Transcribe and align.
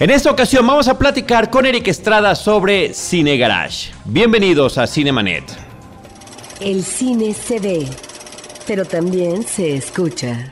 En 0.00 0.10
esta 0.10 0.28
ocasión 0.28 0.66
vamos 0.66 0.88
a 0.88 0.98
platicar 0.98 1.50
con 1.50 1.66
Eric 1.66 1.86
Estrada 1.86 2.34
sobre 2.34 2.92
Cine 2.94 3.36
Garage. 3.36 3.92
Bienvenidos 4.04 4.76
a 4.76 4.88
Cinemanet. 4.88 5.44
El 6.60 6.82
cine 6.82 7.32
se 7.32 7.60
ve, 7.60 7.86
pero 8.66 8.84
también 8.84 9.44
se 9.44 9.76
escucha. 9.76 10.48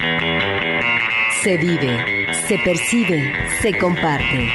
Se 1.43 1.57
vive, 1.57 2.29
se 2.47 2.57
percibe, 2.59 3.33
se 3.61 3.77
comparte. 3.77 4.49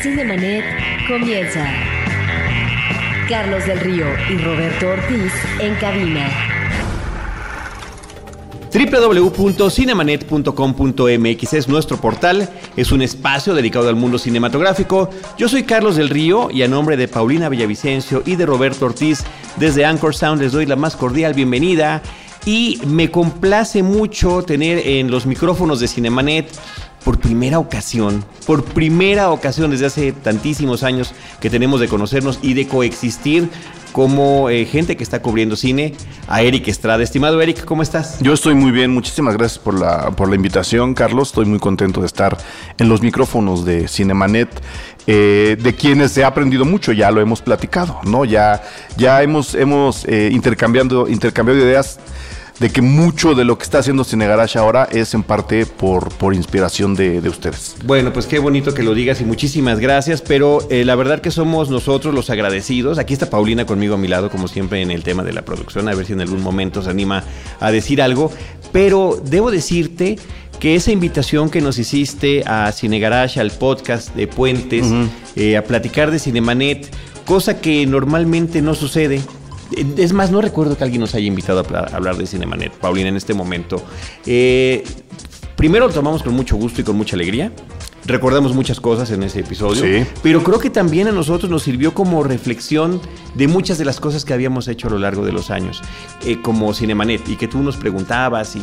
Cinemanet 0.00 0.64
comienza. 1.06 1.70
Carlos 3.28 3.66
del 3.66 3.80
Río 3.80 4.06
y 4.30 4.38
Roberto 4.38 4.88
Ortiz 4.88 5.32
en 5.60 5.74
cabina 5.74 6.51
www.cinemanet.com.mx 8.72 11.52
es 11.52 11.68
nuestro 11.68 11.98
portal, 11.98 12.48
es 12.74 12.90
un 12.90 13.02
espacio 13.02 13.54
dedicado 13.54 13.90
al 13.90 13.96
mundo 13.96 14.18
cinematográfico. 14.18 15.10
Yo 15.36 15.50
soy 15.50 15.64
Carlos 15.64 15.96
del 15.96 16.08
Río 16.08 16.50
y 16.50 16.62
a 16.62 16.68
nombre 16.68 16.96
de 16.96 17.06
Paulina 17.06 17.50
Villavicencio 17.50 18.22
y 18.24 18.36
de 18.36 18.46
Roberto 18.46 18.86
Ortiz, 18.86 19.24
desde 19.56 19.84
Anchor 19.84 20.14
Sound 20.14 20.40
les 20.40 20.52
doy 20.52 20.64
la 20.64 20.76
más 20.76 20.96
cordial 20.96 21.34
bienvenida 21.34 22.00
y 22.46 22.80
me 22.86 23.10
complace 23.10 23.82
mucho 23.82 24.42
tener 24.42 24.78
en 24.86 25.10
los 25.10 25.26
micrófonos 25.26 25.78
de 25.78 25.88
Cinemanet 25.88 26.48
por 27.04 27.18
primera 27.18 27.58
ocasión, 27.58 28.24
por 28.46 28.64
primera 28.64 29.32
ocasión 29.32 29.70
desde 29.70 29.86
hace 29.86 30.12
tantísimos 30.12 30.82
años 30.82 31.12
que 31.40 31.50
tenemos 31.50 31.80
de 31.80 31.88
conocernos 31.88 32.38
y 32.42 32.54
de 32.54 32.66
coexistir 32.66 33.50
como 33.92 34.50
eh, 34.50 34.64
gente 34.64 34.96
que 34.96 35.04
está 35.04 35.22
cubriendo 35.22 35.54
cine, 35.54 35.94
a 36.26 36.42
Eric 36.42 36.68
Estrada. 36.68 37.02
Estimado 37.02 37.40
Eric, 37.40 37.64
¿cómo 37.64 37.82
estás? 37.82 38.18
Yo 38.20 38.32
estoy 38.32 38.54
muy 38.54 38.72
bien, 38.72 38.90
muchísimas 38.90 39.36
gracias 39.36 39.58
por 39.58 39.78
la, 39.78 40.10
por 40.10 40.28
la 40.28 40.34
invitación, 40.34 40.94
Carlos. 40.94 41.28
Estoy 41.28 41.44
muy 41.44 41.58
contento 41.58 42.00
de 42.00 42.06
estar 42.06 42.36
en 42.78 42.88
los 42.88 43.02
micrófonos 43.02 43.64
de 43.64 43.86
Cinemanet. 43.88 44.48
Eh, 45.08 45.56
de 45.60 45.74
quienes 45.74 46.16
ha 46.18 46.28
aprendido 46.28 46.64
mucho, 46.64 46.92
ya 46.92 47.10
lo 47.10 47.20
hemos 47.20 47.42
platicado, 47.42 47.98
¿no? 48.04 48.24
Ya, 48.24 48.62
ya 48.96 49.20
hemos, 49.20 49.56
hemos 49.56 50.04
eh, 50.04 50.30
intercambiando, 50.32 51.08
intercambiado 51.08 51.60
ideas 51.60 51.98
de 52.58 52.70
que 52.70 52.82
mucho 52.82 53.34
de 53.34 53.44
lo 53.44 53.58
que 53.58 53.64
está 53.64 53.78
haciendo 53.78 54.04
Cine 54.04 54.26
Garage 54.26 54.58
ahora 54.58 54.88
es 54.90 55.14
en 55.14 55.22
parte 55.22 55.66
por, 55.66 56.10
por 56.14 56.34
inspiración 56.34 56.94
de, 56.94 57.18
ustedes. 57.28 57.76
Bueno, 57.84 58.12
pues 58.12 58.26
qué 58.26 58.38
bonito 58.38 58.74
que 58.74 58.82
lo 58.82 58.94
digas 58.94 59.20
y 59.20 59.24
muchísimas 59.24 59.80
gracias, 59.80 60.22
pero 60.22 60.66
eh, 60.70 60.84
la 60.84 60.94
verdad 60.94 61.20
que 61.20 61.30
somos 61.30 61.70
nosotros 61.70 62.14
los 62.14 62.30
agradecidos. 62.30 62.98
Aquí 62.98 63.12
está 63.14 63.30
Paulina 63.30 63.66
conmigo 63.66 63.94
a 63.94 63.98
mi 63.98 64.08
lado, 64.08 64.30
como 64.30 64.48
siempre, 64.48 64.82
en 64.82 64.90
el 64.90 65.02
tema 65.02 65.22
de 65.22 65.32
la 65.32 65.42
producción, 65.44 65.88
a 65.88 65.94
ver 65.94 66.06
si 66.06 66.12
en 66.12 66.20
algún 66.20 66.42
momento 66.42 66.82
se 66.82 66.90
anima 66.90 67.24
a 67.60 67.70
decir 67.70 68.02
algo, 68.02 68.30
pero 68.72 69.20
debo 69.24 69.50
decirte 69.50 70.18
que 70.60 70.76
esa 70.76 70.92
invitación 70.92 71.50
que 71.50 71.60
nos 71.60 71.78
hiciste 71.78 72.44
a 72.46 72.70
Cine 72.70 73.00
Garage, 73.00 73.40
al 73.40 73.50
podcast 73.50 74.14
de 74.14 74.28
Puentes, 74.28 74.86
eh, 75.34 75.56
a 75.56 75.64
platicar 75.64 76.12
de 76.12 76.20
Cinemanet, 76.20 76.88
cosa 77.24 77.60
que 77.60 77.84
normalmente 77.86 78.62
no 78.62 78.76
sucede, 78.76 79.20
es 79.96 80.12
más, 80.12 80.30
no 80.30 80.40
recuerdo 80.40 80.76
que 80.76 80.84
alguien 80.84 81.00
nos 81.00 81.14
haya 81.14 81.26
invitado 81.26 81.60
a 81.60 81.96
hablar 81.96 82.16
de 82.16 82.26
Cinemanet, 82.26 82.72
Paulina, 82.72 83.08
en 83.08 83.16
este 83.16 83.34
momento. 83.34 83.82
Eh, 84.26 84.84
primero 85.56 85.86
lo 85.86 85.92
tomamos 85.92 86.22
con 86.22 86.34
mucho 86.34 86.56
gusto 86.56 86.80
y 86.80 86.84
con 86.84 86.96
mucha 86.96 87.16
alegría. 87.16 87.52
Recordamos 88.04 88.52
muchas 88.52 88.80
cosas 88.80 89.12
en 89.12 89.22
ese 89.22 89.40
episodio, 89.40 89.82
sí. 89.82 90.04
pero 90.24 90.42
creo 90.42 90.58
que 90.58 90.70
también 90.70 91.06
a 91.06 91.12
nosotros 91.12 91.48
nos 91.48 91.62
sirvió 91.62 91.94
como 91.94 92.24
reflexión 92.24 93.00
de 93.36 93.46
muchas 93.46 93.78
de 93.78 93.84
las 93.84 94.00
cosas 94.00 94.24
que 94.24 94.34
habíamos 94.34 94.66
hecho 94.66 94.88
a 94.88 94.90
lo 94.90 94.98
largo 94.98 95.24
de 95.24 95.30
los 95.30 95.52
años, 95.52 95.80
eh, 96.24 96.42
como 96.42 96.74
Cinemanet, 96.74 97.28
y 97.28 97.36
que 97.36 97.46
tú 97.46 97.62
nos 97.62 97.76
preguntabas 97.76 98.56
y, 98.56 98.62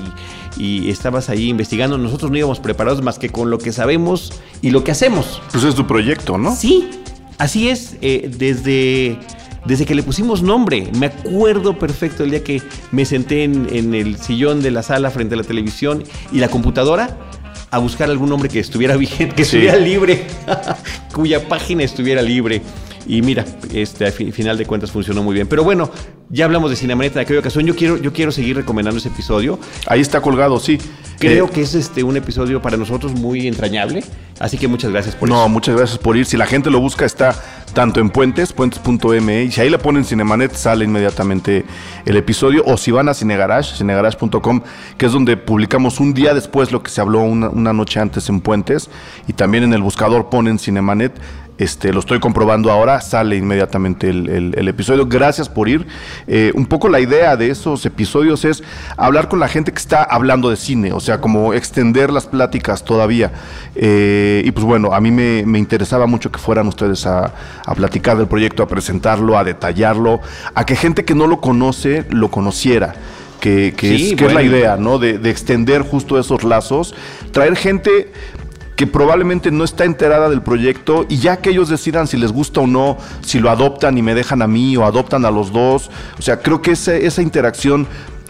y, 0.57 0.89
estabas 0.89 1.30
ahí 1.30 1.47
investigando. 1.47 1.97
Nosotros 1.97 2.31
no 2.31 2.37
íbamos 2.37 2.59
preparados 2.59 3.02
más 3.02 3.17
que 3.17 3.30
con 3.30 3.49
lo 3.49 3.59
que 3.59 3.71
sabemos 3.71 4.33
y 4.61 4.71
lo 4.71 4.83
que 4.83 4.91
hacemos. 4.91 5.41
Pues 5.53 5.63
es 5.63 5.73
tu 5.73 5.87
proyecto, 5.87 6.37
¿no? 6.37 6.53
Sí, 6.53 6.89
así 7.37 7.69
es. 7.69 7.95
Eh, 8.02 8.30
desde 8.37 9.17
desde 9.65 9.85
que 9.85 9.95
le 9.95 10.03
pusimos 10.03 10.41
nombre. 10.41 10.89
Me 10.97 11.07
acuerdo 11.07 11.77
perfecto 11.77 12.23
el 12.23 12.31
día 12.31 12.43
que 12.43 12.61
me 12.91 13.05
senté 13.05 13.43
en, 13.43 13.93
el 13.93 14.17
sillón 14.17 14.61
de 14.61 14.71
la 14.71 14.83
sala 14.83 15.11
frente 15.11 15.36
a 15.36 15.37
la 15.37 15.43
televisión 15.43 16.03
y 16.31 16.39
la 16.39 16.49
computadora 16.49 17.17
a 17.71 17.77
buscar 17.77 18.09
algún 18.09 18.30
nombre 18.30 18.49
que 18.49 18.59
estuviera 18.59 18.95
vigente, 18.97 19.36
que 19.36 19.43
estuviera 19.43 19.77
libre, 19.77 20.25
cuya 21.14 21.47
página 21.47 21.83
estuviera 21.83 22.21
libre. 22.21 22.61
Y 23.09 23.23
mira, 23.23 23.43
este, 23.73 24.05
al 24.05 24.11
final 24.11 24.55
de 24.55 24.67
cuentas 24.67 24.92
funcionó 24.92 25.23
muy 25.23 25.33
bien. 25.33 25.47
Pero 25.47 25.64
bueno, 25.64 25.89
ya 26.30 26.45
hablamos 26.45 26.70
de 26.70 26.75
Cinemanet 26.75 27.15
en 27.15 27.21
aquella 27.23 27.39
ocasión. 27.39 27.65
Yo 27.65 27.75
quiero, 27.75 27.97
yo 27.97 28.14
quiero 28.14 28.31
seguir 28.31 28.55
recomendando 28.55 28.99
ese 28.99 29.09
episodio. 29.09 29.58
Ahí 29.87 29.99
está 29.99 30.21
colgado, 30.21 30.59
sí. 30.59 30.77
Creo 31.17 31.47
eh, 31.47 31.49
que 31.52 31.61
es 31.61 31.73
este, 31.73 32.03
un 32.03 32.17
episodio 32.17 32.61
para 32.61 32.77
nosotros 32.77 33.14
muy 33.14 33.47
entrañable. 33.47 34.03
Así 34.39 34.59
que 34.59 34.67
muchas 34.67 34.92
gracias 34.92 35.15
por 35.15 35.27
no, 35.27 35.49
muchas 35.49 35.75
gracias 35.75 35.97
por 35.97 36.17
ir. 36.17 36.27
Si 36.27 36.37
la 36.37 36.45
gente 36.45 36.70
lo 36.70 36.80
busca, 36.80 37.03
está 37.03 37.33
tanto 37.73 37.99
en 37.99 38.11
Puentes, 38.11 38.53
puentes.me. 38.53 39.43
Y 39.45 39.52
si 39.52 39.59
ahí 39.59 39.71
le 39.71 39.80
ponen 39.80 40.05
Cinemanet, 40.05 40.53
sale 40.53 40.86
inmediatamente 40.86 41.65
el 42.05 42.15
episodio. 42.15 42.61
O 42.67 42.77
si 42.77 42.91
van 42.91 43.09
a 43.09 43.15
Cinegarage, 43.15 43.76
cinegarage.com, 43.76 44.61
que 44.99 45.08
es 45.08 45.11
donde 45.11 45.36
publicamos 45.36 45.99
un 45.99 46.14
día 46.14 46.36
después 46.36 46.71
lo 46.71 46.83
que 46.83 46.91
se 46.91 47.02
habló 47.02 47.21
una, 47.21 47.49
una 47.49 47.73
noche 47.73 47.99
antes 47.99 48.30
en 48.30 48.41
Puentes. 48.41 48.87
Y 49.27 49.33
también 49.33 49.64
en 49.64 49.73
el 49.73 49.81
buscador 49.81 50.30
ponen 50.30 50.59
Cinemanet 50.59 51.20
este, 51.59 51.92
lo 51.92 51.99
estoy 51.99 52.21
comprobando 52.21 52.71
ahora, 52.71 53.02
sale 53.02 53.36
inmediatamente 53.36 54.09
el, 54.09 54.67
episodio. 54.70 55.05
Gracias 55.08 55.49
por 55.49 55.67
ir. 55.67 55.86
Eh, 56.25 56.53
un 56.55 56.65
poco 56.65 56.87
la 56.87 57.02
idea 57.02 57.36
de 57.36 57.49
esos 57.49 57.86
episodios 57.86 58.45
es 58.45 58.64
hablar 58.95 59.27
con 59.27 59.42
la 59.42 59.49
gente 59.49 59.73
que 59.73 59.77
está 59.77 60.02
hablando 60.03 60.49
de 60.49 60.55
cine, 60.55 60.93
o 60.93 61.02
sea, 61.02 61.20
como 61.20 61.53
extender 61.53 62.11
las 62.11 62.27
pláticas 62.27 62.86
todavía. 62.86 63.33
Eh, 63.75 64.42
y 64.45 64.52
pues 64.52 64.65
bueno, 64.65 64.93
a 64.93 65.02
mí 65.02 65.11
me, 65.11 65.59
interesaba 65.59 66.08
mucho 66.08 66.31
que 66.31 66.39
fueran 66.39 66.65
ustedes 66.67 67.05
a, 67.05 67.33
platicar 67.76 68.17
del 68.17 68.27
proyecto, 68.27 68.64
a 68.64 68.67
presentarlo, 68.67 69.37
a 69.37 69.43
detallarlo, 69.43 70.21
a 70.55 70.65
que 70.65 70.77
gente 70.77 71.03
que 71.03 71.14
no 71.14 71.27
lo 71.27 71.41
conoce 71.41 72.05
lo 72.09 72.31
conociera. 72.31 72.95
Que, 73.41 73.73
es, 73.77 74.21
la 74.21 74.43
idea, 74.43 74.76
¿no? 74.76 74.97
De, 74.97 75.17
de, 75.17 75.30
extender 75.30 75.81
justo 75.81 76.20
esos 76.20 76.43
lazos, 76.43 76.93
traer 77.31 77.55
gente 77.55 78.11
que 78.79 78.87
probablemente 78.87 79.51
no 79.51 79.65
está 79.65 79.83
enterada 79.83 80.29
del 80.29 80.41
proyecto 80.41 81.05
y 81.09 81.17
ya 81.17 81.35
que 81.35 81.49
ellos 81.49 81.67
decidan 81.67 82.07
si 82.07 82.15
les 82.15 82.31
gusta 82.31 82.61
o 82.61 82.65
no, 82.65 82.95
si 83.19 83.37
lo 83.39 83.49
adoptan 83.49 83.97
y 83.97 84.01
me 84.01 84.15
dejan 84.15 84.41
a 84.41 84.47
mí 84.47 84.77
o 84.77 84.85
adoptan 84.85 85.25
a 85.25 85.31
los 85.31 85.51
dos. 85.51 85.91
O 86.17 86.21
sea, 86.21 86.39
creo 86.39 86.61
que 86.61 86.71
esa 86.71 87.21
interacción 87.21 87.87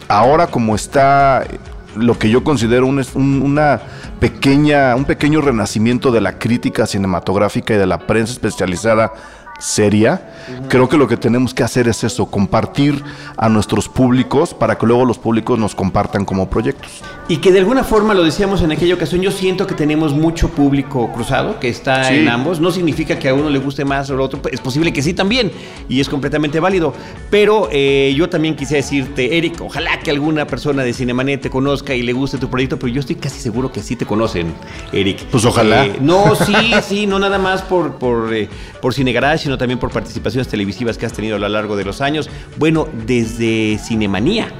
ahora 0.08 0.48
como 0.48 0.74
está 0.74 1.46
lo 1.94 2.18
que 2.18 2.30
yo 2.30 2.42
considero 2.42 2.88
un, 2.88 3.00
una 3.14 3.80
pequeña, 4.18 4.96
un 4.96 5.04
pequeño 5.04 5.40
renacimiento 5.40 6.10
de 6.10 6.20
la 6.20 6.36
crítica 6.36 6.84
cinematográfica 6.84 7.74
y 7.74 7.76
de 7.76 7.86
la 7.86 7.98
prensa 8.08 8.32
especializada 8.32 9.12
seria. 9.60 10.22
Creo 10.68 10.88
que 10.88 10.96
lo 10.96 11.06
que 11.06 11.16
tenemos 11.16 11.54
que 11.54 11.62
hacer 11.62 11.86
es 11.86 12.02
eso, 12.02 12.26
compartir 12.26 13.02
a 13.36 13.48
nuestros 13.48 13.88
públicos 13.88 14.52
para 14.54 14.76
que 14.76 14.86
luego 14.86 15.04
los 15.04 15.18
públicos 15.18 15.58
nos 15.58 15.74
compartan 15.74 16.24
como 16.24 16.50
proyectos. 16.50 17.02
Y 17.28 17.36
que 17.36 17.52
de 17.52 17.60
alguna 17.60 17.84
forma, 17.84 18.12
lo 18.14 18.24
decíamos 18.24 18.62
en 18.62 18.72
aquella 18.72 18.94
ocasión, 18.94 19.20
yo 19.20 19.30
siento 19.30 19.66
que 19.66 19.74
tenemos 19.74 20.12
mucho 20.12 20.48
público 20.48 21.12
cruzado, 21.12 21.60
que 21.60 21.68
está 21.68 22.12
en 22.12 22.28
ambos. 22.28 22.60
No 22.60 22.72
significa 22.72 23.18
que 23.18 23.28
a 23.28 23.34
uno 23.34 23.50
le 23.50 23.58
guste 23.58 23.84
más 23.84 24.10
o 24.10 24.14
al 24.14 24.20
otro, 24.20 24.40
es 24.50 24.60
posible 24.60 24.92
que 24.92 25.02
sí 25.02 25.14
también, 25.14 25.52
y 25.88 26.00
es 26.00 26.08
completamente 26.08 26.58
válido. 26.58 26.92
Pero 27.30 27.68
eh, 27.70 28.12
yo 28.16 28.28
también 28.28 28.56
quisiera 28.56 28.82
decirte, 28.82 29.38
Eric, 29.38 29.60
ojalá 29.60 30.00
que 30.00 30.10
alguna 30.10 30.46
persona 30.46 30.82
de 30.82 30.92
Cinemanet 30.92 31.42
te 31.42 31.50
conozca 31.50 31.94
y 31.94 32.02
le 32.02 32.12
guste 32.12 32.38
tu 32.38 32.48
proyecto, 32.50 32.78
pero 32.78 32.92
yo 32.92 33.00
estoy 33.00 33.16
casi 33.16 33.38
seguro 33.38 33.70
que 33.70 33.82
sí 33.82 33.94
te 33.94 34.06
conocen, 34.06 34.52
Eric. 34.92 35.24
Pues 35.30 35.44
ojalá. 35.44 35.86
Eh, 35.86 35.98
no, 36.00 36.34
sí, 36.34 36.54
sí, 36.82 37.06
no 37.06 37.18
nada 37.18 37.38
más 37.38 37.62
por, 37.62 37.96
por, 37.96 38.34
eh, 38.34 38.48
por 38.80 38.94
Cinegarage, 38.94 39.49
sino 39.50 39.58
también 39.58 39.80
por 39.80 39.90
participaciones 39.90 40.46
televisivas 40.46 40.96
que 40.96 41.06
has 41.06 41.12
tenido 41.12 41.34
a 41.34 41.38
lo 41.40 41.48
largo 41.48 41.74
de 41.74 41.84
los 41.84 42.00
años. 42.00 42.30
Bueno, 42.56 42.86
desde 43.04 43.78
Cinemanía. 43.78 44.52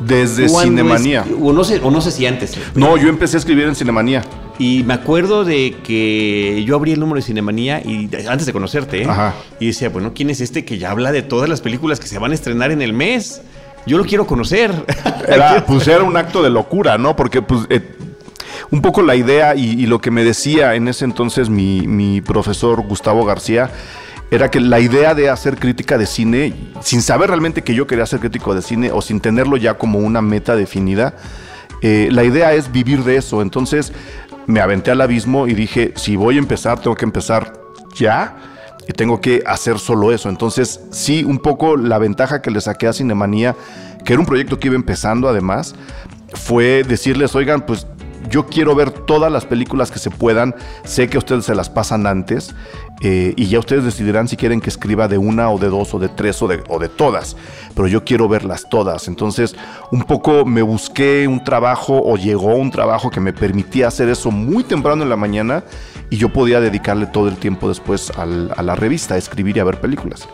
Desde 0.00 0.50
Cinemanía. 0.50 1.24
o, 1.40 1.50
no 1.54 1.64
sé, 1.64 1.80
o 1.82 1.90
no 1.90 2.02
sé 2.02 2.10
si 2.10 2.26
antes. 2.26 2.58
No, 2.74 2.98
yo 2.98 3.08
empecé 3.08 3.38
a 3.38 3.40
escribir 3.40 3.64
en 3.64 3.74
Cinemanía. 3.74 4.22
Y 4.58 4.82
me 4.82 4.92
acuerdo 4.92 5.46
de 5.46 5.76
que 5.82 6.62
yo 6.66 6.76
abrí 6.76 6.92
el 6.92 7.00
número 7.00 7.16
de 7.16 7.22
Cinemanía 7.22 7.80
y 7.80 8.10
antes 8.28 8.44
de 8.44 8.52
conocerte, 8.52 9.04
¿eh? 9.04 9.08
y 9.60 9.68
decía, 9.68 9.88
bueno, 9.88 10.12
¿quién 10.14 10.28
es 10.28 10.42
este 10.42 10.66
que 10.66 10.76
ya 10.76 10.90
habla 10.90 11.10
de 11.10 11.22
todas 11.22 11.48
las 11.48 11.62
películas 11.62 11.98
que 11.98 12.06
se 12.06 12.18
van 12.18 12.32
a 12.32 12.34
estrenar 12.34 12.70
en 12.70 12.82
el 12.82 12.92
mes? 12.92 13.40
Yo 13.86 13.96
lo 13.96 14.04
quiero 14.04 14.26
conocer. 14.26 14.72
Era, 15.26 15.64
pues 15.64 15.88
era 15.88 16.04
un 16.04 16.18
acto 16.18 16.42
de 16.42 16.50
locura, 16.50 16.98
¿no? 16.98 17.16
Porque 17.16 17.40
pues 17.40 17.62
eh, 17.70 17.96
un 18.70 18.82
poco 18.82 19.00
la 19.00 19.16
idea 19.16 19.54
y, 19.54 19.86
lo 19.86 20.02
que 20.02 20.10
me 20.10 20.22
decía 20.22 20.74
en 20.74 20.86
ese 20.86 21.06
entonces 21.06 21.48
mi, 21.48 21.86
mi 21.86 22.20
profesor 22.20 22.82
Gustavo 22.82 23.24
García 23.24 23.70
era 24.30 24.50
que 24.50 24.60
la 24.60 24.80
idea 24.80 25.14
de 25.14 25.30
hacer 25.30 25.58
crítica 25.58 25.98
de 25.98 26.06
cine, 26.06 26.54
sin 26.80 27.02
saber 27.02 27.28
realmente 27.28 27.62
que 27.62 27.74
yo 27.74 27.86
quería 27.86 28.06
ser 28.06 28.20
crítico 28.20 28.54
de 28.54 28.62
cine 28.62 28.90
o 28.92 29.02
sin 29.02 29.20
tenerlo 29.20 29.56
ya 29.56 29.74
como 29.74 29.98
una 29.98 30.22
meta 30.22 30.56
definida, 30.56 31.14
eh, 31.82 32.08
la 32.10 32.24
idea 32.24 32.52
es 32.54 32.72
vivir 32.72 33.04
de 33.04 33.16
eso. 33.16 33.42
Entonces 33.42 33.92
me 34.46 34.60
aventé 34.60 34.90
al 34.90 35.00
abismo 35.00 35.46
y 35.46 35.54
dije, 35.54 35.92
si 35.96 36.16
voy 36.16 36.36
a 36.36 36.38
empezar, 36.38 36.80
tengo 36.80 36.96
que 36.96 37.04
empezar 37.04 37.52
ya 37.94 38.36
y 38.88 38.92
tengo 38.92 39.20
que 39.20 39.42
hacer 39.46 39.78
solo 39.78 40.12
eso. 40.12 40.28
Entonces, 40.28 40.80
sí, 40.90 41.24
un 41.24 41.38
poco 41.38 41.76
la 41.76 41.98
ventaja 41.98 42.42
que 42.42 42.50
le 42.50 42.60
saqué 42.60 42.86
a 42.86 42.92
Cinemanía, 42.92 43.56
que 44.04 44.12
era 44.12 44.20
un 44.20 44.26
proyecto 44.26 44.58
que 44.58 44.68
iba 44.68 44.76
empezando 44.76 45.28
además, 45.28 45.74
fue 46.34 46.84
decirles, 46.84 47.34
oigan, 47.34 47.64
pues 47.64 47.86
yo 48.28 48.46
quiero 48.46 48.74
ver 48.74 48.90
todas 48.90 49.30
las 49.30 49.44
películas 49.44 49.90
que 49.90 49.98
se 49.98 50.10
puedan. 50.10 50.54
Sé 50.84 51.08
que 51.08 51.18
ustedes 51.18 51.44
se 51.44 51.54
las 51.54 51.70
pasan 51.70 52.06
antes 52.06 52.54
eh, 53.00 53.34
y 53.36 53.46
ya 53.46 53.58
ustedes 53.58 53.84
decidirán 53.84 54.28
si 54.28 54.36
quieren 54.36 54.60
que 54.60 54.70
escriba 54.70 55.08
de 55.08 55.18
una 55.18 55.50
o 55.50 55.58
de 55.58 55.68
dos 55.68 55.92
o 55.94 55.98
de 55.98 56.08
tres 56.08 56.40
o 56.42 56.48
de, 56.48 56.62
o 56.68 56.78
de 56.78 56.88
todas. 56.88 57.36
Pero 57.74 57.88
yo 57.88 58.04
quiero 58.04 58.28
verlas 58.28 58.68
todas. 58.68 59.08
Entonces, 59.08 59.56
un 59.90 60.02
poco 60.04 60.44
me 60.44 60.62
busqué 60.62 61.26
un 61.26 61.42
trabajo 61.42 62.00
o 62.02 62.16
llegó 62.16 62.54
un 62.54 62.70
trabajo 62.70 63.10
que 63.10 63.20
me 63.20 63.32
permitía 63.32 63.88
hacer 63.88 64.08
eso 64.08 64.30
muy 64.30 64.64
temprano 64.64 65.02
en 65.02 65.10
la 65.10 65.16
mañana 65.16 65.64
y 66.10 66.16
yo 66.16 66.32
podía 66.32 66.60
dedicarle 66.60 67.06
todo 67.06 67.28
el 67.28 67.36
tiempo 67.36 67.68
después 67.68 68.12
a 68.16 68.26
la 68.26 68.74
revista, 68.76 69.14
a 69.14 69.18
escribir 69.18 69.56
y 69.56 69.60
a 69.60 69.64
ver 69.64 69.80
películas. 69.80 70.28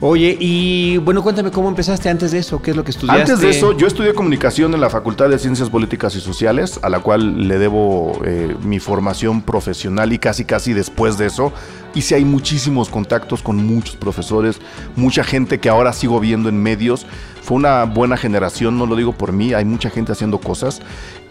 Oye, 0.00 0.36
y 0.38 0.98
bueno, 0.98 1.22
cuéntame 1.22 1.50
cómo 1.50 1.68
empezaste 1.68 2.08
antes 2.08 2.32
de 2.32 2.38
eso, 2.38 2.60
qué 2.60 2.72
es 2.72 2.76
lo 2.76 2.84
que 2.84 2.90
estudiaste. 2.90 3.22
Antes 3.22 3.40
de 3.40 3.50
eso, 3.50 3.76
yo 3.76 3.86
estudié 3.86 4.12
comunicación 4.12 4.74
en 4.74 4.80
la 4.80 4.90
Facultad 4.90 5.28
de 5.28 5.38
Ciencias 5.38 5.70
Políticas 5.70 6.14
y 6.16 6.20
Sociales, 6.20 6.78
a 6.82 6.88
la 6.88 7.00
cual 7.00 7.48
le 7.48 7.58
debo 7.58 8.20
eh, 8.24 8.54
mi 8.62 8.80
formación 8.80 9.40
profesional 9.40 10.12
y 10.12 10.18
casi 10.18 10.44
casi 10.44 10.72
después 10.72 11.16
de 11.16 11.26
eso 11.26 11.52
hice 11.94 12.16
ahí 12.16 12.24
muchísimos 12.24 12.88
contactos 12.88 13.42
con 13.42 13.64
muchos 13.64 13.96
profesores, 13.96 14.60
mucha 14.96 15.24
gente 15.24 15.60
que 15.60 15.68
ahora 15.68 15.92
sigo 15.92 16.20
viendo 16.20 16.48
en 16.48 16.62
medios. 16.62 17.06
Fue 17.42 17.56
una 17.56 17.84
buena 17.84 18.16
generación, 18.16 18.78
no 18.78 18.86
lo 18.86 18.96
digo 18.96 19.12
por 19.12 19.32
mí, 19.32 19.54
hay 19.54 19.64
mucha 19.64 19.90
gente 19.90 20.12
haciendo 20.12 20.38
cosas. 20.38 20.80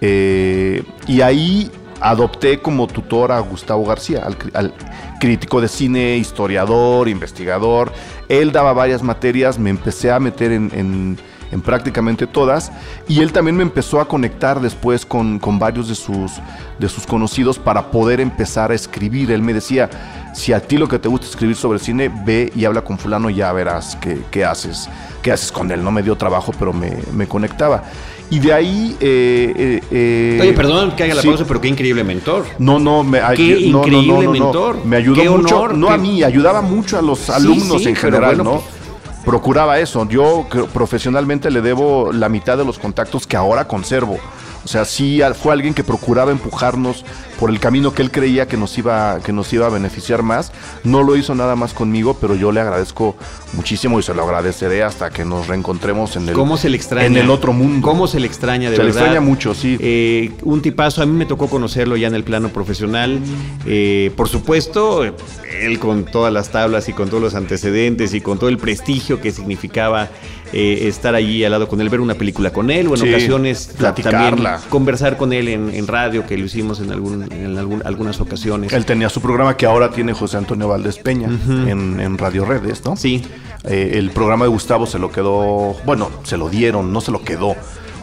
Eh, 0.02 0.84
y 1.08 1.22
ahí 1.22 1.70
adopté 2.04 2.60
como 2.60 2.88
tutor 2.88 3.32
a 3.32 3.40
Gustavo 3.40 3.86
García, 3.86 4.28
al, 4.54 4.74
crítico 5.20 5.62
de 5.62 5.68
cine, 5.70 6.18
historiador, 6.18 7.08
investigador. 7.08 7.92
Él 8.30 8.52
daba 8.52 8.74
varias 8.74 9.02
materias, 9.02 9.58
me 9.58 9.70
empecé 9.70 10.12
a 10.12 10.20
meter 10.20 10.52
en, 10.52 10.70
en- 10.74 11.18
en 11.54 11.62
prácticamente 11.62 12.26
todas 12.26 12.72
y 13.08 13.22
él 13.22 13.32
también 13.32 13.56
me 13.56 13.62
empezó 13.62 14.02
a 14.02 14.08
conectar 14.08 14.60
después 14.60 15.06
con, 15.06 15.40
varios 15.60 15.88
de 15.88 15.94
sus, 15.94 16.32
de 16.80 16.90
sus 16.90 17.06
conocidos 17.06 17.60
para 17.60 17.92
poder 17.92 18.20
empezar 18.20 18.72
a 18.72 18.74
escribir. 18.74 19.32
Él 19.32 19.44
me 19.44 19.54
decía, 19.54 19.88
si 20.34 20.52
a 20.52 20.60
ti 20.60 20.78
lo 20.78 20.88
que 20.88 20.98
te 20.98 21.08
gusta 21.08 21.28
es 21.28 21.32
escribir 21.34 21.56
sobre 21.56 21.78
cine, 21.78 22.10
ve 22.26 22.52
y 22.56 22.66
habla 22.66 22.82
con 22.84 22.98
fulano 22.98 23.30
ya 23.30 23.54
verás 23.54 23.96
qué, 24.02 24.20
qué 24.32 24.44
haces, 24.44 24.90
qué 25.22 25.32
haces 25.32 25.52
con 25.52 25.72
él. 25.72 25.84
No 25.84 25.92
me 25.92 26.02
dio 26.02 26.16
trabajo, 26.16 26.52
pero 26.58 26.74
me, 26.74 26.98
me 27.14 27.28
conectaba. 27.28 27.84
Y 28.30 28.40
de 28.40 28.52
ahí... 28.54 28.98
eh, 29.00 29.54
eh, 29.56 29.82
eh, 29.92 30.40
Oye, 30.42 30.54
perdón 30.54 30.96
que 30.96 31.04
haga 31.04 31.16
la 31.16 31.22
sí. 31.22 31.28
pausa, 31.28 31.46
pero 31.48 31.62
qué 31.62 31.68
increíble 31.68 32.04
mentor. 32.04 32.46
No, 32.58 32.80
no, 32.80 33.04
me, 33.04 33.20
Qué 33.36 33.68
no, 33.72 33.80
increíble 33.80 34.08
no, 34.08 34.22
no. 34.24 34.32
mentor. 34.32 34.86
Me 34.86 34.96
ayudó 34.98 35.22
Qué 35.22 35.30
mucho, 35.30 35.56
honor, 35.60 35.78
no 35.78 35.88
qué- 35.88 35.94
a 35.94 35.98
mí, 35.98 36.24
ayudaba 36.24 36.62
mucho 36.62 36.98
a 36.98 37.02
los 37.02 37.30
alumnos 37.30 37.84
sí, 37.84 37.90
en 37.90 37.96
general, 37.96 38.36
bueno, 38.38 38.44
¿no? 38.44 38.52
pues- 38.62 38.84
Procuraba 39.24 39.80
eso. 39.80 40.06
Yo 40.10 40.46
profesionalmente 40.74 41.50
le 41.50 41.62
debo 41.62 42.12
la 42.12 42.28
mitad 42.28 42.58
de 42.58 42.66
los 42.66 42.78
contactos 42.80 43.26
que 43.26 43.38
ahora 43.38 43.66
conservo. 43.68 44.18
O 44.64 44.68
sea, 44.68 44.86
sí 44.86 45.22
fue 45.42 45.54
alguien 45.54 45.74
que 45.74 45.84
procuraba 45.84 46.32
empujarnos 46.32 47.04
por 47.40 47.50
el 47.50 47.60
camino 47.60 47.94
que 47.94 48.02
él 48.02 48.12
creía 48.12 48.48
que 48.48 48.56
nos 48.56 48.78
iba 48.78 49.20
que 49.22 49.34
nos 49.34 49.52
iba 49.52 49.66
a 49.66 49.70
beneficiar 49.70 50.24
más. 50.24 50.52
No 50.84 51.04
lo 51.04 51.16
hizo 51.18 51.36
nada 51.36 51.56
más 51.56 51.74
conmigo, 51.74 52.18
pero 52.20 52.36
yo 52.36 52.52
le 52.52 52.62
agradezco 52.62 53.16
muchísimo 53.54 54.00
y 54.00 54.04
se 54.04 54.14
lo 54.14 54.24
agradeceré 54.24 54.84
hasta 54.84 55.10
que 55.10 55.26
nos 55.26 55.48
reencontremos 55.48 56.16
en 56.16 56.30
el 56.30 56.36
¿Cómo 56.36 56.56
se 56.58 56.70
le 56.70 56.78
extraña? 56.78 57.06
en 57.08 57.18
el 57.18 57.30
otro 57.30 57.52
mundo. 57.52 57.86
¿Cómo 57.88 58.08
se 58.08 58.20
le 58.20 58.28
extraña 58.28 58.70
de 58.70 58.78
Se 58.78 58.82
le 58.84 58.88
verdad? 58.90 59.02
extraña 59.04 59.22
mucho, 59.22 59.54
sí. 59.54 59.78
Eh, 59.82 60.32
un 60.44 60.62
tipazo, 60.62 61.02
a 61.02 61.06
mí 61.06 61.12
me 61.14 61.26
tocó 61.26 61.48
conocerlo 61.50 61.98
ya 61.98 62.08
en 62.08 62.16
el 62.16 62.24
plano 62.24 62.50
profesional. 62.50 63.20
Eh, 63.66 64.12
por 64.16 64.30
supuesto, 64.30 65.04
él 65.04 65.80
con 65.80 66.06
todas 66.06 66.32
las 66.32 66.50
tablas 66.50 66.88
y 66.88 66.94
con 66.94 67.10
todos 67.10 67.22
los 67.22 67.36
antecedentes 67.36 68.14
y 68.14 68.22
con 68.22 68.38
todo 68.40 68.50
el 68.50 68.58
prestigio 68.58 69.20
que 69.20 69.32
significaba 69.32 70.10
eh, 70.54 70.88
estar 70.88 71.16
allí 71.16 71.44
al 71.44 71.52
lado 71.52 71.68
con 71.68 71.82
él, 71.82 71.90
ver 71.90 72.00
una 72.00 72.14
película 72.14 72.52
con 72.52 72.70
él 72.72 72.88
o 72.88 72.92
en 72.96 73.02
Sí, 73.02 73.10
ocasiones 73.10 73.72
platicarla. 73.78 74.20
también 74.30 74.70
conversar 74.70 75.18
con 75.18 75.34
él 75.34 75.48
en, 75.48 75.70
en 75.74 75.88
radio, 75.88 76.26
que 76.26 76.38
lo 76.38 76.46
hicimos 76.46 76.80
en, 76.80 76.92
algún, 76.92 77.24
en 77.32 77.58
algún- 77.58 77.82
algunas 77.86 78.22
ocasiones. 78.22 78.72
Él 78.74 78.86
tenía 78.86 79.10
su 79.10 79.20
programa 79.22 79.58
que 79.58 79.66
ahora 79.66 79.90
tiene 79.92 80.14
José 80.14 80.38
Antonio 80.38 80.68
Valdés 80.68 80.98
Peña 81.00 81.28
en, 81.28 82.00
en 82.00 82.18
Radio 82.18 82.46
Redes, 82.46 82.84
¿no? 82.86 82.96
Sí. 82.96 83.24
Eh, 83.66 83.94
el 83.96 84.12
programa 84.12 84.46
de 84.46 84.50
Gustavo 84.50 84.86
se 84.86 85.00
lo 85.00 85.12
quedó, 85.12 85.76
bueno, 85.86 86.10
se 86.24 86.38
lo 86.38 86.50
dieron, 86.50 86.92
no 86.94 87.02
se 87.02 87.12
lo 87.12 87.22
quedó. 87.24 87.56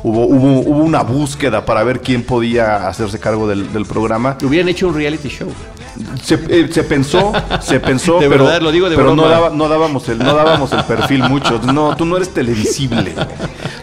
Hubo, 0.03 0.25
hubo, 0.27 0.61
hubo 0.61 0.85
una 0.85 1.03
búsqueda 1.03 1.65
para 1.67 1.83
ver 1.85 2.01
quién 2.01 2.23
podía 2.23 2.89
hacerse 2.89 3.19
cargo 3.19 3.47
del, 3.47 3.73
del 3.73 3.85
programa. 3.85 4.39
Hubieran 4.43 4.69
hecho 4.69 4.89
un 4.89 4.95
reality 4.95 5.29
show. 5.29 5.49
Se, 6.23 6.37
eh, 6.49 6.69
se 6.71 6.85
pensó, 6.85 7.33
se 7.61 7.81
pensó, 7.81 8.19
De 8.21 8.29
pero, 8.29 8.45
verdad, 8.45 8.63
lo 8.63 8.73
digo 8.73 8.89
de 8.89 8.97
pero 8.97 9.15
no, 9.15 9.29
daba- 9.29 9.51
no 9.51 9.69
dábamos 9.69 10.09
el, 10.09 10.19
no 10.19 10.35
dábamos 10.35 10.73
el 10.73 10.85
perfil 10.85 11.25
mucho. 11.25 11.61
No, 11.73 11.97
tú 11.97 12.07
no 12.07 12.17
eres 12.17 12.31
televisible. 12.31 13.15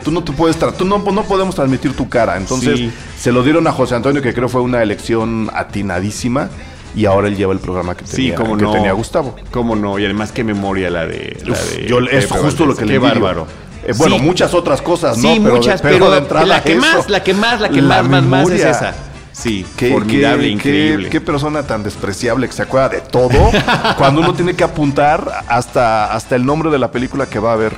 Tú 0.03 0.11
no 0.11 0.23
te 0.23 0.31
puedes 0.31 0.57
tú 0.77 0.85
no, 0.85 0.97
no 0.99 1.23
podemos 1.23 1.53
transmitir 1.53 1.93
tu 1.95 2.09
cara. 2.09 2.37
Entonces 2.37 2.79
Sí. 2.79 2.91
se 3.19 3.31
lo 3.31 3.43
dieron 3.43 3.67
a 3.67 3.71
José 3.71 3.93
Antonio, 3.95 4.21
que 4.21 4.33
creo 4.33 4.49
fue 4.49 4.61
una 4.61 4.81
elección 4.81 5.51
atinadísima. 5.53 6.49
Y 6.95 7.05
ahora 7.05 7.27
él 7.27 7.35
lleva 7.35 7.53
el 7.53 7.59
programa 7.59 7.93
que 7.95 8.07
Sí, 8.07 8.15
tenía, 8.15 8.35
como 8.35 8.57
que 8.57 8.63
no. 8.63 8.71
tenía 8.71 8.91
Gustavo. 8.93 9.35
Cómo 9.51 9.75
no, 9.75 9.99
y 9.99 10.05
además 10.05 10.31
qué 10.31 10.43
memoria 10.43 10.89
la 10.89 11.05
de. 11.05 11.37
La 11.45 11.51
Uf, 11.53 11.75
de 11.75 11.85
yo, 11.85 11.99
es 11.99 12.25
justo 12.25 12.65
lo 12.65 12.75
que 12.75 12.85
le 12.85 12.93
Qué 12.93 12.95
envidio. 12.95 13.13
bárbaro. 13.21 13.47
Eh, 13.87 13.93
bueno, 13.97 14.17
Sí. 14.17 14.21
muchas 14.21 14.53
otras 14.53 14.81
cosas, 14.81 15.17
¿no? 15.17 15.29
Sí, 15.33 15.39
Pero 15.39 15.53
de- 15.53 15.59
muchas, 15.59 15.81
pero, 15.81 15.95
pero, 15.97 16.11
de 16.11 16.17
entrada 16.17 16.45
la 16.45 16.61
que 16.63 16.73
eso. 16.73 16.81
más, 16.81 17.09
la 17.09 17.23
que 17.23 17.33
más, 17.33 17.61
la 17.61 17.69
que 17.69 17.81
La 17.81 18.03
más, 18.03 18.09
más, 18.09 18.23
más 18.23 18.49
es 18.51 18.63
esa. 18.65 18.93
Sí, 19.31 19.65
Qué, 19.77 19.91
formidable, 19.91 20.43
qué- 20.45 20.49
increíble. 20.51 21.05
Qué, 21.05 21.11
qué 21.11 21.21
persona 21.21 21.63
tan 21.63 21.83
despreciable 21.83 22.47
que 22.47 22.53
se 22.53 22.63
acuerda 22.63 22.89
de 22.89 23.01
todo 23.01 23.29
cuando 23.97 24.21
uno 24.21 24.33
tiene 24.33 24.55
que 24.55 24.63
apuntar 24.63 25.43
hasta, 25.47 26.11
hasta 26.13 26.35
el 26.35 26.45
nombre 26.45 26.69
de 26.71 26.79
la 26.79 26.91
película 26.91 27.27
que 27.27 27.39
va 27.39 27.53
a 27.53 27.55
ver. 27.55 27.77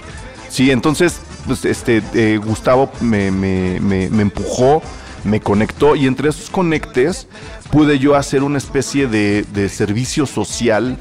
Sí, 0.50 0.72
entonces, 0.72 1.20
pues, 1.46 1.64
este, 1.66 2.02
eh, 2.14 2.40
Gustavo 2.44 2.92
me, 3.02 3.30
me- 3.30 3.80
me- 3.82 4.10
me 4.10 4.22
empujó, 4.24 4.82
me 5.26 5.42
conectó 5.42 5.96
y 5.98 6.08
entre 6.08 6.30
esos 6.30 6.50
conectes 6.50 7.28
pude 7.72 8.00
yo 8.00 8.16
hacer 8.16 8.42
una 8.42 8.58
especie 8.58 9.08
de, 9.08 9.46
de 9.54 9.68
servicio 9.70 10.26
social 10.26 10.98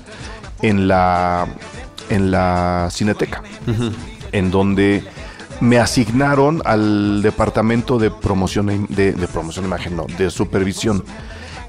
en 0.60 0.88
la, 0.88 1.46
en 2.10 2.30
la 2.32 2.88
cineteca, 2.90 3.42
en 4.32 4.50
donde 4.50 5.02
me 5.60 5.78
asignaron 5.78 6.62
al 6.64 7.20
departamento 7.22 7.98
de 7.98 8.10
promoción 8.10 8.70
e- 8.70 8.86
de, 8.88 9.12
de 9.12 9.28
promoción 9.28 9.64
de 9.64 9.68
imagen, 9.68 9.96
no, 9.96 10.06
de 10.16 10.30
supervisión, 10.30 11.04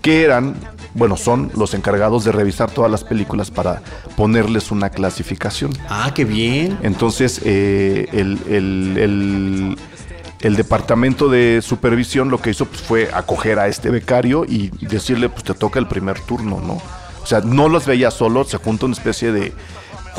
que 0.01 0.23
eran, 0.23 0.55
bueno, 0.93 1.17
son 1.17 1.51
los 1.55 1.73
encargados 1.73 2.23
de 2.23 2.31
revisar 2.31 2.69
todas 2.71 2.89
las 2.91 3.03
películas 3.03 3.49
para 3.51 3.81
ponerles 4.15 4.71
una 4.71 4.89
clasificación. 4.91 5.71
Ah, 5.89 6.11
qué 6.13 6.23
bien. 6.25 6.77
Entonces, 6.83 7.41
eh, 7.43 8.07
el, 8.13 8.39
el- 8.47 8.97
el- 8.97 9.77
el 10.41 10.55
departamento 10.55 11.27
de 11.27 11.61
supervisión 11.61 12.29
lo 12.29 12.41
que 12.41 12.51
hizo 12.51 12.65
pues, 12.65 12.81
fue 12.81 13.09
acoger 13.13 13.59
a 13.59 13.67
este 13.67 13.89
becario 13.89 14.45
y 14.45 14.69
decirle, 14.79 15.27
pues 15.27 15.43
te 15.43 15.53
toca 15.53 15.79
el 15.79 15.87
primer 15.87 16.17
turno, 16.21 16.61
¿no? 16.65 16.81
O 17.21 17.25
sea, 17.25 17.41
no 17.41 17.67
los 17.67 17.85
veía 17.85 18.09
solo, 18.09 18.45
se 18.45 18.55
junta 18.57 18.85
una 18.85 18.93
especie 18.95 19.33
de 19.33 19.51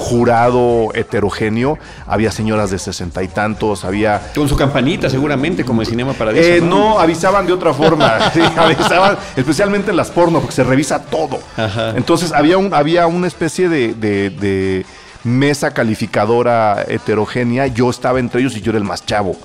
jurado 0.01 0.89
heterogéneo. 0.95 1.79
Había 2.07 2.33
señoras 2.33 2.71
de 2.71 2.79
sesenta 2.79 3.23
y 3.23 3.29
tantos, 3.29 3.85
había 3.85 4.21
Con 4.35 4.49
su 4.49 4.57
campanita, 4.57 5.09
seguramente, 5.11 5.65
como 5.65 5.83
en 5.83 5.87
Cinema 5.89 6.13
Paradiso. 6.15 6.43
eh, 6.49 6.61
no, 6.61 6.99
avisaban 6.99 7.47
de 7.47 7.53
otra 7.53 7.73
forma. 7.75 8.19
Sí, 8.35 8.41
avisaban, 8.57 9.17
especialmente 9.37 9.91
en 9.91 9.97
las 9.97 10.11
porno, 10.11 10.41
porque 10.41 10.55
se 10.55 10.65
revisa 10.65 11.03
todo. 11.03 11.39
Ajá. 11.57 11.91
Entonces 11.97 12.33
había, 12.33 12.59
un, 12.59 12.73
había 12.75 13.07
una 13.07 13.27
especie 13.27 13.69
de, 13.69 13.95
de- 13.95 14.31
de 14.31 14.87
mesa 15.25 15.73
calificadora 15.73 16.85
heterogénea. 16.89 17.67
Yo 17.67 17.91
estaba 17.91 18.19
entre 18.21 18.41
ellos 18.41 18.57
y 18.57 18.61
yo 18.61 18.71
era 18.71 18.79
el 18.79 18.85
más 18.85 19.05
chavo. 19.05 19.37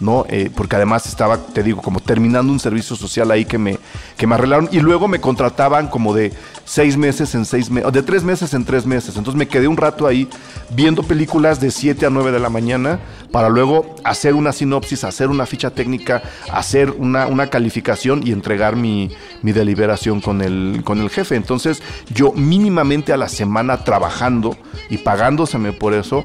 ¿No? 0.00 0.24
Eh, 0.28 0.50
porque 0.54 0.76
además 0.76 1.06
estaba, 1.06 1.38
te 1.38 1.62
digo, 1.62 1.80
como 1.80 2.00
terminando 2.00 2.52
un 2.52 2.60
servicio 2.60 2.96
social 2.96 3.30
ahí 3.30 3.44
que 3.44 3.58
me, 3.58 3.78
que 4.16 4.26
me 4.26 4.34
arreglaron 4.34 4.68
y 4.72 4.80
luego 4.80 5.08
me 5.08 5.20
contrataban 5.20 5.88
como 5.88 6.14
de 6.14 6.32
seis 6.64 6.96
meses 6.96 7.34
en 7.34 7.44
seis 7.44 7.70
meses, 7.70 7.92
de 7.92 8.02
tres 8.02 8.24
meses 8.24 8.54
en 8.54 8.64
tres 8.64 8.86
meses. 8.86 9.16
Entonces 9.16 9.38
me 9.38 9.46
quedé 9.48 9.68
un 9.68 9.76
rato 9.76 10.06
ahí 10.06 10.28
viendo 10.70 11.02
películas 11.02 11.60
de 11.60 11.70
7 11.70 12.06
a 12.06 12.10
9 12.10 12.32
de 12.32 12.40
la 12.40 12.48
mañana 12.48 13.00
para 13.30 13.48
luego 13.48 13.94
hacer 14.04 14.34
una 14.34 14.52
sinopsis, 14.52 15.04
hacer 15.04 15.28
una 15.28 15.46
ficha 15.46 15.70
técnica, 15.70 16.22
hacer 16.52 16.90
una, 16.90 17.26
una 17.26 17.48
calificación 17.48 18.26
y 18.26 18.32
entregar 18.32 18.76
mi, 18.76 19.10
mi 19.42 19.52
deliberación 19.52 20.20
con 20.20 20.42
el, 20.42 20.82
con 20.84 21.00
el 21.00 21.10
jefe. 21.10 21.36
Entonces 21.36 21.82
yo 22.12 22.32
mínimamente 22.32 23.12
a 23.12 23.16
la 23.16 23.28
semana 23.28 23.84
trabajando 23.84 24.56
y 24.90 24.98
pagándoseme 24.98 25.72
por 25.72 25.94
eso, 25.94 26.24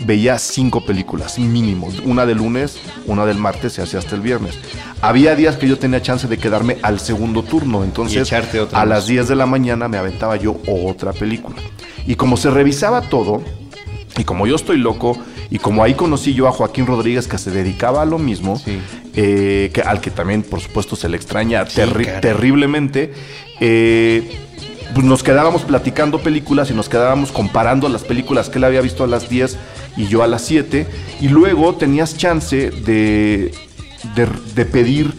veía 0.00 0.38
cinco 0.38 0.84
películas 0.84 1.38
mínimo, 1.38 1.88
una 2.04 2.24
de 2.26 2.34
lunes, 2.34 2.78
una 3.06 3.26
del 3.26 3.38
martes 3.38 3.78
y 3.78 3.80
así 3.80 3.96
hasta 3.96 4.14
el 4.14 4.20
viernes. 4.20 4.58
Había 5.00 5.34
días 5.34 5.56
que 5.56 5.68
yo 5.68 5.78
tenía 5.78 6.00
chance 6.02 6.28
de 6.28 6.38
quedarme 6.38 6.78
al 6.82 7.00
segundo 7.00 7.42
turno, 7.42 7.84
entonces 7.84 8.32
a 8.72 8.84
las 8.84 9.06
10 9.06 9.28
de 9.28 9.36
la 9.36 9.46
mañana 9.46 9.88
me 9.88 9.96
aventaba 9.98 10.36
yo 10.36 10.60
otra 10.68 11.12
película. 11.12 11.56
Y 12.06 12.14
como 12.14 12.36
se 12.36 12.50
revisaba 12.50 13.02
todo, 13.02 13.42
y 14.16 14.24
como 14.24 14.46
yo 14.46 14.56
estoy 14.56 14.78
loco, 14.78 15.16
y 15.50 15.58
como 15.58 15.82
ahí 15.82 15.94
conocí 15.94 16.34
yo 16.34 16.46
a 16.48 16.52
Joaquín 16.52 16.86
Rodríguez 16.86 17.26
que 17.26 17.38
se 17.38 17.50
dedicaba 17.50 18.02
a 18.02 18.04
lo 18.04 18.18
mismo, 18.18 18.58
Sí. 18.58 18.78
eh, 19.16 19.70
que, 19.72 19.80
al 19.82 20.00
que 20.00 20.10
también 20.10 20.42
por 20.42 20.60
supuesto 20.60 20.94
se 20.96 21.08
le 21.08 21.16
extraña 21.16 21.64
Sí, 21.66 21.80
terri- 21.80 22.04
caray. 22.04 22.20
terriblemente, 22.20 23.14
eh, 23.60 24.44
pues 24.94 25.04
nos 25.06 25.22
quedábamos 25.22 25.62
platicando 25.62 26.18
películas 26.20 26.70
y 26.70 26.74
nos 26.74 26.88
quedábamos 26.88 27.30
comparando 27.30 27.88
las 27.88 28.02
películas 28.04 28.48
que 28.48 28.58
él 28.58 28.64
había 28.64 28.80
visto 28.80 29.04
a 29.04 29.06
las 29.06 29.28
10 29.28 29.56
y 29.98 30.06
yo 30.06 30.22
a 30.22 30.26
las 30.26 30.42
7. 30.42 30.86
Y 31.20 31.28
luego 31.28 31.74
tenías 31.74 32.16
chance 32.16 32.70
de, 32.70 33.52
de, 34.14 34.64
pedir 34.64 35.12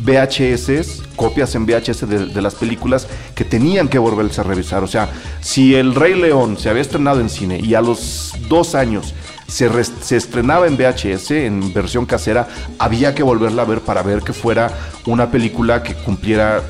VHS, 0.00 1.02
copias 1.16 1.54
en 1.54 1.66
VHS 1.66 2.08
de, 2.08 2.42
las 2.42 2.54
películas 2.54 3.08
que 3.34 3.44
tenían 3.44 3.88
que 3.88 3.98
volverse 3.98 4.42
a 4.42 4.44
revisar. 4.44 4.84
O 4.84 4.86
sea, 4.86 5.08
si 5.40 5.74
El 5.74 5.94
Rey 5.94 6.14
León 6.14 6.58
se 6.58 6.68
había 6.68 6.82
estrenado 6.82 7.20
en 7.20 7.30
cine 7.30 7.58
y 7.58 7.74
a 7.74 7.80
los 7.80 8.34
dos 8.48 8.74
años 8.74 9.14
se, 9.48 9.68
se 9.84 10.16
estrenaba 10.16 10.66
en 10.66 10.76
VHS, 10.76 11.30
en 11.30 11.72
versión 11.72 12.04
casera, 12.04 12.46
había 12.78 13.14
que 13.14 13.22
volverla 13.22 13.62
a 13.62 13.64
ver 13.64 13.80
para 13.80 14.02
ver 14.02 14.20
que 14.20 14.34
fuera 14.34 14.70
una 15.06 15.30
película 15.30 15.82
que 15.82 15.94
cumpliera 15.94 16.62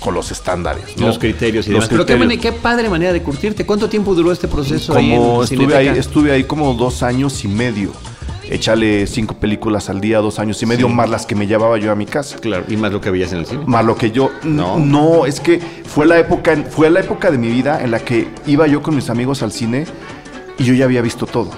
con 0.00 0.14
los 0.14 0.32
estándares. 0.32 0.96
¿no? 0.96 1.06
Los 1.06 1.18
criterios 1.18 1.68
y 1.68 1.70
Los 1.70 1.88
demás. 1.88 2.06
Pero 2.06 2.40
qué, 2.40 2.52
padre 2.52 2.88
manera 2.88 3.12
de 3.12 3.22
curtirte. 3.22 3.64
¿Cuánto 3.64 3.88
tiempo 3.88 4.14
duró 4.14 4.32
este 4.32 4.48
proceso 4.48 4.96
ahí 4.96 5.10
Como 5.10 5.44
estuve 5.44 5.76
ahí, 5.76 5.88
estuve 5.88 6.32
ahí 6.32 6.44
como 6.44 6.74
dos 6.74 7.02
años 7.02 7.44
y 7.44 7.48
medio. 7.48 7.92
Échale 8.50 9.06
cinco 9.06 9.34
películas 9.34 9.88
al 9.90 10.00
día, 10.00 10.18
dos 10.18 10.40
años 10.40 10.60
y 10.60 10.66
medio, 10.66 10.88
Sí. 10.88 10.92
más 10.92 11.08
las 11.08 11.24
que 11.24 11.36
me 11.36 11.46
llevaba 11.46 11.78
yo 11.78 11.92
a 11.92 11.94
mi 11.94 12.04
casa. 12.06 12.36
Claro, 12.38 12.64
y 12.68 12.76
más 12.76 12.90
lo 12.90 13.00
que 13.00 13.10
veías 13.10 13.30
en 13.32 13.38
el 13.38 13.46
cine. 13.46 13.62
Más 13.64 13.84
lo 13.84 13.94
que 13.94 14.10
yo. 14.10 14.30
No. 14.42 14.76
No. 14.76 15.00
No, 15.20 15.26
es 15.26 15.38
que 15.38 15.60
fue 15.84 16.04
la 16.04 16.18
época, 16.18 16.56
fue 16.68 16.90
la 16.90 16.98
época 16.98 17.30
de 17.30 17.38
mi 17.38 17.48
vida 17.48 17.80
en 17.80 17.92
la 17.92 18.00
que 18.00 18.26
iba 18.46 18.66
yo 18.66 18.82
con 18.82 18.96
mis 18.96 19.08
amigos 19.08 19.44
al 19.44 19.52
cine 19.52 19.86
y 20.58 20.64
yo 20.64 20.74
ya 20.74 20.84
había 20.86 21.00
visto 21.00 21.26
todo. 21.26 21.52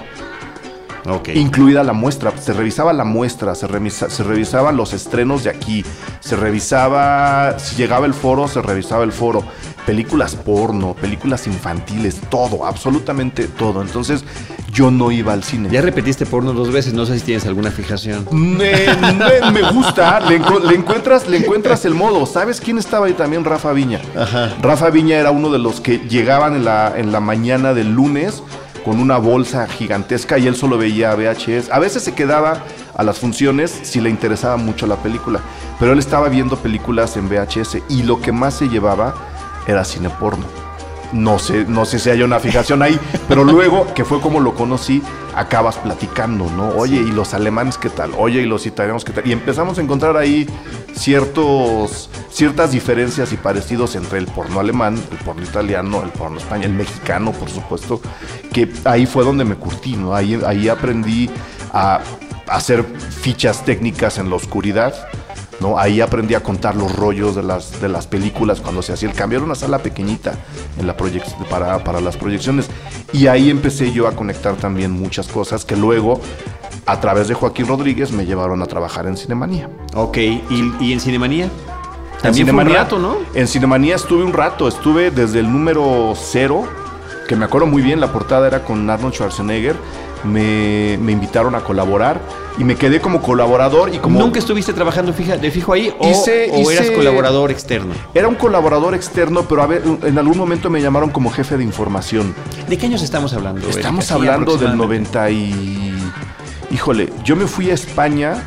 Incluida 1.35 1.83
la 1.83 1.93
muestra. 1.93 2.31
Se 2.37 2.53
revisaba 2.53 2.93
la 2.93 3.03
muestra, 3.03 3.55
se, 3.55 3.67
revisa- 3.67 4.09
se 4.09 4.23
revisaban 4.23 4.77
los 4.77 4.93
estrenos 4.93 5.43
de 5.43 5.49
aquí, 5.49 5.83
se 6.19 6.35
revisaba. 6.35 7.57
Si 7.59 7.75
llegaba 7.75 8.05
el 8.05 8.13
foro, 8.13 8.47
se 8.47 8.61
revisaba 8.61 9.03
el 9.03 9.11
foro. 9.11 9.43
Películas 9.85 10.35
porno, 10.35 10.93
películas 10.93 11.45
infantiles, 11.45 12.21
todo, 12.29 12.65
absolutamente 12.65 13.47
todo. 13.49 13.81
Entonces, 13.81 14.23
yo 14.71 14.91
no 14.91 15.11
iba 15.11 15.33
al 15.33 15.43
cine. 15.43 15.67
Ya 15.69 15.81
repetiste 15.81 16.25
porno 16.25 16.53
dos 16.53 16.71
veces, 16.71 16.93
no 16.93 17.05
sé 17.05 17.19
si 17.19 17.25
tienes 17.25 17.45
alguna 17.45 17.69
fijación. 17.69 18.25
Me, 18.31 18.87
me- 19.13 19.51
me 19.51 19.71
gusta, 19.71 20.21
le 20.21 20.35
encuentras, 20.75 21.27
le 21.27 21.37
encuentras 21.37 21.83
el 21.83 21.95
modo. 21.95 22.25
¿Sabes 22.25 22.61
quién 22.61 22.77
estaba 22.77 23.07
ahí 23.07 23.13
también? 23.13 23.43
Rafa 23.43 23.73
Viña. 23.73 23.99
Rafa 24.61 24.89
Viña 24.89 25.17
era 25.17 25.31
uno 25.31 25.49
de 25.51 25.59
los 25.59 25.81
que 25.81 25.97
llegaban 25.99 26.55
en 26.55 26.63
la, 26.63 26.93
en 26.97 27.11
la 27.11 27.19
mañana 27.19 27.73
del 27.73 27.93
lunes 27.93 28.41
con 28.83 28.99
una 28.99 29.17
bolsa 29.17 29.67
gigantesca 29.67 30.37
y 30.37 30.47
él 30.47 30.55
solo 30.55 30.77
veía 30.77 31.15
VHS. 31.15 31.71
A 31.71 31.79
veces 31.79 32.03
se 32.03 32.13
quedaba 32.13 32.63
a 32.95 33.03
las 33.03 33.19
funciones 33.19 33.71
si 33.83 34.01
le 34.01 34.09
interesaba 34.09 34.57
mucho 34.57 34.87
la 34.87 34.97
película, 34.97 35.39
pero 35.79 35.93
él 35.93 35.99
estaba 35.99 36.29
viendo 36.29 36.57
películas 36.57 37.17
en 37.17 37.29
VHS 37.29 37.77
y 37.89 38.03
lo 38.03 38.21
que 38.21 38.31
más 38.31 38.55
se 38.55 38.69
llevaba 38.69 39.13
era 39.67 39.83
cine 39.83 40.09
porno. 40.09 40.45
No 41.13 41.39
sé, 41.39 41.65
no 41.67 41.85
sé 41.85 41.99
si 41.99 42.09
hay 42.09 42.23
una 42.23 42.39
fijación 42.39 42.81
ahí, 42.81 42.99
pero 43.27 43.43
luego, 43.43 43.93
que 43.93 44.03
fue 44.03 44.19
como 44.19 44.39
lo 44.39 44.55
conocí, 44.55 45.01
acabas 45.35 45.77
platicando, 45.77 46.49
¿no? 46.49 46.69
Oye, 46.69 46.97
¿y 46.97 47.11
los 47.11 47.33
alemanes 47.33 47.77
qué 47.77 47.89
tal? 47.89 48.11
Oye, 48.17 48.41
¿y 48.41 48.45
los 48.45 48.65
italianos 48.65 49.05
qué 49.05 49.13
tal? 49.13 49.27
Y 49.27 49.31
empezamos 49.31 49.77
a 49.77 49.81
encontrar 49.81 50.17
ahí 50.17 50.47
ciertos, 50.95 52.09
ciertas 52.29 52.71
diferencias 52.71 53.31
y 53.31 53.37
parecidos 53.37 53.95
entre 53.95 54.17
el 54.17 54.25
porno 54.25 54.59
alemán, 54.59 55.01
el 55.11 55.17
porno 55.19 55.43
italiano, 55.43 56.01
el 56.03 56.09
porno 56.09 56.39
español, 56.39 56.71
el 56.71 56.73
mexicano, 56.73 57.31
por 57.31 57.49
supuesto, 57.49 58.01
que 58.51 58.71
ahí 58.85 59.05
fue 59.05 59.23
donde 59.23 59.45
me 59.45 59.55
curtí, 59.55 59.95
¿no? 59.95 60.15
Ahí, 60.15 60.39
ahí 60.45 60.67
aprendí 60.67 61.29
a 61.73 62.01
hacer 62.47 62.83
fichas 63.21 63.63
técnicas 63.65 64.17
en 64.17 64.29
la 64.29 64.35
oscuridad, 64.35 64.93
¿no? 65.59 65.77
Ahí 65.79 66.01
aprendí 66.01 66.35
a 66.35 66.41
contar 66.41 66.75
los 66.75 66.95
rollos 66.95 67.35
de 67.35 67.43
las, 67.43 67.79
de 67.81 67.89
las 67.89 68.07
películas 68.07 68.59
cuando 68.61 68.81
se 68.81 68.93
hacía 68.93 69.09
el 69.09 69.15
cambio. 69.15 69.37
Era 69.37 69.45
una 69.45 69.55
sala 69.55 69.79
pequeñita 69.79 70.33
en 70.79 70.87
la 70.87 70.95
para, 71.49 71.83
para 71.83 72.01
las 72.01 72.17
proyecciones. 72.17 72.67
Y 73.11 73.27
ahí 73.27 73.49
empecé 73.49 73.91
yo 73.91 74.07
a 74.07 74.11
conectar 74.13 74.55
también 74.55 74.91
muchas 74.91 75.27
cosas 75.27 75.65
que 75.65 75.75
luego, 75.75 76.19
a 76.85 76.99
través 76.99 77.27
de 77.27 77.33
Joaquín 77.33 77.67
Rodríguez, 77.67 78.11
me 78.11 78.25
llevaron 78.25 78.61
a 78.61 78.65
trabajar 78.65 79.05
en 79.07 79.15
Cinemanía. 79.17 79.69
Ok, 79.95 80.17
¿y, 80.17 80.73
y 80.79 80.93
en 80.93 80.99
Cinemanía? 80.99 81.45
En 81.45 81.51
También 82.21 82.47
fue 82.47 82.55
un 82.55 82.61
Cinemanía- 82.61 82.77
rato, 82.77 82.99
¿no? 82.99 83.17
En 83.33 83.47
Cinemanía 83.47 83.95
estuve 83.95 84.23
un 84.23 84.33
rato, 84.33 84.67
estuve 84.67 85.11
desde 85.11 85.39
el 85.39 85.51
número 85.51 86.13
cero, 86.15 86.63
que 87.27 87.35
me 87.35 87.45
acuerdo 87.45 87.67
muy 87.67 87.81
bien, 87.81 87.99
la 87.99 88.11
portada 88.11 88.47
era 88.47 88.63
con 88.63 88.89
Arnold 88.89 89.13
Schwarzenegger. 89.13 89.75
Me, 90.23 90.97
me 91.01 91.11
invitaron 91.11 91.53
a 91.53 91.59
colaborar 91.59 92.21
y 92.57 92.63
me 92.63 92.75
quedé 92.75 93.01
como 93.01 93.21
colaborador 93.21 93.93
y 93.93 93.97
como... 93.99 94.19
¿Nunca 94.19 94.39
estuviste 94.39 94.73
trabajando 94.73 95.13
fija- 95.13 95.37
de 95.37 95.49
fijo 95.51 95.73
ahí 95.73 95.93
o, 95.99 96.07
Hice- 96.09 96.49
o 96.51 96.69
eras 96.71 96.91
colaborador 96.91 97.49
externo? 97.51 97.93
Era 98.13 98.27
un 98.27 98.35
colaborador 98.35 98.93
externo, 98.93 99.43
pero 99.47 99.63
a 99.63 99.67
ver, 99.67 99.81
en 100.03 100.17
algún 100.17 100.37
momento 100.37 100.69
me 100.69 100.81
llamaron 100.81 101.09
como 101.09 101.31
jefe 101.31 101.57
de 101.57 101.63
información. 101.63 102.35
¿De 102.69 102.77
qué 102.77 102.85
años 102.85 103.01
estamos 103.01 103.33
hablando? 103.33 103.67
Estamos 103.67 104.11
hablando 104.11 104.57
del 104.57 104.67
aproximadamente. 104.73 105.09
90 105.19 105.29
y... 105.31 105.93
Híjole, 106.71 107.11
yo 107.23 107.35
me 107.35 107.47
fui 107.47 107.69
a 107.69 107.73
España 107.73 108.43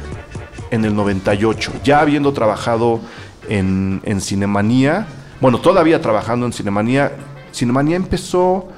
en 0.71 0.85
el 0.85 0.95
98, 0.97 1.73
ya 1.85 2.01
habiendo 2.01 2.33
trabajado 2.33 3.01
en, 3.49 4.01
en 4.05 4.21
Cinemanía, 4.21 5.07
bueno, 5.41 5.59
todavía 5.61 6.01
trabajando 6.01 6.47
en 6.47 6.53
Cinemanía. 6.53 7.13
Cinemanía 7.53 7.97
empezó, 7.97 8.69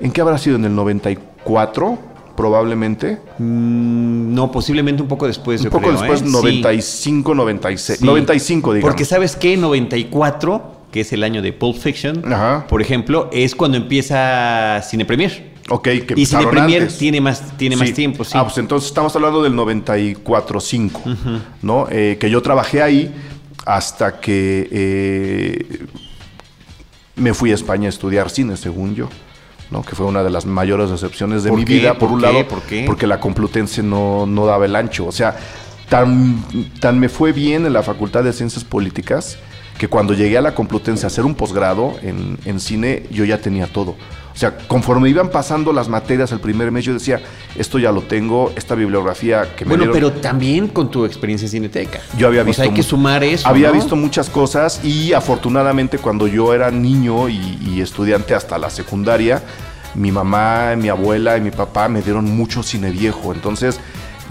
¿en 0.00 0.12
qué 0.12 0.20
habrá 0.22 0.38
sido? 0.38 0.56
¿En 0.56 0.64
el 0.64 0.74
94? 0.74 1.98
Probablemente. 2.36 3.18
Mm, 3.38 4.34
no, 4.34 4.50
posiblemente 4.52 5.02
un 5.02 5.08
poco 5.08 5.26
después. 5.26 5.60
Un 5.60 5.64
yo 5.64 5.70
poco 5.70 5.88
creo, 5.88 5.98
después, 6.00 6.20
¿eh? 6.22 6.26
Sí. 6.26 6.30
95, 6.32 7.34
96. 7.34 7.98
Sí. 7.98 8.04
95, 8.04 8.74
digamos. 8.74 8.90
Porque 8.92 9.04
sabes 9.04 9.34
que 9.36 9.56
94, 9.56 10.72
que 10.92 11.00
es 11.00 11.12
el 11.12 11.22
año 11.24 11.42
de 11.42 11.52
Pulp 11.52 11.76
Fiction, 11.78 12.22
Ajá. 12.32 12.66
por 12.68 12.80
ejemplo, 12.82 13.28
es 13.32 13.54
cuando 13.54 13.76
empieza 13.76 14.80
Cine 14.82 15.04
Premier. 15.04 15.54
Ok, 15.68 15.82
que 15.82 16.14
Y 16.16 16.26
Cine 16.26 16.46
Premier 16.46 16.82
antes. 16.82 16.96
tiene 16.98 17.20
más, 17.20 17.56
tiene 17.56 17.74
más 17.76 17.88
Sí. 17.88 17.94
tiempo, 17.94 18.22
sí. 18.22 18.32
Ah, 18.34 18.44
pues 18.44 18.56
entonces 18.58 18.88
estamos 18.88 19.14
hablando 19.16 19.42
del 19.42 19.52
94-5, 19.54 21.00
¿no? 21.62 21.86
Eh, 21.90 22.18
que 22.20 22.30
yo 22.30 22.40
trabajé 22.40 22.82
ahí 22.82 23.12
hasta 23.64 24.20
que 24.20 24.68
eh, 24.70 25.86
me 27.16 27.34
fui 27.34 27.50
a 27.50 27.54
España 27.54 27.86
a 27.86 27.88
estudiar 27.88 28.30
cine, 28.30 28.56
según 28.56 28.94
yo. 28.94 29.08
¿No? 29.70 29.82
que 29.82 29.94
fue 29.96 30.06
una 30.06 30.22
de 30.22 30.30
las 30.30 30.46
mayores 30.46 30.90
decepciones 30.90 31.42
de 31.42 31.50
¿Por 31.50 31.58
mi 31.58 31.64
qué? 31.64 31.74
vida, 31.74 31.92
por, 31.94 32.08
¿Por 32.08 32.10
un 32.12 32.20
qué? 32.20 32.26
lado, 32.26 32.48
¿Por 32.48 32.62
qué? 32.62 32.84
porque 32.86 33.06
la 33.06 33.20
Complutense 33.20 33.82
no, 33.82 34.26
no 34.26 34.46
daba 34.46 34.64
el 34.64 34.76
ancho. 34.76 35.06
O 35.06 35.12
sea, 35.12 35.36
tan, 35.88 36.42
tan 36.80 36.98
me 36.98 37.08
fue 37.08 37.32
bien 37.32 37.66
en 37.66 37.72
la 37.72 37.82
Facultad 37.82 38.24
de 38.24 38.32
Ciencias 38.32 38.64
Políticas 38.64 39.38
que 39.78 39.88
cuando 39.88 40.14
llegué 40.14 40.38
a 40.38 40.40
la 40.40 40.54
Complutense 40.54 41.04
a 41.04 41.08
hacer 41.08 41.24
un 41.24 41.34
posgrado 41.34 41.94
en, 42.02 42.38
en 42.44 42.60
cine, 42.60 43.04
yo 43.10 43.24
ya 43.24 43.38
tenía 43.38 43.66
todo. 43.66 43.94
O 44.36 44.38
sea, 44.38 44.54
conforme 44.68 45.08
iban 45.08 45.30
pasando 45.30 45.72
las 45.72 45.88
materias 45.88 46.30
el 46.30 46.40
primer 46.40 46.70
mes, 46.70 46.84
yo 46.84 46.92
decía, 46.92 47.22
esto 47.56 47.78
ya 47.78 47.90
lo 47.90 48.02
tengo, 48.02 48.52
esta 48.54 48.74
bibliografía 48.74 49.56
que 49.56 49.64
me 49.64 49.70
Bueno, 49.70 49.84
dieron- 49.84 49.94
pero 49.94 50.12
también 50.20 50.68
con 50.68 50.90
tu 50.90 51.06
experiencia 51.06 51.46
en 51.46 51.52
Cineteca. 51.52 52.00
yo 52.18 52.26
había 52.26 52.42
O 52.42 52.44
visto. 52.44 52.60
sea, 52.62 52.70
hay 52.70 52.76
que 52.76 52.82
sumar 52.82 53.24
eso. 53.24 53.48
Había 53.48 53.68
¿no? 53.68 53.74
visto 53.74 53.96
muchas 53.96 54.28
cosas 54.28 54.84
y 54.84 55.14
afortunadamente 55.14 55.96
cuando 55.96 56.26
yo 56.26 56.52
era 56.52 56.70
niño 56.70 57.30
y, 57.30 57.58
y 57.66 57.80
estudiante 57.80 58.34
hasta 58.34 58.58
la 58.58 58.68
secundaria, 58.68 59.42
mi 59.94 60.12
mamá, 60.12 60.76
mi 60.76 60.90
abuela 60.90 61.38
y 61.38 61.40
mi 61.40 61.50
papá 61.50 61.88
me 61.88 62.02
dieron 62.02 62.26
mucho 62.36 62.62
cine 62.62 62.90
viejo. 62.90 63.32
Entonces 63.32 63.80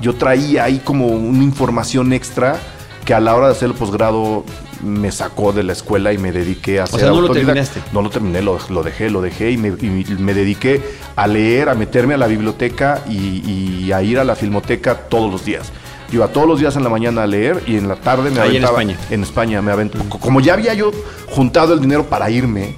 yo 0.02 0.14
traía 0.14 0.66
ahí 0.66 0.82
como 0.86 1.08
una 1.08 1.44
información 1.44 2.14
extra 2.14 2.58
que 3.06 3.16
a 3.16 3.20
la 3.20 3.36
hora 3.36 3.48
de 3.48 3.54
hacer 3.54 3.70
el 3.70 3.74
posgrado 3.76 4.46
me 4.86 5.12
sacó 5.12 5.52
de 5.52 5.64
la 5.64 5.74
escuela 5.74 6.14
y 6.14 6.18
me 6.18 6.32
dediqué 6.32 6.80
a 6.80 6.84
hacer 6.84 7.00
sea, 7.02 7.10
no 7.10 7.22
lo 7.22 7.30
terminaste. 7.32 7.82
No 7.92 8.02
lo 8.02 8.10
terminé, 8.10 8.42
lo, 8.42 8.58
lo 8.70 8.84
dejé, 8.84 9.10
lo 9.10 9.22
dejé 9.22 9.52
y 9.52 9.58
me, 9.58 9.70
y 9.70 10.16
me 10.20 10.34
dediqué 10.34 10.82
a 11.16 11.28
leer, 11.28 11.70
a 11.70 11.76
meterme 11.76 12.14
a 12.14 12.18
la 12.18 12.28
biblioteca 12.28 13.02
y, 13.10 13.84
y 13.86 13.92
a 13.92 14.02
ir 14.04 14.20
a 14.20 14.24
la 14.24 14.36
filmoteca 14.36 14.96
todos 14.96 15.32
los 15.32 15.44
días. 15.44 15.72
Yo 16.10 16.18
iba 16.18 16.28
todos 16.28 16.48
los 16.48 16.60
días 16.60 16.76
en 16.76 16.84
la 16.84 16.90
mañana 16.90 17.24
a 17.24 17.28
leer 17.28 17.64
y 17.66 17.78
en 17.78 17.88
la 17.88 17.96
tarde 17.96 18.30
me 18.30 18.40
Ahí 18.40 18.58
en 18.58 18.64
aventaba. 18.64 18.82
España. 18.84 18.98
En 19.10 19.24
España 19.24 19.62
me 19.62 19.72
aventaba. 19.72 20.06
Como 20.08 20.40
ya 20.40 20.54
había 20.54 20.74
yo 20.76 20.92
juntado 21.28 21.74
el 21.74 21.82
dinero 21.82 22.06
para 22.06 22.30
irme, 22.30 22.76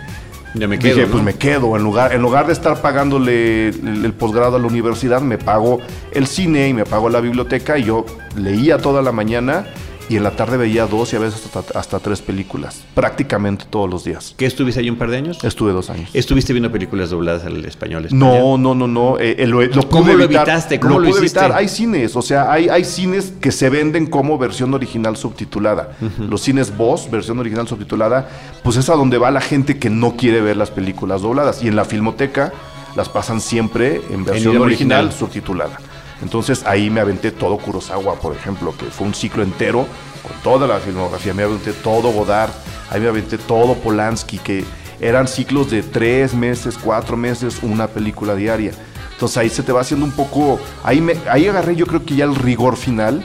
Ya 0.54 0.66
me 0.68 0.80
quedo. 0.80 0.96
dije, 0.96 1.06
¿no? 1.08 1.12
pues 1.12 1.24
me 1.26 1.34
quedo. 1.34 1.76
En 1.76 1.84
lugar, 1.84 2.14
en 2.14 2.22
lugar 2.22 2.48
de 2.48 2.54
estar 2.54 2.82
pagándole 2.82 3.68
el, 3.68 4.06
el 4.06 4.14
posgrado 4.14 4.56
a 4.56 4.60
la 4.60 4.66
universidad, 4.66 5.22
me 5.22 5.38
pago 5.38 5.80
el 6.14 6.26
cine 6.26 6.70
y 6.70 6.74
me 6.74 6.86
pago 6.86 7.10
la 7.10 7.20
biblioteca. 7.20 7.78
Y 7.78 7.84
yo 7.84 8.06
leía 8.38 8.78
toda 8.78 9.02
la 9.02 9.12
mañana 9.12 9.66
y 10.10 10.16
en 10.18 10.24
la 10.24 10.32
tarde 10.32 10.58
veía 10.58 10.86
dos 10.88 11.12
y 11.14 11.16
a 11.16 11.20
veces 11.20 11.42
hasta, 11.54 11.78
hasta 11.80 12.00
tres 12.00 12.22
películas. 12.22 12.84
Prácticamente 12.94 13.66
todos 13.70 13.90
los 13.90 14.04
días. 14.04 14.34
¿Qué 14.38 14.46
estuviste 14.46 14.80
ahí 14.80 14.90
un 14.90 14.98
par 14.98 15.10
de 15.10 15.18
años? 15.18 15.44
Estuve 15.44 15.72
dos 15.74 15.90
años. 15.90 16.10
¿Estuviste 16.14 16.54
viendo 16.54 16.72
películas 16.72 17.10
dobladas 17.10 17.46
al 17.46 17.66
español? 17.66 18.08
No, 18.12 18.58
no, 18.58 18.74
no, 18.74 18.88
no. 18.88 19.20
eh, 19.20 19.36
eh, 19.40 19.48
lo, 19.48 19.62
lo 19.62 19.90
¿Cómo 19.90 20.04
pude 20.04 20.14
lo 20.18 20.24
evitar. 20.24 20.48
evitaste? 20.48 20.80
¿Cómo 20.80 20.96
lo 20.96 21.00
lo 21.02 21.10
pude 21.10 21.20
evitar. 21.20 21.52
Hay 21.54 21.68
cines, 21.68 22.16
o 22.16 22.22
sea, 22.22 22.52
hay, 22.52 22.70
hay 22.70 22.84
cines 22.86 23.34
que 23.42 23.52
se 23.52 23.70
venden 23.70 24.06
como 24.08 24.38
versión 24.38 24.74
original 24.74 25.18
subtitulada. 25.18 25.98
Los 26.20 26.42
cines 26.42 26.76
Voz, 26.76 27.10
versión 27.12 27.40
original 27.40 27.68
subtitulada, 27.68 28.30
pues 28.64 28.78
es 28.78 28.90
a 28.90 28.94
donde 28.96 29.18
va 29.18 29.32
la 29.32 29.42
gente 29.42 29.78
que 29.78 29.90
no 29.90 30.16
quiere 30.16 30.42
ver 30.42 30.58
las 30.58 30.72
películas 30.72 31.22
dobladas. 31.22 31.64
Y 31.64 31.68
en 31.68 31.76
la 31.76 31.86
filmoteca 31.86 32.54
las 32.96 33.10
pasan 33.10 33.42
siempre 33.42 34.02
en 34.10 34.26
versión 34.26 34.58
original. 34.58 35.12
subtitulada. 35.12 35.78
Entonces 36.22 36.66
ahí 36.66 36.90
me 36.90 37.00
aventé 37.00 37.32
todo 37.32 37.58
Kurosawa, 37.58 38.16
por 38.16 38.36
ejemplo, 38.36 38.76
que 38.76 38.86
fue 38.86 39.08
un 39.08 39.14
ciclo 39.14 39.44
entero 39.44 39.86
con 40.24 40.36
toda 40.42 40.68
la 40.68 40.80
filmografía. 40.80 41.34
Me 41.34 41.44
aventé 41.44 41.74
todo 41.74 42.12
Godard, 42.12 42.52
ahí 42.90 43.00
me 43.00 43.08
aventé 43.08 43.38
todo 43.38 43.76
Polanski, 43.76 44.40
que 44.40 44.66
eran 45.00 45.28
ciclos 45.28 45.70
de 45.70 45.84
tres 45.84 46.34
meses, 46.34 46.78
cuatro 46.82 47.18
meses, 47.18 47.60
una 47.62 47.88
película 47.88 48.36
diaria. 48.36 48.72
Entonces 49.14 49.38
ahí 49.38 49.50
se 49.50 49.64
te 49.64 49.72
va 49.72 49.82
haciendo 49.82 50.06
un 50.06 50.12
poco, 50.12 50.60
ahí, 50.84 51.02
me, 51.02 51.16
ahí 51.30 51.48
agarré 51.48 51.76
yo 51.76 51.88
creo 51.88 52.06
que 52.06 52.16
ya 52.16 52.26
el 52.26 52.36
rigor 52.36 52.78
final 52.78 53.24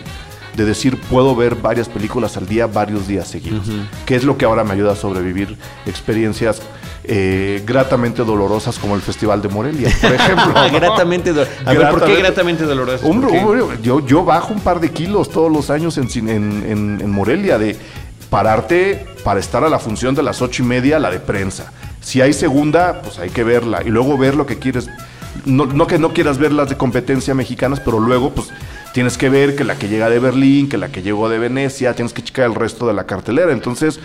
de 0.57 0.65
decir, 0.65 0.99
puedo 1.01 1.35
ver 1.35 1.57
varias 1.57 1.89
películas 1.89 2.37
al 2.37 2.47
día, 2.47 2.67
varios 2.67 3.07
días 3.07 3.29
seguidos, 3.29 3.67
que 4.07 4.17
es 4.17 4.25
lo 4.25 4.37
que 4.37 4.45
ahora 4.45 4.65
me 4.65 4.73
ayuda 4.73 4.93
a 4.93 4.97
sobrevivir 4.97 5.57
experiencias 5.87 6.63
eh, 7.05 7.63
gratamente 7.67 8.23
dolorosas 8.23 8.79
como 8.79 8.95
el 8.95 9.01
Festival 9.01 9.43
de 9.43 9.49
Morelia, 9.49 9.91
por 10.01 10.13
ejemplo. 10.15 10.55
gratamente 10.73 11.33
dolorosas. 11.33 11.67
A 11.67 11.73
ver, 11.73 11.91
¿por 11.91 12.05
qué 12.05 12.17
gratamente 12.17 12.65
dolorosas? 12.65 13.03
yo, 13.83 14.07
yo 14.07 14.25
bajo 14.25 14.53
un 14.53 14.61
par 14.61 14.79
de 14.81 14.91
kilos 14.91 15.31
todos 15.31 15.51
los 15.51 15.71
años 15.71 15.99
en, 15.99 16.29
en, 16.29 17.01
en 17.01 17.11
Morelia 17.11 17.59
de 17.59 17.77
pararte 18.31 19.05
para 19.25 19.41
estar 19.41 19.63
a 19.63 19.69
la 19.69 19.79
función 19.79 20.15
de 20.15 20.23
las 20.23 20.41
ocho 20.43 20.63
y 20.63 20.67
media, 20.67 20.99
la 20.99 21.11
de 21.11 21.21
prensa. 21.21 21.73
Si 22.01 22.21
hay 22.21 22.33
segunda, 22.33 23.03
pues 23.03 23.19
hay 23.19 23.31
que 23.31 23.45
verla 23.45 23.83
y 23.85 23.91
luego 23.91 24.17
ver 24.17 24.35
lo 24.35 24.47
que 24.47 24.59
quieres. 24.59 24.89
No, 25.45 25.67
no 25.67 25.87
que 25.87 25.99
no 25.99 26.13
quieras 26.13 26.39
ver 26.39 26.53
las 26.53 26.69
de 26.69 26.77
competencia 26.77 27.35
mexicanas, 27.35 27.81
pero 27.81 27.99
luego, 28.01 28.31
pues 28.31 28.49
tienes 28.93 29.17
que 29.17 29.29
ver 29.29 29.57
que 29.57 29.65
la 29.65 29.79
que 29.79 29.89
llega 29.89 30.09
de 30.11 30.19
Berlín, 30.19 30.69
que 30.69 30.79
la 30.79 30.89
que 30.89 31.03
llegó 31.03 31.29
de 31.29 31.39
Venecia, 31.39 31.95
tienes 31.95 32.13
que 32.13 32.23
checar 32.23 32.47
el 32.47 32.55
resto 32.55 32.87
de 32.87 32.93
la 32.93 33.05
cartelera. 33.05 33.53
Entonces, 33.53 34.01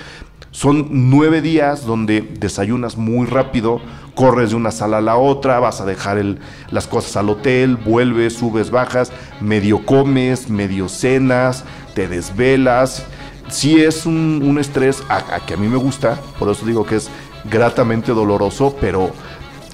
son 0.51 0.88
nueve 1.10 1.41
días 1.41 1.86
donde 1.86 2.22
desayunas 2.22 2.98
muy 2.98 3.27
rápido, 3.27 3.82
corres 4.15 4.51
de 4.51 4.56
una 4.56 4.72
sala 4.72 4.98
a 4.98 5.01
la 5.01 5.17
otra, 5.17 5.60
vas 5.60 5.82
a 5.82 5.86
dejar 5.86 6.24
las 6.72 6.88
cosas 6.88 7.17
al 7.17 7.29
hotel, 7.29 7.75
vuelves, 7.75 8.34
subes, 8.34 8.72
bajas, 8.72 9.12
medio 9.41 9.86
comes, 9.86 10.50
medio 10.50 10.89
cenas, 10.89 11.63
te 11.94 12.08
desvelas. 12.08 13.06
Sí 13.50 13.82
es 13.82 14.06
un, 14.06 14.58
estrés 14.60 15.03
a, 15.10 15.39
que 15.46 15.53
a 15.53 15.58
mí 15.58 15.67
me 15.67 15.77
gusta, 15.77 16.20
por 16.39 16.50
eso 16.50 16.65
digo 16.65 16.86
que 16.86 16.96
es 16.96 17.10
gratamente 17.50 18.12
doloroso, 18.12 18.75
pero 18.82 19.12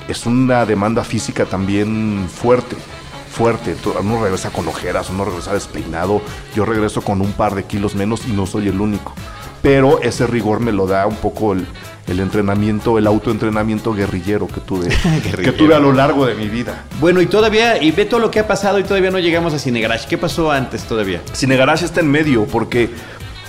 es 0.08 0.25
una 0.25 0.65
demanda 0.65 1.03
física 1.03 1.46
también 1.46 2.27
fuerte 2.29 2.75
fuerte. 3.33 3.75
Uno 3.99 4.23
regresa 4.23 4.51
con 4.51 4.67
ojeras, 4.67 5.09
uno 5.09 5.25
regresa 5.25 5.53
despeinado. 5.53 6.21
Yo 6.55 6.65
regreso 6.65 7.01
con 7.01 7.19
un 7.21 7.33
par 7.33 7.55
de 7.55 7.63
kilos 7.63 7.95
menos 7.95 8.21
y 8.27 8.31
no 8.31 8.45
soy 8.45 8.67
el 8.67 8.79
único. 8.79 9.13
Pero 9.61 10.01
ese 10.01 10.27
rigor 10.27 10.59
me 10.59 10.71
lo 10.71 10.87
da 10.87 11.07
un 11.07 11.15
poco 11.15 11.53
el, 11.53 11.65
entrenamiento, 12.07 12.97
el 12.97 13.07
autoentrenamiento 13.07 13.93
guerrillero 13.93 14.47
que 14.47 14.59
tuve, 14.59 14.89
que 15.43 15.51
tuve 15.53 15.73
a 15.73 15.79
lo 15.79 15.93
largo 15.93 16.25
de 16.25 16.35
mi 16.35 16.47
vida. 16.47 16.83
Bueno, 16.99 17.21
y 17.21 17.25
todavía, 17.25 17.81
y 17.81 17.91
ve 17.91 18.05
todo 18.05 18.19
lo 18.19 18.29
que 18.29 18.39
ha 18.39 18.47
pasado 18.47 18.77
y 18.79 18.83
todavía 18.83 19.09
no 19.09 19.19
llegamos 19.19 19.53
a 19.53 19.59
Cinegarash. 19.59 20.05
¿Qué 20.05 20.17
pasó 20.17 20.51
antes 20.51 20.83
todavía? 20.83 21.21
Cinegarash 21.33 21.83
está 21.83 22.01
en 22.01 22.11
medio 22.11 22.45
porque, 22.45 22.89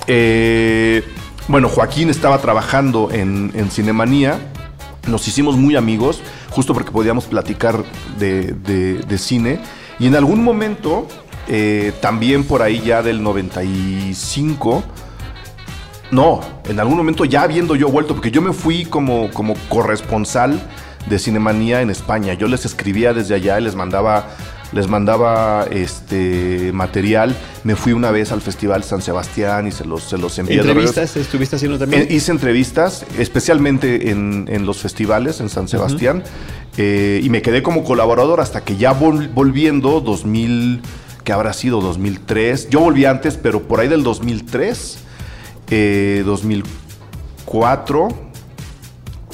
eh, 0.06 1.02
bueno, 1.48 1.68
Joaquín 1.68 2.10
estaba 2.10 2.38
trabajando 2.38 3.10
en, 3.12 3.50
en 3.54 3.70
Cinemanía 3.70 4.38
nos 5.06 5.26
hicimos 5.28 5.56
muy 5.56 5.76
amigos, 5.76 6.20
justo 6.50 6.74
porque 6.74 6.90
podíamos 6.90 7.24
platicar 7.24 7.84
de, 8.18 9.18
cine. 9.18 9.60
Y 9.98 10.06
en 10.06 10.16
algún 10.16 10.42
momento, 10.42 11.06
eh, 11.48 11.92
también 12.00 12.44
por 12.44 12.62
ahí 12.62 12.82
ya 12.84 13.02
del 13.02 13.22
95, 13.22 14.82
no, 16.10 16.40
en 16.68 16.80
algún 16.80 16.96
momento 16.96 17.24
ya 17.24 17.42
habiendo 17.42 17.76
yo 17.76 17.88
vuelto, 17.88 18.14
porque 18.14 18.30
yo 18.30 18.42
me 18.42 18.52
fui 18.52 18.84
como, 18.84 19.30
como 19.30 19.54
corresponsal 19.68 20.60
de 21.06 21.18
Cinemanía 21.18 21.82
en 21.82 21.90
España. 21.90 22.34
Yo 22.34 22.48
les 22.48 22.64
escribía 22.64 23.12
desde 23.12 23.34
allá 23.34 23.60
y 23.60 23.64
les 23.64 23.74
mandaba 23.74 24.28
les 24.72 24.88
mandaba 24.88 25.66
este 25.70 26.72
material. 26.72 27.36
Me 27.62 27.76
fui 27.76 27.92
una 27.92 28.10
vez 28.10 28.32
al 28.32 28.40
Festival 28.40 28.82
San 28.84 29.02
Sebastián 29.02 29.66
y 29.66 29.72
se 29.72 29.84
los, 29.84 30.04
se 30.04 30.18
los 30.18 30.38
envié. 30.38 30.60
¿Entrevistas 30.60 31.16
estuviste 31.16 31.56
haciendo 31.56 31.78
también? 31.78 32.02
Eh, 32.02 32.08
hice 32.10 32.32
entrevistas, 32.32 33.06
especialmente 33.18 34.10
en, 34.10 34.66
los 34.66 34.78
festivales 34.78 35.40
en 35.40 35.48
San 35.48 35.68
Sebastián. 35.68 36.22
Eh, 36.76 37.20
y 37.22 37.30
me 37.30 37.40
quedé 37.40 37.62
como 37.62 37.84
colaborador 37.84 38.40
hasta 38.40 38.64
que 38.64 38.76
ya 38.76 38.92
volviendo, 38.92 40.00
2000, 40.00 40.80
que 41.22 41.32
habrá 41.32 41.52
sido 41.52 41.80
2003. 41.80 42.68
Yo 42.70 42.80
volví 42.80 43.04
antes, 43.04 43.36
pero 43.36 43.62
por 43.62 43.78
ahí 43.80 43.88
del 43.88 44.02
2003, 44.02 44.98
2004, 46.24 48.08
eh, 48.08 48.14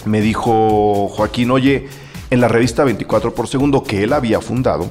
me 0.04 0.20
dijo 0.20 1.08
Joaquín, 1.08 1.50
oye, 1.50 1.88
en 2.30 2.40
la 2.40 2.48
revista 2.48 2.84
24 2.84 3.34
por 3.34 3.48
segundo 3.48 3.82
que 3.82 4.04
él 4.04 4.12
había 4.12 4.40
fundado, 4.40 4.90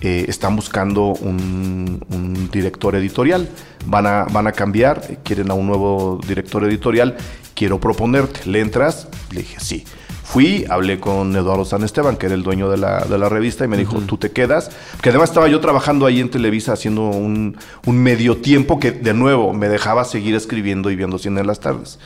eh, 0.00 0.24
están 0.28 0.56
buscando 0.56 1.08
un, 1.08 2.48
director 2.52 2.94
editorial. 2.96 3.48
Van 3.86 4.06
a, 4.06 4.24
van 4.24 4.46
a 4.46 4.52
cambiar, 4.52 5.18
quieren 5.22 5.50
a 5.50 5.54
un 5.54 5.66
nuevo 5.66 6.20
director 6.26 6.64
editorial. 6.64 7.16
Quiero 7.54 7.78
proponerte. 7.78 8.40
¿Le 8.46 8.60
entras? 8.60 9.08
Le 9.30 9.40
dije, 9.40 9.60
sí. 9.60 9.84
Fui, 10.24 10.64
hablé 10.70 11.00
con 11.00 11.34
Eduardo 11.34 11.64
San 11.64 11.82
Esteban, 11.82 12.16
que 12.16 12.26
era 12.26 12.36
el 12.36 12.44
dueño 12.44 12.70
de 12.70 12.76
la, 12.76 13.28
revista, 13.28 13.64
y 13.64 13.68
me 13.68 13.76
dijo, 13.76 13.98
tú 14.02 14.16
te 14.16 14.30
quedas. 14.30 14.70
Que 15.02 15.08
además 15.08 15.30
estaba 15.30 15.48
yo 15.48 15.58
trabajando 15.60 16.06
ahí 16.06 16.20
en 16.20 16.30
Televisa 16.30 16.72
haciendo 16.72 17.02
un, 17.02 17.56
medio 17.84 18.36
tiempo 18.36 18.78
que, 18.78 18.92
de 18.92 19.12
nuevo, 19.12 19.52
me 19.52 19.68
dejaba 19.68 20.04
seguir 20.04 20.36
escribiendo 20.36 20.90
y 20.92 20.96
viendo 20.96 21.18
cine 21.18 21.40
en 21.40 21.48
las 21.48 21.58
tardes. 21.58 21.98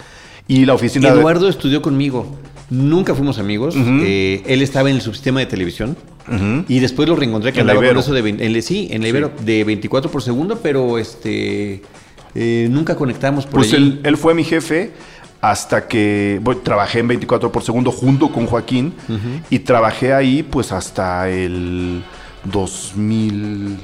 Y 0.46 0.66
la 0.66 0.74
oficina... 0.74 1.08
Eduardo 1.08 1.48
estudió 1.48 1.82
conmigo. 1.82 2.26
Nunca 2.70 3.14
fuimos 3.14 3.38
amigos. 3.38 3.74
Eh, 3.76 4.42
él 4.46 4.62
estaba 4.62 4.90
en 4.90 4.96
el 4.96 5.02
subsistema 5.02 5.40
de 5.40 5.46
televisión. 5.46 5.96
Y 6.68 6.78
después 6.78 7.08
lo 7.08 7.16
reencontré 7.16 7.52
que 7.52 7.60
andaba 7.60 7.86
con 7.86 7.98
eso 7.98 8.12
de 8.14 8.28
en, 8.28 8.62
sí, 8.62 8.88
en 8.90 9.02
la 9.02 9.08
Ibero, 9.08 9.30
de 9.44 9.62
24 9.64 10.10
por 10.10 10.22
segundo, 10.22 10.58
pero 10.62 10.98
este 10.98 11.82
eh, 12.34 12.66
nunca 12.70 12.96
conectamos 12.96 13.44
por 13.44 13.56
Pues 13.60 13.74
él, 13.74 14.00
él, 14.02 14.16
fue 14.16 14.32
mi 14.32 14.42
jefe 14.42 14.92
hasta 15.42 15.86
que 15.86 16.40
trabajé 16.62 17.00
en 17.00 17.08
24 17.08 17.52
por 17.52 17.62
segundo 17.62 17.92
junto 17.92 18.32
con 18.32 18.46
Joaquín 18.46 18.94
y 19.50 19.58
trabajé 19.58 20.14
ahí 20.14 20.42
pues 20.42 20.72
hasta 20.72 21.28
el 21.28 22.02
2000 22.44 23.76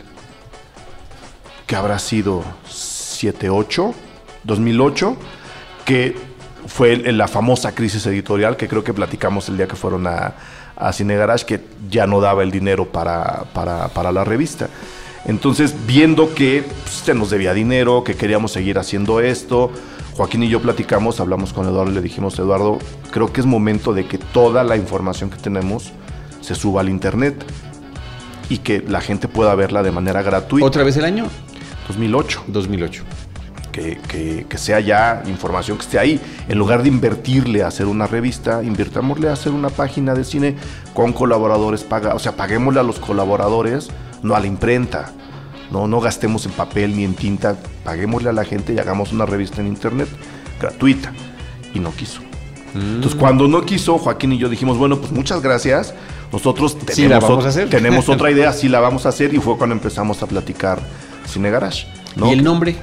que 1.67 1.77
habrá 1.77 1.99
sido 1.99 2.43
7 2.67 3.51
8 3.51 3.95
2008 4.45 5.17
que 5.85 6.17
fue 6.71 6.97
la 7.13 7.27
famosa 7.27 7.75
crisis 7.75 8.07
editorial 8.07 8.57
que 8.57 8.69
creo 8.69 8.85
que 8.85 8.95
platicamos 8.95 9.49
el 9.49 9.57
día 9.57 9.67
que 9.67 9.75
fueron 9.75 10.07
a, 10.07 10.35
a 10.77 10.93
Cine 10.93 11.17
Garage, 11.17 11.45
que 11.45 11.61
ya 11.91 12.07
no 12.07 12.21
daba 12.21 12.45
el 12.45 12.53
dinero 12.53 12.87
para, 12.87 13.45
para, 13.53 14.13
la 14.13 14.25
revista. 14.25 14.69
Entonces, 15.27 15.75
viendo 15.87 16.33
que 16.33 16.63
pues, 16.83 16.95
se 16.95 17.13
nos 17.13 17.31
debía 17.31 17.55
dinero, 17.55 18.05
que 18.05 18.15
queríamos 18.15 18.53
seguir 18.53 18.79
haciendo 18.79 19.21
esto, 19.21 19.73
Joaquín 20.17 20.45
y 20.45 20.49
yo 20.49 20.63
platicamos, 20.63 21.19
hablamos 21.19 21.53
con 21.53 21.67
Eduardo 21.67 21.91
y 21.91 21.95
le 21.95 22.03
dijimos, 22.03 22.39
Eduardo, 22.39 22.79
creo 23.11 23.33
que 23.33 23.41
es 23.41 23.47
momento 23.47 23.93
de 23.93 24.07
que 24.07 24.19
toda 24.19 24.63
la 24.63 24.77
información 24.77 25.29
que 25.29 25.39
tenemos 25.39 25.93
se 26.41 26.55
suba 26.55 26.83
al 26.83 26.89
Internet 26.89 27.45
y 28.49 28.59
que 28.59 28.81
la 28.81 29.01
gente 29.01 29.27
pueda 29.27 29.55
verla 29.57 29.83
de 29.83 29.91
manera 29.91 30.23
gratuita. 30.23 30.67
¿Otra 30.67 30.85
vez 30.85 30.97
el 30.97 31.05
año? 31.05 31.27
2008. 31.89 32.45
2008 32.47 33.20
que, 33.71 34.47
sea 34.57 34.81
ya 34.81 35.23
información 35.27 35.79
que 35.79 35.85
esté 35.85 35.99
ahí. 35.99 36.21
En 36.49 36.59
lugar 36.59 36.83
de 36.83 36.89
invertirle 36.89 37.63
a 37.63 37.69
hacer 37.69 37.87
una 37.87 38.07
revista, 38.07 38.63
invirtámosle 38.63 39.29
a 39.29 39.33
hacer 39.33 39.53
una 39.53 39.71
página 39.71 40.15
de 40.15 40.25
cine 40.25 40.57
con 40.95 41.13
colaboradores 41.13 41.83
paga, 41.83 42.15
o 42.15 42.19
sea, 42.19 42.37
paguémosle 42.37 42.81
a 42.81 42.83
los 42.83 42.99
colaboradores, 42.99 43.89
no 44.23 44.35
a 44.35 44.41
la 44.41 44.47
imprenta. 44.47 45.13
No, 45.71 45.87
no 45.87 46.01
gastemos 46.01 46.47
en 46.47 46.53
papel 46.53 46.97
ni 46.97 47.05
en 47.05 47.15
tinta, 47.15 47.57
paguémosle 47.85 48.29
a 48.31 48.33
la 48.33 48.45
gente 48.45 48.75
y 48.75 48.79
hagamos 48.79 49.13
una 49.13 49.25
revista 49.25 49.61
en 49.61 49.69
internet 49.69 50.09
gratuita. 50.61 51.13
Y 51.73 51.79
no 51.79 51.93
quiso. 51.93 52.21
Mm. 52.75 52.97
Entonces, 52.97 53.15
cuando 53.15 53.47
no 53.47 53.63
quiso, 53.63 53.99
Joaquín 53.99 54.33
y 54.33 54.39
yo 54.39 54.49
dijimos, 54.49 54.79
bueno, 54.79 54.99
pues 54.99 55.13
muchas 55.13 55.43
gracias. 55.43 55.95
Nosotros 56.33 56.77
tenemos, 56.79 57.71
tenemos 57.71 58.09
otra 58.09 58.31
idea, 58.33 58.53
sí 58.53 58.69
la 58.69 58.81
vamos 58.81 59.07
a 59.07 59.11
hacer. 59.11 59.33
Y 59.33 59.39
fue 59.39 59.57
cuando 59.57 59.75
empezamos 59.75 60.23
a 60.23 60.27
platicar 60.27 60.81
Cine 61.27 61.51
Garage. 61.51 61.87
¿Y 62.17 62.31
el 62.31 62.43
nombre? 62.43 62.77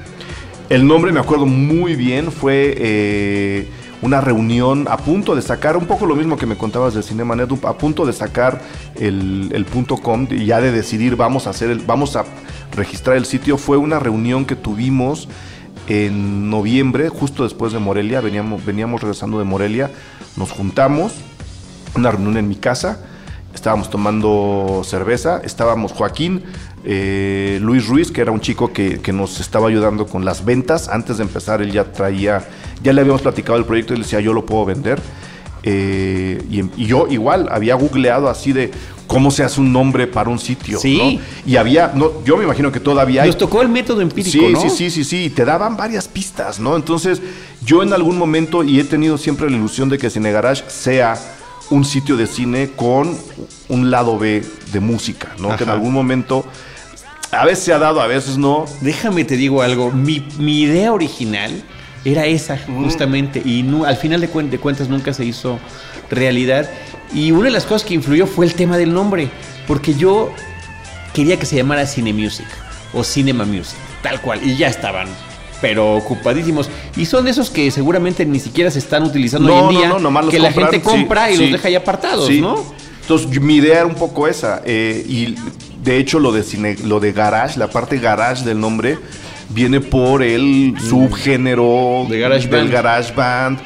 El 0.68 0.86
nombre 0.86 1.12
me 1.12 1.20
acuerdo 1.20 1.46
muy 1.46 1.96
bien, 1.96 2.30
fue 2.30 2.74
eh, 2.76 3.70
una 4.02 4.20
reunión 4.20 4.86
a 4.90 4.98
punto 4.98 5.34
de 5.34 5.40
sacar, 5.40 5.78
un 5.78 5.86
poco 5.86 6.04
lo 6.04 6.14
mismo 6.14 6.36
que 6.36 6.44
me 6.44 6.58
contabas 6.58 6.92
del 6.92 7.02
Cinemanet, 7.02 7.50
a 7.64 7.78
punto 7.78 8.04
de 8.04 8.12
sacar 8.12 8.60
el, 8.96 9.66
punto 9.72 9.96
com 9.96 10.26
y 10.30 10.44
ya 10.44 10.60
de 10.60 10.70
decidir 10.70 11.16
vamos 11.16 11.46
a 11.46 11.50
hacer 11.50 11.70
el, 11.70 11.78
vamos 11.78 12.16
a 12.16 12.26
registrar 12.76 13.16
el 13.16 13.24
sitio. 13.24 13.56
Fue 13.56 13.78
una 13.78 13.98
reunión 13.98 14.44
que 14.44 14.56
tuvimos 14.56 15.26
en 15.88 16.50
noviembre, 16.50 17.08
justo 17.08 17.44
después 17.44 17.72
de 17.72 17.78
Morelia, 17.78 18.20
veníamos, 18.20 18.62
veníamos 18.62 19.00
regresando 19.00 19.38
de 19.38 19.44
Morelia, 19.44 19.90
nos 20.36 20.50
juntamos, 20.50 21.14
una 21.94 22.10
reunión 22.10 22.36
en 22.36 22.46
mi 22.46 22.56
casa, 22.56 23.00
estábamos 23.54 23.90
tomando 23.90 24.82
cerveza, 24.84 25.40
estábamos 25.44 25.92
Joaquín, 25.92 26.42
eh, 26.84 27.58
Luis 27.60 27.86
Ruiz, 27.86 28.10
que 28.10 28.20
era 28.20 28.30
un 28.30 28.40
chico 28.40 28.72
que, 28.72 29.00
nos 29.12 29.40
estaba 29.40 29.68
ayudando 29.68 30.06
con 30.06 30.24
las 30.24 30.44
ventas. 30.44 30.88
Antes 30.88 31.18
de 31.18 31.24
empezar, 31.24 31.60
él 31.60 31.72
ya 31.72 31.92
traía, 31.92 32.46
ya 32.82 32.92
le 32.92 33.00
habíamos 33.00 33.22
platicado 33.22 33.58
el 33.58 33.64
proyecto 33.64 33.94
y 33.94 33.96
le 33.96 34.04
decía, 34.04 34.20
yo 34.20 34.32
lo 34.32 34.46
puedo 34.46 34.64
vender. 34.64 35.00
Eh, 35.64 36.40
y, 36.50 36.86
yo 36.86 37.08
igual 37.08 37.48
había 37.50 37.74
googleado 37.74 38.28
así 38.28 38.52
de 38.52 38.70
cómo 39.08 39.30
se 39.30 39.42
hace 39.42 39.60
un 39.60 39.72
nombre 39.72 40.06
para 40.06 40.30
un 40.30 40.38
sitio. 40.38 40.78
Sí. 40.78 41.20
Y 41.44 41.56
había, 41.56 41.92
no, 41.94 42.24
yo 42.24 42.36
me 42.36 42.44
imagino 42.44 42.70
que 42.70 42.78
todavía 42.78 43.24
Nos 43.24 43.38
tocó 43.38 43.60
el 43.62 43.68
método 43.68 44.00
empírico, 44.00 44.30
sí, 44.30 44.68
Sí, 44.68 44.70
sí, 44.70 44.90
sí, 44.90 45.04
sí. 45.04 45.24
Y 45.24 45.30
te 45.30 45.44
daban 45.44 45.76
varias 45.76 46.06
pistas, 46.06 46.60
¿no? 46.60 46.76
Entonces, 46.76 47.20
yo 47.64 47.82
en 47.82 47.92
algún 47.92 48.16
momento, 48.16 48.62
y 48.62 48.78
he 48.78 48.84
tenido 48.84 49.18
siempre 49.18 49.50
la 49.50 49.56
ilusión 49.56 49.88
de 49.88 49.98
que 49.98 50.10
Cine 50.10 50.30
Garage 50.30 50.64
sea 50.68 51.16
un 51.70 51.84
sitio 51.84 52.16
de 52.16 52.26
cine 52.26 52.70
con 52.74 53.16
un 53.68 53.90
lado 53.90 54.18
B 54.18 54.42
de 54.72 54.80
música, 54.80 55.34
¿no? 55.38 55.56
Que 55.56 55.64
en 55.64 55.70
algún 55.70 55.92
momento 55.92 56.44
A 57.30 57.44
veces 57.44 57.64
se 57.64 57.72
ha 57.74 57.78
dado, 57.78 58.00
a 58.00 58.06
veces 58.06 58.38
no. 58.38 58.64
Déjame 58.80 59.24
te 59.24 59.36
digo 59.36 59.60
algo. 59.60 59.90
Mi, 59.90 60.26
mi 60.38 60.62
idea 60.62 60.92
original 60.94 61.62
era 62.04 62.24
esa, 62.24 62.58
justamente. 62.58 63.42
Y 63.44 63.62
no- 63.62 63.84
al 63.84 63.96
final 63.98 64.20
de, 64.22 64.30
cuen- 64.32 64.48
de 64.48 64.58
cuentas 64.58 64.88
nunca 64.88 65.12
se 65.12 65.26
hizo 65.26 65.58
realidad. 66.10 66.70
Y 67.12 67.32
una 67.32 67.44
de 67.44 67.50
las 67.50 67.64
cosas 67.66 67.86
que 67.86 67.92
influyó 67.94 68.26
fue 68.26 68.46
el 68.46 68.54
tema 68.54 68.78
del 68.78 68.94
nombre. 68.94 69.28
Porque 69.66 69.94
yo 69.94 70.32
quería 71.12 71.38
que 71.38 71.44
se 71.44 71.56
llamara 71.56 71.84
Cine 71.86 72.14
Music 72.14 72.46
o 72.94 73.04
Cinema 73.04 73.44
Music, 73.44 73.76
tal 74.02 74.22
cual. 74.22 74.40
Y 74.42 74.56
ya 74.56 74.68
estaban, 74.68 75.08
pero 75.60 75.96
ocupadísimos. 75.96 76.68
Y 76.96 77.06
son 77.06 77.28
esos 77.28 77.50
que 77.50 77.70
seguramente 77.70 78.24
ni 78.24 78.38
siquiera 78.40 78.70
se 78.70 78.78
están 78.78 79.04
utilizando 79.04 79.54
hoy 79.54 79.74
en 79.76 79.80
día. 79.80 79.98
nomás 79.98 80.24
los 80.26 80.32
que 80.34 80.38
la 80.40 80.52
gente 80.52 80.76
sí, 80.76 80.82
compra 80.82 81.30
y 81.30 81.36
sí. 81.36 81.42
los 81.42 81.52
deja 81.52 81.68
ahí 81.68 81.74
apartados, 81.74 82.26
Sí. 82.26 82.40
¿no? 82.40 82.56
Entonces, 83.02 83.40
mi 83.40 83.56
idea 83.56 83.76
era 83.78 83.86
un 83.86 83.94
poco 83.94 84.28
esa. 84.28 84.60
eh, 84.64 85.04
y 85.08 85.34
de 85.82 85.96
hecho, 85.96 86.18
lo 86.18 86.32
de, 86.32 86.42
cine, 86.42 86.76
lo 86.84 87.00
de 87.00 87.12
garage, 87.12 87.58
la 87.58 87.68
parte 87.70 87.98
garage 87.98 88.44
del 88.44 88.60
nombre, 88.60 88.98
viene 89.48 89.80
por 89.80 90.22
el 90.22 90.74
subgénero 90.78 92.04
Mm. 92.06 92.08
De 92.10 92.18
garage 92.18 92.48
del 92.48 92.60
band. 92.64 92.72
garage 92.72 93.12
band. 93.14 93.58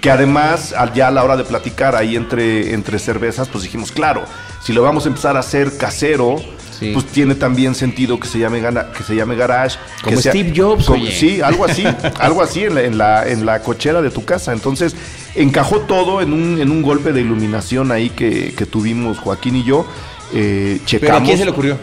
Que 0.00 0.10
además, 0.10 0.74
ya 0.94 1.08
a 1.08 1.10
la 1.10 1.24
hora 1.24 1.36
de 1.36 1.44
platicar 1.44 1.96
ahí 1.96 2.14
entre, 2.14 2.74
entre 2.74 2.98
cervezas, 2.98 3.48
pues 3.48 3.64
dijimos, 3.64 3.90
claro, 3.90 4.24
si 4.62 4.74
lo 4.74 4.82
vamos 4.82 5.06
a 5.06 5.08
empezar 5.08 5.36
a 5.36 5.40
hacer 5.40 5.78
casero, 5.78 6.36
Sí. 6.78 6.90
pues 6.92 7.06
tiene 7.06 7.34
también 7.34 7.74
sentido 7.74 8.18
que 8.18 8.26
se 8.28 8.38
llame, 8.38 8.60
gana- 8.60 8.90
que 8.92 9.02
se 9.02 9.14
llame 9.14 9.36
garage. 9.36 9.78
Como 10.02 10.16
que 10.16 10.22
sea- 10.22 10.32
Steve 10.32 10.52
Jobs, 10.56 10.86
como-. 10.86 11.06
Sí, 11.06 11.40
algo 11.40 11.64
así, 11.64 11.84
algo 12.20 12.42
así 12.42 12.64
en 12.64 12.74
la, 12.74 12.82
en, 12.82 12.98
la, 12.98 13.28
en 13.28 13.46
la 13.46 13.60
cochera 13.60 14.02
de 14.02 14.10
tu 14.10 14.24
casa. 14.24 14.52
Entonces, 14.52 14.94
encajó 15.34 15.80
todo 15.80 16.20
en 16.20 16.32
un, 16.32 16.60
en 16.60 16.70
un 16.70 16.82
golpe 16.82 17.12
de 17.12 17.20
iluminación 17.20 17.92
ahí 17.92 18.10
que, 18.10 18.54
que 18.56 18.66
tuvimos 18.66 19.18
Joaquín 19.18 19.56
y 19.56 19.64
yo. 19.64 19.86
Eh, 20.32 20.74
Pero 20.76 20.86
checamos. 20.86 21.22
¿a 21.22 21.24
quién 21.24 21.38
se 21.38 21.44
le 21.44 21.50
ocurrió? 21.50 21.76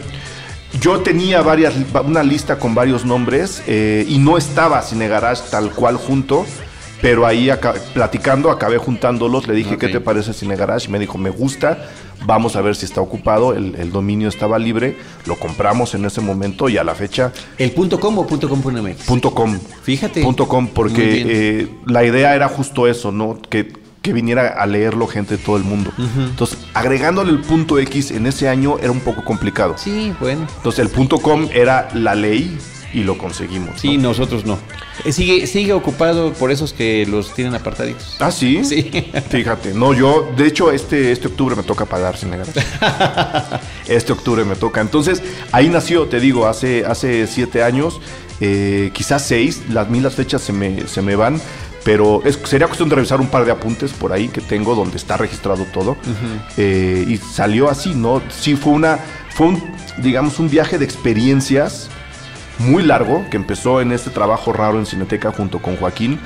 Yo 0.80 1.00
tenía 1.00 1.42
varias, 1.42 1.74
una 2.04 2.22
lista 2.22 2.58
con 2.58 2.74
varios 2.74 3.04
nombres 3.04 3.62
eh, 3.66 4.06
y 4.08 4.16
no 4.18 4.38
estaba 4.38 4.80
Cine 4.82 5.06
Garage 5.06 5.42
tal 5.50 5.70
cual 5.70 5.96
junto, 5.96 6.46
pero 7.02 7.26
ahí 7.26 7.50
platicando 7.92 8.50
acabé 8.50 8.78
juntándolos, 8.78 9.46
le 9.46 9.52
dije. 9.54 9.76
¿qué 9.76 9.88
te 9.88 10.00
parece 10.00 10.32
Cine 10.32 10.56
Garage? 10.56 10.86
Y 10.86 10.90
me 10.92 10.98
dijo, 10.98 11.18
me 11.18 11.30
gusta, 11.30 11.88
vamos 12.24 12.54
a 12.54 12.62
ver 12.62 12.76
si 12.76 12.84
está 12.84 13.00
ocupado, 13.00 13.52
el, 13.52 13.74
el 13.74 13.90
dominio 13.90 14.28
estaba 14.28 14.58
libre, 14.58 14.96
lo 15.26 15.36
compramos 15.36 15.94
en 15.94 16.04
ese 16.04 16.20
momento 16.20 16.68
y 16.68 16.76
a 16.78 16.84
la 16.84 16.94
fecha 16.94 17.32
¿El 17.58 17.72
punto 17.72 17.98
com 17.98 18.16
o 18.18 18.26
punto 18.26 18.48
com 18.48 18.62
punto 18.62 19.34
.com. 19.34 19.58
Fíjate. 19.82 20.22
Punto 20.22 20.46
.com, 20.46 20.68
porque 20.68 21.24
eh, 21.26 21.68
la 21.86 22.04
idea 22.04 22.36
era 22.36 22.48
justo 22.48 22.86
eso, 22.86 23.10
¿no? 23.10 23.38
Que, 23.50 23.72
que 24.02 24.12
viniera 24.12 24.48
a 24.48 24.66
leerlo 24.66 25.08
gente 25.08 25.36
de 25.36 25.42
todo 25.42 25.56
el 25.56 25.64
mundo. 25.64 25.90
Entonces, 25.98 26.58
agregándole 26.74 27.30
el 27.30 27.40
punto 27.40 27.78
X 27.78 28.12
en 28.12 28.26
ese 28.26 28.48
año 28.48 28.78
era 28.80 28.92
un 28.92 29.00
poco 29.00 29.24
complicado. 29.24 29.74
Sí, 29.76 30.12
bueno. 30.20 30.46
Entonces, 30.56 30.78
el 30.78 30.90
punto 30.90 31.18
.com 31.18 31.48
era 31.52 31.88
la 31.94 32.14
ley 32.14 32.56
y 32.94 33.04
lo 33.04 33.16
conseguimos. 33.18 33.80
Sí, 33.80 33.96
¿no? 33.96 34.08
nosotros 34.10 34.44
no. 34.44 34.58
Eh, 35.04 35.12
Sigue, 35.12 35.46
sigue 35.46 35.72
ocupado 35.72 36.32
por 36.34 36.50
esos 36.50 36.72
que 36.72 37.06
los 37.06 37.34
tienen 37.34 37.54
apartaditos. 37.54 38.16
Ah, 38.20 38.30
sí. 38.30 38.62
Sí. 38.64 38.90
Fíjate, 39.30 39.72
no, 39.74 39.94
yo, 39.94 40.30
de 40.36 40.46
hecho, 40.46 40.70
este, 40.70 41.10
este 41.12 41.28
octubre 41.28 41.56
me 41.56 41.62
toca 41.62 41.84
pagar 41.86 42.16
sin 42.16 42.30
negar. 42.30 42.46
este 43.88 44.12
octubre 44.12 44.44
me 44.44 44.56
toca. 44.56 44.80
Entonces, 44.80 45.22
ahí 45.52 45.68
nació, 45.68 46.06
te 46.06 46.20
digo, 46.20 46.46
hace, 46.46 46.84
hace 46.84 47.26
siete 47.26 47.62
años, 47.62 48.00
eh, 48.40 48.90
quizás 48.92 49.26
seis, 49.26 49.62
las 49.70 49.88
mil 49.88 50.02
las 50.02 50.14
fechas 50.14 50.42
se 50.42 50.52
me, 50.52 50.86
se 50.86 51.02
me 51.02 51.16
van. 51.16 51.40
Pero 51.84 52.22
es- 52.24 52.38
sería 52.44 52.68
cuestión 52.68 52.88
de 52.88 52.94
revisar 52.94 53.20
un 53.20 53.26
par 53.26 53.44
de 53.44 53.50
apuntes 53.50 53.92
por 53.92 54.12
ahí 54.12 54.28
que 54.28 54.40
tengo 54.40 54.74
donde 54.76 54.96
está 54.96 55.16
registrado 55.16 55.64
todo. 55.72 55.96
Eh, 56.56 57.04
y 57.08 57.16
salió 57.16 57.68
así, 57.68 57.94
¿no? 57.94 58.22
Sí, 58.30 58.54
fue 58.54 58.72
una, 58.74 59.00
fue 59.34 59.48
un, 59.48 59.62
digamos, 59.98 60.38
un 60.38 60.48
viaje 60.48 60.78
de 60.78 60.84
experiencias 60.84 61.88
muy 62.58 62.82
largo 62.82 63.24
que 63.30 63.36
empezó 63.36 63.80
en 63.80 63.92
este 63.92 64.10
trabajo 64.10 64.52
raro 64.52 64.78
en 64.78 64.86
Cineteca 64.86 65.32
junto 65.32 65.60
con 65.60 65.76
Joaquín, 65.76 66.18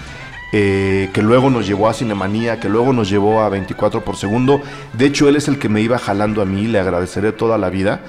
eh, 0.53 1.11
que 1.13 1.23
luego 1.23 1.51
nos 1.51 1.67
llevó 1.67 1.89
a 1.89 1.95
Cinemanía, 1.95 2.61
que 2.61 2.69
luego 2.69 2.93
nos 2.93 3.09
llevó 3.09 3.43
a 3.43 3.49
24 3.49 4.05
por 4.05 4.17
segundo. 4.17 4.61
De 4.93 5.07
hecho, 5.07 5.29
él 5.29 5.37
es 5.37 5.49
el 5.49 5.59
que 5.59 5.69
me 5.69 5.81
iba 5.81 5.99
jalando 5.99 6.43
a 6.43 6.45
mí, 6.45 6.67
le 6.67 6.79
agradeceré 6.79 7.33
toda 7.33 7.59
la 7.59 7.71
vida. 7.71 8.03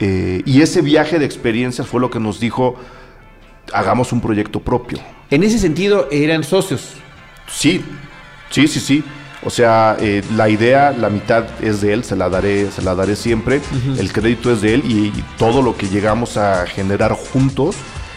Eh, 0.00 0.42
y 0.44 0.62
ese 0.62 0.82
viaje 0.82 1.18
de 1.18 1.24
experiencias 1.24 1.86
fue 1.86 2.00
lo 2.00 2.10
que 2.10 2.20
nos 2.20 2.40
dijo, 2.40 2.76
hagamos 3.72 4.12
un 4.12 4.20
proyecto 4.20 4.60
propio. 4.60 4.98
En 5.30 5.42
ese 5.42 5.58
sentido, 5.58 6.08
eran 6.10 6.44
socios. 6.44 6.94
Sí, 7.48 7.84
sí, 8.50 8.66
sí, 8.66 8.80
sí. 8.80 9.04
O 9.46 9.50
sea, 9.50 9.96
eh, 10.00 10.22
la 10.36 10.48
idea, 10.48 10.92
la 10.92 11.10
mitad 11.10 11.44
es 11.62 11.80
de 11.82 11.92
él, 11.92 12.04
se 12.04 12.16
la 12.16 12.28
daré, 12.30 12.70
se 12.70 12.80
la 12.82 12.94
daré 12.94 13.14
siempre. 13.16 13.60
El 13.98 14.12
crédito 14.12 14.50
es 14.52 14.60
de 14.62 14.74
él 14.74 14.82
y, 14.88 15.08
y 15.18 15.24
todo 15.38 15.60
lo 15.60 15.76
que 15.76 15.86
llegamos 15.88 16.36
a 16.38 16.66
generar 16.66 17.12
juntos 17.12 17.76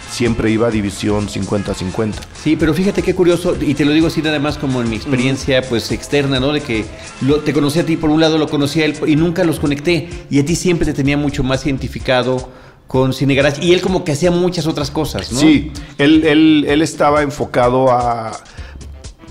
siempre 0.10 0.50
iba 0.50 0.70
a 0.70 0.72
división 0.72 1.28
50-50. 1.28 2.14
Sí, 2.42 2.56
pero 2.56 2.74
fíjate 2.74 3.02
qué 3.04 3.14
curioso, 3.14 3.58
y 3.60 3.74
te 3.74 3.84
lo 3.84 3.92
digo 3.92 4.08
así 4.08 4.22
nada 4.22 4.40
más 4.40 4.58
como 4.58 4.82
en 4.82 4.90
mi 4.90 4.96
experiencia 4.96 5.62
pues 5.62 5.92
externa, 5.92 6.40
¿no? 6.40 6.54
De 6.54 6.62
que 6.62 6.86
lo- 7.22 7.42
te 7.42 7.52
conocí 7.52 7.80
a 7.80 7.86
ti 7.86 7.98
por 7.98 8.10
un 8.10 8.22
lado, 8.22 8.38
lo 8.38 8.48
conocí 8.48 8.82
a 8.82 8.86
él 8.86 8.96
y 9.06 9.18
nunca 9.18 9.44
los 9.44 9.60
conecté. 9.60 10.08
Y 10.30 10.40
a 10.40 10.46
ti 10.46 10.56
siempre 10.56 10.86
te 10.86 10.94
tenía 10.94 11.18
mucho 11.18 11.44
más 11.44 11.66
identificado 11.66 12.50
con 12.88 13.12
Cine 13.12 13.36
Garage. 13.36 13.62
Y 13.62 13.74
él 13.74 13.82
como 13.82 14.06
que 14.06 14.14
hacía 14.14 14.32
muchas 14.32 14.66
otras 14.66 14.92
cosas, 14.92 15.30
¿no? 15.34 15.40
Sí, 15.42 15.74
él, 15.98 16.24
él, 16.26 16.66
él 16.70 16.82
estaba 16.82 17.22
enfocado 17.22 17.92
a... 17.92 18.32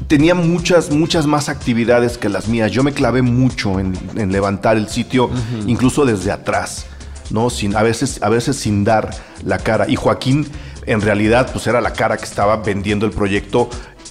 Tenía 0.08 0.34
muchas, 0.34 0.90
muchas 0.90 1.26
más 1.26 1.48
actividades 1.48 2.18
que 2.18 2.28
las 2.28 2.48
mías. 2.48 2.70
Yo 2.70 2.82
me 2.82 2.92
clavé 2.92 3.22
mucho 3.22 3.80
en, 3.80 3.98
en 4.16 4.30
levantar 4.30 4.76
el 4.76 4.88
sitio, 4.88 5.30
incluso 5.66 6.04
desde 6.04 6.30
atrás, 6.30 6.86
¿no? 7.30 7.50
Sin, 7.50 7.74
a, 7.76 7.82
veces, 7.82 8.22
a 8.22 8.28
veces 8.28 8.56
sin 8.56 8.84
dar 8.84 9.10
la 9.44 9.58
cara. 9.58 9.88
Y 9.88 9.96
Joaquín, 9.96 10.46
en 10.86 11.00
realidad, 11.00 11.50
pues 11.52 11.66
era 11.66 11.80
la 11.80 11.92
cara 11.92 12.16
que 12.16 12.24
estaba 12.24 12.56
vendiendo 12.58 13.06
el 13.06 13.12
proyecto 13.12 13.68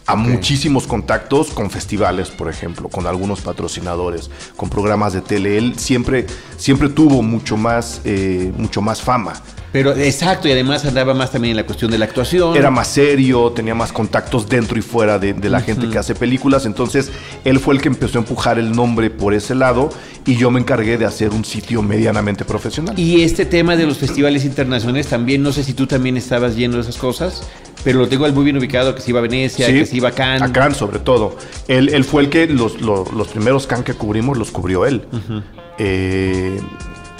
a 0.08 0.15
muchísimos 0.15 0.86
contactos 0.86 1.50
con 1.50 1.71
festivales, 1.71 2.30
por 2.30 2.50
ejemplo, 2.50 2.89
con 2.89 3.08
algunos 3.08 3.41
patrocinadores, 3.41 4.30
con 4.56 4.69
programas 4.69 5.13
de 5.13 5.21
tele. 5.21 5.58
Él 5.58 5.80
siempre, 5.80 6.28
siempre 6.58 6.89
tuvo 6.89 7.21
mucho 7.24 7.58
más, 7.58 8.02
eh, 8.04 8.52
mucho 8.56 8.82
más 8.82 9.02
fama. 9.02 9.34
Pero 9.76 9.94
exacto, 9.94 10.48
y 10.48 10.54
además 10.54 10.86
andaba 10.86 11.14
más 11.14 11.32
también 11.34 11.52
en 11.52 11.58
la 11.58 11.66
cuestión 11.66 11.92
de 11.92 11.98
la 11.98 12.06
actuación. 12.06 12.56
Era 12.56 12.72
más 12.72 12.88
serio, 12.88 13.52
tenía 13.52 13.76
más 13.76 13.92
contactos 13.92 14.48
dentro 14.48 14.80
y 14.80 14.82
fuera 14.82 15.20
de, 15.20 15.34
de 15.34 15.50
la 15.50 15.60
gente 15.60 15.90
que 15.90 15.98
hace 15.98 16.16
películas. 16.16 16.66
Entonces, 16.66 17.12
él 17.44 17.60
fue 17.60 17.74
el 17.76 17.82
que 17.82 17.90
empezó 17.90 18.18
a 18.18 18.22
empujar 18.22 18.58
el 18.58 18.72
nombre 18.72 19.10
por 19.10 19.34
ese 19.34 19.54
lado 19.54 19.90
y 20.26 20.38
yo 20.38 20.50
me 20.50 20.62
encargué 20.62 20.98
de 20.98 21.04
hacer 21.04 21.32
un 21.32 21.44
sitio 21.44 21.82
medianamente 21.82 22.46
profesional. 22.46 22.98
Y 22.98 23.24
este 23.24 23.46
tema 23.46 23.76
de 23.76 23.86
los 23.86 23.98
festivales 23.98 24.46
internacionales 24.46 25.08
también, 25.08 25.44
no 25.44 25.52
sé 25.52 25.62
si 25.66 25.74
tú 25.74 25.88
también 25.88 26.16
estabas 26.16 26.56
yendo 26.56 26.78
de 26.78 26.84
esas 26.84 26.96
cosas, 26.96 27.44
pero 27.84 28.00
lo 28.00 28.08
tengo 28.08 28.26
muy 28.32 28.46
bien 28.46 28.58
ubicado, 28.58 28.96
que 28.96 29.02
se 29.02 29.10
iba 29.12 29.20
a 29.20 29.24
Venecia, 29.24 29.68
Sí, 29.68 29.74
que 29.74 29.86
se 29.86 29.98
iba 29.98 30.08
a 30.08 30.12
Cannes. 30.14 30.42
A 30.42 30.54
Cannes, 30.54 30.78
sobre 30.78 31.00
todo. 31.00 31.36
Él, 31.68 31.90
él 31.90 32.06
fue 32.06 32.22
el 32.24 32.30
que 32.30 32.48
los, 32.48 32.80
los- 32.80 33.12
los 33.12 33.28
primeros 33.28 33.68
Cannes 33.68 33.84
que 33.84 33.94
cubrimos 33.94 34.38
los 34.38 34.52
cubrió 34.52 34.86
él. 34.86 35.02
Eh, 35.78 36.58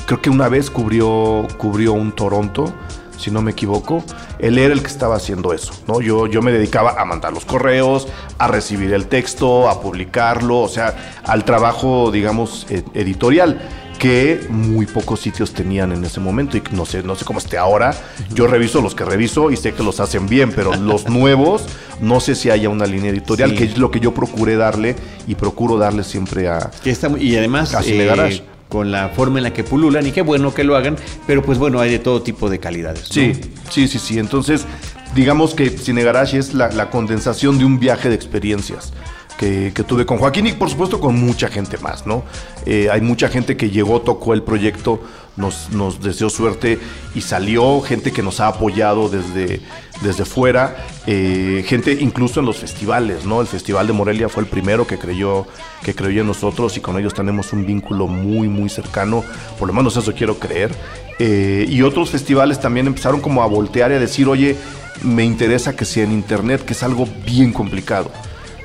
creo 0.06 0.22
que 0.22 0.30
una 0.30 0.50
vez 0.50 0.70
cubrió, 0.70 1.48
cubrió 1.58 1.94
un 1.94 2.12
Toronto, 2.12 2.74
si 3.18 3.32
no 3.32 3.42
me 3.42 3.52
equivoco. 3.52 4.04
Él 4.40 4.58
era 4.58 4.74
el 4.74 4.82
que 4.82 4.88
estaba 4.88 5.16
haciendo 5.16 5.54
eso, 5.54 5.74
¿no? 5.88 6.02
Yo, 6.02 6.28
yo 6.28 6.42
me 6.42 6.52
dedicaba 6.52 7.00
a 7.02 7.06
mandar 7.06 7.34
los 7.34 7.46
correos, 7.46 8.08
a 8.38 8.48
recibir 8.48 8.94
el 8.94 9.08
texto, 9.08 9.70
a 9.70 9.82
publicarlo, 9.82 10.60
o 10.60 10.68
sea, 10.68 10.94
al 11.26 11.46
trabajo, 11.46 12.12
digamos, 12.12 12.68
ed- 12.70 12.84
editorial 12.94 13.62
que 13.98 14.46
muy 14.50 14.86
pocos 14.86 15.22
sitios 15.22 15.54
tenían 15.54 15.94
en 15.94 16.04
ese 16.04 16.20
momento 16.20 16.58
y 16.58 16.64
no 16.72 16.86
sé, 16.86 17.02
no 17.02 17.16
sé 17.16 17.24
cómo 17.24 17.40
esté 17.40 17.58
ahora. 17.58 17.96
Yo 18.34 18.46
reviso 18.46 18.82
los 18.82 18.94
que 18.94 19.06
reviso 19.06 19.52
y 19.52 19.56
sé 19.56 19.74
que 19.74 19.84
los 19.84 20.02
hacen 20.02 20.28
bien, 20.28 20.52
pero 20.54 20.76
los 20.76 21.08
nuevos 21.10 21.64
no 22.02 22.20
sé 22.20 22.36
si 22.36 22.50
haya 22.50 22.68
una 22.68 22.86
línea 22.86 23.10
editorial, 23.10 23.52
Sí. 23.52 23.56
que 23.56 23.64
es 23.64 23.78
lo 23.78 23.90
que 23.92 24.02
yo 24.02 24.14
procuré 24.14 24.58
darle 24.58 24.98
y 25.28 25.36
procuro 25.36 25.78
darle 25.78 26.04
siempre 26.04 26.50
a... 26.50 26.70
Que 26.84 26.90
está 26.92 27.08
y 27.18 27.38
además 27.38 27.72
Casi 27.72 27.94
eh. 27.94 28.44
Con 28.70 28.92
la 28.92 29.10
forma 29.10 29.40
en 29.40 29.44
la 29.44 29.54
que 29.54 29.64
pululan 29.64 30.06
y 30.06 30.12
qué 30.12 30.22
bueno 30.22 30.54
que 30.54 30.64
lo 30.64 30.76
hagan, 30.76 30.98
pero 31.28 31.42
pues 31.44 31.58
bueno, 31.58 31.80
hay 31.80 31.92
de 31.92 32.00
todo 32.00 32.22
tipo 32.22 32.50
de 32.50 32.60
calidades. 32.60 33.04
¿no? 33.10 33.14
Sí, 33.14 33.34
sí, 33.70 33.88
sí, 33.88 34.00
sí. 34.00 34.20
Entonces, 34.20 34.66
digamos 35.14 35.54
que 35.54 35.70
Cine 35.70 36.04
Garage 36.04 36.38
es 36.38 36.54
la, 36.54 36.70
la 36.70 36.90
condensación 36.90 37.58
de 37.58 37.66
un 37.66 37.80
viaje 37.80 38.10
de 38.10 38.16
experiencias 38.16 38.94
que, 39.38 39.72
tuve 39.88 40.06
con 40.06 40.18
Joaquín 40.18 40.48
y 40.48 40.54
por 40.54 40.70
supuesto 40.70 41.00
con 41.00 41.16
mucha 41.16 41.48
gente 41.48 41.78
más, 41.78 42.08
¿no? 42.08 42.24
Eh, 42.66 42.90
hay 42.92 43.02
mucha 43.02 43.30
gente 43.30 43.58
que 43.58 43.70
llegó, 43.70 44.02
tocó 44.02 44.34
el 44.34 44.44
proyecto, 44.44 45.02
nos, 45.36 45.70
nos 45.72 46.02
deseó 46.02 46.30
suerte 46.30 46.80
y 47.14 47.22
salió, 47.22 47.82
gente 47.82 48.12
que 48.12 48.24
nos 48.24 48.40
ha 48.40 48.48
apoyado 48.48 49.10
desde, 49.10 49.62
desde 50.02 50.26
fuera, 50.26 50.78
eh, 51.06 51.64
gente 51.68 51.98
incluso 52.00 52.40
en 52.40 52.46
los 52.46 52.58
festivales, 52.58 53.26
¿no? 53.26 53.42
El 53.42 53.48
Festival 53.48 53.88
de 53.88 53.94
Morelia 53.94 54.30
fue 54.30 54.44
el 54.44 54.50
primero 54.50 54.88
que 54.88 54.98
creyó, 54.98 55.46
que 55.84 55.94
creyó 55.94 56.22
en 56.22 56.28
nosotros 56.28 56.78
y 56.78 56.80
con 56.80 56.98
ellos 56.98 57.14
tenemos 57.14 57.52
un 57.54 57.66
vínculo 57.66 58.08
muy, 58.08 58.48
muy 58.48 58.70
cercano, 58.70 59.24
por 59.60 59.68
lo 59.68 59.74
menos 59.74 59.98
eso 59.98 60.14
quiero 60.14 60.40
creer. 60.40 60.72
Eh, 61.20 61.66
y 61.70 61.82
otros 61.82 62.10
festivales 62.10 62.60
también 62.60 62.88
empezaron 62.88 63.22
como 63.22 63.42
a 63.44 63.46
voltear 63.46 63.92
y 63.92 63.96
a 63.96 64.00
decir, 64.00 64.28
oye, 64.28 64.58
me 65.02 65.24
interesa 65.24 65.76
que 65.76 65.86
sea 65.86 66.04
en 66.04 66.12
internet, 66.12 66.64
que 66.66 66.74
es 66.74 66.84
algo 66.84 67.08
bien 67.26 67.52
complicado. 67.52 68.12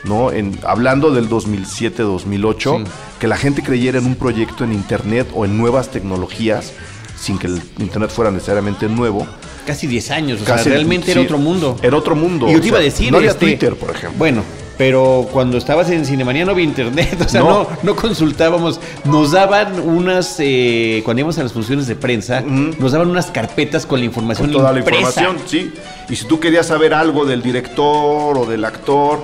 ¿No? 0.04 0.32
En, 0.32 0.58
hablando 0.64 1.10
del 1.12 1.28
2007-2008, 1.28 2.78
Sí. 2.78 2.84
que 3.18 3.26
la 3.28 3.36
gente 3.36 3.62
creyera 3.62 3.98
en 3.98 4.06
un 4.06 4.14
proyecto 4.14 4.64
en 4.64 4.72
internet 4.72 5.28
o 5.34 5.44
en 5.44 5.56
nuevas 5.58 5.90
tecnologías, 5.90 6.72
sin 7.18 7.38
que 7.38 7.46
el 7.48 7.60
internet 7.78 8.10
fuera 8.10 8.30
necesariamente 8.30 8.88
nuevo. 8.88 9.26
Casi 9.66 9.86
10 9.86 10.10
años, 10.10 10.40
o 10.40 10.44
Casi, 10.44 10.64
sea, 10.64 10.72
realmente 10.72 11.10
era 11.12 11.20
otro 11.20 11.38
mundo. 11.38 11.76
Era 11.82 11.96
otro 11.96 12.16
mundo. 12.16 12.48
Y 12.48 12.54
yo 12.54 12.60
te 12.60 12.68
iba 12.68 12.78
a 12.78 12.82
decir, 12.82 13.10
No 13.12 13.18
había 13.18 13.30
este, 13.30 13.46
Twitter, 13.46 13.76
por 13.76 13.90
ejemplo. 13.90 14.18
Bueno, 14.18 14.42
pero 14.78 15.28
cuando 15.30 15.58
estabas 15.58 15.90
en 15.90 16.06
Cinemanía 16.06 16.46
no 16.46 16.52
había 16.52 16.64
internet, 16.64 17.18
o 17.26 17.28
sea, 17.28 17.40
no, 17.42 17.50
No. 17.50 17.68
no, 17.82 17.94
consultábamos. 17.94 18.80
Nos 19.04 19.32
daban 19.32 19.78
unas, 19.80 20.36
eh, 20.38 21.02
cuando 21.04 21.20
íbamos 21.20 21.36
a 21.38 21.42
las 21.42 21.52
funciones 21.52 21.86
de 21.86 21.94
prensa, 21.94 22.40
nos 22.40 22.92
daban 22.92 23.10
unas 23.10 23.26
carpetas 23.26 23.84
con 23.84 24.00
la 24.00 24.06
información 24.06 24.48
con 24.48 24.56
toda 24.56 24.72
la 24.72 24.78
información, 24.78 25.36
sí. 25.46 25.70
Y 26.08 26.16
si 26.16 26.24
tú 26.24 26.40
querías 26.40 26.66
saber 26.66 26.94
algo 26.94 27.26
del 27.26 27.42
director 27.42 28.38
o 28.38 28.46
del 28.46 28.64
actor, 28.64 29.20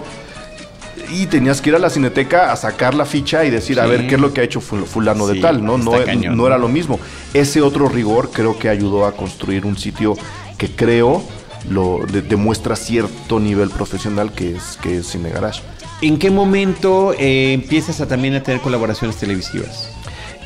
y 1.10 1.26
tenías 1.26 1.60
que 1.60 1.70
ir 1.70 1.76
a 1.76 1.78
la 1.78 1.90
cineteca 1.90 2.52
a 2.52 2.56
sacar 2.56 2.94
la 2.94 3.04
ficha 3.04 3.44
y 3.44 3.50
decir, 3.50 3.80
a 3.80 3.86
ver 3.86 4.06
qué 4.08 4.14
es 4.16 4.20
lo 4.20 4.32
que 4.32 4.40
ha 4.40 4.44
hecho 4.44 4.60
ful- 4.60 4.84
fulano 4.84 5.26
de 5.26 5.40
tal, 5.40 5.64
¿no? 5.64 5.78
No, 5.78 5.92
cañón. 6.04 6.36
no 6.36 6.46
era 6.46 6.58
lo 6.58 6.68
mismo. 6.68 6.98
Ese 7.34 7.60
otro 7.62 7.88
rigor 7.88 8.30
creo 8.32 8.58
que 8.58 8.68
ayudó 8.68 9.06
a 9.06 9.12
construir 9.16 9.64
un 9.66 9.76
sitio 9.78 10.16
que 10.58 10.68
creo 10.70 11.22
lo 11.68 12.00
de- 12.10 12.22
demuestra 12.22 12.76
cierto 12.76 13.40
nivel 13.40 13.70
profesional 13.70 14.32
que 14.32 14.56
es, 14.56 14.78
que 14.82 14.98
es 14.98 15.06
Cine 15.08 15.30
Garage. 15.30 15.62
¿En 16.02 16.18
qué 16.18 16.30
momento 16.30 17.14
eh, 17.18 17.52
empiezas 17.54 18.00
a 18.00 18.06
también 18.06 18.34
a 18.34 18.42
tener 18.42 18.60
colaboraciones 18.60 19.16
televisivas? 19.16 19.90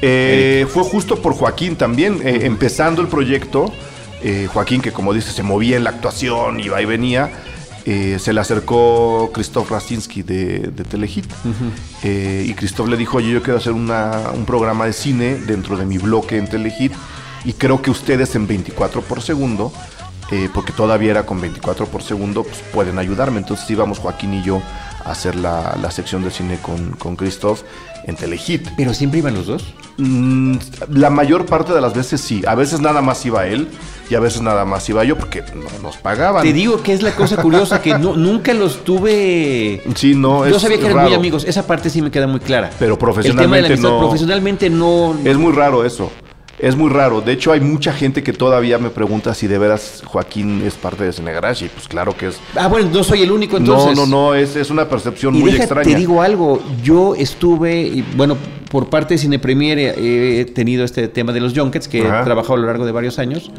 Eh, 0.03 0.66
fue 0.73 0.83
justo 0.85 1.16
por 1.20 1.35
Joaquín 1.35 1.77
también, 1.77 2.20
eh, 2.25 2.40
empezando 2.44 3.03
el 3.03 3.09
proyecto. 3.09 3.73
eh, 4.23 4.49
Joaquín, 4.53 4.81
que 4.83 4.92
como 4.92 5.12
dice, 5.14 5.31
se 5.33 5.42
movía 5.42 5.77
en 5.79 5.85
la 5.85 5.90
actuación, 5.90 6.61
iba 6.61 6.81
y 6.81 6.85
venía. 6.85 7.31
Eh, 7.87 8.19
se 8.21 8.33
le 8.33 8.40
acercó 8.40 9.31
Christoph 9.33 9.71
Rastinsky 9.71 10.23
de, 10.23 10.59
de 10.75 10.85
Telehit. 10.85 11.27
Eh, 12.03 12.45
y 12.49 12.55
Christoph 12.55 12.88
le 12.88 12.97
dijo: 12.97 13.19
Oye, 13.19 13.31
yo 13.31 13.43
quiero 13.43 13.59
hacer 13.59 13.73
una- 13.73 14.31
un 14.35 14.45
programa 14.45 14.87
de 14.87 14.93
cine 14.93 15.35
dentro 15.37 15.77
de 15.77 15.85
mi 15.87 15.99
bloque 15.99 16.37
en 16.38 16.49
Telehit. 16.49 16.93
Y 17.45 17.55
creo 17.55 17.81
que 17.81 17.90
ustedes 17.90 18.35
en 18.35 18.47
24 18.47 19.01
por 19.03 19.23
segundo, 19.23 19.73
eh, 20.31 20.49
porque 20.53 20.73
todavía 20.73 21.11
era 21.12 21.25
con 21.27 21.40
24 21.40 21.87
por 21.87 22.03
segundo, 22.03 22.43
pues 22.45 22.59
pueden 22.73 22.99
ayudarme. 22.99 23.38
Entonces 23.38 23.69
íbamos 23.71 23.99
Joaquín 23.99 24.35
y 24.35 24.43
yo 24.43 24.61
hacer 25.05 25.37
la, 25.37 25.77
la 25.81 25.91
sección 25.91 26.23
de 26.23 26.31
cine 26.31 26.59
con, 26.61 26.91
con 26.93 27.17
Christoph 27.17 27.63
en 28.05 28.17
Telehit. 28.17 28.69
¿Pero 28.77 28.95
siempre 28.95 29.19
iban 29.19 29.35
los 29.35 29.47
dos? 29.47 29.75
Mm, 29.99 30.57
la 30.95 31.11
mayor 31.11 31.47
parte 31.47 31.73
de 31.75 31.81
las 31.81 31.95
veces 31.95 32.21
sí. 32.21 32.43
A 32.47 32.55
veces 32.55 32.81
nada 32.81 33.03
más 33.03 33.25
iba 33.27 33.47
él 33.47 33.69
y 34.09 34.15
a 34.15 34.21
veces 34.21 34.41
nada 34.43 34.65
más 34.65 34.89
iba 34.89 35.05
yo 35.05 35.17
porque 35.17 35.43
no 35.55 35.67
nos 35.83 35.97
pagaban. 35.99 36.43
Te 36.43 36.53
digo 36.53 36.83
que 36.83 36.93
es 36.95 37.03
la 37.03 37.15
cosa 37.15 37.37
curiosa, 37.43 37.83
que 37.83 37.99
no- 37.99 38.17
nunca 38.17 38.55
los 38.55 38.85
tuve... 38.85 39.83
Sí, 39.95 40.15
no, 40.15 40.49
Yo 40.49 40.57
es 40.57 40.63
sabía 40.63 40.79
que 40.79 40.87
eran 40.87 41.05
muy 41.05 41.15
amigos, 41.15 41.45
esa 41.45 41.67
parte 41.67 41.91
sí 41.91 42.01
me 42.03 42.11
queda 42.11 42.27
muy 42.27 42.41
clara. 42.41 42.71
Pero 42.79 42.95
El 42.95 42.99
tema 42.99 43.57
de 43.57 43.63
la 43.63 43.69
profesionalmente 43.69 43.73
amistad, 43.75 43.89
no. 43.91 43.99
profesionalmente 44.01 44.71
no... 44.71 45.17
Es 45.25 45.37
muy 45.37 45.53
raro 45.53 45.85
eso. 45.85 46.11
Es 46.62 46.77
muy 46.77 46.90
raro. 46.90 47.23
De 47.23 47.33
hecho, 47.33 47.53
hay 47.53 47.61
mucha 47.61 47.92
gente 47.92 48.23
que 48.23 48.33
todavía 48.35 48.79
me 48.79 48.90
pregunta 48.90 49.33
si 49.35 49.46
de 49.46 49.59
veras 49.59 50.03
Joaquín 50.05 50.62
es 50.66 50.75
parte 50.75 51.05
de 51.05 51.12
Cine 51.12 51.33
Garage. 51.33 51.64
Y 51.64 51.68
pues 51.68 51.88
claro 51.88 52.14
que 52.16 52.29
es. 52.29 52.37
Ah, 52.55 52.68
bueno, 52.68 52.90
no 52.92 53.03
soy 53.03 53.23
el 53.23 53.33
único 53.33 53.57
entonces. 53.57 53.96
No, 53.96 54.05
no, 54.07 54.29
no. 54.29 54.35
Es, 54.35 54.57
es 54.57 54.70
una 54.70 54.87
percepción 54.88 55.35
Y 55.35 55.38
muy 55.38 55.53
déjate, 55.53 55.64
extraña. 55.64 55.88
te 55.88 55.96
digo 55.96 56.20
algo, 56.20 56.62
yo 56.83 57.14
estuve, 57.14 57.81
y 57.83 58.03
bueno, 58.14 58.37
por 58.70 58.90
parte 58.90 59.14
de 59.14 59.18
Cine 59.18 59.38
Premier 59.38 59.79
he, 59.79 60.40
he 60.40 60.44
tenido 60.44 60.85
este 60.85 61.09
tema 61.09 61.33
de 61.33 61.40
los 61.40 61.55
junkets 61.59 61.88
que 61.88 62.03
Ajá. 62.07 62.20
he 62.20 62.25
trabajado 62.25 62.55
a 62.55 62.59
lo 62.59 62.66
largo 62.66 62.85
de 62.85 62.92
varios 62.92 63.18
años. 63.18 63.51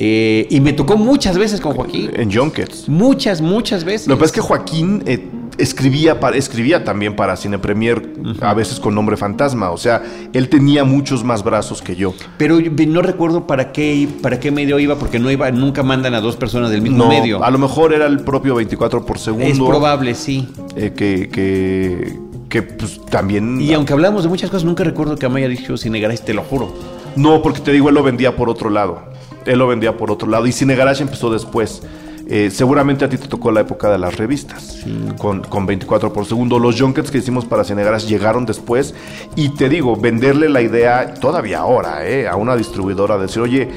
eh, 0.00 0.46
y 0.50 0.60
me 0.60 0.72
tocó 0.72 0.96
muchas 0.96 1.38
veces 1.38 1.60
con 1.60 1.74
Joaquín. 1.74 2.10
En 2.14 2.32
Junkets. 2.32 2.88
Muchas, 2.88 3.40
muchas 3.40 3.84
veces. 3.84 4.06
Lo 4.08 4.16
que 4.16 4.20
pasa 4.20 4.30
es 4.30 4.32
que 4.32 4.40
Joaquín 4.40 5.02
eh, 5.06 5.24
escribía, 5.58 6.20
para, 6.20 6.36
escribía 6.36 6.84
también 6.84 7.14
para 7.16 7.36
Cine 7.36 7.58
Premier, 7.58 8.14
a 8.40 8.54
veces 8.54 8.80
con 8.80 8.94
nombre 8.94 9.16
fantasma. 9.16 9.70
O 9.70 9.76
sea, 9.76 10.02
él 10.32 10.48
tenía 10.48 10.84
muchos 10.84 11.24
más 11.24 11.42
brazos 11.42 11.82
que 11.82 11.96
yo. 11.96 12.14
Pero 12.38 12.58
no 12.60 13.02
recuerdo 13.02 13.46
para 13.46 13.72
qué, 13.72 14.08
para 14.22 14.40
qué 14.40 14.50
medio 14.50 14.78
iba, 14.78 14.96
porque 14.96 15.18
no 15.18 15.30
iba, 15.30 15.50
nunca 15.50 15.82
mandan 15.82 16.14
a 16.14 16.20
dos 16.20 16.36
personas 16.36 16.70
del 16.70 16.80
mismo 16.82 16.98
No, 16.98 17.08
medio. 17.08 17.42
A 17.44 17.50
lo 17.50 17.58
mejor 17.58 17.92
era 17.92 18.06
el 18.06 18.20
propio 18.20 18.54
24 18.54 19.04
por 19.04 19.18
segundo. 19.18 19.46
es 19.46 19.58
probable, 19.58 20.14
sí. 20.14 20.48
eh, 20.76 20.92
que, 20.96 21.28
que, 21.28 22.16
que, 22.48 22.62
pues 22.62 23.00
también. 23.06 23.60
Y 23.60 23.72
aunque 23.74 23.92
hablamos 23.92 24.22
de 24.22 24.28
muchas 24.28 24.50
cosas, 24.50 24.64
nunca 24.64 24.84
recuerdo 24.84 25.16
que 25.16 25.28
me 25.28 25.40
haya 25.40 25.48
dicho 25.48 25.76
Cine 25.76 26.00
Garage, 26.00 26.22
te 26.22 26.34
lo 26.34 26.42
juro. 26.42 26.72
No, 27.16 27.42
porque 27.42 27.60
te 27.60 27.72
digo, 27.72 27.88
él 27.88 27.94
lo 27.96 28.02
vendía 28.02 28.36
por 28.36 28.48
otro 28.48 28.70
lado. 28.70 29.02
Él 29.44 29.58
lo 29.58 29.66
vendía 29.66 29.96
por 29.96 30.10
otro 30.10 30.28
lado. 30.28 30.46
Y 30.46 30.52
Cine 30.52 30.76
Garage 30.76 31.02
empezó 31.02 31.30
después. 31.32 31.82
Eh, 32.30 32.50
seguramente 32.52 33.06
a 33.06 33.08
ti 33.08 33.16
te 33.16 33.26
tocó 33.26 33.50
la 33.50 33.60
época 33.60 33.88
de 33.90 33.96
las 33.96 34.16
revistas, 34.18 34.84
con, 35.16 35.40
con 35.42 35.64
24 35.64 36.12
por 36.12 36.26
segundo. 36.26 36.58
Los 36.58 36.78
junkets 36.78 37.10
que 37.10 37.18
hicimos 37.18 37.46
para 37.46 37.64
Cine 37.64 37.82
Garage 37.84 38.06
llegaron 38.06 38.44
después. 38.44 38.94
Y 39.34 39.50
te 39.50 39.68
digo, 39.70 39.96
venderle 39.96 40.48
la 40.50 40.60
idea, 40.60 41.14
todavía 41.14 41.60
ahora, 41.60 42.06
eh, 42.06 42.28
a 42.28 42.36
una 42.36 42.54
distribuidora, 42.54 43.16
decir, 43.16 43.40
oye, 43.40 43.70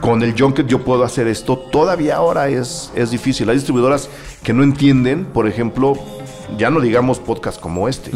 con 0.00 0.22
el 0.22 0.38
junket 0.38 0.66
yo 0.66 0.84
puedo 0.84 1.02
hacer 1.02 1.26
esto, 1.26 1.56
todavía 1.58 2.16
ahora 2.16 2.48
es, 2.48 2.92
es 2.94 3.10
difícil. 3.10 3.48
Hay 3.48 3.56
distribuidoras 3.56 4.08
que 4.42 4.52
no 4.52 4.62
entienden, 4.62 5.24
por 5.24 5.48
ejemplo, 5.48 5.94
ya 6.58 6.70
no 6.70 6.80
digamos 6.80 7.18
podcast 7.18 7.58
como 7.60 7.88
este, 7.88 8.10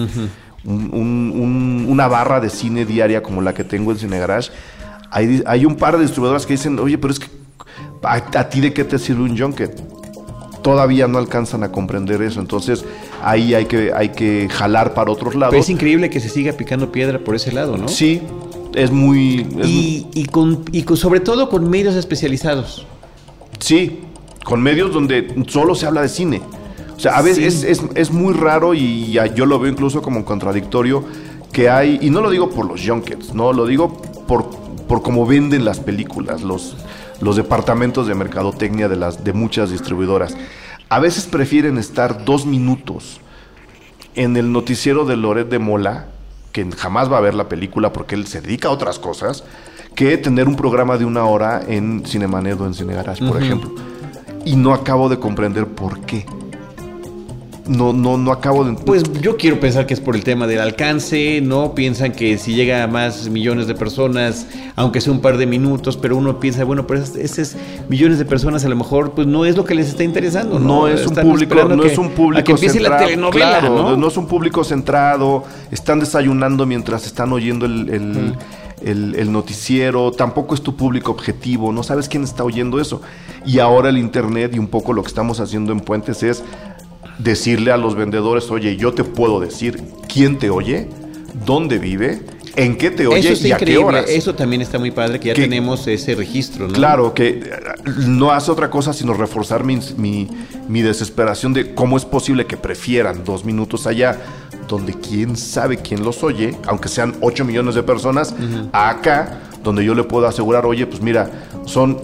un- 0.64 0.90
un- 0.92 1.32
un- 1.34 1.86
una 1.88 2.06
barra 2.08 2.40
de 2.40 2.50
cine 2.50 2.84
diaria 2.84 3.22
como 3.22 3.40
la 3.42 3.54
que 3.54 3.64
tengo 3.64 3.90
en 3.90 3.98
Cine 3.98 4.18
Garage. 4.18 4.50
Hay, 5.10 5.42
hay 5.46 5.64
un 5.64 5.76
par 5.76 5.96
de 5.96 6.02
distribuidoras 6.02 6.44
que 6.46 6.52
dicen, 6.54 6.78
oye, 6.78 6.98
pero 6.98 7.12
es 7.12 7.18
que 7.18 7.28
¿a, 8.04 8.14
a 8.14 8.48
ti 8.48 8.60
de 8.60 8.72
qué 8.72 8.84
te 8.84 8.98
sirve 8.98 9.22
un 9.22 9.36
junket? 9.38 9.80
Todavía 10.62 11.06
no 11.08 11.18
alcanzan 11.18 11.62
a 11.62 11.70
comprender 11.70 12.22
eso, 12.22 12.40
entonces 12.40 12.84
ahí 13.22 13.52
hay 13.54 13.66
que, 13.66 13.92
hay 13.94 14.10
que 14.10 14.48
jalar 14.50 14.94
para 14.94 15.10
otros 15.10 15.34
lados. 15.34 15.50
Pero 15.52 15.62
es 15.62 15.68
increíble 15.68 16.08
que 16.08 16.20
se 16.20 16.28
siga 16.30 16.52
picando 16.52 16.90
piedra 16.90 17.18
por 17.18 17.34
ese 17.34 17.52
lado, 17.52 17.76
¿no? 17.76 17.86
Sí, 17.88 18.22
es 18.74 18.90
muy... 18.90 19.46
es 19.60 19.68
Y, 19.68 20.06
y 20.14 20.24
con, 20.24 20.64
y 20.72 20.82
con- 20.84 20.96
sobre 20.96 21.20
todo 21.20 21.50
con 21.50 21.68
medios 21.68 21.94
especializados. 21.96 22.86
Sí, 23.58 24.00
con 24.42 24.62
medios 24.62 24.92
donde 24.92 25.34
solo 25.48 25.74
se 25.74 25.86
habla 25.86 26.00
de 26.00 26.08
cine. 26.08 26.40
O 26.96 27.00
sea, 27.00 27.18
a 27.18 27.22
veces 27.22 27.54
Sí. 27.60 27.66
es, 27.66 27.80
es- 27.80 27.90
es 27.94 28.10
muy 28.10 28.32
raro 28.32 28.72
y 28.72 29.18
yo 29.34 29.44
lo 29.44 29.58
veo 29.58 29.70
incluso 29.70 30.00
como 30.00 30.24
contradictorio 30.24 31.04
que 31.52 31.68
hay, 31.68 31.98
y 32.00 32.08
no 32.10 32.20
lo 32.22 32.30
digo 32.30 32.48
por 32.50 32.66
los 32.66 32.80
junkets, 32.86 33.34
no, 33.34 33.52
lo 33.52 33.66
digo 33.66 34.00
por, 34.26 34.48
por 34.88 35.02
cómo 35.02 35.26
venden 35.26 35.64
las 35.66 35.78
películas, 35.78 36.42
los, 36.42 36.74
los 37.24 37.36
departamentos 37.36 38.06
de 38.06 38.14
mercadotecnia 38.14 38.86
de, 38.86 38.96
las, 38.96 39.24
de 39.24 39.32
muchas 39.32 39.70
distribuidoras. 39.70 40.36
A 40.90 41.00
veces 41.00 41.24
prefieren 41.24 41.78
estar 41.78 42.26
dos 42.26 42.44
minutos 42.44 43.18
en 44.14 44.36
el 44.36 44.52
noticiero 44.52 45.06
de 45.06 45.16
Loret 45.16 45.48
de 45.48 45.58
Mola, 45.58 46.08
que 46.52 46.70
jamás 46.72 47.10
va 47.10 47.16
a 47.16 47.22
ver 47.22 47.32
la 47.34 47.48
película 47.48 47.94
porque 47.94 48.14
él 48.14 48.26
se 48.26 48.42
dedica 48.42 48.68
a 48.68 48.72
otras 48.72 48.98
cosas, 48.98 49.42
que 49.94 50.18
tener 50.18 50.48
un 50.48 50.56
programa 50.56 50.98
de 50.98 51.06
una 51.06 51.24
hora 51.24 51.62
en 51.66 52.04
Cinemanet 52.04 52.60
o 52.60 52.66
en 52.66 52.74
Cine 52.74 52.94
Garage, 52.94 53.26
por 53.26 53.42
ejemplo. 53.42 53.74
Y 54.44 54.56
no 54.56 54.74
acabo 54.74 55.08
de 55.08 55.18
comprender 55.18 55.66
por 55.66 56.00
qué. 56.00 56.26
No, 57.66 57.94
no, 57.94 58.18
no 58.18 58.30
acabo 58.30 58.62
de... 58.64 58.74
Pues 58.74 59.04
yo 59.22 59.38
quiero 59.38 59.58
pensar 59.58 59.86
que 59.86 59.94
es 59.94 60.00
por 60.00 60.16
el 60.16 60.22
tema 60.22 60.46
del 60.46 60.60
alcance, 60.60 61.40
¿no? 61.40 61.74
Piensan 61.74 62.12
que 62.12 62.36
si 62.36 62.54
llega 62.54 62.82
a 62.82 62.86
más 62.86 63.28
millones 63.30 63.66
de 63.66 63.74
personas, 63.74 64.46
aunque 64.76 65.00
sea 65.00 65.12
un 65.14 65.20
par 65.20 65.38
de 65.38 65.46
minutos, 65.46 65.96
pero 65.96 66.14
uno 66.16 66.38
piensa, 66.40 66.64
bueno, 66.64 66.86
pero 66.86 67.00
es- 67.02 67.16
esos 67.16 67.56
millones 67.88 68.18
de 68.18 68.26
personas 68.26 68.66
a 68.66 68.68
lo 68.68 68.76
mejor 68.76 69.12
pues 69.12 69.26
no 69.26 69.46
es 69.46 69.56
lo 69.56 69.64
que 69.64 69.74
les 69.74 69.88
está 69.88 70.04
interesando, 70.04 70.58
¿no? 70.58 70.66
no 70.82 70.88
es 70.88 71.06
un 71.06 71.12
Están 71.12 71.24
público, 71.26 71.54
no 71.64 71.82
que- 71.84 71.92
es 71.92 71.96
un 71.98 72.10
público 72.10 72.40
a 72.40 72.44
que 72.44 72.52
empiece 72.52 72.80
la 72.80 72.88
centrado, 72.90 73.06
telenovela, 73.06 73.58
claro, 73.60 73.96
¿no? 73.96 74.08
es 74.08 74.16
un 74.18 74.26
público 74.26 74.62
centrado, 74.62 75.44
están 75.70 76.00
desayunando 76.00 76.66
mientras 76.66 77.06
están 77.06 77.32
oyendo 77.32 77.64
el, 77.64 77.88
el- 77.88 78.34
el- 78.82 79.14
el 79.14 79.32
noticiero, 79.32 80.10
tampoco 80.12 80.54
es 80.54 80.60
tu 80.60 80.76
público 80.76 81.10
objetivo, 81.12 81.72
no 81.72 81.82
sabes 81.82 82.10
quién 82.10 82.24
está 82.24 82.44
oyendo 82.44 82.78
eso. 82.78 83.00
Y 83.46 83.58
ahora 83.58 83.88
el 83.88 83.96
internet 83.96 84.52
y 84.54 84.58
un 84.58 84.66
poco 84.66 84.92
lo 84.92 85.02
que 85.02 85.08
estamos 85.08 85.40
haciendo 85.40 85.72
en 85.72 85.80
Puentes 85.80 86.22
es 86.22 86.42
decirle 87.18 87.70
a 87.72 87.76
los 87.76 87.94
vendedores, 87.94 88.50
oye, 88.50 88.76
yo 88.76 88.92
te 88.94 89.04
puedo 89.04 89.40
decir 89.40 89.82
quién 90.12 90.38
te 90.38 90.50
oye, 90.50 90.88
dónde 91.46 91.78
vive, 91.78 92.22
en 92.56 92.76
qué 92.76 92.90
te 92.92 93.06
oye 93.08 93.32
Eso 93.32 93.48
y 93.48 93.50
a 93.52 93.56
qué 93.56 93.76
horas. 93.78 94.04
eso 94.08 94.34
también 94.36 94.62
está 94.62 94.78
muy 94.78 94.92
padre, 94.92 95.18
que 95.18 95.28
ya 95.28 95.34
Que- 95.34 95.42
tenemos 95.42 95.86
ese 95.88 96.14
registro, 96.14 96.68
¿no? 96.68 96.72
Claro, 96.74 97.12
que 97.12 97.50
no 98.06 98.30
hace 98.30 98.50
otra 98.52 98.70
cosa 98.70 98.92
sino 98.92 99.12
reforzar 99.14 99.64
mi, 99.64 99.80
mi- 99.96 100.28
mi 100.68 100.80
desesperación 100.82 101.52
de 101.52 101.74
cómo 101.74 101.96
es 101.96 102.04
posible 102.04 102.46
que 102.46 102.56
prefieran 102.56 103.24
dos 103.24 103.44
minutos 103.44 103.86
allá, 103.88 104.20
donde 104.68 104.94
quién 104.94 105.36
sabe 105.36 105.78
quién 105.78 106.04
los 106.04 106.22
oye, 106.22 106.56
aunque 106.66 106.88
sean 106.88 107.14
8 107.20 107.44
millones 107.44 107.74
de 107.74 107.82
personas, 107.82 108.34
acá, 108.72 109.40
donde 109.64 109.84
yo 109.84 109.94
le 109.94 110.04
puedo 110.04 110.26
asegurar, 110.28 110.64
oye, 110.64 110.86
pues 110.86 111.02
mira, 111.02 111.30
son 111.66 111.98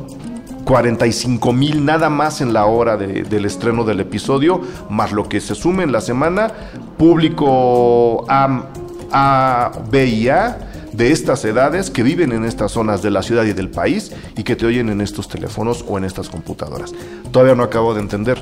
45 0.74 1.52
mil 1.52 1.84
nada 1.84 2.08
más 2.10 2.40
en 2.40 2.52
la 2.52 2.64
hora 2.66 2.96
de- 2.96 3.24
del 3.24 3.44
estreno 3.44 3.82
del 3.82 3.98
episodio, 3.98 4.60
más 4.88 5.10
lo 5.10 5.28
que 5.28 5.40
se 5.40 5.56
sume 5.56 5.82
en 5.82 5.90
la 5.90 6.00
semana, 6.00 6.52
público 6.96 8.24
A, 8.28 8.66
A, 9.10 9.72
B 9.90 10.06
y 10.06 10.28
A 10.28 10.58
de 10.92 11.10
estas 11.10 11.44
edades 11.44 11.90
que 11.90 12.04
viven 12.04 12.30
en 12.30 12.44
estas 12.44 12.70
zonas 12.70 13.02
de 13.02 13.10
la 13.10 13.22
ciudad 13.24 13.44
y 13.46 13.52
del 13.52 13.68
país 13.68 14.12
y 14.36 14.44
que 14.44 14.54
te 14.54 14.64
oyen 14.64 14.90
en 14.90 15.00
estos 15.00 15.28
teléfonos 15.28 15.84
o 15.88 15.98
en 15.98 16.04
estas 16.04 16.28
computadoras. 16.28 16.92
Todavía 17.32 17.56
no 17.56 17.64
acabo 17.64 17.92
de 17.92 18.02
entender 18.02 18.40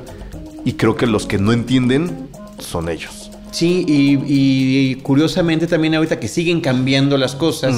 y 0.65 0.73
creo 0.73 0.95
que 0.95 1.07
los 1.07 1.25
que 1.25 1.39
no 1.39 1.51
entienden 1.51 2.29
son 2.59 2.89
ellos. 2.89 3.31
Sí, 3.49 3.83
y, 3.87 4.19
y 4.27 4.95
curiosamente 4.97 5.65
también 5.65 5.95
ahorita 5.95 6.19
que 6.19 6.27
siguen 6.27 6.61
cambiando 6.61 7.17
las 7.17 7.33
cosas 7.33 7.75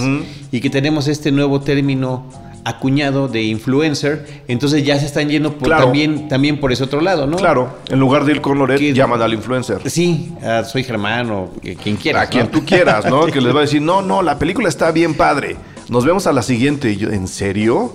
y 0.51 0.59
que 0.59 0.69
tenemos 0.69 1.07
este 1.07 1.31
nuevo 1.31 1.61
término 1.61 2.25
acuñado 2.63 3.27
de 3.27 3.43
influencer, 3.43 4.43
entonces 4.47 4.85
ya 4.85 4.99
se 4.99 5.05
están 5.05 5.29
yendo 5.29 5.53
por, 5.53 5.67
Claro. 5.67 5.85
también, 5.85 6.27
también 6.27 6.59
por 6.59 6.71
ese 6.71 6.83
otro 6.83 7.01
lado, 7.01 7.27
¿no? 7.27 7.37
Claro, 7.37 7.77
en 7.89 7.99
lugar 7.99 8.25
de 8.25 8.33
ir 8.33 8.41
con 8.41 8.57
Loret, 8.59 8.79
llaman 8.93 9.21
al 9.21 9.33
influencer. 9.33 9.81
Sí, 9.89 10.33
ah, 10.43 10.63
soy 10.63 10.83
Germán 10.83 11.31
o 11.31 11.49
quien 11.81 11.97
quiera. 11.97 12.21
A 12.21 12.27
quien 12.27 12.49
tú 12.49 12.63
quieras, 12.65 13.05
¿no? 13.05 13.25
Que 13.31 13.41
les 13.41 13.53
va 13.55 13.59
a 13.59 13.61
decir, 13.61 13.81
no, 13.81 14.01
no, 14.01 14.21
la 14.21 14.37
película 14.37 14.69
está 14.69 14.91
bien 14.91 15.13
padre. 15.15 15.55
Nos 15.89 16.05
vemos 16.05 16.27
a 16.27 16.33
la 16.33 16.41
siguiente. 16.41 16.91
Y 16.91 16.97
yo, 16.97 17.09
¿en 17.09 17.27
serio? 17.27 17.93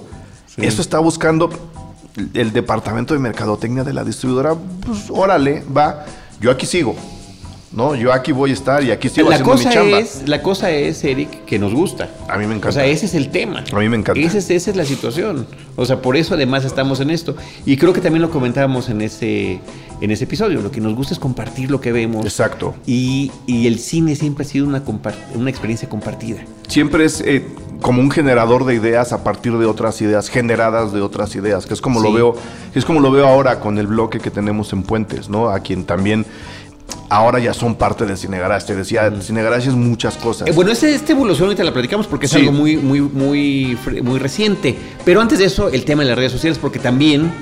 Eso 0.56 0.80
está 0.82 0.98
buscando 0.98 1.50
el 2.34 2.52
departamento 2.52 3.14
de 3.14 3.20
mercadotecnia 3.20 3.84
de 3.84 3.92
la 3.92 4.04
distribuidora. 4.04 4.54
Pues 4.84 5.04
órale, 5.10 5.62
va. 5.74 6.04
Yo 6.40 6.50
aquí 6.50 6.66
sigo. 6.66 6.94
¿No? 7.72 7.94
Yo 7.94 8.12
aquí 8.12 8.32
voy 8.32 8.50
a 8.50 8.54
estar 8.54 8.82
y 8.84 8.90
aquí 8.90 9.08
sigo 9.08 9.28
La 9.28 9.36
haciendo 9.36 9.54
mi 9.54 9.64
cosa, 9.64 9.70
chamba. 9.74 9.98
es, 9.98 10.22
la 10.28 10.40
cosa 10.42 10.70
es, 10.70 11.02
Eric, 11.04 11.44
que 11.44 11.58
nos 11.58 11.74
gusta. 11.74 12.08
A 12.28 12.38
mí 12.38 12.46
me 12.46 12.52
encanta. 12.54 12.68
O 12.68 12.72
sea, 12.72 12.86
ese 12.86 13.06
es 13.06 13.14
el 13.14 13.30
tema. 13.30 13.64
A 13.72 13.78
mí 13.78 13.88
me 13.88 13.96
encanta. 13.96 14.20
Ese 14.20 14.38
es- 14.38 14.50
esa 14.50 14.70
es 14.70 14.76
la 14.76 14.84
situación. 14.84 15.46
O 15.74 15.84
sea, 15.84 16.00
por 16.00 16.16
eso 16.16 16.34
además 16.34 16.64
estamos 16.64 17.00
en 17.00 17.10
esto. 17.10 17.36
Y 17.66 17.76
creo 17.76 17.92
que 17.92 18.00
también 18.00 18.22
lo 18.22 18.30
comentábamos 18.30 18.88
en 18.88 19.02
ese, 19.02 19.60
en 20.00 20.10
ese 20.10 20.24
episodio. 20.24 20.62
Lo 20.62 20.70
que 20.70 20.80
nos 20.80 20.94
gusta 20.94 21.12
es 21.12 21.18
compartir 21.20 21.70
lo 21.70 21.80
que 21.80 21.92
vemos. 21.92 22.24
Exacto. 22.24 22.74
Y, 22.86 23.30
y 23.46 23.66
el 23.66 23.78
cine 23.78 24.14
siempre 24.16 24.46
ha 24.46 24.48
sido 24.48 24.66
una, 24.66 24.82
una 25.34 25.50
experiencia 25.50 25.88
compartida. 25.88 26.38
Siempre 26.68 27.04
es 27.04 27.20
eh, 27.20 27.44
como 27.82 28.00
un 28.00 28.10
generador 28.10 28.64
de 28.64 28.74
ideas 28.74 29.12
a 29.12 29.22
partir 29.22 29.52
de 29.58 29.66
otras 29.66 30.00
ideas, 30.00 30.30
generadas 30.30 30.92
de 30.92 31.02
otras 31.02 31.34
ideas, 31.34 31.66
que 31.66 31.74
es 31.74 31.80
como 31.80 32.00
lo 32.00 32.12
veo, 32.12 32.36
es 32.74 32.84
como 32.84 33.00
lo 33.00 33.10
veo 33.10 33.26
ahora 33.26 33.60
con 33.60 33.76
el 33.78 33.86
bloque 33.88 34.18
que 34.20 34.30
tenemos 34.30 34.72
en 34.72 34.82
Puentes, 34.82 35.28
¿no? 35.28 35.50
A 35.50 35.60
quien 35.60 35.84
también 35.84 36.24
ahora 37.08 37.38
ya 37.38 37.54
son 37.54 37.74
parte 37.76 38.04
de 38.06 38.16
Cine 38.16 38.38
Garage. 38.38 38.66
Te 38.66 38.74
decía, 38.76 39.12
Cine 39.20 39.42
Garage 39.42 39.68
es 39.68 39.74
muchas 39.74 40.16
cosas. 40.16 40.48
Eh, 40.48 40.52
bueno, 40.52 40.72
este- 40.72 40.94
esta 40.94 41.12
evolución 41.12 41.46
ahorita 41.48 41.64
la 41.64 41.72
platicamos 41.72 42.06
porque 42.06 42.26
es 42.26 42.32
Sí. 42.32 42.38
algo 42.40 42.52
muy, 42.52 42.76
muy, 42.76 43.00
muy, 43.00 43.78
muy 44.02 44.18
reciente. 44.18 44.76
Pero 45.04 45.20
antes 45.20 45.38
de 45.38 45.44
eso, 45.46 45.68
el 45.68 45.84
tema 45.84 46.02
de 46.02 46.08
las 46.10 46.18
redes 46.18 46.32
sociales, 46.32 46.58
porque 46.58 46.78
también 46.78 47.32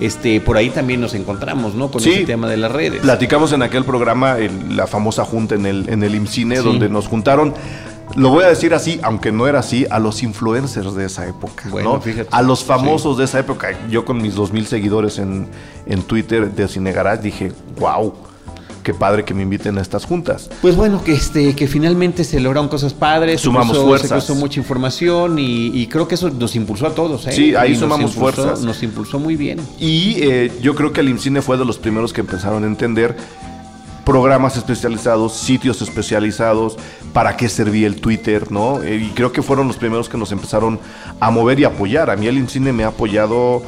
este, 0.00 0.40
por 0.40 0.56
ahí 0.56 0.70
también 0.70 1.00
nos 1.00 1.12
encontramos, 1.14 1.74
¿no? 1.74 1.90
Con 1.90 2.00
Sí. 2.00 2.10
ese 2.12 2.24
tema 2.24 2.48
de 2.48 2.56
las 2.56 2.70
redes. 2.70 3.00
Platicamos 3.00 3.52
en 3.52 3.62
aquel 3.62 3.84
programa 3.84 4.38
el- 4.38 4.76
la 4.76 4.86
famosa 4.86 5.24
junta 5.24 5.56
en 5.56 5.66
el, 5.66 5.88
en 5.88 6.04
el 6.04 6.14
IMCINE, 6.14 6.58
Sí. 6.58 6.62
donde 6.62 6.88
nos 6.88 7.08
juntaron, 7.08 7.52
lo 8.14 8.28
voy 8.30 8.44
a 8.44 8.46
decir 8.48 8.74
así, 8.74 9.00
aunque 9.02 9.32
no 9.32 9.48
era 9.48 9.58
así, 9.58 9.86
a 9.90 9.98
los 9.98 10.22
influencers 10.22 10.94
de 10.94 11.06
esa 11.06 11.26
época, 11.26 11.64
Bueno, 11.68 11.94
¿no? 11.94 12.00
fíjate. 12.00 12.28
A 12.30 12.42
los 12.42 12.62
famosos 12.62 13.18
de 13.18 13.24
esa 13.24 13.40
época. 13.40 13.70
Yo 13.90 14.04
con 14.04 14.22
mis 14.22 14.36
2.000 14.36 14.66
seguidores 14.66 15.18
en, 15.18 15.48
en 15.86 16.02
Twitter 16.02 16.48
de 16.48 16.68
Cine 16.68 16.92
Garage 16.92 17.22
dije, 17.22 17.52
wow, 17.80 18.14
qué 18.88 18.94
padre 18.94 19.22
que 19.22 19.34
me 19.34 19.42
inviten 19.42 19.76
a 19.76 19.82
estas 19.82 20.06
juntas. 20.06 20.48
Pues 20.62 20.74
bueno, 20.74 21.04
que 21.04 21.12
este, 21.12 21.54
que 21.54 21.66
finalmente 21.66 22.24
se 22.24 22.40
lograron 22.40 22.68
cosas 22.68 22.94
padres, 22.94 23.42
Sumamos 23.42 23.68
se 23.68 23.72
cruzó, 23.74 23.86
fuerzas. 23.86 24.08
se 24.08 24.14
cruzó 24.14 24.34
mucha 24.36 24.60
información 24.60 25.38
y, 25.38 25.66
y 25.78 25.88
creo 25.88 26.08
que 26.08 26.14
eso 26.14 26.30
nos 26.30 26.56
impulsó 26.56 26.86
a 26.86 26.94
todos. 26.94 27.26
¿eh? 27.26 27.32
Sí, 27.32 27.54
ahí 27.54 27.70
Y 27.70 27.72
nos 27.72 27.80
sumamos 27.82 28.12
impulsó- 28.16 28.18
fuerzas. 28.20 28.60
Nos 28.62 28.82
impulsó 28.82 29.18
muy 29.18 29.36
bien. 29.36 29.60
Y 29.78 30.16
eh, 30.22 30.50
yo 30.62 30.74
creo 30.74 30.94
que 30.94 31.02
el 31.02 31.10
IMCINE 31.10 31.42
fue 31.42 31.58
de 31.58 31.66
los 31.66 31.76
primeros 31.76 32.14
que 32.14 32.22
empezaron 32.22 32.64
a 32.64 32.66
entender 32.66 33.14
programas 34.06 34.56
especializados, 34.56 35.34
sitios 35.34 35.82
especializados, 35.82 36.78
para 37.12 37.36
qué 37.36 37.50
servía 37.50 37.86
el 37.86 38.00
Twitter, 38.00 38.50
¿no? 38.50 38.82
Eh, 38.82 38.96
y 39.06 39.10
creo 39.10 39.32
que 39.32 39.42
fueron 39.42 39.66
los 39.66 39.76
primeros 39.76 40.08
que 40.08 40.16
nos 40.16 40.32
empezaron 40.32 40.80
a 41.20 41.30
mover 41.30 41.60
y 41.60 41.64
apoyar. 41.64 42.08
A 42.08 42.16
mí 42.16 42.26
el 42.26 42.38
IMCINE 42.38 42.72
me 42.72 42.84
ha 42.84 42.88
apoyado 42.88 43.62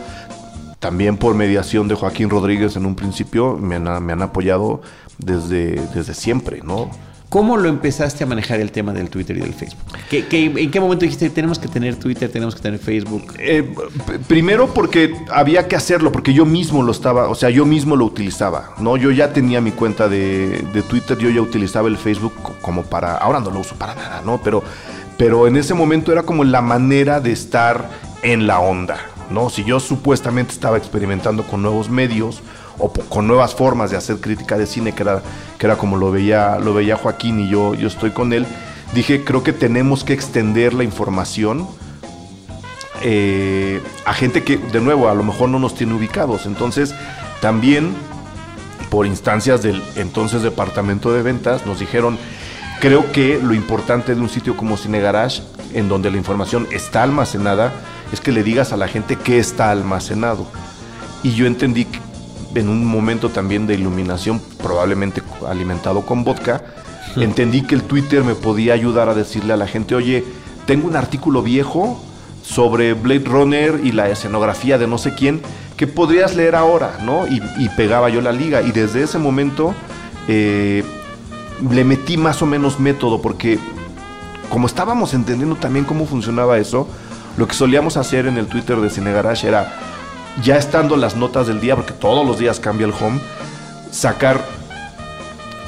también 0.78 1.18
por 1.18 1.34
mediación 1.34 1.88
de 1.88 1.94
Joaquín 1.94 2.30
Rodríguez 2.30 2.74
en 2.76 2.86
un 2.86 2.94
principio, 2.94 3.58
me 3.58 3.74
han, 3.76 4.02
me 4.02 4.14
han 4.14 4.22
apoyado 4.22 4.80
desde, 5.24 5.80
desde 5.94 6.14
siempre, 6.14 6.60
¿no? 6.64 6.90
¿Cómo 7.28 7.56
lo 7.56 7.68
empezaste 7.68 8.24
a 8.24 8.26
manejar 8.26 8.58
el 8.58 8.72
tema 8.72 8.92
del 8.92 9.08
Twitter 9.08 9.36
y 9.36 9.40
del 9.40 9.54
Facebook? 9.54 9.78
¿Qué, 10.10 10.26
qué- 10.26 10.46
en 10.46 10.68
qué 10.68 10.80
momento 10.80 11.04
dijiste, 11.04 11.30
tenemos 11.30 11.60
que 11.60 11.68
tener 11.68 11.94
Twitter, 11.94 12.28
tenemos 12.28 12.56
que 12.56 12.60
tener 12.60 12.80
Facebook? 12.80 13.34
Eh, 13.38 13.72
primero 14.26 14.74
porque 14.74 15.14
había 15.30 15.68
que 15.68 15.76
hacerlo, 15.76 16.10
porque 16.10 16.34
yo 16.34 16.44
mismo 16.44 16.82
lo 16.82 16.90
estaba, 16.90 17.28
o 17.28 17.36
sea, 17.36 17.48
yo 17.50 17.64
mismo 17.64 17.94
lo 17.94 18.04
utilizaba, 18.04 18.74
¿no? 18.80 18.96
Yo 18.96 19.12
ya 19.12 19.32
tenía 19.32 19.60
mi 19.60 19.70
cuenta 19.70 20.08
de, 20.08 20.64
de 20.74 20.82
Twitter, 20.82 21.16
yo 21.18 21.30
ya 21.30 21.40
utilizaba 21.40 21.86
el 21.86 21.98
Facebook 21.98 22.32
co- 22.42 22.56
como 22.62 22.82
para, 22.82 23.16
ahora 23.18 23.38
no 23.38 23.50
lo 23.52 23.60
uso 23.60 23.76
para 23.76 23.94
nada, 23.94 24.22
¿no? 24.26 24.40
Pero, 24.42 24.64
pero 25.16 25.46
en 25.46 25.56
ese 25.56 25.72
momento 25.72 26.10
era 26.10 26.24
como 26.24 26.42
la 26.42 26.62
manera 26.62 27.20
de 27.20 27.30
estar 27.30 27.90
en 28.24 28.48
la 28.48 28.58
onda, 28.58 28.96
¿no? 29.30 29.50
Si 29.50 29.62
yo 29.62 29.78
supuestamente 29.78 30.52
estaba 30.52 30.78
experimentando 30.78 31.44
con 31.46 31.62
nuevos 31.62 31.90
medios 31.90 32.42
o 32.80 32.92
con 32.92 33.26
nuevas 33.26 33.54
formas 33.54 33.90
de 33.90 33.96
hacer 33.96 34.16
crítica 34.16 34.56
de 34.56 34.66
cine, 34.66 34.92
que 34.92 35.02
era, 35.02 35.22
que 35.58 35.66
era 35.66 35.76
como 35.76 35.96
lo 35.96 36.10
veía, 36.10 36.58
lo 36.58 36.74
veía 36.74 36.96
Joaquín 36.96 37.40
y 37.40 37.48
yo, 37.48 37.74
yo 37.74 37.88
estoy 37.88 38.10
con 38.10 38.32
él, 38.32 38.46
dije, 38.94 39.24
creo 39.24 39.42
que 39.42 39.52
tenemos 39.52 40.04
que 40.04 40.12
extender 40.12 40.74
la 40.74 40.84
información 40.84 41.68
eh, 43.02 43.80
a 44.04 44.12
gente 44.12 44.42
que, 44.42 44.58
de 44.58 44.80
nuevo, 44.80 45.08
a 45.08 45.14
lo 45.14 45.22
mejor 45.22 45.48
no 45.48 45.58
nos 45.58 45.74
tiene 45.74 45.94
ubicados. 45.94 46.46
Entonces, 46.46 46.94
también 47.40 47.94
por 48.90 49.06
instancias 49.06 49.62
del 49.62 49.82
entonces 49.96 50.42
departamento 50.42 51.12
de 51.12 51.22
ventas, 51.22 51.64
nos 51.64 51.78
dijeron, 51.78 52.18
creo 52.80 53.10
que 53.12 53.40
lo 53.42 53.54
importante 53.54 54.14
de 54.14 54.20
un 54.20 54.28
sitio 54.28 54.56
como 54.56 54.76
Cine 54.76 55.00
Garage, 55.00 55.42
en 55.72 55.88
donde 55.88 56.10
la 56.10 56.16
información 56.16 56.66
está 56.72 57.02
almacenada, 57.02 57.72
es 58.12 58.20
que 58.20 58.32
le 58.32 58.42
digas 58.42 58.72
a 58.72 58.76
la 58.76 58.88
gente 58.88 59.16
qué 59.16 59.38
está 59.38 59.70
almacenado. 59.70 60.46
Y 61.22 61.34
yo 61.34 61.46
entendí 61.46 61.84
que 61.84 62.00
en 62.54 62.68
un 62.68 62.84
momento 62.84 63.28
también 63.30 63.66
de 63.66 63.74
iluminación, 63.74 64.40
probablemente 64.62 65.22
alimentado 65.46 66.04
con 66.06 66.24
vodka, 66.24 66.62
entendí 67.16 67.62
que 67.62 67.74
el 67.74 67.82
Twitter 67.82 68.24
me 68.24 68.34
podía 68.34 68.74
ayudar 68.74 69.08
a 69.08 69.14
decirle 69.14 69.52
a 69.52 69.56
la 69.56 69.66
gente, 69.66 69.94
oye, 69.94 70.24
tengo 70.66 70.88
un 70.88 70.96
artículo 70.96 71.42
viejo 71.42 72.00
sobre 72.42 72.94
Blade 72.94 73.24
Runner 73.24 73.80
y 73.82 73.92
la 73.92 74.08
escenografía 74.08 74.78
de 74.78 74.86
no 74.86 74.98
sé 74.98 75.14
quién, 75.14 75.40
que 75.76 75.86
podrías 75.86 76.36
leer 76.36 76.54
ahora, 76.56 76.98
¿no? 77.02 77.26
Y, 77.26 77.42
y 77.58 77.68
pegaba 77.70 78.10
yo 78.10 78.20
la 78.20 78.32
liga. 78.32 78.62
Y 78.62 78.70
desde 78.72 79.02
ese 79.02 79.18
momento 79.18 79.74
eh, 80.28 80.84
le 81.70 81.84
metí 81.84 82.16
más 82.16 82.42
o 82.42 82.46
menos 82.46 82.78
método, 82.78 83.20
porque 83.20 83.58
como 84.48 84.66
estábamos 84.66 85.14
entendiendo 85.14 85.56
también 85.56 85.84
cómo 85.84 86.06
funcionaba 86.06 86.58
eso, 86.58 86.88
lo 87.36 87.46
que 87.46 87.54
solíamos 87.54 87.96
hacer 87.96 88.26
en 88.26 88.36
el 88.36 88.46
Twitter 88.46 88.76
de 88.80 88.90
Cine 88.90 89.12
Garage 89.12 89.46
era, 89.46 89.72
ya 90.42 90.56
estando 90.56 90.96
las 90.96 91.16
notas 91.16 91.46
del 91.46 91.60
día, 91.60 91.76
porque 91.76 91.92
todos 91.92 92.26
los 92.26 92.38
días 92.38 92.60
cambia 92.60 92.86
el 92.86 92.92
home, 92.92 93.20
sacar 93.90 94.40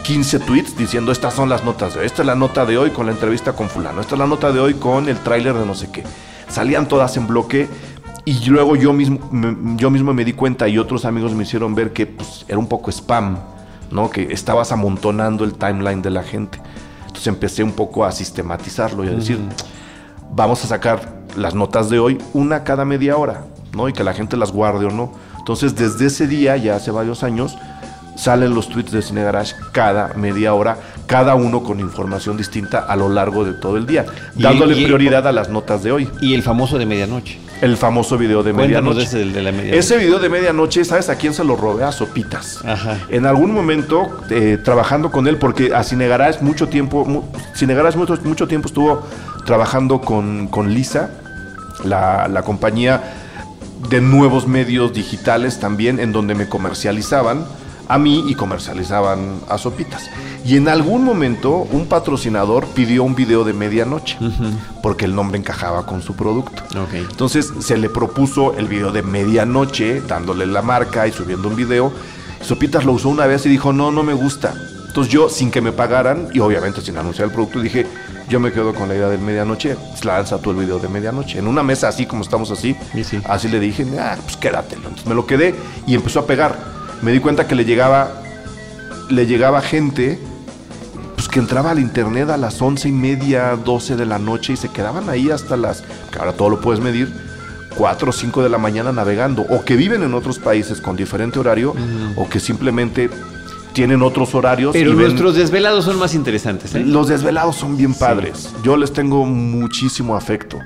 15 0.05 0.41
tweets 0.41 0.77
diciendo 0.77 1.13
estas 1.13 1.35
son 1.35 1.49
las 1.49 1.65
notas 1.65 1.95
de 1.95 2.01
hoy, 2.01 2.07
esta 2.07 2.23
es 2.23 2.27
la 2.27 2.35
nota 2.35 2.67
de 2.67 2.77
hoy 2.79 2.91
con 2.91 3.07
la 3.07 3.13
entrevista 3.13 3.53
con 3.53 3.69
fulano, 3.69 4.01
esta 4.01 4.15
es 4.15 4.19
la 4.19 4.27
nota 4.27 4.53
de 4.53 4.61
hoy 4.61 4.75
con 4.75 5.09
el 5.09 5.19
tráiler 5.19 5.55
de 5.55 5.67
no 5.67 5.75
sé 5.75 5.91
qué. 5.91 6.03
Salían 6.49 6.87
todas 6.87 7.17
en 7.17 7.27
bloque 7.27 7.69
y 8.25 8.45
luego 8.47 8.77
yo 8.77 8.93
mismo, 8.93 9.19
me, 9.31 9.77
yo 9.77 9.91
mismo 9.91 10.13
me 10.13 10.25
di 10.25 10.33
cuenta 10.33 10.69
y 10.69 10.79
otros 10.79 11.05
amigos 11.05 11.33
me 11.35 11.45
hicieron 11.45 11.75
ver 11.75 11.93
que 11.93 12.07
pues, 12.07 12.45
era 12.49 12.59
un 12.59 12.67
poco 12.67 12.91
spam, 12.91 13.39
¿no? 13.91 14.11
Que 14.11 14.33
estabas 14.33 14.73
amontonando 14.73 15.45
el 15.45 15.55
timeline 15.55 16.03
de 16.03 16.11
la 16.11 16.23
gente. 16.23 16.61
Entonces 17.07 17.27
empecé 17.27 17.63
un 17.63 17.73
poco 17.73 18.05
a 18.05 18.13
sistematizarlo 18.13 19.05
y 19.05 19.09
a 19.09 19.13
decir, 19.13 19.39
vamos 20.31 20.65
a 20.65 20.69
sacar 20.69 21.23
las 21.37 21.55
notas 21.55 21.91
de 21.91 21.99
hoy, 21.99 22.19
una 22.33 22.65
cada 22.65 22.85
media 22.85 23.17
hora, 23.17 23.45
¿no? 23.75 23.89
Y 23.89 23.93
que 23.93 24.05
la 24.05 24.13
gente 24.15 24.37
las 24.37 24.53
guarde 24.53 24.87
o 24.87 24.91
no. 24.91 25.13
Entonces, 25.39 25.75
desde 25.75 26.07
ese 26.07 26.27
día, 26.27 26.57
ya 26.57 26.77
hace 26.77 26.91
varios 26.91 27.23
años, 27.23 27.57
salen 28.17 28.55
los 28.55 28.69
tweets 28.69 28.93
de 28.93 29.03
Cine 29.03 29.23
Garage 29.25 29.55
cada 29.73 30.13
media 30.15 30.55
hora, 30.55 30.77
cada 31.07 31.35
uno 31.35 31.63
con 31.63 31.81
información 31.81 32.37
distinta 32.37 32.79
a 32.81 32.95
lo 32.97 33.09
largo 33.09 33.45
de 33.45 33.55
todo 33.55 33.77
el 33.77 33.87
día, 33.87 34.05
dándole 34.35 34.75
prioridad 34.85 35.27
a 35.27 35.33
las 35.33 35.49
notas 35.49 35.83
de 35.83 35.93
hoy. 35.93 36.09
Y 36.21 36.35
el 36.35 36.43
famoso 36.43 36.79
de 36.79 36.87
medianoche. 36.87 37.41
El 37.63 37.77
famoso 37.77 38.19
video 38.19 38.43
de 38.43 38.53
Cuéntanos 38.53 38.97
medianoche. 38.97 39.03
ese 39.23 39.33
de 39.33 39.43
la 39.43 39.51
medianoche. 39.53 39.79
Ese 39.79 39.97
video 39.97 40.19
de 40.19 40.29
medianoche, 40.29 40.85
¿sabes 40.85 41.09
a 41.09 41.15
quién 41.17 41.33
se 41.33 41.45
lo 41.45 41.57
robé? 41.57 41.85
A 41.85 41.93
Sopitas. 41.93 42.61
Ajá. 42.65 42.99
En 43.09 43.25
algún 43.25 43.53
momento, 43.53 44.21
eh, 44.31 44.59
trabajando 44.63 45.11
con 45.11 45.27
él, 45.29 45.37
porque 45.39 45.73
a 45.75 45.83
Cine 45.85 46.07
Garage 46.09 46.41
mucho 46.43 46.69
tiempo, 46.69 47.05
mu- 47.05 47.23
Cine 47.55 47.75
Garage 47.75 47.97
mucho, 47.97 48.19
mucho 48.25 48.47
tiempo 48.49 48.67
estuvo 48.69 49.07
trabajando 49.47 50.01
con, 50.01 50.49
con 50.49 50.73
Lisa, 50.75 51.11
la, 51.85 52.29
la 52.29 52.43
compañía 52.43 53.01
de 53.89 54.01
nuevos 54.01 54.47
medios 54.47 54.93
digitales 54.93 55.61
también, 55.61 55.99
en 56.01 56.13
donde 56.13 56.35
me 56.35 56.49
comercializaban 56.49 57.45
a 57.89 57.99
mí 57.99 58.25
y 58.27 58.35
comercializaban 58.35 59.41
a 59.49 59.59
Sopitas. 59.59 60.09
Y 60.45 60.57
en 60.57 60.69
algún 60.69 61.05
momento 61.05 61.57
un 61.71 61.87
patrocinador 61.87 62.67
pidió 62.69 63.05
un 63.05 63.15
video 63.15 63.45
de 63.45 63.53
medianoche, 63.53 64.19
porque 64.83 65.05
el 65.05 65.15
nombre 65.15 65.39
encajaba 65.39 65.85
con 65.85 66.01
su 66.03 66.15
producto. 66.15 66.63
Entonces 66.93 67.53
se 67.61 67.77
le 67.77 67.91
propuso 67.91 68.55
el 68.57 68.67
video 68.67 68.93
de 68.93 69.03
medianoche, 69.03 70.01
dándole 70.01 70.47
la 70.47 70.63
marca 70.63 71.07
y 71.07 71.13
subiendo 71.13 71.49
un 71.49 71.57
video. 71.57 71.93
Sopitas 72.41 72.85
lo 72.85 72.93
usó 72.93 73.09
una 73.09 73.27
vez 73.27 73.47
y 73.47 73.49
dijo, 73.49 73.73
no, 73.73 73.91
no 73.93 74.03
me 74.03 74.15
gusta. 74.15 74.55
Entonces 74.89 75.13
yo, 75.13 75.29
sin 75.29 75.51
que 75.51 75.61
me 75.61 75.73
pagaran, 75.73 76.29
y 76.33 76.41
obviamente 76.41 76.81
sin 76.81 76.99
anunciar 76.99 77.29
el 77.29 77.35
producto, 77.35 77.61
dije, 77.61 77.87
yo 78.29 78.41
me 78.41 78.53
quedo 78.53 78.75
con 78.75 78.89
la 78.89 78.95
idea 78.95 79.09
del 79.09 79.21
medianoche, 79.21 79.77
pues, 79.77 80.05
lanza 80.05 80.39
tú 80.39 80.51
el 80.51 80.57
video 80.57 80.79
de 80.79 80.89
medianoche. 80.89 81.39
En 81.39 81.47
una 81.47 81.63
mesa 81.63 81.89
así 81.89 82.07
como 82.07 82.23
estamos 82.23 82.51
así, 82.51 82.77
Sí, 82.93 83.05
sí. 83.05 83.21
así 83.25 83.49
le 83.49 83.61
dije, 83.61 83.87
ah, 83.99 84.17
pues 84.23 84.37
quédatelo. 84.37 84.83
Entonces 84.83 85.07
me 85.07 85.15
lo 85.15 85.27
quedé 85.27 85.55
y 85.87 85.95
empezó 85.95 86.21
a 86.21 86.27
pegar. 86.27 86.57
Me 87.03 87.11
di 87.13 87.21
cuenta 87.21 87.47
que 87.47 87.55
le 87.55 87.65
llegaba, 87.65 88.11
le 89.11 89.27
llegaba 89.27 89.61
gente 89.61 90.19
que 91.33 91.39
entraba 91.39 91.71
al 91.71 91.79
internet 91.79 92.29
a 92.29 92.37
las 92.37 92.61
once 92.61 92.91
y 92.91 92.93
media, 92.93 93.57
12 93.57 93.97
de 93.97 94.05
la 94.05 94.19
noche 94.19 94.53
y 94.53 94.57
se 94.57 94.69
quedaban 94.69 95.09
ahí 95.09 95.31
hasta 95.31 95.57
las, 95.57 95.83
que 96.13 96.19
ahora 96.19 96.35
todo 96.35 96.51
lo 96.51 96.61
puedes 96.61 96.83
medir, 96.85 97.11
4 97.75 98.11
o 98.11 98.13
5 98.13 98.43
de 98.43 98.51
la 98.51 98.59
mañana 98.59 98.93
navegando, 98.93 99.41
o 99.49 99.65
que 99.65 99.77
viven 99.77 100.03
en 100.03 100.13
otros 100.13 100.39
países 100.39 100.83
con 100.83 100.95
diferente 100.95 101.39
horario, 101.39 101.75
o 102.17 102.29
que 102.29 102.39
simplemente 102.39 103.09
tienen 103.73 104.03
otros 104.03 104.35
horarios. 104.35 104.73
Pero 104.73 104.91
ven- 104.91 104.99
nuestros 105.01 105.35
desvelados 105.37 105.85
son 105.85 105.99
más 105.99 106.15
interesantes. 106.15 106.75
¿eh? 106.75 106.81
los 106.85 107.09
desvelados 107.09 107.57
son 107.57 107.77
bien 107.77 107.95
padres. 107.95 108.53
Yo 108.63 108.77
les 108.77 108.93
tengo 108.93 109.25
muchísimo 109.25 110.17
afecto. 110.17 110.59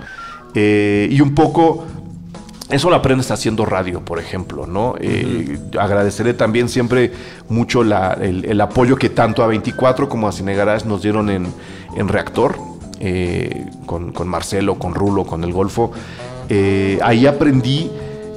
Eh, 0.54 1.08
y 1.10 1.20
un 1.20 1.34
poco, 1.34 1.84
eso 2.70 2.88
lo 2.90 2.96
aprendes 2.96 3.30
haciendo 3.30 3.64
radio, 3.66 4.00
por 4.00 4.18
ejemplo, 4.18 4.66
¿no? 4.66 4.94
Eh, 4.98 5.58
Agradeceré 5.78 6.34
también 6.34 6.68
siempre 6.68 7.12
mucho 7.48 7.84
la- 7.84 8.14
el, 8.14 8.44
el 8.44 8.60
apoyo 8.60 8.96
que 8.96 9.08
tanto 9.10 9.42
a 9.42 9.46
24 9.46 10.08
como 10.08 10.28
a 10.28 10.32
Cine 10.32 10.54
Garage 10.54 10.86
nos 10.86 11.02
dieron 11.02 11.28
en, 11.30 11.46
en 11.96 12.08
Reactor, 12.08 12.56
eh, 13.00 13.66
con, 13.84 14.12
con 14.12 14.26
Marcelo, 14.28 14.76
con 14.76 14.94
Rulo, 14.94 15.24
con 15.24 15.44
El 15.44 15.52
Golfo. 15.52 15.92
Eh, 16.48 16.98
ahí 17.02 17.26
aprendí 17.26 17.90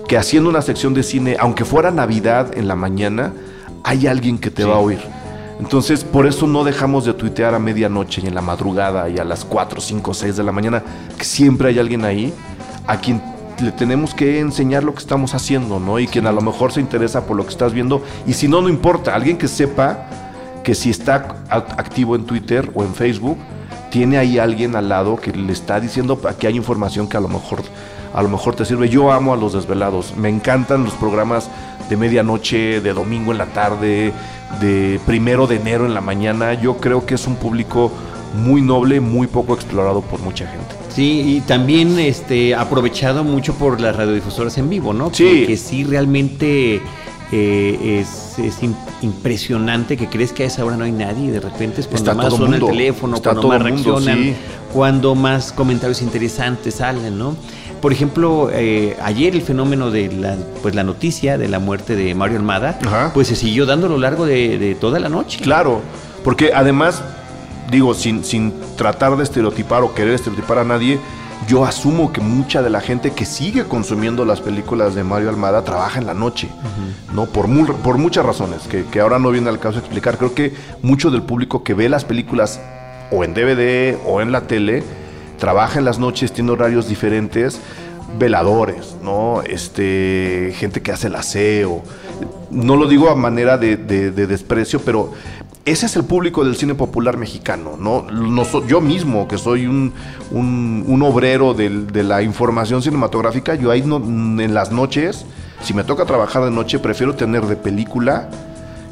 que 0.08 0.18
haciendo 0.18 0.50
una 0.50 0.62
sección 0.62 0.94
de 0.94 1.04
cine, 1.04 1.38
aunque 1.40 1.64
fuera 1.66 1.92
Navidad 1.92 2.58
en 2.58 2.68
la 2.68 2.76
mañana, 2.76 3.32
hay 3.84 4.08
alguien 4.08 4.38
que 4.38 4.52
te 4.52 4.64
va 4.66 4.76
a 4.76 4.80
oír. 4.80 5.00
Entonces, 5.60 6.04
por 6.06 6.26
eso 6.26 6.48
no 6.48 6.64
dejamos 6.64 7.04
de 7.06 7.14
tuitear 7.14 7.54
a 7.54 7.60
medianoche 7.60 8.22
y 8.24 8.28
en 8.28 8.36
la 8.36 8.42
madrugada 8.42 9.10
y 9.10 9.18
a 9.18 9.26
las 9.26 9.44
4, 9.44 9.82
5, 9.82 10.14
6 10.14 10.38
de 10.38 10.44
la 10.44 10.52
mañana, 10.54 10.84
que 11.18 11.26
siempre 11.26 11.70
hay 11.70 11.80
alguien 11.80 12.06
ahí 12.06 12.34
a 12.88 12.98
quien 12.98 13.22
le 13.62 13.74
tenemos 13.74 14.14
que 14.14 14.40
enseñar 14.40 14.86
lo 14.86 14.94
que 14.94 15.00
estamos 15.00 15.36
haciendo, 15.36 15.80
¿no? 15.82 16.00
Y 16.00 16.08
quien 16.08 16.28
a 16.28 16.32
lo 16.32 16.40
mejor 16.40 16.72
se 16.72 16.80
interesa 16.80 17.26
por 17.26 17.36
lo 17.36 17.44
que 17.44 17.50
estás 17.50 17.74
viendo. 17.74 18.02
Y 18.26 18.34
si 18.34 18.48
no, 18.48 18.62
no 18.62 18.70
importa, 18.70 19.14
alguien 19.14 19.38
que 19.38 19.50
sepa 19.50 20.08
que 20.64 20.74
si 20.76 20.90
está 20.90 21.28
act- 21.50 21.74
activo 21.78 22.16
en 22.16 22.24
Twitter 22.26 22.72
o 22.74 22.84
en 22.84 22.94
Facebook, 22.96 23.38
tiene 23.92 24.18
ahí 24.18 24.40
alguien 24.40 24.78
al 24.78 24.88
lado 24.88 25.18
que 25.18 25.32
le 25.34 25.52
está 25.52 25.80
diciendo 25.82 26.22
que 26.40 26.48
hay 26.48 26.56
información 26.56 27.10
que 27.10 27.18
a 27.18 27.20
lo 27.20 27.28
mejor 27.28 27.64
a 28.14 28.22
lo 28.24 28.30
mejor 28.30 28.56
te 28.56 28.66
sirve. 28.66 28.90
Yo 28.90 29.12
amo 29.12 29.34
a 29.34 29.38
los 29.38 29.54
desvelados. 29.54 30.16
Me 30.18 30.30
encantan 30.30 30.84
los 30.84 30.94
programas 30.94 31.50
de 31.90 31.98
medianoche, 31.98 32.82
de 32.82 32.94
domingo 32.94 33.32
en 33.32 33.38
la 33.38 33.48
tarde, 33.48 34.14
de 34.62 35.00
primero 35.06 35.48
de 35.48 35.56
enero 35.56 35.86
en 35.86 35.94
la 35.94 36.02
mañana. 36.02 36.54
Yo 36.54 36.78
creo 36.78 37.06
que 37.06 37.16
es 37.16 37.28
un 37.28 37.36
público 37.36 37.92
muy 38.44 38.62
noble, 38.62 39.00
muy 39.00 39.26
poco 39.28 39.54
explorado 39.56 40.02
por 40.02 40.20
mucha 40.20 40.46
gente. 40.46 40.76
Sí, 40.90 41.38
y 41.38 41.42
también 41.42 41.98
este 41.98 42.54
aprovechado 42.54 43.24
mucho 43.24 43.54
por 43.56 43.80
las 43.82 43.96
radiodifusoras 43.96 44.58
en 44.60 44.70
vivo, 44.70 44.94
¿no? 44.94 45.10
Sí. 45.12 45.46
Que, 45.48 45.58
sí 45.58 45.84
realmente 45.84 46.82
eh, 47.32 48.00
es, 48.02 48.38
es 48.38 48.62
im- 48.62 48.76
impresionante 49.02 49.98
que 49.98 50.08
crees 50.08 50.32
que 50.32 50.44
a 50.44 50.46
esa 50.48 50.64
hora 50.66 50.78
no 50.78 50.84
hay 50.84 50.92
nadie 50.92 51.26
y 51.26 51.30
de 51.30 51.40
repente 51.40 51.82
es 51.82 51.88
cuando 51.88 52.12
Está 52.12 52.24
más 52.24 52.34
suena 52.34 52.52
mundo, 52.58 52.68
el 52.70 52.72
teléfono, 52.78 53.16
está 53.16 53.32
cuando 53.34 53.48
más 53.48 53.60
mundo, 53.60 53.68
reaccionan, 54.00 54.24
sí. 54.24 54.36
cuando 54.74 55.16
más 55.16 55.52
comentarios 55.52 56.02
interesantes 56.02 56.76
salen, 56.76 57.18
¿no? 57.18 57.36
Por 57.82 57.94
ejemplo, 57.94 58.50
eh, 58.52 58.98
ayer 59.02 59.34
el 59.36 59.42
fenómeno 59.42 59.90
de 59.90 60.12
la, 60.12 60.36
pues 60.62 60.76
la 60.76 60.84
noticia 60.84 61.38
de 61.38 61.48
la 61.48 61.60
muerte 61.60 61.96
de 61.96 62.14
Mario 62.14 62.38
Almada, 62.38 62.78
Ajá. 62.86 63.12
pues 63.14 63.28
se 63.30 63.36
siguió 63.36 63.66
dando 63.66 63.88
a 63.88 63.90
lo 63.90 63.98
largo 63.98 64.26
de, 64.26 64.58
de 64.58 64.76
toda 64.76 65.00
la 65.00 65.08
noche. 65.10 65.40
Claro, 65.42 65.82
porque 66.24 66.52
además, 66.54 67.02
digo, 67.72 67.94
sin, 67.94 68.24
sin 68.26 68.54
tratar 68.76 69.16
de 69.16 69.24
estereotipar 69.24 69.84
o 69.84 69.94
querer 69.94 70.14
estereotipar 70.14 70.58
a 70.60 70.64
nadie, 70.66 71.00
yo 71.48 71.64
asumo 71.64 72.12
que 72.12 72.20
mucha 72.20 72.62
de 72.62 72.70
la 72.70 72.82
gente 72.82 73.12
que 73.12 73.24
sigue 73.26 73.64
consumiendo 73.64 74.26
las 74.26 74.42
películas 74.42 74.94
de 74.94 75.06
Mario 75.06 75.30
Almada 75.30 75.64
trabaja 75.64 75.98
en 76.00 76.06
la 76.06 76.14
noche, 76.14 76.50
¿no? 77.14 77.28
Por, 77.28 77.48
mu- 77.48 77.66
por 77.78 77.98
muchas 77.98 78.26
razones, 78.26 78.64
que, 78.70 78.84
que 78.84 79.00
ahora 79.00 79.20
no 79.20 79.32
viene 79.32 79.48
al 79.48 79.58
caso 79.58 79.76
de 79.76 79.80
explicar. 79.80 80.18
Creo 80.18 80.34
que 80.36 80.54
mucho 80.82 81.12
del 81.12 81.22
público 81.22 81.64
que 81.64 81.74
ve 81.74 81.88
las 81.88 82.04
películas 82.04 82.60
o 83.10 83.24
en 83.24 83.34
DVD 83.34 83.98
o 84.06 84.20
en 84.20 84.34
la 84.34 84.42
tele, 84.42 84.84
trabaja 85.40 85.80
en 85.80 85.86
las 85.86 86.00
noches, 86.00 86.32
tiene 86.32 86.52
horarios 86.52 86.88
diferentes, 86.88 87.60
veladores, 88.18 88.96
¿no? 89.04 89.42
Este, 89.44 90.54
gente 90.58 90.82
que 90.82 90.92
hace 90.92 91.08
el 91.08 91.16
aseo. 91.16 91.82
No 92.52 92.76
lo 92.76 92.88
digo 92.88 93.10
a 93.10 93.16
manera 93.16 93.58
de, 93.58 93.78
de- 93.78 94.12
de 94.12 94.28
desprecio, 94.28 94.82
pero 94.82 95.12
ese 95.66 95.86
es 95.86 95.96
el 95.96 96.04
público 96.04 96.44
del 96.44 96.56
cine 96.56 96.74
popular 96.76 97.18
mexicano, 97.18 97.76
¿no? 97.80 98.08
Noso- 98.10 98.66
yo 98.66 98.82
mismo, 98.82 99.28
que 99.28 99.38
soy 99.38 99.68
un, 99.68 99.94
un- 100.32 100.84
un 100.88 101.02
obrero 101.04 101.54
de 101.54 102.04
la 102.04 102.22
información 102.24 102.82
cinematográfica, 102.82 103.56
yo 103.56 103.70
ahí 103.72 103.84
no- 103.84 103.98
en 103.98 104.54
las 104.54 104.72
noches, 104.72 105.26
si 105.62 105.74
me 105.74 105.84
toca 105.84 106.06
trabajar 106.06 106.44
de 106.46 106.52
noche, 106.52 106.80
prefiero 106.80 107.16
tener 107.16 107.46
de 107.46 107.56
película 107.56 108.30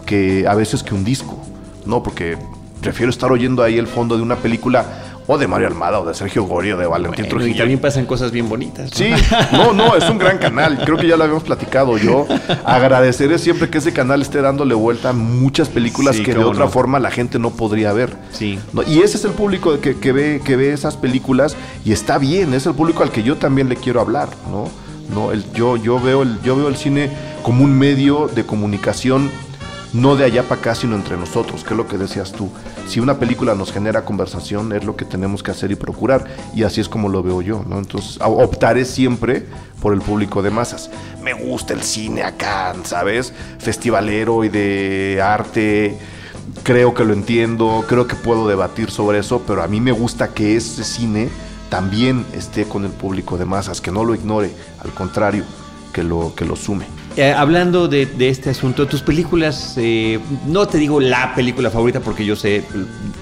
que 0.06 0.46
a 0.48 0.54
veces 0.54 0.84
que 0.84 0.94
un 0.94 1.04
disco, 1.04 1.38
¿no? 1.86 2.04
Porque 2.04 2.38
prefiero 2.82 3.10
estar 3.10 3.32
oyendo 3.32 3.64
ahí 3.64 3.78
el 3.78 3.88
fondo 3.88 4.16
de 4.16 4.22
una 4.22 4.36
película 4.36 4.86
o 5.30 5.38
de 5.38 5.46
Mario 5.48 5.68
Almada 5.68 6.00
o 6.00 6.06
de 6.06 6.14
Sergio 6.14 6.44
Gorio 6.46 6.78
de 6.78 6.88
Valentín 6.88 7.26
Bueno, 7.26 7.28
y 7.28 7.30
Trujillo. 7.30 7.58
también 7.58 7.80
pasan 7.80 8.06
cosas 8.06 8.32
bien 8.32 8.48
bonitas. 8.48 8.90
¿no? 8.92 8.96
Sí, 8.98 9.12
no, 9.52 9.74
no, 9.74 9.96
es 9.96 10.10
un 10.10 10.18
gran 10.18 10.38
canal. 10.38 10.80
Creo 10.86 10.98
que 10.98 11.08
ya 11.08 11.18
lo 11.18 11.24
habíamos 11.26 11.44
platicado. 11.44 11.98
Yo 11.98 12.26
agradeceré 12.66 13.38
siempre 13.38 13.70
que 13.70 13.78
ese 13.80 13.92
canal 13.94 14.22
esté 14.22 14.42
dándole 14.42 14.74
vuelta 14.76 15.10
a 15.10 15.14
muchas 15.14 15.70
películas 15.70 16.16
Sí, 16.16 16.24
que 16.24 16.34
de 16.34 16.44
otra 16.44 16.66
no. 16.66 16.72
forma 16.72 17.00
la 17.00 17.12
gente 17.12 17.40
no 17.40 17.52
podría 17.52 17.92
ver. 17.94 18.16
Sí. 18.32 18.58
¿no? 18.74 18.84
Y 18.84 19.00
ese 19.02 19.18
es 19.18 19.26
el 19.26 19.32
público 19.32 19.80
que, 19.80 19.98
que 19.98 20.12
ve, 20.12 20.42
que 20.44 20.56
ve 20.56 20.72
esas 20.74 20.96
películas 20.98 21.56
y 21.86 21.92
está 21.92 22.18
bien, 22.18 22.54
es 22.54 22.66
el 22.66 22.74
público 22.74 23.04
al 23.04 23.12
que 23.12 23.24
yo 23.24 23.36
también 23.36 23.70
le 23.70 23.76
quiero 23.76 24.02
hablar, 24.02 24.30
¿no? 24.52 24.70
No, 25.14 25.32
el, 25.32 25.44
yo, 25.54 25.78
yo, 25.78 26.02
veo 26.02 26.22
el, 26.24 26.42
yo 26.42 26.56
veo 26.58 26.68
el 26.68 26.76
cine 26.76 27.10
como 27.42 27.64
un 27.64 27.78
medio 27.78 28.30
de 28.34 28.46
comunicación 28.46 29.32
no 29.94 30.16
de 30.16 30.26
allá 30.26 30.44
para 30.44 30.62
acá, 30.62 30.76
sino 30.76 30.96
entre 30.96 31.18
nosotros, 31.18 31.64
que 31.64 31.72
es 31.72 31.78
lo 31.78 31.88
que 31.88 31.98
decías 31.98 32.32
tú. 32.32 32.50
Si 32.88 33.00
una 33.00 33.20
película 33.20 33.56
nos 33.56 33.72
genera 33.72 34.06
conversación, 34.06 34.74
es 34.74 34.84
lo 34.84 34.96
que 34.96 35.06
tenemos 35.06 35.44
que 35.44 35.52
hacer 35.52 35.72
y 35.72 35.76
procurar, 35.76 36.26
y 36.54 36.64
así 36.64 36.82
es 36.82 36.90
como 36.90 37.10
lo 37.10 37.24
veo 37.24 37.42
yo, 37.42 37.64
¿no? 37.68 37.80
Entonces, 37.80 38.18
optaré 38.22 38.86
siempre 38.86 39.46
por 39.82 39.94
el 39.94 40.02
público 40.02 40.42
de 40.42 40.52
masas. 40.52 40.90
Me 41.24 41.34
gusta 41.34 41.74
el 41.74 41.84
cine 41.84 42.24
acá, 42.24 42.76
¿sabes? 42.84 43.34
Festivalero 43.60 44.44
y 44.44 44.50
de 44.50 45.22
arte, 45.24 45.98
creo 46.64 46.94
que 46.94 47.06
lo 47.06 47.14
entiendo, 47.14 47.86
creo 47.88 48.08
que 48.08 48.16
puedo 48.16 48.48
debatir 48.48 48.92
sobre 48.92 49.20
eso, 49.20 49.42
pero 49.46 49.64
a 49.64 49.68
mí 49.68 49.80
me 49.82 49.92
gusta 49.92 50.30
que 50.30 50.56
ese 50.56 50.84
cine 50.84 51.30
también 51.70 52.26
esté 52.34 52.66
con 52.66 52.86
el 52.86 52.92
público 52.92 53.38
de 53.38 53.46
masas, 53.46 53.82
que 53.82 53.92
no 53.92 54.04
lo 54.04 54.16
ignore, 54.16 54.52
al 54.84 54.92
contrario, 54.92 55.44
que 55.94 56.04
lo, 56.04 56.34
que 56.36 56.46
lo 56.46 56.56
sume. 56.56 56.86
Eh, 57.18 57.34
hablando 57.34 57.88
de, 57.88 58.06
de 58.06 58.30
este 58.30 58.52
asunto, 58.52 58.86
tus 58.86 59.02
películas, 59.02 59.74
eh, 59.78 60.20
no 60.46 60.68
te 60.68 60.78
digo 60.78 61.00
la 61.00 61.34
película 61.34 61.72
favorita 61.72 62.00
porque 62.00 62.24
yo 62.24 62.36
sé, 62.36 62.64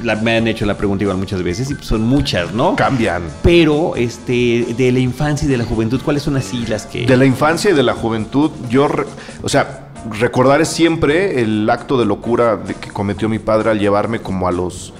la- 0.03 0.17
me 0.17 0.35
han 0.35 0.47
hecho 0.49 0.65
la 0.65 0.75
pregunta 0.75 1.05
igual 1.05 1.17
muchas 1.17 1.41
veces 1.41 1.71
y 1.71 1.75
son 1.81 2.01
muchas, 2.01 2.53
¿no? 2.53 2.75
Cambian. 2.75 3.23
Pero 3.41 3.95
este, 3.95 4.75
de 4.77 4.91
la 4.91 4.99
infancia 4.99 5.45
y 5.47 5.49
de 5.49 5.57
la 5.57 5.63
juventud, 5.63 6.01
¿cuáles 6.03 6.23
son 6.23 6.35
así 6.35 6.65
las 6.65 6.85
que... 6.87 7.05
De 7.05 7.15
la 7.15 7.23
infancia 7.25 7.71
y 7.71 7.73
de 7.73 7.83
la 7.83 7.93
juventud, 7.93 8.51
yo, 8.69 8.89
re- 8.89 9.05
o 9.41 9.47
sea, 9.47 9.87
recordaré 10.19 10.65
siempre 10.65 11.41
el 11.41 11.69
acto 11.69 11.97
de 11.97 12.05
locura 12.05 12.57
de 12.57 12.73
que 12.73 12.89
cometió 12.89 13.29
mi 13.29 13.39
padre 13.39 13.69
al 13.71 13.79
llevarme 13.79 14.19
como 14.19 14.49
a 14.49 14.51
los 14.51 14.91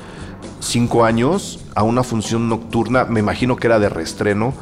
cinco 0.61 1.03
años 1.03 1.59
a 1.75 1.83
una 1.83 2.01
función 2.03 2.47
nocturna, 2.47 3.03
me 3.03 3.19
imagino 3.19 3.57
que 3.57 3.67
era 3.67 3.77
de 3.77 3.89
reestreno, 3.89 4.53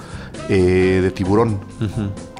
eh, 0.49 0.99
de 1.03 1.11
tiburón. 1.11 1.59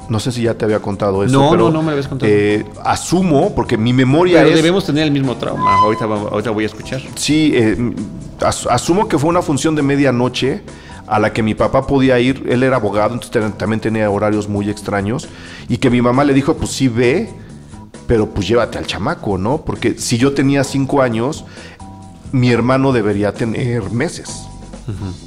No 0.08 0.20
sé 0.20 0.32
si 0.32 0.42
ya 0.42 0.54
te 0.54 0.64
había 0.66 0.80
contado 0.80 1.24
eso, 1.24 1.32
No, 1.32 1.50
pero 1.50 1.64
no, 1.64 1.70
no 1.70 1.78
me 1.80 1.86
lo 1.86 1.90
habías 1.92 2.08
contado. 2.08 2.30
eh, 2.30 2.64
asumo, 2.84 3.54
porque 3.54 3.78
mi 3.78 3.92
memoria 3.92 4.38
Pero 4.38 4.50
es... 4.50 4.56
debemos 4.56 4.84
tener 4.84 5.04
el 5.04 5.10
mismo 5.10 5.36
trauma. 5.36 5.74
Ahorita, 5.76 6.04
ahorita 6.04 6.50
voy 6.50 6.64
a 6.64 6.66
escuchar. 6.66 7.00
Sí, 7.14 7.52
eh, 7.54 7.94
as- 8.40 8.66
asumo 8.66 9.08
que 9.08 9.18
fue 9.18 9.30
una 9.30 9.40
función 9.42 9.74
de 9.74 9.82
medianoche 9.82 10.62
a 11.06 11.18
la 11.18 11.32
que 11.32 11.42
mi 11.42 11.54
papá 11.54 11.86
podía 11.86 12.18
ir. 12.20 12.44
Él 12.48 12.62
era 12.62 12.76
abogado, 12.76 13.14
entonces 13.14 13.56
también 13.56 13.80
tenía 13.80 14.10
horarios 14.10 14.48
muy 14.48 14.68
extraños. 14.68 15.28
Y 15.68 15.78
que 15.78 15.88
mi 15.88 16.02
mamá 16.02 16.24
le 16.24 16.34
dijo, 16.34 16.54
pues 16.54 16.70
sí 16.72 16.88
ve, 16.88 17.30
pero 18.06 18.28
pues 18.28 18.46
llévate 18.46 18.76
al 18.76 18.86
chamaco, 18.86 19.38
¿no? 19.38 19.64
Porque 19.64 19.98
si 19.98 20.18
yo 20.18 20.34
tenía 20.34 20.64
cinco 20.64 21.00
años, 21.00 21.46
mi 22.32 22.50
hermano 22.50 22.92
debería 22.92 23.32
tener 23.32 23.90
meses. 23.90 24.42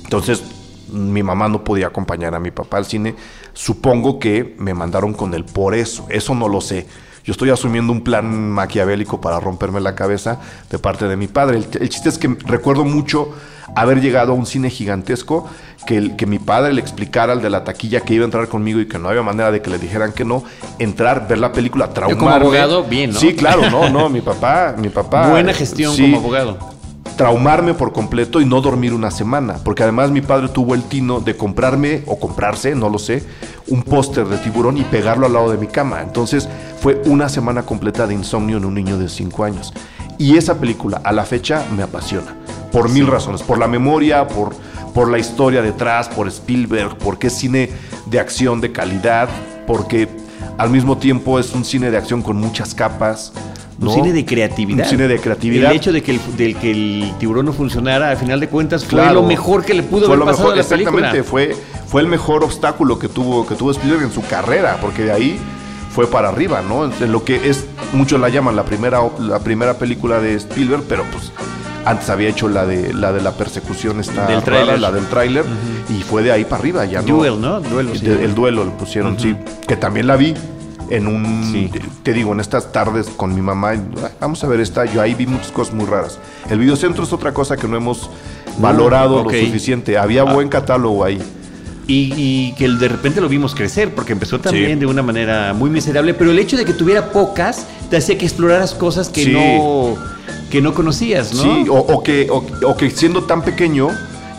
Entonces, 0.04 0.44
mi 0.92 1.24
mamá 1.24 1.48
no 1.50 1.64
podía 1.64 1.88
acompañar 1.88 2.36
a 2.36 2.40
mi 2.40 2.52
papá 2.52 2.78
al 2.78 2.86
cine. 2.86 3.16
Supongo 3.62 4.20
que 4.20 4.56
me 4.60 4.76
mandaron 4.76 5.14
con 5.14 5.34
él 5.34 5.44
por 5.44 5.74
eso. 5.74 6.06
Eso 6.10 6.36
no 6.36 6.48
lo 6.48 6.62
sé. 6.62 6.86
Yo 7.26 7.32
estoy 7.32 7.50
asumiendo 7.50 7.92
un 7.92 8.02
plan 8.02 8.52
maquiavélico 8.52 9.20
para 9.20 9.40
romperme 9.40 9.82
la 9.82 9.96
cabeza 9.96 10.40
de 10.70 10.78
parte 10.78 11.08
de 11.08 11.18
mi 11.18 11.28
padre. 11.28 11.58
El, 11.58 11.68
el 11.82 11.90
chiste 11.90 12.08
es 12.08 12.20
que 12.20 12.28
recuerdo 12.46 12.86
mucho 12.86 13.32
haber 13.76 14.00
llegado 14.00 14.34
a 14.34 14.36
un 14.36 14.46
cine 14.46 14.70
gigantesco, 14.70 15.50
que, 15.88 15.98
el- 15.98 16.16
que 16.16 16.28
mi 16.28 16.38
padre 16.38 16.72
le 16.72 16.82
explicara 16.82 17.34
al 17.34 17.42
de 17.42 17.50
la 17.50 17.64
taquilla 17.64 18.02
que 18.02 18.14
iba 18.14 18.24
a 18.24 18.26
entrar 18.26 18.48
conmigo 18.48 18.80
y 18.80 18.88
que 18.88 19.00
no 19.00 19.10
había 19.10 19.24
manera 19.24 19.52
de 19.52 19.60
que 19.62 19.72
le 19.72 19.80
dijeran 19.80 20.14
que 20.14 20.24
no, 20.24 20.44
entrar, 20.78 21.28
ver 21.28 21.40
la 21.40 21.52
película, 21.52 21.90
traumarme. 21.90 22.20
como 22.24 22.30
abogado, 22.36 22.84
bien, 22.84 23.12
¿no? 23.12 23.20
Sí, 23.20 23.34
claro, 23.36 23.70
no, 23.72 23.90
no, 23.90 24.08
mi 24.08 24.22
papá, 24.22 24.76
mi 24.78 24.90
papá. 24.90 25.30
Buena 25.32 25.52
gestión 25.52 25.96
sí, 25.96 26.04
como 26.04 26.18
abogado. 26.18 26.77
Traumarme 27.18 27.74
por 27.74 27.92
completo 27.92 28.40
y 28.40 28.46
no 28.46 28.62
dormir 28.62 28.94
una 28.94 29.12
semana. 29.12 29.56
Porque 29.64 29.84
además 29.84 30.12
mi 30.12 30.22
padre 30.22 30.48
tuvo 30.50 30.76
el 30.76 30.84
tino 30.84 31.20
de 31.20 31.36
comprarme 31.36 32.04
o 32.06 32.20
comprarse, 32.20 32.76
no 32.76 32.90
lo 32.90 33.00
sé, 33.00 33.24
un 33.68 33.84
póster 33.84 34.28
de 34.28 34.38
tiburón 34.38 34.78
y 34.78 34.84
pegarlo 34.84 35.26
al 35.26 35.34
lado 35.34 35.52
de 35.52 35.58
mi 35.58 35.68
cama. 35.68 36.02
Entonces 36.02 36.48
fue 36.80 37.02
una 37.06 37.28
semana 37.28 37.64
completa 37.64 38.08
de 38.08 38.14
insomnio 38.14 38.58
en 38.58 38.66
un 38.66 38.76
niño 38.76 38.98
de 38.98 39.10
5 39.10 39.44
años. 39.44 39.74
Y 40.20 40.38
esa 40.38 40.60
película 40.60 41.02
a 41.04 41.12
la 41.12 41.26
fecha 41.26 41.66
me 41.76 41.84
apasiona. 41.84 42.36
por 42.72 42.90
mil 42.90 43.08
razones, 43.08 43.42
por 43.42 43.58
la 43.58 43.68
memoria, 43.68 44.28
por, 44.28 44.54
por 44.94 45.10
la 45.10 45.18
historia 45.18 45.62
detrás, 45.62 46.10
por 46.10 46.28
Spielberg, 46.28 46.98
porque 46.98 47.28
es 47.28 47.34
cine 47.34 47.72
de 48.08 48.20
acción 48.20 48.60
de 48.60 48.74
calidad, 48.74 49.30
porque 49.66 50.10
al 50.58 50.70
mismo 50.70 50.98
tiempo 50.98 51.40
es 51.40 51.54
un 51.54 51.64
cine 51.64 51.90
de 51.90 51.98
acción 51.98 52.22
con 52.22 52.36
muchas 52.36 52.76
capas. 52.76 53.32
Un 53.80 53.94
cine 53.94 54.12
de 54.12 54.26
creatividad. 54.26 54.86
Un 54.86 54.90
cine 54.90 55.08
de 55.08 55.20
creatividad. 55.20 55.72
El 55.72 55.78
hecho 55.78 55.92
de 55.92 56.02
que 56.02 56.12
el, 56.12 56.38
del 56.38 56.56
que 56.56 56.72
el 56.72 57.14
tiburón 57.20 57.46
no 57.46 57.54
funcionara, 57.54 58.10
al 58.10 58.18
final 58.18 58.40
de 58.40 58.50
cuentas, 58.50 58.86
fue 58.86 59.14
lo 59.14 59.24
mejor 59.24 59.64
que 59.64 59.74
le 59.74 59.84
pudo 59.84 60.08
haber 60.08 60.26
pasado 60.26 60.52
a 60.52 60.56
la 60.56 60.62
exactamente, 60.62 61.24
Fue, 61.24 61.56
fue 61.88 62.02
el 62.02 62.08
mejor 62.08 62.44
obstáculo 62.44 62.98
que 62.98 63.08
tuvo, 63.08 63.46
que 63.46 63.56
tuvo 63.56 63.72
Spielberg 63.72 64.04
en 64.04 64.12
su 64.12 64.26
carrera, 64.26 64.78
porque 64.82 65.04
de 65.04 65.12
ahí 65.12 65.40
fue 65.92 66.08
para 66.08 66.30
arriba, 66.30 66.62
¿no? 66.62 66.86
En 66.86 67.12
lo 67.12 67.24
que 67.24 67.50
es, 67.50 67.66
muchos 67.94 68.20
la 68.20 68.30
llaman 68.30 68.56
la 68.56 68.64
primera, 68.64 69.00
la 69.20 69.40
primera 69.40 69.78
película 69.78 70.20
de 70.20 70.36
Spielberg, 70.36 70.84
pero 70.88 71.04
pues 71.12 71.32
antes 71.86 72.10
había 72.10 72.30
hecho 72.30 72.50
la 72.50 72.66
de 72.66 72.94
la 72.94 73.14
de 73.14 73.22
la 73.22 73.32
persecución 73.32 74.00
esta 74.00 74.28
del 74.28 74.44
trailer. 74.44 74.80
la 74.80 74.92
del 74.92 75.06
tráiler 75.06 75.46
y 75.90 76.04
fue 76.04 76.22
de 76.22 76.34
ahí 76.34 76.44
para 76.44 76.58
arriba 76.58 76.86
ya 76.86 77.02
Duel, 77.02 77.40
no, 77.40 77.62
Duelo, 77.62 77.94
el 77.94 78.36
duelo 78.36 78.66
lo 78.66 78.72
pusieron 78.78 79.18
sí 79.18 79.38
que 79.66 79.78
también 79.78 80.06
la 80.06 80.18
vi 80.18 80.34
en 80.90 81.08
un, 81.08 81.70
te 82.04 82.14
digo, 82.14 82.34
en 82.34 82.40
estas 82.40 82.72
tardes 82.72 83.08
con 83.08 83.34
mi 83.36 83.42
mamá, 83.42 83.74
vamos 84.20 84.44
a 84.44 84.48
ver 84.48 84.60
esta, 84.60 84.86
yo 84.86 85.02
ahí 85.02 85.14
vi 85.14 85.28
muchas 85.28 85.52
cosas 85.52 85.74
muy 85.74 85.86
raras. 85.86 86.20
El 86.50 86.60
videocentro 86.60 87.04
es 87.04 87.14
otra 87.14 87.34
cosa 87.34 87.58
que 87.58 87.68
no 87.68 87.78
hemos 87.78 88.10
valorado 88.60 89.24
lo 89.24 89.30
suficiente, 89.30 89.98
había 89.98 90.22
ah. 90.22 90.34
buen 90.34 90.50
catálogo 90.50 91.04
ahí. 91.04 91.22
Y, 91.90 92.52
que 92.58 92.68
de 92.68 92.88
repente 92.90 93.22
lo 93.22 93.30
vimos 93.30 93.56
crecer, 93.56 93.96
porque 93.96 94.12
empezó 94.12 94.42
también 94.42 94.78
de 94.78 94.86
una 94.86 95.02
manera 95.02 95.54
muy 95.54 95.70
miserable, 95.70 96.14
pero 96.14 96.32
el 96.32 96.40
hecho 96.40 96.58
de 96.58 96.66
que 96.66 96.74
tuviera 96.74 97.12
pocas 97.12 97.66
te 97.90 97.96
hacía 97.96 98.18
que 98.18 98.26
exploraras 98.26 98.74
cosas 98.74 99.08
que 99.08 99.28
no 99.28 99.96
que 100.50 100.62
no 100.62 100.74
conocías, 100.74 101.34
¿no? 101.34 101.44
Sí, 101.44 101.66
o, 101.70 102.04
que, 102.04 102.28
o, 102.30 102.78
que 102.78 102.90
siendo 102.90 103.24
tan 103.24 103.42
pequeño, 103.42 103.90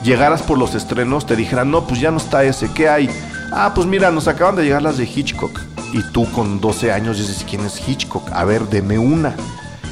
llegaras 0.05 0.43
por 0.43 0.59
los 0.59 0.75
estrenos, 0.75 1.27
te 1.27 1.37
dijeran, 1.37 1.71
no, 1.71 1.87
pues 1.87 2.01
ya 2.01 2.11
no 2.11 2.17
está 2.17 2.45
ese, 2.45 2.71
¿qué 2.73 2.89
hay? 2.89 3.11
Ah, 3.53 3.73
pues 3.75 3.87
mira, 3.87 4.11
nos 4.11 4.27
acaban 4.29 4.57
de 4.57 4.65
llegar 4.65 4.83
las 4.83 4.97
de 4.97 5.05
Hitchcock 5.05 5.59
y 5.93 6.03
tú 6.13 6.31
con 6.33 6.61
12 6.61 6.93
años 6.93 7.19
dices, 7.19 7.45
¿quién 7.49 7.65
es 7.65 7.87
Hitchcock? 7.87 8.31
A 8.33 8.45
ver, 8.45 8.69
deme 8.69 8.99
una. 8.99 9.35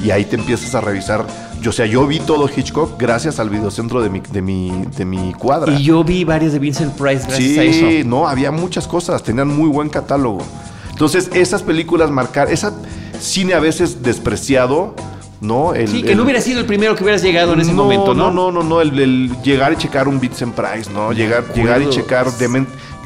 Y 0.03 0.11
ahí 0.11 0.25
te 0.25 0.35
empiezas 0.35 0.75
a 0.75 0.81
revisar. 0.81 1.25
Yo, 1.61 1.71
o 1.71 1.73
sea, 1.73 1.87
yo 1.87 2.05
vi 2.05 2.19
todo 2.19 2.47
Hitchcock 2.47 2.99
gracias 2.99 3.39
al 3.39 3.49
videocentro 3.49 4.01
de 4.01 4.09
mi, 4.09 4.19
de 4.19 4.41
mi, 4.41 4.85
de 4.95 5.05
mi 5.05 5.33
cuadra. 5.33 5.73
Y 5.73 5.83
yo 5.83 6.03
vi 6.03 6.23
varias 6.23 6.53
de 6.53 6.59
Vincent 6.59 6.93
Price 6.93 7.25
gracias 7.27 7.57
a 7.57 7.63
eso. 7.63 7.87
Sí, 7.87 8.03
no, 8.05 8.27
había 8.27 8.51
muchas 8.51 8.87
cosas, 8.87 9.23
tenían 9.23 9.47
muy 9.47 9.69
buen 9.69 9.89
catálogo. 9.89 10.43
Entonces, 10.91 11.29
esas 11.33 11.63
películas 11.63 12.11
marcar, 12.11 12.51
esa 12.51 12.73
cine 13.19 13.53
a 13.53 13.59
veces 13.59 14.03
despreciado, 14.03 14.95
¿no? 15.41 15.73
sí, 15.85 16.03
que 16.03 16.15
no 16.15 16.23
hubiera 16.23 16.41
sido 16.41 16.59
el 16.59 16.65
primero 16.65 16.95
que 16.95 17.03
hubieras 17.03 17.21
llegado 17.21 17.53
en 17.53 17.61
ese 17.61 17.73
momento, 17.73 18.13
¿no? 18.13 18.31
No, 18.31 18.51
no, 18.51 18.63
no, 18.63 18.63
no, 18.63 18.81
el, 18.81 19.41
llegar 19.41 19.73
y 19.73 19.75
checar 19.77 20.07
un 20.07 20.19
Vincent 20.19 20.55
Price, 20.55 20.91
¿no? 20.91 21.11
Llegar, 21.11 21.53
llegar 21.53 21.81
y 21.81 21.89
checar 21.89 22.27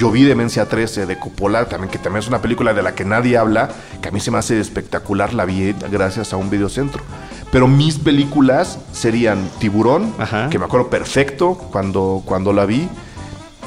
yo 0.01 0.09
vi 0.09 0.23
Demencia 0.23 0.67
13 0.67 1.05
de 1.05 1.19
Coppola, 1.19 1.65
también, 1.65 1.91
que 1.91 1.99
también 1.99 2.23
es 2.23 2.27
una 2.27 2.41
película 2.41 2.73
de 2.73 2.82
la 2.82 2.95
que 2.95 3.05
nadie 3.05 3.38
habla, 3.38 3.69
que 4.01 4.09
a 4.09 4.11
mí 4.11 4.19
se 4.19 4.32
me 4.32 4.39
hace 4.39 4.59
espectacular, 4.59 5.32
la 5.36 5.45
vi 5.45 5.75
gracias 5.91 6.34
a 6.34 6.38
un 6.38 6.49
videocentro. 6.49 7.03
Pero 7.51 7.67
mis 7.67 7.99
películas 7.99 8.79
serían 8.91 9.47
Tiburón, 9.59 10.11
que 10.49 10.57
me 10.57 10.65
acuerdo 10.65 10.89
perfecto 10.89 11.53
cuando, 11.55 12.23
cuando 12.25 12.51
la 12.51 12.65
vi, 12.65 12.89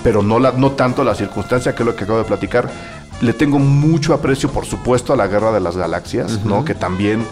pero 0.02 0.24
no, 0.24 0.40
la, 0.40 0.50
no 0.50 0.72
tanto 0.72 1.04
la 1.04 1.14
circunstancia, 1.14 1.72
que 1.72 1.84
es 1.84 1.86
lo 1.86 1.94
que 1.94 2.02
acabo 2.02 2.18
de 2.18 2.24
platicar. 2.24 2.68
Le 3.20 3.32
tengo 3.32 3.60
mucho 3.60 4.12
aprecio, 4.12 4.50
por 4.50 4.66
supuesto, 4.66 5.12
a 5.12 5.16
la 5.16 5.28
Guerra 5.28 5.52
de 5.52 5.60
las 5.60 5.76
Galaxias, 5.76 6.44
¿no? 6.44 6.64
Que 6.64 6.74
también 6.74 7.24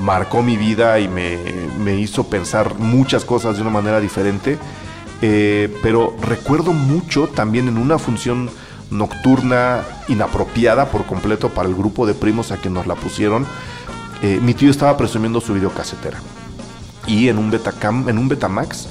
marcó 0.00 0.42
mi 0.42 0.56
vida 0.56 0.98
y 1.00 1.08
me, 1.08 1.38
me 1.78 1.96
hizo 1.96 2.24
pensar 2.24 2.78
muchas 2.78 3.24
cosas 3.24 3.56
de 3.56 3.62
una 3.62 3.70
manera 3.70 4.00
diferente. 4.00 4.58
Eh, 5.20 5.76
pero 5.82 6.16
recuerdo 6.22 6.72
mucho 6.72 7.26
también 7.26 7.66
en 7.68 7.76
una 7.76 7.98
función 7.98 8.50
nocturna 8.90 9.82
inapropiada 10.06 10.86
por 10.90 11.04
completo 11.06 11.50
para 11.50 11.68
el 11.68 11.74
grupo 11.74 12.06
de 12.06 12.14
primos 12.14 12.52
a 12.52 12.56
quien 12.56 12.74
nos 12.74 12.86
la 12.86 12.94
pusieron. 12.94 13.46
Eh, 14.22 14.38
mi 14.42 14.54
tío 14.54 14.70
estaba 14.70 14.96
presumiendo 14.96 15.40
su 15.40 15.54
videocasetera 15.54 16.18
y 17.06 17.28
en 17.28 17.38
un 17.38 17.50
Betacam, 17.50 18.08
en 18.08 18.18
un 18.18 18.28
Betamax 18.28 18.88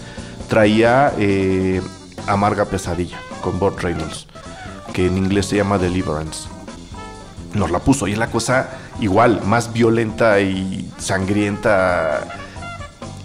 traía 0.47 1.13
eh, 1.17 1.81
Amarga 2.25 2.65
Pesadilla 2.65 3.19
con 3.41 3.59
Bob 3.59 3.77
Reynolds, 3.79 4.27
que 4.93 5.07
en 5.07 5.17
inglés 5.17 5.47
se 5.47 5.57
llama 5.57 5.77
Deliverance. 5.77 6.49
Nos 7.53 7.71
la 7.71 7.79
puso 7.79 8.07
y 8.07 8.13
es 8.13 8.17
la 8.17 8.29
cosa 8.29 8.69
igual, 8.99 9.41
más 9.45 9.73
violenta 9.73 10.39
y 10.39 10.89
sangrienta 10.97 12.27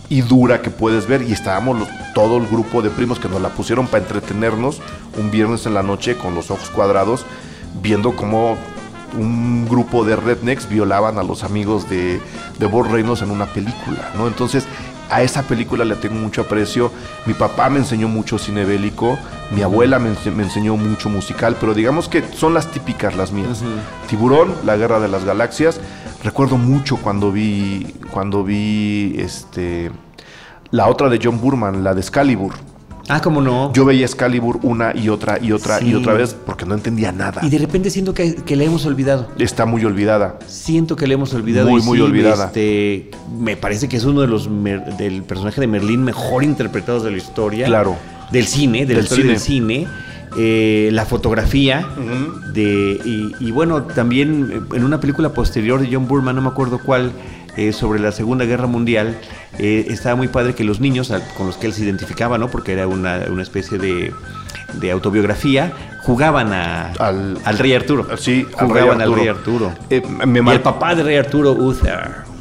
y 0.09 0.21
dura 0.21 0.61
que 0.61 0.71
puedes 0.71 1.07
ver. 1.07 1.23
Y 1.23 1.33
estábamos 1.33 1.89
todo 2.15 2.37
el 2.37 2.47
grupo 2.47 2.83
de 2.83 2.91
primos 2.91 3.19
que 3.19 3.29
nos 3.29 3.41
la 3.41 3.51
pusieron 3.51 3.87
para 3.87 4.05
entretenernos 4.05 4.81
un 5.19 5.31
viernes 5.31 5.67
en 5.67 5.75
la 5.75 5.83
noche 5.83 6.17
con 6.17 6.35
los 6.35 6.51
ojos 6.51 6.69
cuadrados, 6.71 7.25
viendo 7.83 8.15
cómo 8.15 8.57
un 9.19 9.67
grupo 9.69 10.05
de 10.05 10.17
rednecks 10.17 10.69
violaban 10.69 11.19
a 11.19 11.23
los 11.23 11.45
amigos 11.45 11.89
de, 11.89 12.21
de 12.59 12.67
Bob 12.67 12.91
Reynolds 12.91 13.23
en 13.23 13.31
una 13.31 13.47
película, 13.47 14.11
¿no? 14.17 14.27
Entonces, 14.27 14.67
a 15.13 15.23
esa 15.23 15.43
película 15.43 15.85
le 15.85 15.95
tengo 15.97 16.15
mucho 16.15 16.41
aprecio. 16.41 16.91
Mi 17.27 17.35
papá 17.35 17.69
me 17.69 17.79
enseñó 17.79 18.09
mucho 18.09 18.39
cine 18.39 18.65
bélico, 18.65 19.19
mi 19.55 19.63
abuela 19.63 19.99
me, 19.99 20.09
enseñó 20.09 20.77
mucho 20.77 21.11
musical, 21.11 21.57
pero 21.61 21.75
digamos 21.75 22.09
que 22.09 22.23
son 22.35 22.55
las 22.55 22.71
típicas 22.71 23.15
las 23.15 23.31
mías. 23.31 23.63
Tiburón, 24.09 24.55
La 24.65 24.77
Guerra 24.77 25.01
de 25.01 25.09
las 25.09 25.25
Galaxias. 25.25 25.81
Recuerdo 26.25 26.57
mucho 26.57 26.97
cuando 26.97 27.31
vi, 27.31 27.95
cuando 28.11 28.43
vi 28.43 29.15
este, 29.19 29.91
la 30.71 30.89
otra 30.89 31.11
de 31.11 31.21
John 31.23 31.41
Burman, 31.41 31.85
la 31.85 31.93
de 31.93 32.01
Excalibur. 32.01 32.55
Ah, 33.09 33.21
¿cómo 33.21 33.41
no? 33.41 33.73
Yo 33.73 33.85
veía 33.85 34.07
Excalibur 34.07 34.61
una 34.63 34.97
y 34.97 35.09
otra 35.09 35.39
y 35.41 35.53
otra 35.53 35.83
y 35.83 35.95
otra 35.95 36.15
vez 36.15 36.37
porque 36.47 36.65
no 36.65 36.75
entendía 36.75 37.13
nada. 37.13 37.41
Y 37.45 37.51
de 37.51 37.59
repente 37.59 37.91
siento 37.91 38.15
que, 38.15 38.37
que 38.37 38.57
le 38.57 38.65
hemos 38.65 38.87
olvidado. 38.87 39.29
Está 39.39 39.67
muy 39.67 39.85
olvidada. 39.85 40.39
Siento 40.47 40.97
que 40.97 41.07
le 41.07 41.15
hemos 41.15 41.35
olvidado. 41.35 41.69
Muy, 41.69 41.83
muy 41.83 42.01
olvidada. 42.01 42.47
Este, 42.47 43.11
me 43.39 43.57
parece 43.57 43.89
que 43.89 43.97
es 43.97 44.05
uno 44.05 44.21
de 44.21 44.29
los 44.29 44.49
del 44.99 45.23
personaje 45.25 45.61
de 45.61 45.67
Merlín 45.67 46.05
mejor 46.05 46.45
interpretados 46.45 47.03
de 47.03 47.11
la 47.11 47.17
historia. 47.17 47.67
Claro. 47.67 47.97
Del 48.31 48.47
cine, 48.47 48.87
del 48.87 49.07
cine. 49.07 49.25
del 49.25 49.39
cine. 49.39 49.89
Eh, 50.39 50.89
la 50.93 51.05
fotografía 51.05 51.87
de 52.55 52.99
y, 53.39 53.51
bueno 53.51 53.83
también 53.83 54.67
en 54.73 54.85
una 54.85 54.99
película 54.99 55.35
posterior 55.35 55.79
de 55.79 55.91
John 55.93 56.09
Burman 56.09 56.35
no 56.35 56.41
me 56.41 56.49
acuerdo 56.49 56.79
cuál 56.79 57.13
eh, 57.57 57.73
sobre 57.73 58.01
la 58.01 58.13
Segunda 58.13 58.45
Guerra 58.45 58.67
Mundial 58.67 59.19
eh, 59.59 59.87
estaba 59.89 60.17
muy 60.17 60.29
padre 60.29 60.55
que 60.55 60.65
los 60.65 60.81
niños 60.81 61.13
con 61.37 61.47
los 61.47 61.57
que 61.57 61.67
él 61.67 61.73
se 61.73 61.83
identificaba 61.83 62.39
no 62.39 62.49
porque 62.49 62.73
era 62.73 62.87
una, 62.87 63.25
especie 63.43 63.79
de, 63.79 64.13
de 64.75 64.91
autobiografía 64.91 65.73
jugaban 66.03 66.53
al, 66.53 67.59
rey 67.59 67.75
Arturo. 67.75 68.17
sí 68.17 68.47
jugaban 68.53 69.01
al 69.01 69.15
rey 69.15 69.29
Arturo, 69.29 69.73
y 69.91 69.97
el 69.97 70.61
papá 70.61 70.95
de 70.95 71.03
rey 71.03 71.17
Arturo 71.17 71.53
Uther 71.53 72.33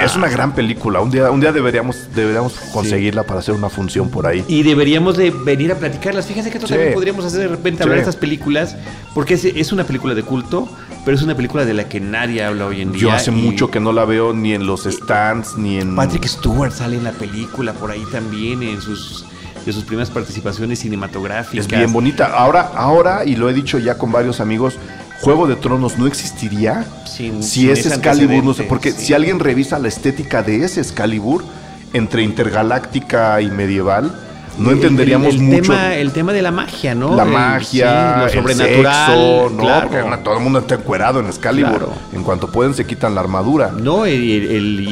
es 0.00 0.16
una 0.16 0.28
gran 0.28 0.54
película. 0.54 1.00
Un 1.00 1.10
día, 1.10 1.30
un 1.30 1.40
día 1.40 1.52
deberíamos, 1.52 2.08
deberíamos 2.14 2.54
conseguirla 2.72 3.24
para 3.24 3.40
hacer 3.40 3.54
una 3.54 3.68
función 3.68 4.10
por 4.10 4.26
ahí. 4.26 4.44
Y 4.48 4.62
deberíamos 4.62 5.16
de 5.16 5.30
venir 5.30 5.72
a 5.72 5.74
platicarlas. 5.76 6.26
Fíjense 6.26 6.50
que 6.50 6.58
también 6.58 6.94
podríamos 6.94 7.24
hacer 7.24 7.40
de 7.40 7.48
repente 7.48 7.82
hablar 7.82 7.96
de 7.96 8.02
estas 8.02 8.16
películas, 8.16 8.76
porque 9.14 9.34
es, 9.34 9.72
una 9.72 9.84
película 9.84 10.14
de 10.14 10.22
culto, 10.22 10.68
pero 11.06 11.16
es 11.16 11.22
una 11.22 11.36
película 11.36 11.64
de 11.64 11.72
la 11.72 11.88
que 11.88 12.00
nadie 12.00 12.42
habla 12.42 12.66
hoy 12.66 12.80
en 12.80 12.90
día. 12.90 13.00
Yo 13.00 13.12
hace 13.12 13.30
mucho 13.30 13.70
que 13.70 13.78
no 13.78 13.92
la 13.92 14.04
veo 14.04 14.32
ni 14.32 14.54
en 14.54 14.66
los 14.66 14.86
stands, 14.86 15.56
ni 15.56 15.78
en... 15.78 15.94
Patrick 15.94 16.26
Stewart 16.26 16.72
sale 16.72 16.96
en 16.96 17.04
la 17.04 17.12
película 17.12 17.72
por 17.74 17.92
ahí 17.92 18.02
también, 18.10 18.64
en 18.64 18.80
sus 18.80 19.24
de 19.64 19.72
sus 19.72 19.84
primeras 19.84 20.10
participaciones 20.10 20.80
cinematográficas. 20.80 21.66
Es 21.66 21.70
bien 21.70 21.92
bonita. 21.92 22.26
Ahora, 22.26 22.72
ahora, 22.74 23.24
y 23.24 23.36
lo 23.36 23.48
he 23.48 23.54
dicho 23.54 23.78
ya 23.78 23.96
con 23.98 24.10
varios 24.10 24.40
amigos, 24.40 24.78
Juego 25.20 25.46
de 25.46 25.54
Tronos 25.54 25.96
no 25.96 26.08
existiría 26.08 26.84
si 27.06 27.70
ese 27.70 27.88
Excalibur 27.88 28.42
no 28.42 28.52
sé, 28.52 28.64
porque 28.64 28.90
si 28.90 29.14
alguien 29.14 29.38
revisa 29.38 29.78
la 29.78 29.86
estética 29.86 30.42
de 30.42 30.64
ese 30.64 30.80
Excalibur 30.80 31.44
entre 31.92 32.24
intergaláctica 32.24 33.40
y 33.40 33.48
medieval, 33.48 34.12
no 34.58 34.70
entenderíamos 34.70 35.34
el, 35.34 35.40
mucho. 35.40 35.62
Tema, 35.62 35.94
el 35.94 36.12
tema 36.12 36.32
de 36.32 36.42
la 36.42 36.50
magia, 36.50 36.94
¿no? 36.94 37.14
La 37.14 37.24
magia, 37.24 38.22
lo 38.22 38.28
sobrenatural, 38.28 39.56
¿no? 39.56 39.62
Claro. 39.62 40.18
todo 40.22 40.36
el 40.36 40.42
mundo 40.42 40.60
está 40.60 40.76
encuerado 40.76 41.20
en 41.20 41.26
Excalibur. 41.26 41.90
En 42.12 42.22
cuanto 42.22 42.50
pueden 42.50 42.74
se 42.74 42.86
quitan 42.86 43.14
la 43.14 43.20
armadura. 43.20 43.72
No, 43.76 44.06
y 44.06 44.32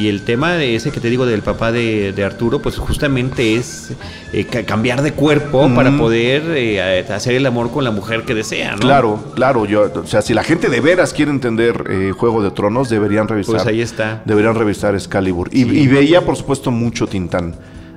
el, 0.07 0.21
tema 0.25 0.53
de 0.53 0.75
ese 0.75 0.91
que 0.91 0.99
te 0.99 1.09
digo 1.09 1.25
del 1.25 1.41
papá 1.41 1.71
de, 1.71 2.13
Arturo, 2.25 2.59
pues 2.59 2.77
justamente 2.77 3.55
es 3.55 3.91
eh, 4.33 4.45
cambiar 4.45 5.03
de 5.03 5.13
cuerpo 5.13 5.69
para 5.75 5.95
poder 5.95 6.43
eh, 6.55 7.05
hacer 7.13 7.35
el 7.35 7.45
amor 7.45 7.71
con 7.71 7.83
la 7.83 7.91
mujer 7.91 8.23
que 8.23 8.33
desea, 8.33 8.71
¿no? 8.71 8.79
Claro, 8.79 9.23
claro. 9.35 9.65
Yo, 9.65 9.91
o 9.93 10.07
sea, 10.07 10.21
si 10.21 10.33
la 10.33 10.43
gente 10.43 10.69
de 10.69 10.81
veras 10.81 11.13
quiere 11.13 11.31
entender 11.31 11.85
eh, 11.89 12.11
Juego 12.17 12.41
de 12.41 12.51
Tronos, 12.51 12.89
deberían 12.89 13.27
revisar. 13.27 13.55
Pues 13.55 13.67
ahí 13.67 13.81
está. 13.81 14.23
Deberían 14.25 14.55
revisar 14.55 14.95
Excalibur. 14.95 15.49
Y, 15.51 15.61
y 15.63 15.87
veía, 15.87 16.21
por 16.21 16.35
supuesto, 16.35 16.71
mucho 16.71 17.05
Tintán. 17.05 17.55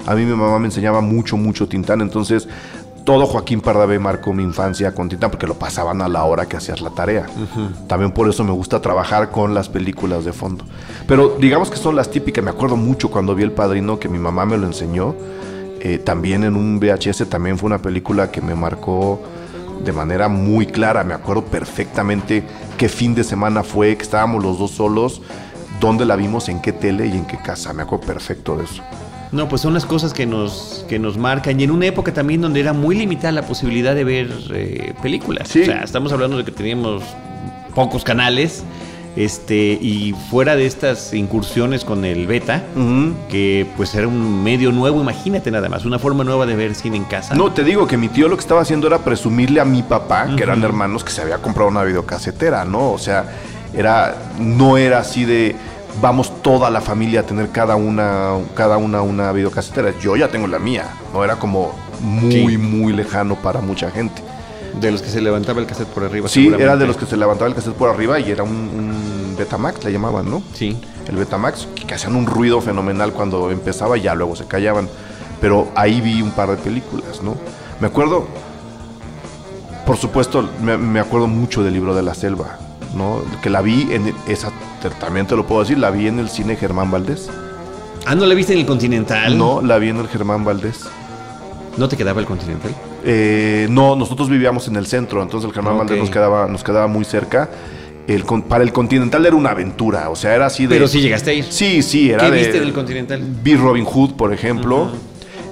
A 0.09 0.15
mí 0.15 0.25
mi 0.25 0.35
mamá 0.35 0.59
me 0.59 0.65
enseñaba 0.69 1.03
mucho, 1.03 1.37
mucho 1.37 1.69
Tintán, 1.69 2.01
entonces 2.01 2.49
todo 3.05 3.27
Joaquín 3.27 3.61
Pardavé 3.61 3.99
marcó 3.99 4.33
mi 4.33 4.43
infancia 4.43 4.95
con 4.95 5.11
Tintán 5.11 5.31
porque 5.31 5.47
lo 5.47 5.59
pasaban 5.59 6.01
a 6.01 6.09
la 6.09 6.25
hora 6.25 6.47
que 6.47 6.57
hacías 6.57 6.81
la 6.81 6.89
tarea. 6.91 7.27
También 7.89 8.13
por 8.13 8.27
eso 8.27 8.43
me 8.43 8.53
gusta 8.53 8.81
trabajar 8.81 9.31
con 9.31 9.53
las 9.53 9.69
películas 9.69 10.25
de 10.25 10.33
fondo. 10.33 10.65
Pero 11.07 11.37
digamos 11.39 11.71
que 11.71 11.77
son 11.77 11.95
las 11.95 12.11
típicas, 12.11 12.43
me 12.43 12.51
acuerdo 12.51 12.77
mucho 12.77 13.11
cuando 13.11 13.35
vi 13.35 13.43
El 13.43 13.53
Padrino 13.53 13.99
que 13.99 14.09
mi 14.09 14.19
mamá 14.19 14.47
me 14.47 14.57
lo 14.57 14.67
enseñó. 14.67 15.15
eh, 15.81 15.99
también 15.99 16.43
en 16.43 16.57
un 16.57 16.81
VHS, 16.81 17.29
también 17.29 17.59
fue 17.59 17.67
una 17.67 17.79
película 17.79 18.31
que 18.31 18.41
me 18.41 18.55
marcó 18.55 19.21
de 19.85 19.93
manera 19.93 20.29
muy 20.29 20.65
clara. 20.67 21.05
Me 21.05 21.13
acuerdo 21.13 21.45
perfectamente 21.45 22.43
qué 22.79 22.89
fin 22.89 23.15
de 23.15 23.25
semana 23.25 23.63
fue, 23.63 23.95
que 23.97 24.03
estábamos 24.03 24.43
los 24.43 24.59
dos 24.59 24.71
solos, 24.71 25.21
dónde 25.81 26.05
la 26.07 26.17
vimos, 26.17 26.49
en 26.49 26.61
qué 26.63 26.73
tele 26.73 27.07
y 27.07 27.13
en 27.13 27.27
qué 27.27 27.37
casa. 27.37 27.75
Me 27.75 27.83
acuerdo 27.83 28.07
perfecto 28.07 28.57
de 28.57 28.65
eso. 28.65 28.83
No, 29.33 29.49
pues 29.49 29.63
son 29.63 29.75
las 29.75 29.85
cosas 29.87 30.13
que 30.13 30.27
nos, 30.27 30.85
que 30.89 30.99
nos 30.99 31.19
marcan. 31.19 31.61
Y 31.61 31.65
en 31.65 31.71
una 31.71 31.87
época 31.87 32.13
también 32.13 32.41
donde 32.41 32.61
era 32.61 32.73
muy 32.73 32.97
limitada 32.97 33.33
la 33.33 33.43
posibilidad 33.43 33.95
de 33.95 34.05
ver 34.05 34.31
eh, 34.53 34.95
películas. 35.03 35.49
Sí. 35.49 35.63
O 35.63 35.65
sea, 35.67 35.83
estamos 35.83 36.13
hablando 36.13 36.39
de 36.39 36.45
que 36.45 36.53
teníamos 36.53 37.03
pocos 37.75 38.05
canales. 38.05 38.65
Este, 39.17 39.77
y 39.81 40.15
fuera 40.31 40.55
de 40.55 40.67
estas 40.67 41.13
incursiones 41.13 41.85
con 41.85 42.05
el 42.05 42.29
beta, 42.29 42.63
que 43.29 43.67
pues 43.77 43.93
era 43.97 44.07
un 44.07 44.45
medio 44.45 44.71
nuevo, 44.71 45.01
imagínate 45.01 45.51
nada 45.51 45.69
más, 45.69 45.85
una 45.85 45.99
forma 45.99 46.23
nueva 46.23 46.47
de 46.47 46.55
ver 46.55 46.77
cine 46.77 46.99
en 46.99 47.05
casa. 47.05 47.35
No, 47.35 47.51
te 47.51 47.65
digo 47.65 47.89
que 47.89 47.97
mi 47.97 48.09
tío 48.09 48.29
lo 48.29 48.37
que 48.37 48.43
estaba 48.43 48.61
haciendo 48.61 48.87
era 48.87 48.99
presumirle 48.99 49.61
a 49.61 49.65
mi 49.65 49.83
papá, 49.83 50.37
que 50.37 50.45
eran 50.45 50.63
hermanos, 50.63 51.03
que 51.03 51.11
se 51.11 51.21
había 51.21 51.39
comprado 51.39 51.69
una 51.69 51.83
videocasetera, 51.83 52.65
¿no? 52.65 52.93
O 52.93 52.99
sea, 52.99 53.25
era, 53.75 54.15
no 54.39 54.77
era 54.77 55.01
así 55.01 55.25
de 55.25 55.57
vamos 56.01 56.43
toda 56.43 56.71
la 56.71 56.81
familia 56.81 57.21
a 57.21 57.23
tener 57.25 57.51
cada 57.51 57.77
una, 57.77 58.35
cada 58.55 58.77
una 58.77 59.03
una 59.03 59.33
videocasetera. 59.33 59.93
Yo 60.01 60.17
ya 60.17 60.29
tengo 60.29 60.47
la 60.47 60.59
mía, 60.59 60.87
no 61.13 61.25
era 61.25 61.37
como 61.37 61.73
muy, 62.01 62.33
Sí. 62.33 62.59
muy 62.59 62.93
lejano 62.93 63.37
para 63.37 63.61
mucha 63.61 63.91
gente. 63.91 64.23
De 64.81 64.93
los 64.93 65.03
que 65.03 65.09
se 65.09 65.21
levantaba 65.21 65.61
el 65.61 65.67
cassette 65.67 65.89
por 65.89 66.05
arriba. 66.05 66.29
Sí, 66.29 66.53
era 66.57 66.77
de 66.77 66.87
los 66.87 66.97
que 66.97 67.07
se 67.07 67.17
levantaba 67.17 67.49
el 67.49 67.55
cassette 67.55 67.75
por 67.75 67.89
arriba 67.91 68.21
y 68.21 68.31
era 68.31 68.43
un, 68.45 68.51
un 68.53 69.35
Betamax, 69.37 69.83
le 69.85 69.93
llamaban, 69.93 70.31
¿no? 70.31 70.43
Sí. 70.53 70.77
el 71.09 71.17
Betamax, 71.17 71.67
que 71.87 71.95
hacían 71.95 72.15
un 72.15 72.27
ruido 72.27 72.61
fenomenal 72.61 73.13
cuando 73.13 73.51
empezaba 73.51 73.97
y 73.99 74.03
ya 74.03 74.15
luego 74.15 74.37
se 74.37 74.45
callaban. 74.47 74.89
Pero 75.41 75.69
ahí 75.75 76.01
vi 76.01 76.21
un 76.23 76.31
par 76.33 76.51
de 76.51 76.57
películas, 76.57 77.23
¿no? 77.23 77.35
Me 77.81 77.87
acuerdo, 77.87 78.27
por 79.87 79.97
supuesto, 79.97 80.49
me, 80.63 80.77
me 80.77 81.01
acuerdo 81.01 81.27
mucho 81.27 81.63
del 81.63 81.75
libro 81.75 81.95
de 81.95 82.03
la 82.03 82.15
selva, 82.15 82.59
¿no? 82.95 83.23
Que 83.43 83.51
la 83.51 83.61
vi 83.61 83.89
en 83.91 84.15
esa, 84.27 84.51
también 85.01 85.27
te 85.27 85.37
lo 85.37 85.47
puedo 85.47 85.63
decir, 85.63 85.79
la 85.79 85.91
vi 85.91 86.07
en 86.09 86.19
el 86.19 86.29
cine 86.29 86.57
Germán 86.57 86.91
Valdés. 86.91 87.31
Ah, 88.07 88.15
¿no 88.15 88.27
la 88.27 88.35
viste 88.35 88.53
en 88.55 88.61
el 88.61 88.67
Continental? 88.67 89.37
No, 89.37 89.61
la 89.61 89.79
vi 89.79 89.91
en 89.91 89.99
el 89.99 90.09
Germán 90.09 90.45
Valdés. 90.45 90.87
¿No 91.77 91.89
te 91.89 91.97
quedaba 91.97 92.21
el 92.21 92.27
Continental? 92.27 92.75
Eh, 93.05 93.67
no, 93.71 93.95
nosotros 93.95 94.29
vivíamos 94.29 94.67
en 94.69 94.77
el 94.77 94.87
centro, 94.87 95.23
entonces 95.23 95.49
el 95.49 95.55
Germán. 95.55 95.79
Valdés 95.79 95.99
nos 95.99 96.11
quedaba, 96.11 96.49
nos 96.49 96.65
quedaba 96.65 96.87
muy 96.87 97.05
cerca. 97.05 97.49
El, 98.07 98.25
para 98.25 98.65
el 98.65 98.73
Continental 98.73 99.27
era 99.27 99.37
una 99.37 99.51
aventura, 99.51 100.09
o 100.09 100.17
sea, 100.17 100.35
era 100.35 100.47
así 100.47 100.67
de... 100.67 100.75
Pero 100.75 100.89
sí 100.89 101.03
llegaste 101.03 101.31
a 101.31 101.35
ir. 101.35 101.45
Sí, 101.45 101.83
sí, 101.83 102.11
era 102.11 102.25
¿Qué 102.25 102.31
de... 102.31 102.39
viste 102.39 102.61
del 102.61 102.73
Continental? 102.73 103.23
Vi 103.43 103.55
Robin 103.55 103.85
Hood, 103.85 104.13
por 104.15 104.33
ejemplo. 104.33 104.91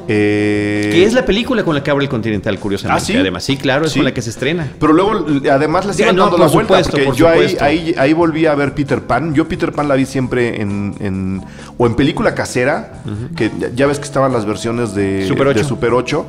Eh, 0.09 0.89
Que 0.93 1.05
es 1.05 1.13
la 1.15 1.25
película 1.25 1.65
con 1.65 1.75
la 1.75 1.83
que 1.83 1.91
abre 1.91 2.05
el 2.05 2.09
Continental, 2.09 2.59
curiosamente. 2.59 3.03
¿Ah, 3.03 3.05
sí? 3.05 3.17
Además, 3.17 3.45
sí, 3.45 3.57
claro, 3.57 3.87
es 3.87 3.93
Sí. 3.93 3.99
con 3.99 4.05
la 4.05 4.15
que 4.15 4.23
se 4.23 4.31
estrena. 4.31 4.73
Pero 4.79 4.93
luego, 4.93 5.27
además, 5.51 5.85
les 5.87 5.99
iban 6.01 6.15
no, 6.17 6.23
dando 6.23 6.37
por 6.39 6.47
la 6.47 6.53
vuelta. 6.53 6.75
supuesto, 6.85 6.91
porque 6.93 7.05
por 7.07 7.15
yo 7.17 7.29
ahí, 7.29 7.57
ahí, 7.61 7.95
ahí 7.99 8.13
volví 8.13 8.47
a 8.47 8.55
ver 8.55 8.75
Peter 8.75 9.01
Pan. 9.03 9.35
Yo 9.35 9.49
Peter 9.49 9.73
Pan 9.73 9.89
la 9.89 9.95
vi 9.97 10.07
siempre 10.07 10.61
en, 10.61 10.95
en- 11.01 11.43
o 11.79 11.87
en 11.87 11.95
película 11.97 12.35
casera, 12.35 13.03
que 13.37 13.51
ya, 13.75 13.87
ves 13.87 13.99
que 13.99 14.05
estaban 14.05 14.33
las 14.33 14.45
versiones 14.47 14.95
de 14.95 15.27
Super 15.27 15.47
de 15.55 15.61
8. 15.61 15.65
Super 15.69 15.93
8. 15.95 16.27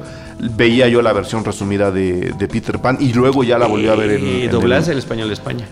Veía 0.55 0.87
yo 0.87 1.01
la 1.01 1.13
versión 1.13 1.43
resumida 1.45 1.89
de, 1.91 2.31
de 2.37 2.47
Peter 2.47 2.79
Pan 2.79 2.97
y 2.99 3.11
luego 3.13 3.43
ya 3.43 3.57
la 3.57 3.65
volví 3.67 3.87
a 3.87 3.95
ver 3.95 4.11
en, 4.11 4.25
Y 4.27 4.41
en 4.43 4.51
dobladas 4.51 4.87
el- 4.87 4.97
español 4.99 5.27
de 5.29 5.33
España. 5.33 5.65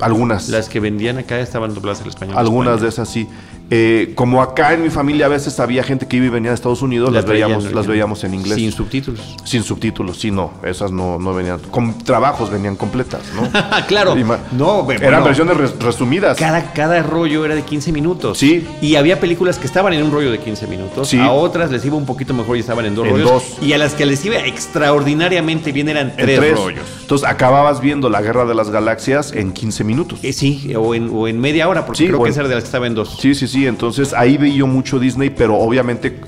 algunas. 0.00 0.48
Las 0.48 0.68
que 0.68 0.80
vendían 0.80 1.18
acá 1.18 1.38
estaban 1.40 1.74
dobladas 1.74 2.00
al 2.02 2.08
español 2.08 2.36
Algunas 2.38 2.80
de 2.80 2.88
esas 2.88 3.08
sí. 3.08 3.28
Eh, 3.72 4.12
como 4.16 4.42
acá 4.42 4.74
en 4.74 4.82
mi 4.82 4.90
familia 4.90 5.26
a 5.26 5.28
veces 5.28 5.60
había 5.60 5.84
gente 5.84 6.08
que 6.08 6.16
iba 6.16 6.26
y 6.26 6.28
venía 6.28 6.50
de 6.50 6.56
Estados 6.56 6.82
Unidos, 6.82 7.12
las, 7.12 7.24
veíamos, 7.24 7.64
en- 7.66 7.74
las 7.74 7.86
veíamos 7.86 8.24
en 8.24 8.34
inglés. 8.34 8.56
Sin 8.56 8.72
subtítulos. 8.72 9.20
Sin 9.44 9.62
subtítulos, 9.62 10.18
sí, 10.18 10.32
no. 10.32 10.50
Esas 10.64 10.90
no, 10.90 11.18
no 11.20 11.32
venían. 11.34 11.60
Con 11.70 11.96
trabajos 11.98 12.50
venían 12.50 12.74
completas, 12.74 13.22
¿no? 13.34 13.48
claro. 13.86 14.14
No, 14.52 14.82
bueno, 14.82 15.06
Eran 15.06 15.22
versiones 15.22 15.56
res- 15.56 15.78
resumidas. 15.78 16.36
Cada, 16.36 16.72
cada 16.72 17.00
rollo 17.02 17.44
era 17.44 17.54
de 17.54 17.62
15 17.62 17.92
minutos. 17.92 18.38
Sí. 18.38 18.66
Y 18.82 18.96
había 18.96 19.20
películas 19.20 19.58
que 19.58 19.66
estaban 19.66 19.92
en 19.92 20.02
un 20.02 20.10
rollo 20.10 20.32
de 20.32 20.38
15 20.40 20.66
minutos. 20.66 21.08
Sí. 21.08 21.18
A 21.20 21.30
otras 21.30 21.70
les 21.70 21.84
iba 21.84 21.94
un 21.96 22.06
poquito 22.06 22.34
mejor 22.34 22.56
y 22.56 22.60
estaban 22.60 22.84
en 22.86 22.94
dos 22.96 23.06
En 23.06 23.12
rollos. 23.12 23.30
dos. 23.30 23.44
Y 23.62 23.72
a 23.72 23.78
las 23.78 23.94
que 23.94 24.04
les 24.04 24.24
iba 24.24 24.36
extraordinariamente 24.38 25.72
bien 25.72 25.88
eran 25.88 26.08
en 26.16 26.16
tres, 26.16 26.56
rollos. 26.56 26.82
Entonces 27.02 27.28
acababas 27.28 27.80
viendo 27.80 28.08
la 28.10 28.20
Guerra 28.20 28.44
de 28.46 28.54
las 28.54 28.70
Galaxias 28.70 29.32
en 29.32 29.52
15 29.52 29.84
minutos. 29.84 30.18
Eh, 30.22 30.32
sí, 30.32 30.72
o 30.76 30.94
en, 30.94 31.10
o 31.12 31.28
en 31.28 31.40
media 31.40 31.68
hora, 31.68 31.86
porque 31.86 31.98
Sí, 31.98 32.06
creo 32.08 32.18
que 32.22 32.26
en- 32.28 32.32
esa 32.32 32.40
era 32.40 32.48
de 32.48 32.54
las 32.56 32.64
que 32.64 32.68
estaba 32.68 32.86
en 32.86 32.94
dos. 32.94 33.16
Sí, 33.20 33.34
sí, 33.34 33.46
sí. 33.46 33.59
Entonces 33.66 34.12
ahí 34.12 34.36
veía 34.36 34.56
yo 34.56 34.66
mucho 34.66 34.98
Disney, 34.98 35.30
pero 35.30 35.56
obviamente 35.56 36.20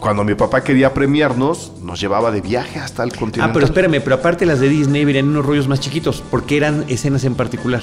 cuando 0.00 0.24
mi 0.24 0.34
papá 0.34 0.64
quería 0.64 0.92
premiarnos, 0.92 1.72
nos 1.80 2.00
llevaba 2.00 2.32
de 2.32 2.40
viaje 2.40 2.78
hasta 2.80 3.04
el 3.04 3.10
continente. 3.12 3.42
Ah, 3.48 3.52
pero 3.52 3.64
espérame, 3.64 4.00
pero 4.02 4.16
aparte 4.16 4.44
las 4.46 4.58
de 4.58 4.68
Disney 4.68 5.04
venían 5.04 5.26
en 5.26 5.30
unos 5.30 5.46
rollos 5.46 5.68
más 5.68 5.78
chiquitos, 5.78 6.24
porque 6.28 6.56
eran 6.56 6.84
escenas 6.88 7.22
en 7.24 7.36
particular. 7.36 7.82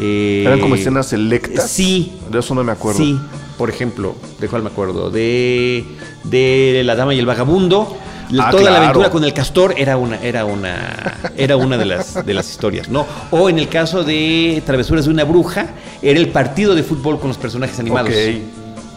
Eh, 0.00 0.44
Eran 0.46 0.60
como 0.60 0.74
escenas 0.76 1.08
selectas. 1.08 1.68
Sí. 1.70 2.12
De 2.30 2.38
eso 2.38 2.54
no 2.54 2.64
me 2.64 2.72
acuerdo. 2.72 2.98
Sí, 3.00 3.18
por 3.58 3.68
ejemplo, 3.68 4.14
de 4.40 4.48
cuál 4.48 4.62
me 4.62 4.68
acuerdo, 4.70 5.10
de, 5.10 5.84
de 6.24 6.82
La 6.84 6.94
Dama 6.94 7.14
y 7.14 7.18
el 7.18 7.26
Vagabundo. 7.26 7.96
Ah, 8.38 8.50
toda 8.50 8.70
la 8.70 8.76
aventura 8.78 9.10
con 9.10 9.24
el 9.24 9.32
castor 9.32 9.74
era 9.76 9.96
una, 9.96 10.20
era 10.20 10.44
una, 10.44 11.14
era 11.36 11.56
una 11.56 11.76
de 11.78 11.84
las 11.86 12.26
de 12.26 12.34
las 12.34 12.50
historias, 12.50 12.88
¿no? 12.88 13.06
O 13.30 13.48
en 13.48 13.58
el 13.58 13.68
caso 13.68 14.04
de 14.04 14.62
Travesuras 14.66 15.06
de 15.06 15.10
una 15.10 15.24
bruja, 15.24 15.68
era 16.02 16.18
el 16.18 16.28
partido 16.28 16.74
de 16.74 16.82
fútbol 16.82 17.18
con 17.18 17.28
los 17.28 17.38
personajes 17.38 17.78
animados. 17.78 18.10
Ok. 18.10 18.16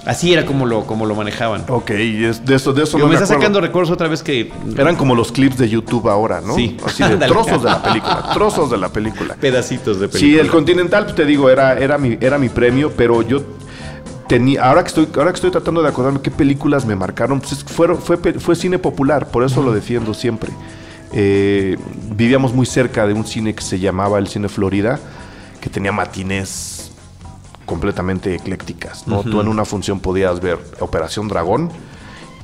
Así 0.03 0.33
era 0.33 0.45
como 0.47 0.65
lo, 0.65 0.87
como 0.87 1.05
lo 1.05 1.13
manejaban. 1.13 1.63
Ok, 1.67 1.91
de 1.91 2.29
eso, 2.55 2.73
de 2.73 2.83
eso 2.83 2.97
Digo, 2.97 3.07
no 3.07 3.13
me 3.13 3.19
me 3.19 3.23
está 3.23 3.27
sacando 3.27 3.61
recuerdos 3.61 3.91
otra 3.91 4.07
vez 4.07 4.23
que 4.23 4.51
Eran 4.75 4.95
como 4.95 5.13
los 5.13 5.31
clips 5.31 5.59
de 5.59 5.69
YouTube 5.69 6.09
ahora, 6.09 6.41
¿no? 6.41 6.55
Sí. 6.55 6.75
Así 6.83 7.03
de 7.03 7.09
Ándale. 7.13 7.31
trozos 7.31 7.61
de 7.63 7.69
la 7.69 7.83
película, 7.83 8.29
trozos 8.33 8.71
de 8.71 8.77
la 8.79 8.89
película. 8.89 9.35
pedacitos 9.39 9.99
de 9.99 10.07
Sí, 10.07 10.13
película. 10.13 10.41
el 10.41 10.49
Continental, 10.49 11.03
pues, 11.03 11.15
te 11.15 11.23
digo, 11.25 11.51
era, 11.51 11.77
era, 11.77 11.99
mi, 11.99 12.17
era 12.19 12.39
mi 12.39 12.49
premio, 12.49 12.91
pero 12.97 13.21
yo 13.21 13.43
tenía, 14.31 14.63
ahora 14.63 14.81
que 14.83 14.87
estoy, 14.87 15.09
ahora 15.17 15.31
que 15.31 15.35
estoy 15.35 15.51
tratando 15.51 15.81
de 15.83 15.89
acordarme 15.89 16.21
qué 16.21 16.31
películas 16.31 16.85
me 16.85 16.95
marcaron, 16.95 17.41
pues 17.41 17.65
fueron- 17.65 17.97
fue, 18.01 18.15
fue 18.17 18.55
cine 18.55 18.79
popular, 18.79 19.27
por 19.27 19.43
eso 19.43 19.61
lo 19.61 19.73
defiendo 19.73 20.13
siempre. 20.13 20.49
Eh, 21.11 21.77
vivíamos 22.15 22.53
muy 22.53 22.65
cerca 22.65 23.05
de 23.05 23.13
un 23.13 23.25
cine 23.25 23.53
que 23.53 23.61
se 23.61 23.77
llamaba 23.77 24.19
el 24.19 24.27
Cine 24.29 24.47
Florida, 24.47 24.99
que 25.59 25.69
tenía 25.69 25.91
matines 25.91 26.91
completamente 27.65 28.33
eclécticas, 28.35 29.05
¿no? 29.05 29.21
Tú 29.23 29.41
en 29.41 29.49
una 29.49 29.65
función 29.65 29.99
podías 29.99 30.39
ver 30.39 30.57
Operación 30.79 31.27
Dragón 31.27 31.69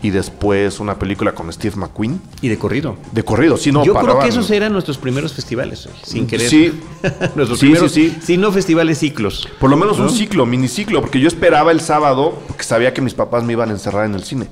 y 0.03 0.11
después 0.11 0.79
una 0.79 0.99
película 0.99 1.31
con 1.33 1.51
Steve 1.51 1.75
McQueen 1.75 2.21
Y 2.41 2.49
de 2.49 2.57
corrido. 2.57 2.95
de 3.11 3.23
corrido, 3.23 3.57
sí, 3.57 3.71
no 3.71 3.83
Yo 3.83 3.93
creo 3.95 4.19
que 4.19 4.27
esos 4.27 4.49
eran 4.51 4.71
nuestros 4.73 4.97
primeros 4.97 5.33
festivales, 5.33 5.89
sin 6.03 6.27
querer. 6.27 6.49
Sí. 6.49 6.79
nuestros 7.35 7.59
Sí, 7.59 7.65
primeros, 7.65 7.91
sí, 7.91 8.09
sí. 8.11 8.17
sí, 8.23 8.37
no 8.37 8.51
festivales, 8.51 8.99
ciclos. 8.99 9.47
Por 9.59 9.69
lo 9.69 9.77
menos 9.77 9.97
¿No? 9.97 10.05
un 10.05 10.09
ciclo, 10.11 10.45
miniciclo, 10.45 11.01
porque 11.01 11.19
yo 11.19 11.27
esperaba 11.27 11.71
el 11.71 11.81
sábado, 11.81 12.37
porque 12.47 12.63
sabía 12.63 12.93
que 12.93 13.01
mis 13.01 13.13
papás 13.15 13.43
me 13.43 13.53
iban 13.53 13.69
a 13.69 13.73
encerrar 13.73 14.05
en 14.05 14.13
el 14.15 14.23
cine. 14.23 14.47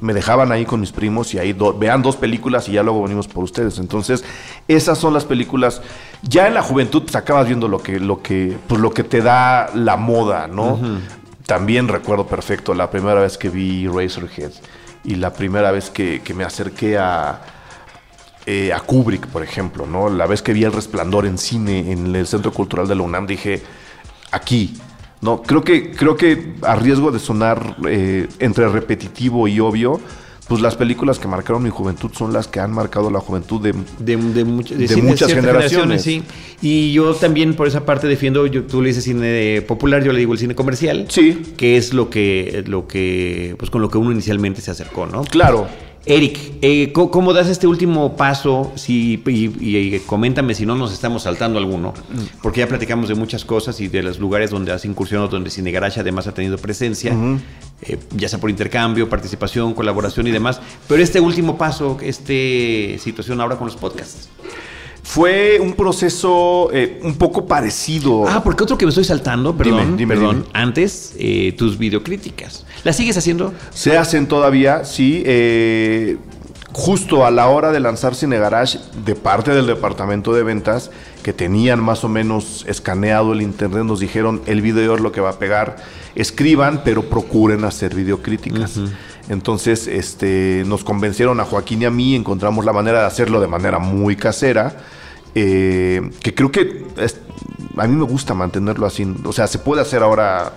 Me 0.00 0.14
dejaban 0.14 0.52
ahí 0.52 0.64
con 0.64 0.78
mis 0.80 0.92
primos 0.92 1.34
y 1.34 1.38
ahí 1.40 1.52
do- 1.52 1.76
vean 1.76 2.02
dos 2.02 2.14
películas 2.16 2.68
y 2.68 2.72
ya 2.72 2.84
luego 2.84 3.02
venimos 3.02 3.26
por 3.26 3.42
ustedes. 3.42 3.78
Entonces, 3.78 4.24
esas 4.68 4.96
son 4.96 5.12
las 5.12 5.24
películas. 5.24 5.82
Ya 6.22 6.46
en 6.46 6.54
la 6.54 6.62
juventud 6.62 7.02
pues, 7.02 7.16
acabas 7.16 7.46
viendo 7.48 7.66
lo 7.66 7.82
que, 7.82 7.98
lo 7.98 8.22
que, 8.22 8.56
pues, 8.68 8.80
lo 8.80 8.92
que 8.92 9.02
te 9.02 9.20
da 9.22 9.70
la 9.74 9.96
moda, 9.96 10.46
¿no? 10.46 10.78
También 11.46 11.88
recuerdo 11.88 12.26
perfecto 12.26 12.74
la 12.74 12.90
primera 12.90 13.20
vez 13.20 13.36
que 13.38 13.48
vi 13.50 13.88
Razorhead 13.88 14.52
y 15.04 15.16
la 15.16 15.32
primera 15.32 15.70
vez 15.70 15.90
que, 15.90 16.20
que 16.22 16.34
me 16.34 16.44
acerqué 16.44 16.98
a, 16.98 17.40
eh, 18.50 18.72
a 18.72 18.80
Kubrick, 18.80 19.26
por 19.26 19.42
ejemplo, 19.42 19.86
¿no? 19.86 20.08
La 20.08 20.26
vez 20.26 20.40
que 20.40 20.54
vi 20.54 20.64
El 20.64 20.72
Resplandor 20.72 21.26
en 21.26 21.36
cine 21.36 21.92
en 21.92 22.16
el 22.16 22.26
Centro 22.26 22.50
Cultural 22.50 22.88
de 22.88 22.94
la 22.94 23.02
UNAM, 23.02 23.26
dije, 23.26 23.62
aquí, 24.30 24.74
¿no? 25.20 25.42
Creo 25.42 25.62
que, 25.62 25.92
creo 25.92 26.16
que 26.16 26.54
a 26.62 26.74
riesgo 26.74 27.10
de 27.10 27.18
sonar 27.18 27.76
eh, 27.86 28.26
entre 28.38 28.66
repetitivo 28.68 29.48
y 29.48 29.60
obvio, 29.60 30.00
pues 30.48 30.60
las 30.62 30.76
películas 30.76 31.18
que 31.18 31.28
marcaron 31.28 31.62
mi 31.62 31.70
juventud 31.70 32.10
son 32.16 32.32
las 32.32 32.48
que 32.48 32.58
han 32.60 32.72
marcado 32.72 33.10
la 33.10 33.20
juventud 33.20 33.60
de... 33.60 33.72
De, 33.98 34.16
de 34.16 34.46
much- 34.46 34.70
De 34.70 34.88
cine- 34.88 35.02
muchas 35.10 35.32
generaciones. 35.32 36.02
Sí. 36.02 36.22
Y 36.62 36.92
yo 36.92 37.14
también 37.14 37.54
por 37.54 37.68
esa 37.68 37.84
parte 37.84 38.06
defiendo, 38.06 38.46
yo- 38.46 38.64
tú 38.64 38.80
le 38.80 38.88
dices 38.88 39.04
cine 39.04 39.62
popular, 39.62 40.02
yo 40.02 40.12
le 40.12 40.18
digo 40.20 40.32
el 40.32 40.38
cine 40.38 40.54
comercial. 40.54 41.06
Sí. 41.10 41.42
Que 41.56 41.76
es 41.76 41.92
lo 41.92 42.08
que, 42.10 42.64
lo 42.66 42.86
que, 42.88 43.54
pues 43.58 43.70
con 43.70 43.82
lo 43.82 43.90
que 43.90 43.98
uno 43.98 44.10
inicialmente 44.10 44.60
se 44.62 44.70
acercó, 44.70 45.06
¿no? 45.06 45.22
Claro, 45.24 45.68
Eric, 46.08 46.38
eh, 46.62 46.90
¿cómo, 46.92 47.34
das 47.34 47.48
este 47.48 47.66
último 47.66 48.16
paso? 48.16 48.72
Si, 48.76 49.22
y, 49.26 49.98
coméntame 50.06 50.54
si 50.54 50.64
no 50.64 50.74
nos 50.74 50.90
estamos 50.90 51.24
saltando 51.24 51.58
alguno, 51.58 51.92
porque 52.42 52.60
ya 52.60 52.66
platicamos 52.66 53.10
de 53.10 53.14
muchas 53.14 53.44
cosas 53.44 53.78
y 53.80 53.88
de 53.88 54.02
los 54.02 54.18
lugares 54.18 54.48
donde 54.48 54.72
has 54.72 54.86
incursionado, 54.86 55.28
donde 55.28 55.50
Cine 55.50 55.70
Garage 55.70 56.00
además 56.00 56.26
ha 56.26 56.32
tenido 56.32 56.56
presencia, 56.56 57.14
eh, 57.82 57.98
ya 58.16 58.26
sea 58.30 58.40
por 58.40 58.48
intercambio, 58.48 59.10
participación, 59.10 59.74
colaboración 59.74 60.26
y 60.26 60.30
demás. 60.30 60.62
Pero 60.88 61.02
este 61.02 61.20
último 61.20 61.58
paso, 61.58 61.98
esta 62.00 62.32
situación 63.02 63.42
ahora 63.42 63.56
con 63.56 63.66
los 63.66 63.76
podcasts. 63.76 64.30
Fue 65.18 65.58
un 65.58 65.72
proceso 65.72 66.70
eh, 66.72 67.00
un 67.02 67.16
poco 67.16 67.44
parecido. 67.44 68.28
Ah, 68.28 68.40
porque 68.44 68.62
otro 68.62 68.78
que 68.78 68.86
me 68.86 68.90
estoy 68.90 69.02
saltando, 69.02 69.56
perdón, 69.56 69.80
Dime, 69.80 69.96
dime, 69.96 70.14
perdón, 70.14 70.36
dime. 70.42 70.50
antes, 70.52 71.12
eh, 71.18 71.56
tus 71.58 71.76
videocríticas. 71.76 72.64
¿Las 72.84 72.94
sigues 72.94 73.16
haciendo? 73.16 73.52
Se 73.70 73.98
hacen 73.98 74.28
todavía, 74.28 74.84
sí. 74.84 75.24
eh, 75.26 76.18
justo 76.72 77.26
a 77.26 77.32
la 77.32 77.48
hora 77.48 77.72
de 77.72 77.80
lanzar 77.80 78.14
Cine 78.14 78.38
Garage, 78.38 78.78
de 79.04 79.16
parte 79.16 79.50
del 79.50 79.66
departamento 79.66 80.32
de 80.32 80.44
ventas, 80.44 80.92
que 81.24 81.32
tenían 81.32 81.82
más 81.82 82.04
o 82.04 82.08
menos 82.08 82.64
escaneado 82.68 83.32
el 83.32 83.42
internet, 83.42 83.82
nos 83.82 83.98
dijeron 83.98 84.40
el 84.46 84.62
video 84.62 84.94
es 84.94 85.00
lo 85.00 85.10
que 85.10 85.20
va 85.20 85.30
a 85.30 85.38
pegar. 85.40 85.78
Escriban, 86.14 86.82
pero 86.84 87.02
procuren 87.02 87.64
hacer 87.64 87.92
videocríticas. 87.92 88.78
Entonces, 89.28 89.88
este, 89.88 90.62
nos 90.64 90.84
convencieron 90.84 91.40
a 91.40 91.44
Joaquín 91.44 91.82
y 91.82 91.86
a 91.86 91.90
mí, 91.90 92.14
encontramos 92.14 92.64
la 92.64 92.72
manera 92.72 93.00
de 93.00 93.06
hacerlo 93.06 93.40
de 93.40 93.48
manera 93.48 93.80
muy 93.80 94.14
casera. 94.14 94.76
Eh, 95.34 96.10
que 96.22 96.34
creo 96.34 96.50
que 96.50 96.86
a 97.76 97.86
mí 97.86 97.96
me 97.96 98.04
gusta 98.04 98.34
mantenerlo 98.34 98.86
así. 98.86 99.06
O 99.24 99.32
sea, 99.32 99.46
se 99.46 99.58
puede 99.58 99.82
hacer 99.82 100.02
ahora, 100.02 100.52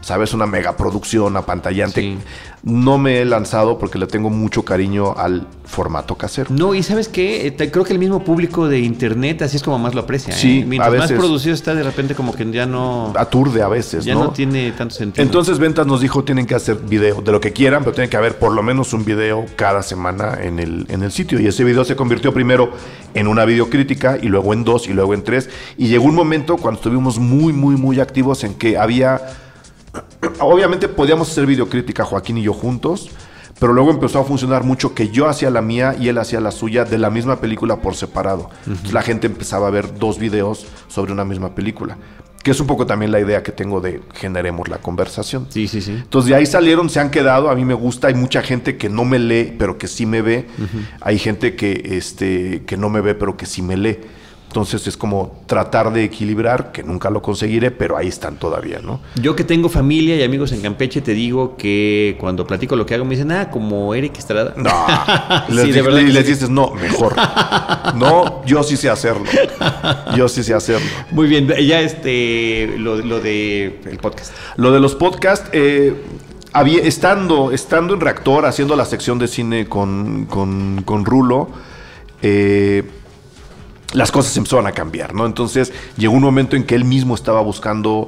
¿sabes? 0.00 0.32
Una 0.34 0.46
megaproducción 0.46 1.36
apantallante. 1.36 2.00
Sí. 2.00 2.18
No 2.62 2.98
me 2.98 3.20
he 3.20 3.24
lanzado 3.24 3.78
porque 3.78 3.98
le 3.98 4.06
tengo 4.06 4.28
mucho 4.28 4.64
cariño 4.64 5.14
al 5.16 5.46
formato 5.64 6.16
casero. 6.16 6.50
No, 6.50 6.74
y 6.74 6.82
¿sabes 6.82 7.08
qué? 7.08 7.46
Eh, 7.46 7.70
creo 7.70 7.84
que 7.84 7.94
el 7.94 7.98
mismo 7.98 8.22
público 8.22 8.68
de 8.68 8.80
internet 8.80 9.40
así 9.40 9.56
es 9.56 9.62
como 9.62 9.78
más 9.78 9.94
lo 9.94 10.02
aprecia. 10.02 10.34
¿eh? 10.34 10.36
Sí, 10.36 10.64
Mientras 10.66 10.92
a 10.92 10.98
más 10.98 11.12
producido 11.12 11.54
está, 11.54 11.74
de 11.74 11.82
repente 11.82 12.14
como 12.14 12.34
que 12.34 12.50
ya 12.50 12.66
no, 12.66 13.14
Aturde 13.16 13.62
a 13.62 13.68
veces, 13.68 14.04
ya 14.04 14.12
¿no? 14.12 14.24
no 14.24 14.30
tiene 14.32 14.72
tanto 14.72 14.94
sentido. 14.94 15.22
Entonces 15.22 15.58
Ventas 15.58 15.86
nos 15.86 16.02
dijo 16.02 16.22
tienen 16.22 16.46
que 16.46 16.54
hacer 16.54 16.76
video 16.76 17.22
de 17.22 17.32
lo 17.32 17.40
que 17.40 17.52
quieran, 17.52 17.82
pero 17.82 17.94
tiene 17.94 18.10
que 18.10 18.16
haber 18.18 18.38
por 18.38 18.52
lo 18.52 18.62
menos 18.62 18.92
un 18.92 19.06
video 19.06 19.46
cada 19.56 19.82
semana 19.82 20.38
en 20.42 20.58
el, 20.58 20.84
en 20.90 21.02
el 21.02 21.12
sitio. 21.12 21.40
Y 21.40 21.46
ese 21.46 21.64
video 21.64 21.84
se 21.86 21.96
convirtió 21.96 22.34
primero 22.34 22.72
en 23.14 23.26
una 23.26 23.46
videocrítica 23.46 24.18
y 24.20 24.28
luego 24.28 24.52
en 24.52 24.64
dos 24.64 24.86
y 24.86 24.92
luego 24.92 25.14
en 25.14 25.24
tres. 25.24 25.48
Y 25.78 25.88
llegó 25.88 26.04
un 26.04 26.14
momento 26.14 26.58
cuando 26.58 26.78
estuvimos 26.78 27.18
muy, 27.18 27.54
muy, 27.54 27.76
muy 27.76 28.00
activos 28.00 28.44
en 28.44 28.54
que 28.54 28.76
había... 28.76 29.20
Obviamente 30.40 30.88
podíamos 30.88 31.30
hacer 31.30 31.46
videocrítica 31.46 32.04
Joaquín 32.04 32.38
y 32.38 32.42
yo 32.42 32.52
juntos, 32.52 33.10
pero 33.58 33.72
luego 33.72 33.90
empezó 33.90 34.20
a 34.20 34.24
funcionar 34.24 34.64
mucho 34.64 34.94
que 34.94 35.08
yo 35.08 35.28
hacía 35.28 35.50
la 35.50 35.60
mía 35.62 35.94
y 35.98 36.08
él 36.08 36.18
hacía 36.18 36.40
la 36.40 36.50
suya 36.50 36.84
de 36.84 36.98
la 36.98 37.10
misma 37.10 37.40
película 37.40 37.76
por 37.76 37.94
separado. 37.94 38.50
Entonces 38.66 38.92
la 38.92 39.02
gente 39.02 39.26
empezaba 39.26 39.68
a 39.68 39.70
ver 39.70 39.98
dos 39.98 40.18
videos 40.18 40.66
sobre 40.88 41.12
una 41.12 41.24
misma 41.24 41.54
película, 41.54 41.98
que 42.42 42.52
es 42.52 42.60
un 42.60 42.66
poco 42.66 42.86
también 42.86 43.12
la 43.12 43.20
idea 43.20 43.42
que 43.42 43.52
tengo 43.52 43.80
de 43.80 44.00
generemos 44.14 44.68
la 44.68 44.78
conversación. 44.78 45.46
Sí, 45.50 45.68
sí, 45.68 45.82
sí. 45.82 45.92
Entonces 45.92 46.30
de 46.30 46.36
ahí 46.36 46.46
salieron, 46.46 46.88
se 46.88 47.00
han 47.00 47.10
quedado, 47.10 47.50
a 47.50 47.54
mí 47.54 47.64
me 47.64 47.74
gusta, 47.74 48.08
hay 48.08 48.14
mucha 48.14 48.40
gente 48.40 48.78
que 48.78 48.88
no 48.88 49.04
me 49.04 49.18
lee, 49.18 49.54
pero 49.58 49.76
que 49.76 49.88
sí 49.88 50.06
me 50.06 50.22
ve, 50.22 50.46
hay 51.00 51.18
gente 51.18 51.54
que, 51.54 51.96
este, 51.96 52.62
que 52.66 52.76
no 52.78 52.88
me 52.88 53.02
ve, 53.02 53.14
pero 53.14 53.36
que 53.36 53.46
sí 53.46 53.60
me 53.60 53.76
lee. 53.76 53.98
Entonces 54.50 54.84
es 54.88 54.96
como 54.96 55.42
tratar 55.46 55.92
de 55.92 56.02
equilibrar, 56.02 56.72
que 56.72 56.82
nunca 56.82 57.08
lo 57.08 57.22
conseguiré, 57.22 57.70
pero 57.70 57.96
ahí 57.96 58.08
están 58.08 58.34
todavía, 58.34 58.80
¿no? 58.82 58.98
Yo 59.22 59.36
que 59.36 59.44
tengo 59.44 59.68
familia 59.68 60.16
y 60.16 60.24
amigos 60.24 60.50
en 60.50 60.60
Campeche, 60.60 61.00
te 61.00 61.14
digo 61.14 61.56
que 61.56 62.16
cuando 62.18 62.44
platico 62.48 62.74
lo 62.74 62.84
que 62.84 62.96
hago 62.96 63.04
me 63.04 63.14
dicen, 63.14 63.30
ah, 63.30 63.48
como 63.48 63.94
Eric 63.94 64.18
Estrada. 64.18 64.52
No, 64.56 64.68
Sí, 65.46 65.52
les, 65.54 65.66
de 65.68 65.72
di- 65.72 65.80
verdad 65.82 66.00
y 66.00 66.10
les 66.10 66.26
dices, 66.26 66.50
no, 66.50 66.72
mejor. 66.74 67.14
No, 67.94 68.44
yo 68.44 68.64
sí 68.64 68.76
sé 68.76 68.90
hacerlo. 68.90 69.22
Yo 70.16 70.28
sí 70.28 70.42
sé 70.42 70.52
hacerlo. 70.52 70.88
Muy 71.12 71.28
bien, 71.28 71.46
ya 71.46 71.80
este, 71.80 72.74
lo, 72.76 72.96
lo 72.96 73.20
de 73.20 73.78
el 73.88 73.98
podcast. 73.98 74.32
Lo 74.56 74.72
de 74.72 74.80
los 74.80 74.96
podcasts, 74.96 75.48
eh, 75.52 75.94
había, 76.52 76.82
estando, 76.82 77.52
estando 77.52 77.94
en 77.94 78.00
Reactor, 78.00 78.46
haciendo 78.46 78.74
la 78.74 78.84
sección 78.84 79.20
de 79.20 79.28
cine 79.28 79.66
con, 79.68 80.26
con, 80.26 80.82
con 80.84 81.04
Rulo, 81.04 81.50
eh, 82.22 82.82
las 83.92 84.12
cosas 84.12 84.36
empezaron 84.36 84.66
a 84.66 84.72
cambiar, 84.72 85.14
¿no? 85.14 85.26
Entonces 85.26 85.72
llegó 85.96 86.14
un 86.14 86.22
momento 86.22 86.56
en 86.56 86.64
que 86.64 86.74
él 86.74 86.84
mismo 86.84 87.14
estaba 87.14 87.40
buscando 87.40 88.06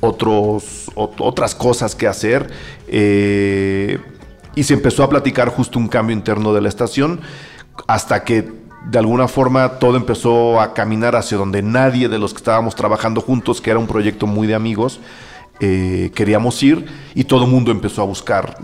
otros, 0.00 0.90
ot- 0.94 1.14
otras 1.18 1.54
cosas 1.54 1.94
que 1.94 2.06
hacer 2.06 2.50
eh, 2.88 3.98
y 4.54 4.62
se 4.64 4.74
empezó 4.74 5.04
a 5.04 5.08
platicar 5.08 5.48
justo 5.48 5.78
un 5.78 5.88
cambio 5.88 6.16
interno 6.16 6.52
de 6.52 6.60
la 6.60 6.68
estación 6.68 7.20
hasta 7.86 8.24
que 8.24 8.60
de 8.90 8.98
alguna 8.98 9.28
forma 9.28 9.78
todo 9.78 9.96
empezó 9.96 10.60
a 10.60 10.72
caminar 10.72 11.14
hacia 11.14 11.36
donde 11.36 11.62
nadie 11.62 12.08
de 12.08 12.18
los 12.18 12.32
que 12.32 12.38
estábamos 12.38 12.74
trabajando 12.74 13.20
juntos, 13.20 13.60
que 13.60 13.70
era 13.70 13.78
un 13.78 13.86
proyecto 13.86 14.26
muy 14.26 14.46
de 14.46 14.54
amigos, 14.54 15.00
eh, 15.60 16.10
queríamos 16.14 16.62
ir 16.62 16.86
y 17.14 17.24
todo 17.24 17.44
el 17.44 17.50
mundo 17.50 17.70
empezó 17.70 18.00
a 18.00 18.06
buscar 18.06 18.56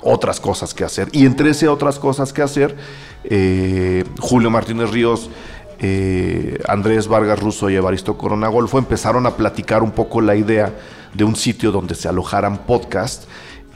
otras 0.00 0.38
cosas 0.38 0.74
que 0.74 0.84
hacer. 0.84 1.08
Y 1.12 1.26
entre 1.26 1.50
esas 1.50 1.70
otras 1.70 1.98
cosas 1.98 2.32
que 2.32 2.42
hacer, 2.42 2.76
eh, 3.24 4.04
Julio 4.20 4.50
Martínez 4.50 4.90
Ríos, 4.90 5.28
eh, 5.80 6.58
Andrés 6.68 7.08
Vargas 7.08 7.38
Russo 7.38 7.70
y 7.70 7.76
Evaristo 7.76 8.16
Corona 8.16 8.48
Golfo 8.48 8.78
empezaron 8.78 9.26
a 9.26 9.36
platicar 9.36 9.82
un 9.82 9.90
poco 9.90 10.20
la 10.20 10.34
idea 10.36 10.72
de 11.12 11.24
un 11.24 11.36
sitio 11.36 11.72
donde 11.72 11.94
se 11.94 12.08
alojaran 12.08 12.58
podcasts. 12.58 13.26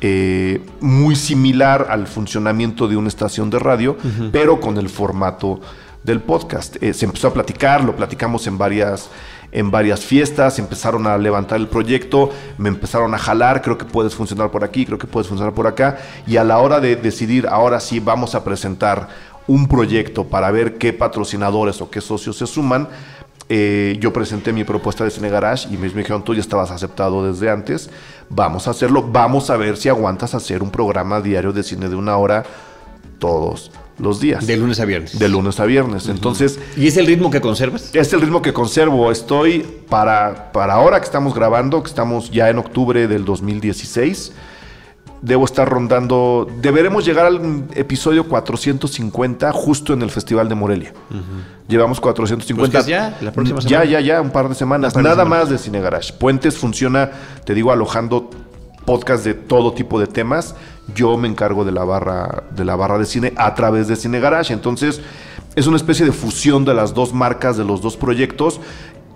eh, 0.00 0.60
muy 0.80 1.16
similar 1.16 1.88
al 1.90 2.06
funcionamiento 2.06 2.86
de 2.86 2.96
una 2.96 3.08
estación 3.08 3.50
de 3.50 3.58
radio, 3.58 3.96
pero 4.30 4.60
con 4.60 4.78
el 4.78 4.88
formato 4.88 5.60
del 6.04 6.20
podcast. 6.20 6.80
Eh, 6.82 6.94
se 6.94 7.04
empezó 7.04 7.28
a 7.28 7.34
platicar, 7.34 7.82
lo 7.82 7.96
platicamos 7.96 8.46
en 8.46 8.56
varias, 8.56 9.10
en 9.50 9.70
varias 9.70 10.00
fiestas, 10.00 10.58
empezaron 10.58 11.06
a 11.06 11.18
levantar 11.18 11.58
el 11.58 11.66
proyecto, 11.66 12.30
me 12.58 12.68
empezaron 12.68 13.12
a 13.14 13.18
jalar, 13.18 13.60
creo 13.60 13.76
que 13.76 13.84
puedes 13.84 14.14
funcionar 14.14 14.50
por 14.50 14.62
aquí, 14.62 14.86
creo 14.86 14.98
que 14.98 15.06
puedes 15.08 15.26
funcionar 15.26 15.52
por 15.52 15.66
acá, 15.66 15.98
y 16.26 16.36
a 16.36 16.44
la 16.44 16.58
hora 16.58 16.78
de 16.80 16.94
decidir, 16.94 17.48
ahora 17.48 17.80
sí 17.80 17.98
vamos 17.98 18.34
a 18.34 18.44
presentar 18.44 19.08
un 19.48 19.66
proyecto 19.66 20.24
para 20.24 20.50
ver 20.52 20.78
qué 20.78 20.92
patrocinadores 20.92 21.80
o 21.80 21.90
qué 21.90 22.00
socios 22.00 22.36
se 22.36 22.46
suman, 22.46 22.88
eh, 23.48 23.96
yo 23.98 24.12
presenté 24.12 24.52
mi 24.52 24.62
propuesta 24.62 25.04
de 25.04 25.10
Cine 25.10 25.30
Garage 25.30 25.68
y 25.72 25.78
me 25.78 25.88
dijeron, 25.88 26.22
tú 26.22 26.34
ya 26.34 26.40
estabas 26.40 26.70
aceptado 26.70 27.26
desde 27.26 27.50
antes, 27.50 27.88
vamos 28.28 28.68
a 28.68 28.72
hacerlo, 28.72 29.02
vamos 29.10 29.48
a 29.48 29.56
ver 29.56 29.78
si 29.78 29.88
aguantas 29.88 30.34
hacer 30.34 30.62
un 30.62 30.70
programa 30.70 31.20
diario 31.22 31.52
de 31.52 31.62
cine 31.62 31.88
de 31.88 31.96
una 31.96 32.18
hora 32.18 32.44
todos 33.18 33.70
los 33.98 34.20
días. 34.20 34.46
De 34.46 34.56
lunes 34.58 34.80
a 34.80 34.84
viernes. 34.84 35.18
De 35.18 35.28
lunes 35.30 35.58
a 35.60 35.64
viernes. 35.64 36.08
Entonces, 36.08 36.58
¿Y 36.76 36.86
es 36.88 36.96
el 36.98 37.06
ritmo 37.06 37.30
que 37.30 37.40
conservas? 37.40 37.90
es 37.94 38.12
el 38.12 38.20
ritmo 38.20 38.42
que 38.42 38.52
conservo. 38.52 39.10
Estoy 39.10 39.66
para, 39.88 40.52
para 40.52 40.74
ahora 40.74 41.00
que 41.00 41.06
estamos 41.06 41.34
grabando, 41.34 41.82
que 41.82 41.88
estamos 41.88 42.30
ya 42.30 42.50
en 42.50 42.58
octubre 42.58 43.08
del 43.08 43.24
2016. 43.24 44.32
Debo 45.20 45.44
estar 45.44 45.68
rondando. 45.68 46.46
Deberemos 46.60 47.04
llegar 47.04 47.26
al 47.26 47.64
episodio 47.74 48.28
450 48.28 49.52
justo 49.52 49.92
en 49.92 50.02
el 50.02 50.10
Festival 50.10 50.48
de 50.48 50.54
Morelia. 50.54 50.92
Llevamos 51.66 52.00
450. 52.00 52.70
Pues 52.78 52.86
ya, 52.86 53.16
la 53.20 53.32
próxima 53.32 53.58
Ya, 53.60 53.68
semana. 53.80 53.84
ya, 53.90 54.00
ya, 54.00 54.20
un 54.20 54.30
par 54.30 54.48
de 54.48 54.54
semanas. 54.54 54.92
Un 54.92 54.94
par 54.94 55.02
de 55.02 55.08
Nada 55.10 55.24
semanas. 55.24 55.44
más 55.44 55.50
de 55.50 55.58
Cine 55.58 55.80
Garage. 55.80 56.12
Puentes 56.12 56.56
funciona, 56.56 57.10
te 57.44 57.54
digo, 57.54 57.72
alojando 57.72 58.30
podcast 58.84 59.24
de 59.24 59.34
todo 59.34 59.72
tipo 59.72 59.98
de 60.00 60.06
temas. 60.06 60.54
Yo 60.94 61.16
me 61.16 61.28
encargo 61.28 61.64
de 61.64 61.72
la 61.72 61.84
barra 61.84 62.44
de 62.52 62.64
la 62.64 62.76
barra 62.76 62.96
de 62.98 63.04
cine 63.04 63.34
a 63.36 63.54
través 63.54 63.88
de 63.88 63.96
Cine 63.96 64.20
Garage. 64.20 64.52
Entonces, 64.54 65.00
es 65.56 65.66
una 65.66 65.76
especie 65.76 66.06
de 66.06 66.12
fusión 66.12 66.64
de 66.64 66.74
las 66.74 66.94
dos 66.94 67.12
marcas, 67.12 67.56
de 67.56 67.64
los 67.64 67.82
dos 67.82 67.96
proyectos. 67.96 68.60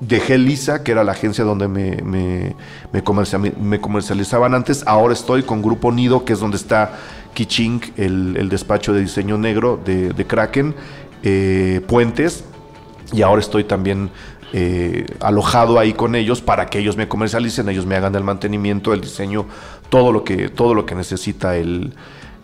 Dejé 0.04 0.36
Lisa, 0.36 0.82
que 0.82 0.90
era 0.90 1.04
la 1.04 1.12
agencia 1.12 1.44
donde 1.44 1.68
me, 1.68 1.96
me, 2.02 2.56
me 2.92 3.04
comercia- 3.04 3.38
me 3.38 3.80
comercializaban 3.80 4.52
antes. 4.52 4.82
Ahora 4.86 5.14
estoy 5.14 5.44
con 5.44 5.62
Grupo 5.62 5.92
Nido, 5.92 6.24
que 6.24 6.32
es 6.32 6.40
donde 6.40 6.56
está 6.56 6.98
Kiching, 7.34 7.80
el, 7.96 8.36
el 8.36 8.48
despacho 8.48 8.92
de 8.92 9.00
diseño 9.00 9.38
negro 9.38 9.78
de, 9.84 10.12
de 10.12 10.26
Kraken, 10.26 10.74
eh, 11.22 11.80
Puentes, 11.86 12.42
y 13.12 13.22
ahora 13.22 13.40
estoy 13.40 13.62
también 13.62 14.10
eh, 14.52 15.06
alojado 15.20 15.78
ahí 15.78 15.92
con 15.92 16.16
ellos 16.16 16.40
para 16.40 16.66
que 16.66 16.80
ellos 16.80 16.96
me 16.96 17.06
comercialicen, 17.06 17.68
ellos 17.68 17.86
me 17.86 17.94
hagan 17.94 18.14
el 18.16 18.24
mantenimiento, 18.24 18.92
el 18.92 19.00
diseño, 19.02 19.46
todo 19.88 20.10
lo 20.10 20.24
que, 20.24 20.48
todo 20.48 20.74
lo 20.74 20.84
que 20.84 20.96
necesita 20.96 21.56
el, 21.56 21.94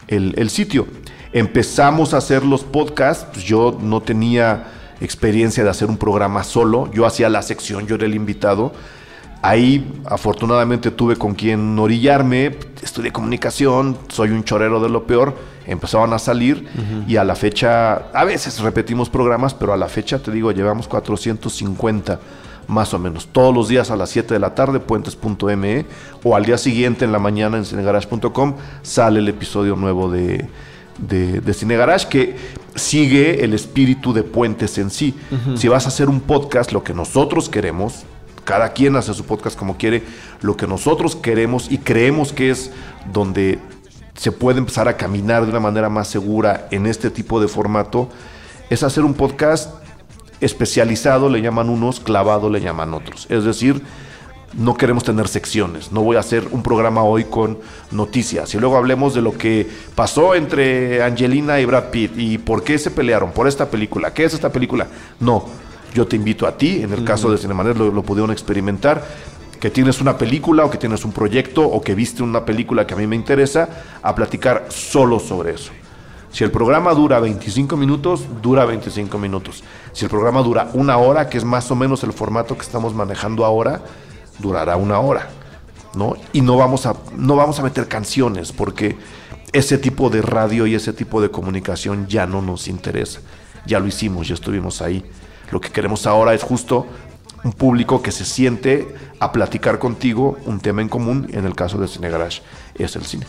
el- 0.07 0.49
sitio. 0.51 0.87
Empezamos 1.33 2.15
a 2.15 2.19
hacer 2.19 2.45
los 2.45 2.63
podcasts, 2.63 3.43
yo 3.43 3.77
no 3.83 4.01
tenía 4.01 4.69
experiencia 5.01 5.65
de 5.65 5.71
hacer 5.71 5.89
un 5.89 5.97
programa 5.97 6.45
solo, 6.45 6.91
yo 6.93 7.07
hacía 7.07 7.29
la 7.29 7.43
sección, 7.43 7.87
yo 7.87 7.97
era 7.97 8.07
el 8.07 8.15
invitado. 8.15 8.73
Ahí 9.41 10.01
afortunadamente 10.07 10.91
tuve 10.91 11.17
con 11.17 11.35
quien 11.35 11.79
orillarme, 11.79 12.57
estudié 12.83 13.13
comunicación, 13.13 13.97
soy 14.09 14.31
un 14.31 14.43
chorero 14.43 14.81
de 14.81 14.89
lo 14.89 15.07
peor, 15.07 15.37
empezaban 15.67 16.13
a 16.13 16.19
salir 16.19 16.67
y 17.07 17.17
a 17.17 17.25
la 17.25 17.37
fecha, 17.37 18.11
a 18.13 18.25
veces 18.25 18.59
repetimos 18.59 19.09
programas, 19.09 19.55
pero 19.55 19.73
a 19.73 19.77
la 19.77 19.87
fecha 19.87 20.19
te 20.19 20.33
digo, 20.33 20.51
llevamos 20.51 20.89
450 20.89 22.19
más 22.67 22.93
o 22.93 22.99
menos, 22.99 23.29
todos 23.29 23.55
los 23.55 23.69
días 23.69 23.91
a 23.91 23.97
las 23.97 24.11
7 24.11 24.35
de 24.35 24.41
la 24.41 24.55
tarde, 24.55 24.81
puentes.me, 24.81 25.87
o 26.23 26.37
al 26.37 26.45
día 26.45 26.59
siguiente 26.59 27.05
en 27.05 27.13
la 27.13 27.19
mañana 27.19 27.57
en 27.57 27.65
cinegarage.com 27.65 28.57
sale 28.83 29.21
el 29.21 29.29
episodio 29.29 29.75
nuevo 29.75 30.11
de, 30.11 30.49
de, 30.99 31.41
de 31.41 31.55
Cine 31.55 31.77
Garage 31.77 32.09
que 32.09 32.37
sigue 32.75 33.45
el 33.45 33.55
espíritu 33.55 34.13
de 34.13 34.23
Puentes 34.23 34.79
en 34.79 34.91
sí. 34.91 35.15
Si 35.57 35.69
vas 35.69 35.87
a 35.87 35.89
hacer 35.89 36.09
un 36.09 36.21
podcast, 36.21 36.73
lo 36.73 36.85
que 36.85 36.95
nosotros 36.95 37.49
queremos, 37.49 38.05
cada 38.45 38.73
quien 38.73 38.97
hace 38.97 39.13
su 39.15 39.25
podcast 39.25 39.59
como 39.59 39.77
quiere, 39.77 40.03
lo 40.41 40.57
que 40.57 40.67
nosotros 40.67 41.17
queremos 41.17 41.71
y 41.71 41.79
creemos 41.79 42.33
que 42.33 42.51
es 42.51 42.71
donde 43.13 43.59
se 44.15 44.33
puede 44.33 44.59
empezar 44.59 44.89
a 44.89 44.97
caminar 44.97 45.45
de 45.45 45.51
una 45.51 45.61
manera 45.61 45.89
más 45.89 46.09
segura 46.09 46.67
en 46.71 46.87
este 46.87 47.11
tipo 47.11 47.41
de 47.41 47.49
formato, 47.49 48.09
es 48.71 48.83
hacer 48.83 49.05
un 49.05 49.15
podcast 49.15 49.75
especializado 50.41 51.29
le 51.29 51.43
llaman 51.43 51.69
unos, 51.69 52.01
clavado 52.01 52.51
le 52.51 52.61
llaman 52.61 52.95
otros. 52.95 53.27
Es 53.29 53.45
decir, 53.45 53.83
no 54.55 54.75
queremos 54.77 55.05
tener 55.05 55.29
secciones. 55.29 55.93
No 55.93 56.03
voy 56.03 56.17
a 56.17 56.21
hacer 56.21 56.49
un 56.51 56.63
programa 56.63 57.03
hoy 57.03 57.25
con 57.25 57.59
noticias. 57.91 58.55
Y 58.55 58.59
luego 58.59 58.77
hablemos 58.77 59.15
de 59.15 59.23
lo 59.23 59.37
que 59.37 59.69
pasó 59.95 60.35
entre 60.35 61.03
Angelina 61.03 61.61
y 61.61 61.65
Brad 61.65 61.91
Pitt 61.91 62.13
y 62.17 62.39
por 62.39 62.63
qué 62.63 62.79
se 62.79 62.91
pelearon 62.91 63.33
por 63.33 63.47
esta 63.47 63.71
película. 63.71 64.13
¿Qué 64.13 64.25
es 64.25 64.35
esta 64.35 64.51
película? 64.51 64.87
No. 65.21 65.47
Yo 65.95 66.07
te 66.07 66.17
invito 66.17 66.47
a 66.47 66.57
ti, 66.57 66.83
en 66.83 66.93
el 66.93 67.03
caso 67.03 67.31
de 67.31 67.39
Cinemanet 67.39 67.77
lo, 67.77 67.91
lo 67.91 68.03
pudieron 68.03 68.31
experimentar, 68.31 69.03
que 69.59 69.71
tienes 69.71 70.01
una 70.01 70.19
película 70.19 70.65
o 70.65 70.71
que 70.71 70.77
tienes 70.77 71.05
un 71.05 71.13
proyecto 71.13 71.67
o 71.67 71.81
que 71.81 71.95
viste 71.95 72.23
una 72.23 72.45
película 72.45 72.87
que 72.87 72.95
a 72.95 72.97
mí 72.97 73.07
me 73.07 73.17
interesa, 73.17 73.69
a 74.03 74.15
platicar 74.15 74.67
solo 74.69 75.19
sobre 75.19 75.55
eso. 75.55 75.73
Si 76.31 76.45
el 76.45 76.51
programa 76.51 76.93
dura 76.93 77.21
25 77.21 77.77
minutos, 77.77 78.27
dura 78.43 78.67
25 78.67 79.19
minutos. 79.19 79.65
Si 79.93 80.05
el 80.05 80.11
programa 80.11 80.43
dura 80.43 80.71
una 80.75 80.99
hora, 80.99 81.29
que 81.29 81.39
es 81.39 81.45
más 81.45 81.71
o 81.71 81.75
menos 81.75 82.05
el 82.05 82.13
formato 82.13 82.55
que 82.55 82.63
estamos 82.63 82.95
manejando 82.95 83.45
ahora, 83.45 83.81
durará 84.39 84.77
una 84.77 84.99
hora, 85.01 85.29
¿no? 85.95 86.17
Y 86.33 86.41
no 86.41 86.57
vamos 86.57 86.87
a, 86.87 86.95
no 87.17 87.37
vamos 87.37 87.59
a 87.59 87.63
meter 87.63 87.89
canciones 87.89 88.53
porque 88.53 88.97
ese 89.53 89.79
tipo 89.79 90.11
de 90.11 90.23
radio 90.23 90.67
y 90.67 90.75
ese 90.75 90.93
tipo 90.93 91.21
de 91.21 91.31
comunicación 91.31 92.07
ya 92.09 92.27
no 92.27 92.43
nos 92.43 92.69
interesa. 92.69 93.21
Ya 93.67 93.81
lo 93.81 93.87
hicimos, 93.87 94.29
ya 94.29 94.35
estuvimos 94.35 94.83
ahí. 94.83 95.05
Lo 95.51 95.61
que 95.61 95.71
queremos 95.71 96.07
ahora 96.07 96.35
es 96.35 96.43
justo 96.43 96.87
un 97.45 97.53
público 97.53 98.03
que 98.03 98.11
se 98.11 98.25
siente 98.25 98.95
a 99.21 99.33
platicar 99.33 99.79
contigo 99.79 100.37
un 100.47 100.61
tema 100.61 100.83
en 100.83 100.89
común, 100.89 101.29
en 101.33 101.45
el 101.45 101.55
caso 101.55 101.79
de 101.79 101.89
Cine 101.89 102.11
Garage, 102.11 102.43
es 102.77 102.97
el 102.97 103.05
cine. 103.05 103.27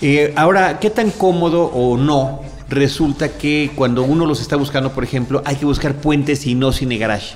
Eh, 0.00 0.32
ahora, 0.36 0.80
¿qué 0.80 0.90
tan 0.90 1.10
cómodo 1.10 1.64
o 1.64 1.96
no 1.96 2.40
resulta 2.68 3.36
que 3.36 3.70
cuando 3.74 4.02
uno 4.02 4.26
los 4.26 4.40
está 4.40 4.56
buscando, 4.56 4.92
por 4.92 5.04
ejemplo, 5.04 5.42
hay 5.44 5.56
que 5.56 5.66
buscar 5.66 5.94
puentes 5.94 6.46
y 6.46 6.54
no 6.54 6.72
Cine 6.72 6.98
Garage? 6.98 7.34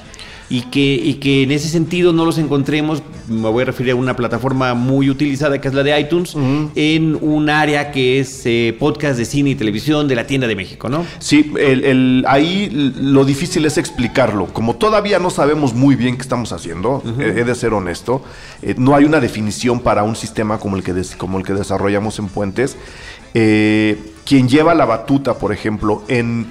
Y 0.48 0.62
que, 0.62 0.94
y 0.94 1.14
que 1.14 1.42
en 1.42 1.50
ese 1.50 1.68
sentido 1.68 2.12
no 2.12 2.24
los 2.24 2.38
encontremos, 2.38 3.02
me 3.28 3.48
voy 3.50 3.62
a 3.62 3.64
referir 3.66 3.92
a 3.92 3.96
una 3.96 4.14
plataforma 4.14 4.74
muy 4.74 5.10
utilizada 5.10 5.60
que 5.60 5.66
es 5.66 5.74
la 5.74 5.82
de 5.82 5.98
iTunes, 6.00 6.36
en 6.76 7.18
un 7.20 7.50
área 7.50 7.90
que 7.90 8.20
es 8.20 8.42
eh, 8.44 8.76
podcast 8.78 9.18
de 9.18 9.24
cine 9.24 9.50
y 9.50 9.54
televisión 9.56 10.06
de 10.06 10.14
la 10.14 10.26
tienda 10.26 10.46
de 10.46 10.54
México, 10.54 10.88
¿no? 10.88 11.04
Sí, 11.18 11.52
el, 11.58 11.84
el- 11.84 12.24
ahí 12.28 12.92
lo 13.00 13.24
difícil 13.24 13.64
es 13.64 13.76
explicarlo. 13.76 14.46
Como 14.46 14.76
todavía 14.76 15.18
no 15.18 15.30
sabemos 15.30 15.74
muy 15.74 15.96
bien 15.96 16.14
qué 16.16 16.22
estamos 16.22 16.52
haciendo, 16.52 17.02
eh, 17.18 17.34
he 17.38 17.44
de 17.44 17.54
ser 17.56 17.72
honesto, 17.74 18.22
eh, 18.62 18.74
no 18.78 18.94
hay 18.94 19.04
una 19.04 19.18
definición 19.18 19.80
para 19.80 20.04
un 20.04 20.14
sistema 20.14 20.58
como 20.60 20.76
el 20.76 20.84
que, 20.84 20.92
des- 20.92 21.16
como 21.16 21.38
el 21.38 21.44
que 21.44 21.54
desarrollamos 21.54 22.18
en 22.20 22.28
Puentes. 22.28 22.76
Eh, 23.34 23.98
quien 24.24 24.48
lleva 24.48 24.74
la 24.74 24.84
batuta, 24.86 25.34
por 25.38 25.52
ejemplo, 25.52 26.02
en, 26.08 26.46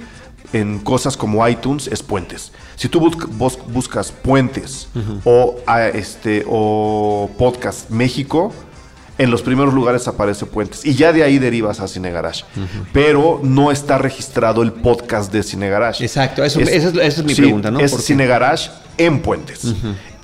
en 0.60 0.80
cosas 0.80 1.18
como 1.18 1.48
iTunes 1.48 1.88
es 1.88 2.02
Puentes. 2.02 2.52
Si 2.76 2.88
tú 2.88 3.00
busc- 3.02 3.28
bus- 3.30 3.60
buscas 3.68 4.12
Puentes 4.12 4.88
o, 5.26 5.56
ah, 5.68 5.88
este, 5.88 6.46
o 6.48 7.30
Podcast 7.38 7.90
México, 7.90 8.54
en 9.18 9.32
los 9.32 9.42
primeros 9.42 9.74
lugares 9.74 10.08
aparece 10.08 10.46
Puentes. 10.46 10.86
Y 10.86 10.94
ya 10.96 11.14
de 11.14 11.24
ahí 11.24 11.40
derivas 11.40 11.80
a 11.80 11.88
Cine 11.88 12.12
Garage. 12.12 12.44
Pero 12.94 13.40
no 13.44 13.72
está 13.72 13.98
registrado 13.98 14.62
el 14.62 14.72
podcast 14.74 15.32
de 15.32 15.42
Cine 15.44 15.70
Garage. 15.70 16.04
Exacto, 16.04 16.44
eso- 16.44 16.60
esa 16.60 16.72
es- 16.74 16.84
esa 16.96 16.98
es 17.22 17.24
mi 17.24 17.34
sí, 17.36 17.42
pregunta, 17.42 17.72
¿no? 17.72 17.80
Es. 17.80 17.92
Cine 17.92 18.26
Garage 18.28 18.70
en 18.98 19.22
Puentes. 19.22 19.74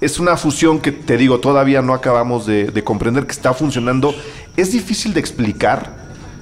Es 0.02 0.20
una 0.20 0.36
fusión 0.36 0.80
que 0.80 0.92
te 0.92 1.16
digo, 1.18 1.40
todavía 1.40 1.82
no 1.82 1.94
acabamos 1.94 2.46
de, 2.46 2.66
de 2.66 2.84
comprender 2.84 3.26
que 3.26 3.32
está 3.34 3.54
funcionando. 3.54 4.14
Es 4.58 4.72
difícil 4.72 5.14
de 5.14 5.20
explicar, 5.20 5.96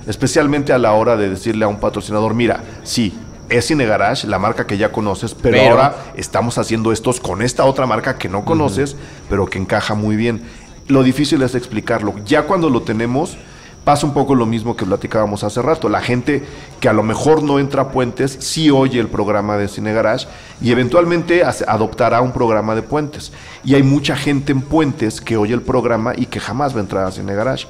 especialmente 0.08 0.74
a 0.74 0.78
la 0.78 0.94
hora 0.94 1.18
de 1.18 1.30
decirle 1.30 1.66
a 1.66 1.68
un 1.68 1.80
patrocinador, 1.80 2.34
mira, 2.34 2.64
sí, 2.84 3.14
es 3.50 3.66
Cine 3.66 3.86
Garage, 3.86 4.28
la 4.28 4.40
marca 4.40 4.66
que 4.68 4.78
ya 4.78 4.92
conoces, 4.92 5.34
pero, 5.34 5.58
Pero- 5.58 5.72
ahora 5.72 5.96
estamos 6.16 6.58
haciendo 6.58 6.92
estos 6.92 7.20
con 7.20 7.42
esta 7.42 7.66
otra 7.66 7.86
marca 7.86 8.18
que 8.18 8.30
no 8.30 8.46
conoces, 8.46 8.96
pero 9.30 9.46
que 9.48 9.58
encaja 9.60 9.96
muy 9.96 10.16
bien. 10.16 10.42
Lo 10.88 11.04
difícil 11.04 11.42
es 11.42 11.56
explicarlo. 11.56 12.16
Ya 12.26 12.44
cuando 12.44 12.70
lo 12.70 12.82
tenemos, 12.82 13.38
pasa 13.84 14.06
un 14.06 14.14
poco 14.14 14.36
lo 14.36 14.46
mismo 14.46 14.76
que 14.76 14.86
platicábamos 14.86 15.44
hace 15.44 15.62
rato. 15.62 15.88
La 15.90 16.02
gente 16.02 16.44
que 16.80 16.90
a 16.90 16.94
lo 16.94 17.02
mejor 17.04 17.42
no 17.44 17.60
entra 17.60 17.84
a 17.84 17.92
Puentes, 17.92 18.38
sí 18.40 18.70
oye 18.70 19.00
el 19.00 19.08
programa 19.08 19.58
de 19.58 19.68
Cine 19.68 19.94
Garage 19.94 20.28
y 20.62 20.72
eventualmente 20.72 21.44
adoptará 21.44 22.22
un 22.22 22.32
programa 22.34 22.76
de 22.76 22.82
Puentes. 22.84 23.32
Y 23.64 23.76
hay 23.76 23.84
mucha 23.84 24.16
gente 24.16 24.52
en 24.52 24.62
Puentes 24.62 25.22
que 25.22 25.38
oye 25.38 25.54
el 25.54 25.62
programa 25.62 26.14
y 26.16 26.26
que 26.26 26.40
jamás 26.40 26.74
va 26.74 26.80
a 26.80 26.82
entrar 26.82 27.06
a 27.06 27.12
Cine 27.12 27.34
Garage. 27.34 27.68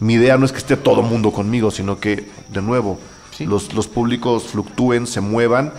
Mi 0.00 0.14
idea 0.14 0.36
no 0.38 0.46
es 0.46 0.52
que 0.52 0.58
esté 0.58 0.76
todo 0.76 1.02
mundo 1.02 1.32
conmigo, 1.32 1.70
sino 1.70 1.98
que, 1.98 2.28
de 2.50 2.62
nuevo, 2.62 2.98
los, 3.40 3.72
los 3.74 3.88
públicos 3.88 4.44
fluctúen, 4.44 5.06
se 5.06 5.20
muevan. 5.20 5.72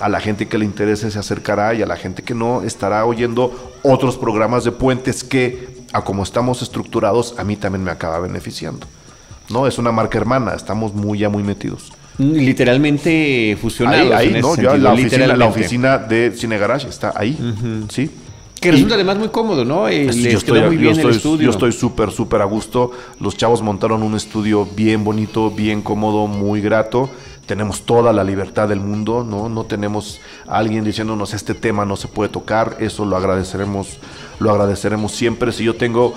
A 0.00 0.08
la 0.08 0.20
gente 0.20 0.46
que 0.46 0.58
le 0.58 0.64
interese 0.64 1.10
se 1.10 1.18
acercará 1.18 1.72
y 1.72 1.80
a 1.80 1.86
la 1.86 1.96
gente 1.96 2.22
que 2.22 2.34
no 2.34 2.62
estará 2.62 3.06
oyendo 3.06 3.74
otros 3.82 4.18
programas 4.18 4.64
de 4.64 4.72
puentes 4.72 5.24
que, 5.24 5.84
a 5.92 6.02
como 6.02 6.22
estamos 6.22 6.60
estructurados, 6.60 7.34
a 7.38 7.44
mí 7.44 7.56
también 7.56 7.82
me 7.82 7.90
acaba 7.90 8.18
beneficiando. 8.20 8.86
No, 9.48 9.66
es 9.66 9.78
una 9.78 9.92
marca 9.92 10.18
hermana, 10.18 10.52
estamos 10.54 10.92
muy 10.92 11.20
ya 11.20 11.28
muy 11.28 11.42
metidos. 11.42 11.92
Literalmente 12.18 13.56
fusionados. 13.60 14.12
ahí, 14.12 14.34
ahí, 14.34 14.40
¿no? 14.40 14.54
Sentido, 14.54 14.76
la, 14.76 14.92
oficina, 14.92 15.36
la 15.36 15.46
oficina 15.46 15.98
de 15.98 16.32
Cine 16.32 16.58
Garage 16.58 16.88
está 16.88 17.12
ahí, 17.14 17.38
¿sí? 17.88 18.10
Que 18.66 18.70
Y- 18.70 18.72
resulta 18.72 18.96
además 18.96 19.18
muy 19.18 19.28
cómodo, 19.28 19.64
¿no? 19.64 19.86
Sí, 19.88 20.04
les 20.04 20.16
yo 20.16 20.38
estoy, 20.38 20.58
quedó 20.58 20.66
muy 20.66 20.74
yo 20.76 20.80
bien 20.80 20.92
estoy- 20.94 21.10
el 21.10 21.16
estudio. 21.16 21.44
Yo 21.44 21.50
estoy 21.50 21.70
súper, 21.72 22.10
súper 22.10 22.42
a 22.42 22.46
gusto. 22.46 22.90
Los 23.20 23.36
chavos 23.36 23.62
montaron 23.62 24.02
un 24.02 24.14
estudio 24.16 24.66
bien 24.74 25.04
bonito, 25.04 25.50
bien 25.52 25.82
cómodo, 25.82 26.26
muy 26.26 26.60
grato. 26.60 27.08
Tenemos 27.46 27.82
toda 27.82 28.12
la 28.12 28.24
libertad 28.24 28.68
del 28.68 28.80
mundo, 28.80 29.22
¿no? 29.22 29.48
No 29.48 29.62
tenemos 29.66 30.20
a 30.48 30.58
alguien 30.58 30.82
diciéndonos 30.82 31.32
este 31.32 31.54
tema 31.54 31.84
no 31.84 31.94
se 31.94 32.08
puede 32.08 32.28
tocar. 32.28 32.76
Eso 32.80 33.04
lo 33.04 33.16
agradeceremos, 33.16 33.98
lo 34.40 34.50
agradeceremos 34.50 35.12
siempre. 35.12 35.52
Si 35.52 35.62
yo 35.62 35.76
tengo 35.76 36.12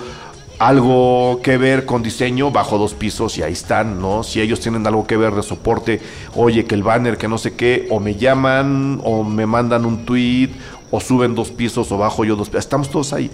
algo 0.60 1.40
que 1.42 1.56
ver 1.56 1.86
con 1.86 2.02
diseño, 2.02 2.50
bajo 2.50 2.76
dos 2.76 2.92
pisos 2.92 3.38
y 3.38 3.42
ahí 3.42 3.54
están, 3.54 3.98
¿no? 3.98 4.22
Si 4.22 4.42
ellos 4.42 4.60
tienen 4.60 4.86
algo 4.86 5.06
que 5.06 5.16
ver 5.16 5.32
de 5.32 5.42
soporte, 5.42 6.02
oye, 6.34 6.66
que 6.66 6.74
el 6.74 6.82
banner, 6.82 7.16
que 7.16 7.28
no 7.28 7.38
sé 7.38 7.54
qué, 7.54 7.88
o 7.88 7.98
me 7.98 8.14
llaman, 8.16 9.00
o 9.02 9.24
me 9.24 9.46
mandan 9.46 9.86
un 9.86 10.04
tweet, 10.04 10.50
o 10.90 11.00
suben 11.00 11.34
dos 11.34 11.50
pisos, 11.50 11.90
o 11.90 11.96
bajo 11.96 12.26
yo 12.26 12.36
dos 12.36 12.50
pisos. 12.50 12.66
Estamos 12.66 12.90
todos 12.90 13.14
ahí. 13.14 13.30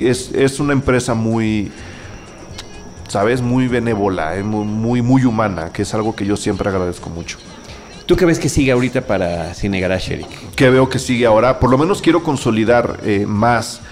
Es, 0.00 0.32
es 0.32 0.58
una 0.58 0.72
empresa 0.72 1.12
muy, 1.12 1.70
¿sabes? 3.08 3.42
Muy 3.42 3.68
benévola, 3.68 4.34
eh, 4.38 4.42
muy, 4.42 4.64
muy, 4.64 5.02
muy 5.02 5.26
humana, 5.26 5.70
que 5.70 5.82
es 5.82 5.92
algo 5.92 6.16
que 6.16 6.24
yo 6.24 6.38
siempre 6.38 6.70
agradezco 6.70 7.10
mucho. 7.10 7.36
¿Tú 8.06 8.16
qué 8.16 8.24
ves 8.24 8.38
que 8.38 8.48
sigue 8.48 8.72
ahorita 8.72 9.02
para 9.02 9.52
Cine 9.52 9.80
Garage, 9.80 10.14
Eric? 10.14 10.54
que 10.56 10.70
veo 10.70 10.88
que 10.88 10.98
sigue 10.98 11.26
ahora. 11.26 11.60
Por 11.60 11.68
lo 11.68 11.76
menos 11.76 12.00
quiero 12.00 12.22
consolidar 12.22 13.00
eh, 13.04 13.26
más 13.26 13.82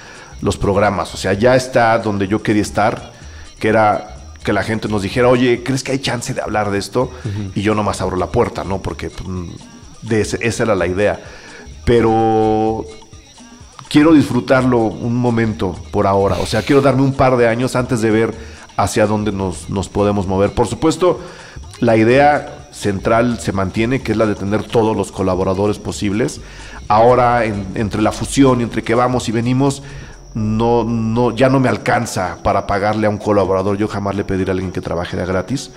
los 0.43 0.57
programas. 0.57 1.13
O 1.15 1.17
sea, 1.17 1.33
ya 1.33 1.57
está 1.57 1.99
donde 1.99 2.29
yo 2.29 2.43
quería 2.43 2.63
estar, 2.63 3.13
que 3.59 3.69
era 3.69 4.13
que 4.45 4.53
la 4.53 4.63
gente 4.63 4.89
nos 4.89 5.03
dijera, 5.03 5.29
oye, 5.29 5.63
¿crees 5.65 5.83
que 5.83 5.93
hay 5.93 5.99
chance 5.99 6.33
de 6.33 6.41
hablar 6.41 6.71
de 6.71 6.79
esto? 6.79 7.11
Y 7.55 7.63
yo 7.63 7.75
nomás 7.75 8.01
abro 8.01 8.17
la 8.17 8.27
puerta, 8.29 8.63
¿no? 8.65 8.81
Porque 8.81 9.11
pues, 9.11 9.29
mm, 9.29 9.47
de 10.03 10.21
ese- 10.21 10.39
esa 10.47 10.63
era 10.65 10.75
la 10.77 10.87
idea. 10.87 11.21
Pero 11.85 12.85
quiero 13.89 14.13
disfrutarlo 14.13 14.79
un 14.79 15.17
momento 15.17 15.75
por 15.91 16.07
ahora. 16.07 16.37
O 16.41 16.47
sea, 16.47 16.63
quiero 16.63 16.83
darme 16.83 17.03
un 17.03 17.15
par 17.15 17.37
de 17.37 17.49
años 17.49 17.75
antes 17.77 18.01
de 18.03 18.11
ver 18.11 18.35
hacia 18.77 19.07
dónde 19.07 19.33
nos, 19.33 19.71
nos 19.71 19.89
podemos 19.89 20.27
mover. 20.27 20.53
Por 20.53 20.67
supuesto, 20.67 21.21
la 21.81 21.97
idea 21.97 22.69
central 22.73 23.41
se 23.41 23.53
mantiene, 23.53 24.03
que 24.03 24.13
es 24.13 24.19
la 24.19 24.27
de 24.27 24.35
tener 24.35 24.65
todos 24.65 24.97
los 24.97 25.11
colaboradores 25.13 25.79
posibles. 25.79 26.41
Ahora, 26.89 27.45
en- 27.45 27.67
entre 27.75 28.03
la 28.03 28.13
fusión 28.13 28.61
y 28.61 28.65
entre 28.65 28.83
que 28.85 28.95
vamos 28.95 29.29
y 29.29 29.33
venimos, 29.33 29.83
no, 30.37 30.85
no, 30.85 31.35
ya 31.35 31.49
no 31.49 31.59
me 31.61 31.71
alcanza 31.71 32.37
para 32.43 32.67
pagarle 32.67 33.07
a 33.07 33.11
un 33.11 33.17
colaborador. 33.17 33.79
Yo 33.79 33.89
jamás 33.89 34.15
le 34.15 34.23
pediré 34.23 34.51
a 34.51 34.53
alguien 34.53 34.71
que 34.71 34.83
trabaje 34.83 35.17
de 35.17 35.25
gratis. 35.25 35.71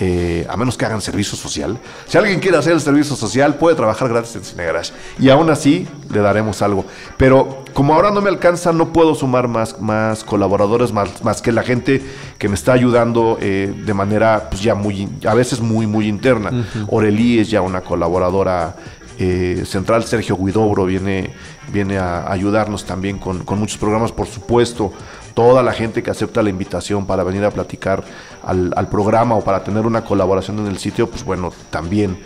eh, 0.00 0.44
a 0.48 0.56
menos 0.56 0.76
que 0.76 0.84
hagan 0.84 1.00
servicio 1.00 1.38
social. 1.38 1.78
Si 2.06 2.18
alguien 2.18 2.40
quiere 2.40 2.56
hacer 2.56 2.72
el 2.72 2.80
servicio 2.80 3.14
social, 3.14 3.54
puede 3.54 3.76
trabajar 3.76 4.08
gratis 4.08 4.34
en 4.34 4.44
Cine 4.44 4.64
Garage. 4.64 4.92
Y 5.20 5.28
aún 5.28 5.50
así, 5.50 5.86
le 6.12 6.20
daremos 6.20 6.62
algo. 6.62 6.84
Pero 7.16 7.64
como 7.72 7.94
ahora 7.94 8.10
no 8.10 8.20
me 8.20 8.28
alcanza, 8.28 8.72
no 8.72 8.92
puedo 8.92 9.14
sumar 9.14 9.46
más, 9.46 9.80
más 9.80 10.24
colaboradores, 10.24 10.92
más, 10.92 11.22
más 11.22 11.40
que 11.40 11.52
la 11.52 11.62
gente 11.62 12.02
que 12.38 12.48
me 12.48 12.54
está 12.56 12.72
ayudando 12.72 13.38
eh, 13.40 13.72
de 13.84 13.94
manera, 13.94 14.48
pues 14.50 14.62
ya 14.62 14.74
muy, 14.74 15.08
a 15.26 15.34
veces 15.34 15.60
muy, 15.60 15.86
muy 15.86 16.08
interna. 16.08 16.66
Orelí 16.88 17.38
es 17.38 17.50
ya 17.50 17.60
una 17.60 17.80
colaboradora 17.80 18.74
eh, 19.18 19.64
central. 19.66 20.04
Sergio 20.04 20.36
Guidobro 20.36 20.84
viene, 20.84 21.30
viene 21.72 21.98
a 21.98 22.30
ayudarnos 22.30 22.84
también 22.84 23.18
con, 23.18 23.44
muchos 23.58 23.78
programas, 23.78 24.12
por 24.12 24.26
supuesto. 24.26 24.92
Toda 25.34 25.62
la 25.62 25.72
gente 25.72 26.02
que 26.02 26.10
acepta 26.10 26.42
la 26.42 26.50
invitación 26.50 27.06
para 27.06 27.24
venir 27.24 27.44
a 27.44 27.50
platicar 27.50 28.04
al, 28.42 28.72
al 28.76 28.88
programa 28.88 29.34
o 29.34 29.42
para 29.42 29.64
tener 29.64 29.86
una 29.86 30.04
colaboración 30.04 30.58
en 30.60 30.66
el 30.66 30.78
sitio, 30.78 31.08
pues 31.08 31.24
bueno, 31.24 31.52
también. 31.70 32.18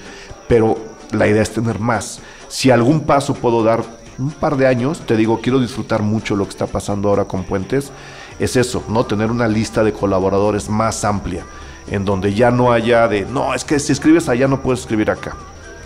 Pero 0.47 0.77
la 1.13 1.27
idea 1.27 1.43
es 1.43 1.51
tener 1.51 1.79
más. 1.79 2.21
Si 2.49 2.71
algún 2.71 3.01
paso 3.01 3.35
puedo 3.35 3.63
dar 3.63 3.83
un 4.19 4.31
par 4.33 4.57
de 4.57 4.67
años, 4.67 5.01
te 5.01 5.17
digo, 5.17 5.41
quiero 5.41 5.61
disfrutar 5.61 6.03
mucho 6.03 6.37
lo 6.37 6.45
que 6.45 6.51
está 6.51 6.67
pasando 6.67 7.09
ahora 7.09 7.25
con 7.25 7.45
Puentes, 7.45 7.93
es 8.39 8.57
eso, 8.57 8.85
¿no? 8.89 9.05
Tener 9.05 9.31
una 9.31 9.49
lista 9.49 9.83
de 9.85 9.93
colaboradores 9.93 10.69
más 10.69 11.05
amplia, 11.05 11.45
en 11.87 12.05
donde 12.05 12.35
ya 12.35 12.51
no 12.51 12.73
haya 12.73 13.09
de, 13.09 13.25
no, 13.25 13.55
es 13.55 13.65
que 13.65 13.79
si 13.79 13.93
escribes 13.93 14.29
allá 14.29 14.49
no 14.49 14.61
puedes 14.61 14.81
escribir 14.81 15.11
acá. 15.11 15.37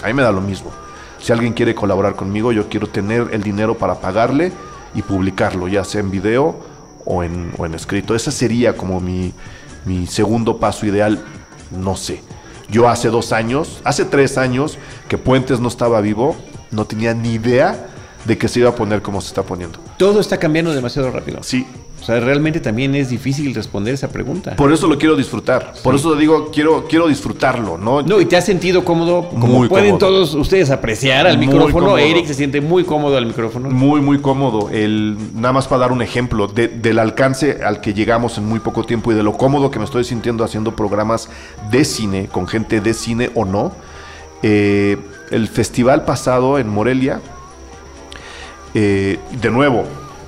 A 0.02 0.06
mí 0.08 0.14
me 0.14 0.22
da 0.22 0.32
lo 0.32 0.40
mismo. 0.40 0.70
Si 1.22 1.32
alguien 1.32 1.52
quiere 1.52 1.72
colaborar 1.72 2.16
conmigo, 2.16 2.50
yo 2.50 2.68
quiero 2.68 2.88
tener 2.88 3.28
el 3.30 3.44
dinero 3.44 3.78
para 3.78 4.00
pagarle 4.00 4.50
y 4.92 5.02
publicarlo, 5.02 5.68
ya 5.68 5.84
sea 5.84 6.00
en 6.00 6.10
video 6.10 6.56
o 7.04 7.22
en, 7.22 7.52
o 7.58 7.64
en 7.64 7.74
escrito. 7.74 8.16
Ese 8.16 8.32
sería 8.32 8.76
como 8.76 9.00
mi, 9.00 9.32
mi 9.84 10.08
segundo 10.08 10.58
paso 10.58 10.84
ideal, 10.84 11.24
no 11.70 11.94
sé. 11.94 12.22
Yo 12.68 12.88
hace 12.88 13.08
dos 13.08 13.32
años, 13.32 13.80
hace 13.84 14.04
tres 14.04 14.36
años 14.36 14.78
que 15.08 15.16
Puentes 15.16 15.60
no 15.60 15.68
estaba 15.68 16.00
vivo, 16.00 16.34
no 16.72 16.86
tenía 16.86 17.14
ni 17.14 17.34
idea 17.34 17.86
de 18.24 18.38
que 18.38 18.48
se 18.48 18.60
iba 18.60 18.68
a 18.70 18.74
poner 18.74 19.02
como 19.02 19.20
se 19.20 19.28
está 19.28 19.42
poniendo. 19.42 19.78
Todo 19.96 20.20
está 20.20 20.36
cambiando 20.38 20.72
demasiado 20.72 21.10
rápido. 21.10 21.38
Sí, 21.42 21.66
O 22.00 22.04
sea, 22.04 22.18
realmente 22.18 22.58
también 22.58 22.96
es 22.96 23.10
difícil 23.10 23.54
responder 23.54 23.94
esa 23.94 24.08
pregunta. 24.08 24.56
por 24.56 24.72
eso 24.72 24.88
lo 24.88 24.98
quiero 24.98 25.14
disfrutar. 25.14 25.72
Por 25.84 25.94
eso 25.94 26.16
digo, 26.16 26.50
quiero, 26.52 26.86
quiero 26.88 27.06
disfrutarlo, 27.06 27.78
¿no? 27.78 28.02
No, 28.02 28.20
y 28.20 28.24
te 28.24 28.36
has 28.36 28.44
sentido 28.44 28.84
cómodo, 28.84 29.28
como 29.28 29.46
Muy 29.46 29.68
pueden 29.68 29.90
cómodo. 29.98 30.06
todos 30.08 30.34
ustedes 30.34 30.70
apreciar 30.70 31.28
al 31.28 31.36
Muy 31.38 31.46
micrófono. 31.46 31.72
cómodo. 31.86 31.98
Eric 31.98 32.26
se 32.26 32.34
siente 32.34 32.60
muy 32.60 32.82
cómodo 32.82 33.16
al 33.16 33.26
micrófono. 33.26 33.70
Muy, 33.70 34.00
muy 34.00 34.18
cómodo. 34.20 34.68
El, 34.70 35.16
nada 35.36 35.52
más 35.52 35.68
para 35.68 35.82
dar 35.82 35.92
un 35.92 36.02
ejemplo 36.02 36.48
de- 36.48 36.66
del 36.66 36.98
alcance 36.98 37.60
al 37.64 37.80
que 37.80 37.94
llegamos 37.94 38.36
en 38.36 38.46
muy 38.46 38.58
poco 38.58 38.82
tiempo 38.84 39.12
y 39.12 39.14
de 39.14 39.22
lo 39.22 39.34
cómodo 39.34 39.70
que 39.70 39.78
me 39.78 39.84
estoy 39.84 40.02
sintiendo 40.02 40.42
haciendo 40.42 40.74
programas 40.74 41.28
de 41.70 41.84
cine, 41.84 42.26
con 42.32 42.48
gente 42.48 42.80
de 42.80 42.94
cine 42.94 43.30
o 43.36 43.44
no. 43.44 43.72
Eh, 44.42 44.96
el 45.30 45.46
festival 45.46 46.04
pasado 46.04 46.58
en 46.58 46.68
Morelia, 46.68 47.20
eh, 48.74 49.18
de 49.30 49.50
nuevo, 49.50 49.84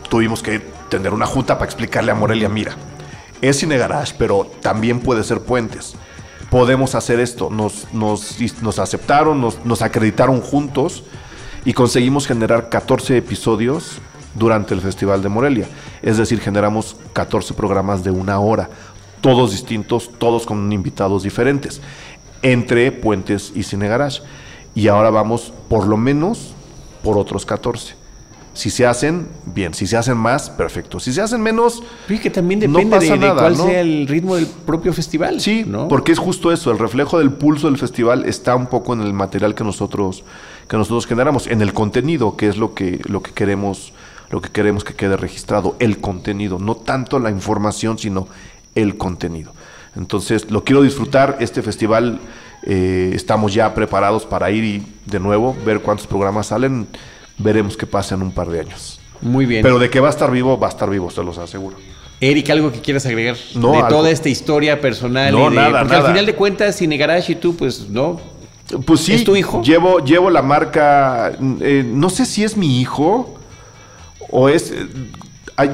tuvimos 0.08 0.42
que 0.42 0.60
tener 0.88 1.12
una 1.12 1.26
junta 1.26 1.54
para 1.54 1.66
explicarle 1.66 2.12
a 2.12 2.14
Morelia, 2.14 2.48
mira, 2.48 2.76
es 3.40 3.58
cine 3.58 3.76
garage, 3.76 4.14
pero 4.18 4.50
también 4.60 5.00
puede 5.00 5.24
ser 5.24 5.40
puentes. 5.40 5.96
Podemos 6.50 6.94
hacer 6.94 7.20
esto. 7.20 7.50
Nos, 7.50 8.78
aceptaron, 8.78 9.40
nos, 9.40 9.64
nos 9.64 9.82
acreditaron 9.82 10.40
juntos 10.40 11.04
y 11.64 11.72
conseguimos 11.72 12.26
generar 12.26 12.68
14 12.68 13.16
episodios 13.16 13.98
durante 14.34 14.74
el 14.74 14.80
Festival 14.80 15.22
de 15.22 15.28
Morelia. 15.28 15.68
Es 16.02 16.16
decir, 16.16 16.40
generamos 16.40 16.96
14 17.12 17.54
programas 17.54 18.04
de 18.04 18.10
una 18.10 18.38
hora, 18.38 18.70
todos 19.20 19.52
distintos, 19.52 20.10
todos 20.18 20.46
con 20.46 20.72
invitados 20.72 21.22
diferentes, 21.22 21.80
entre 22.42 22.92
Puentes 22.92 23.52
y 23.54 23.62
Cine 23.62 23.88
Garage. 23.88 24.22
Y 24.74 24.88
ahora 24.88 25.10
vamos 25.10 25.52
por 25.68 25.86
lo 25.86 25.96
menos 25.96 26.54
por 27.02 27.18
otros 27.18 27.46
14. 27.46 28.03
Si 28.54 28.70
se 28.70 28.86
hacen, 28.86 29.28
bien. 29.46 29.74
Si 29.74 29.86
se 29.86 29.96
hacen 29.96 30.16
más, 30.16 30.48
perfecto. 30.48 31.00
Si 31.00 31.12
se 31.12 31.20
hacen 31.20 31.42
menos, 31.42 31.82
Fíjate 32.06 32.22
que 32.22 32.30
también 32.30 32.60
No 32.60 32.78
depende 32.78 32.96
pasa 32.96 33.12
de, 33.14 33.18
de 33.18 33.26
nada, 33.26 33.40
cuál 33.40 33.56
¿no? 33.58 33.66
sea 33.66 33.80
el 33.80 34.06
ritmo 34.06 34.36
del 34.36 34.46
propio 34.46 34.92
festival. 34.92 35.40
Sí, 35.40 35.64
¿no? 35.66 35.88
porque 35.88 36.12
es 36.12 36.18
justo 36.18 36.52
eso, 36.52 36.70
el 36.70 36.78
reflejo 36.78 37.18
del 37.18 37.32
pulso 37.32 37.66
del 37.66 37.78
festival 37.78 38.24
está 38.24 38.54
un 38.54 38.66
poco 38.68 38.94
en 38.94 39.00
el 39.02 39.12
material 39.12 39.54
que 39.54 39.64
nosotros 39.64 40.24
que 40.68 40.76
nosotros 40.78 41.06
generamos, 41.06 41.46
en 41.46 41.60
el 41.60 41.74
contenido, 41.74 42.36
que 42.36 42.48
es 42.48 42.56
lo 42.56 42.74
que 42.74 43.00
lo 43.04 43.22
que 43.22 43.32
queremos 43.32 43.92
lo 44.30 44.40
que 44.40 44.50
queremos 44.50 44.84
que 44.84 44.94
quede 44.94 45.16
registrado, 45.16 45.76
el 45.78 45.98
contenido, 46.00 46.58
no 46.58 46.76
tanto 46.76 47.18
la 47.18 47.30
información, 47.30 47.98
sino 47.98 48.26
el 48.74 48.96
contenido. 48.96 49.52
Entonces, 49.96 50.50
lo 50.50 50.64
quiero 50.64 50.82
disfrutar 50.82 51.36
este 51.40 51.62
festival 51.62 52.18
eh, 52.66 53.12
estamos 53.14 53.52
ya 53.52 53.74
preparados 53.74 54.24
para 54.24 54.50
ir 54.50 54.64
y 54.64 54.86
de 55.04 55.20
nuevo 55.20 55.54
ver 55.66 55.80
cuántos 55.80 56.06
programas 56.06 56.46
salen, 56.46 56.86
veremos 57.38 57.76
qué 57.76 57.86
pasa 57.86 58.14
en 58.14 58.22
un 58.22 58.32
par 58.32 58.48
de 58.48 58.60
años. 58.60 59.00
Muy 59.20 59.46
bien. 59.46 59.62
Pero 59.62 59.78
de 59.78 59.88
que 59.90 60.00
va 60.00 60.08
a 60.08 60.10
estar 60.10 60.30
vivo, 60.30 60.58
va 60.58 60.66
a 60.66 60.70
estar 60.70 60.90
vivo, 60.90 61.10
se 61.10 61.22
los 61.22 61.38
aseguro. 61.38 61.76
Eric, 62.20 62.48
¿algo 62.50 62.70
que 62.72 62.80
quieras 62.80 63.04
agregar? 63.06 63.36
No, 63.54 63.72
de 63.72 63.76
algo. 63.78 63.88
toda 63.88 64.10
esta 64.10 64.28
historia 64.28 64.80
personal. 64.80 65.32
No, 65.32 65.46
y 65.46 65.50
de- 65.50 65.56
nada, 65.56 65.80
Porque 65.80 65.94
al 65.94 66.00
nada. 66.02 66.10
final 66.12 66.26
de 66.26 66.34
cuentas, 66.34 66.76
Cine 66.76 66.96
Garage 66.96 67.32
y 67.32 67.34
tú, 67.36 67.56
pues, 67.56 67.88
¿no? 67.88 68.20
Pues 68.86 69.00
sí, 69.00 69.14
¿Es 69.14 69.24
tu 69.24 69.36
hijo? 69.36 69.62
Llevo, 69.62 69.98
llevo 70.02 70.30
la 70.30 70.40
marca, 70.42 71.32
eh, 71.60 71.84
no 71.86 72.08
sé 72.08 72.24
si 72.24 72.44
es 72.44 72.56
mi 72.56 72.80
hijo 72.80 73.38
o 74.30 74.48
es... 74.48 74.70
eh, 74.72 74.86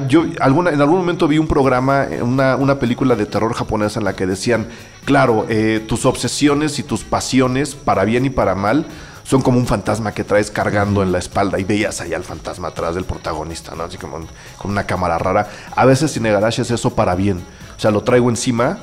yo 0.09 0.25
alguna, 0.41 0.71
en 0.71 0.81
algún 0.81 0.97
momento 0.99 1.27
vi 1.27 1.37
un 1.37 1.47
programa, 1.47 2.05
eh, 2.11 2.21
una, 2.21 2.55
una 2.57 2.79
película 2.79 3.15
de 3.15 3.25
terror 3.25 3.53
japonesa 3.53 3.99
en 3.99 4.05
la 4.05 4.13
que 4.15 4.25
decían, 4.27 4.67
claro, 5.05 5.45
eh, 5.49 5.81
tus 5.87 6.05
obsesiones 6.05 6.79
y 6.79 6.83
tus 6.83 7.03
pasiones, 7.03 7.75
para 7.75 8.03
bien 8.03 8.25
y 8.25 8.29
para 8.29 8.55
mal, 8.55 8.85
son 9.31 9.41
como 9.41 9.57
un 9.57 9.65
fantasma 9.65 10.13
que 10.13 10.25
traes 10.25 10.51
cargando 10.51 11.01
en 11.01 11.13
la 11.13 11.17
espalda 11.17 11.57
y 11.57 11.63
veías 11.63 12.01
allá 12.01 12.17
al 12.17 12.25
fantasma 12.25 12.67
atrás 12.67 12.95
del 12.95 13.05
protagonista, 13.05 13.73
¿no? 13.75 13.83
Así 13.83 13.97
como 13.97 14.19
con 14.57 14.71
una 14.71 14.83
cámara 14.83 15.17
rara. 15.17 15.49
A 15.73 15.85
veces 15.85 16.11
Cinegarash 16.11 16.59
es 16.59 16.69
eso 16.69 16.93
para 16.95 17.15
bien. 17.15 17.37
O 17.37 17.79
sea, 17.79 17.91
lo 17.91 18.03
traigo 18.03 18.29
encima 18.29 18.79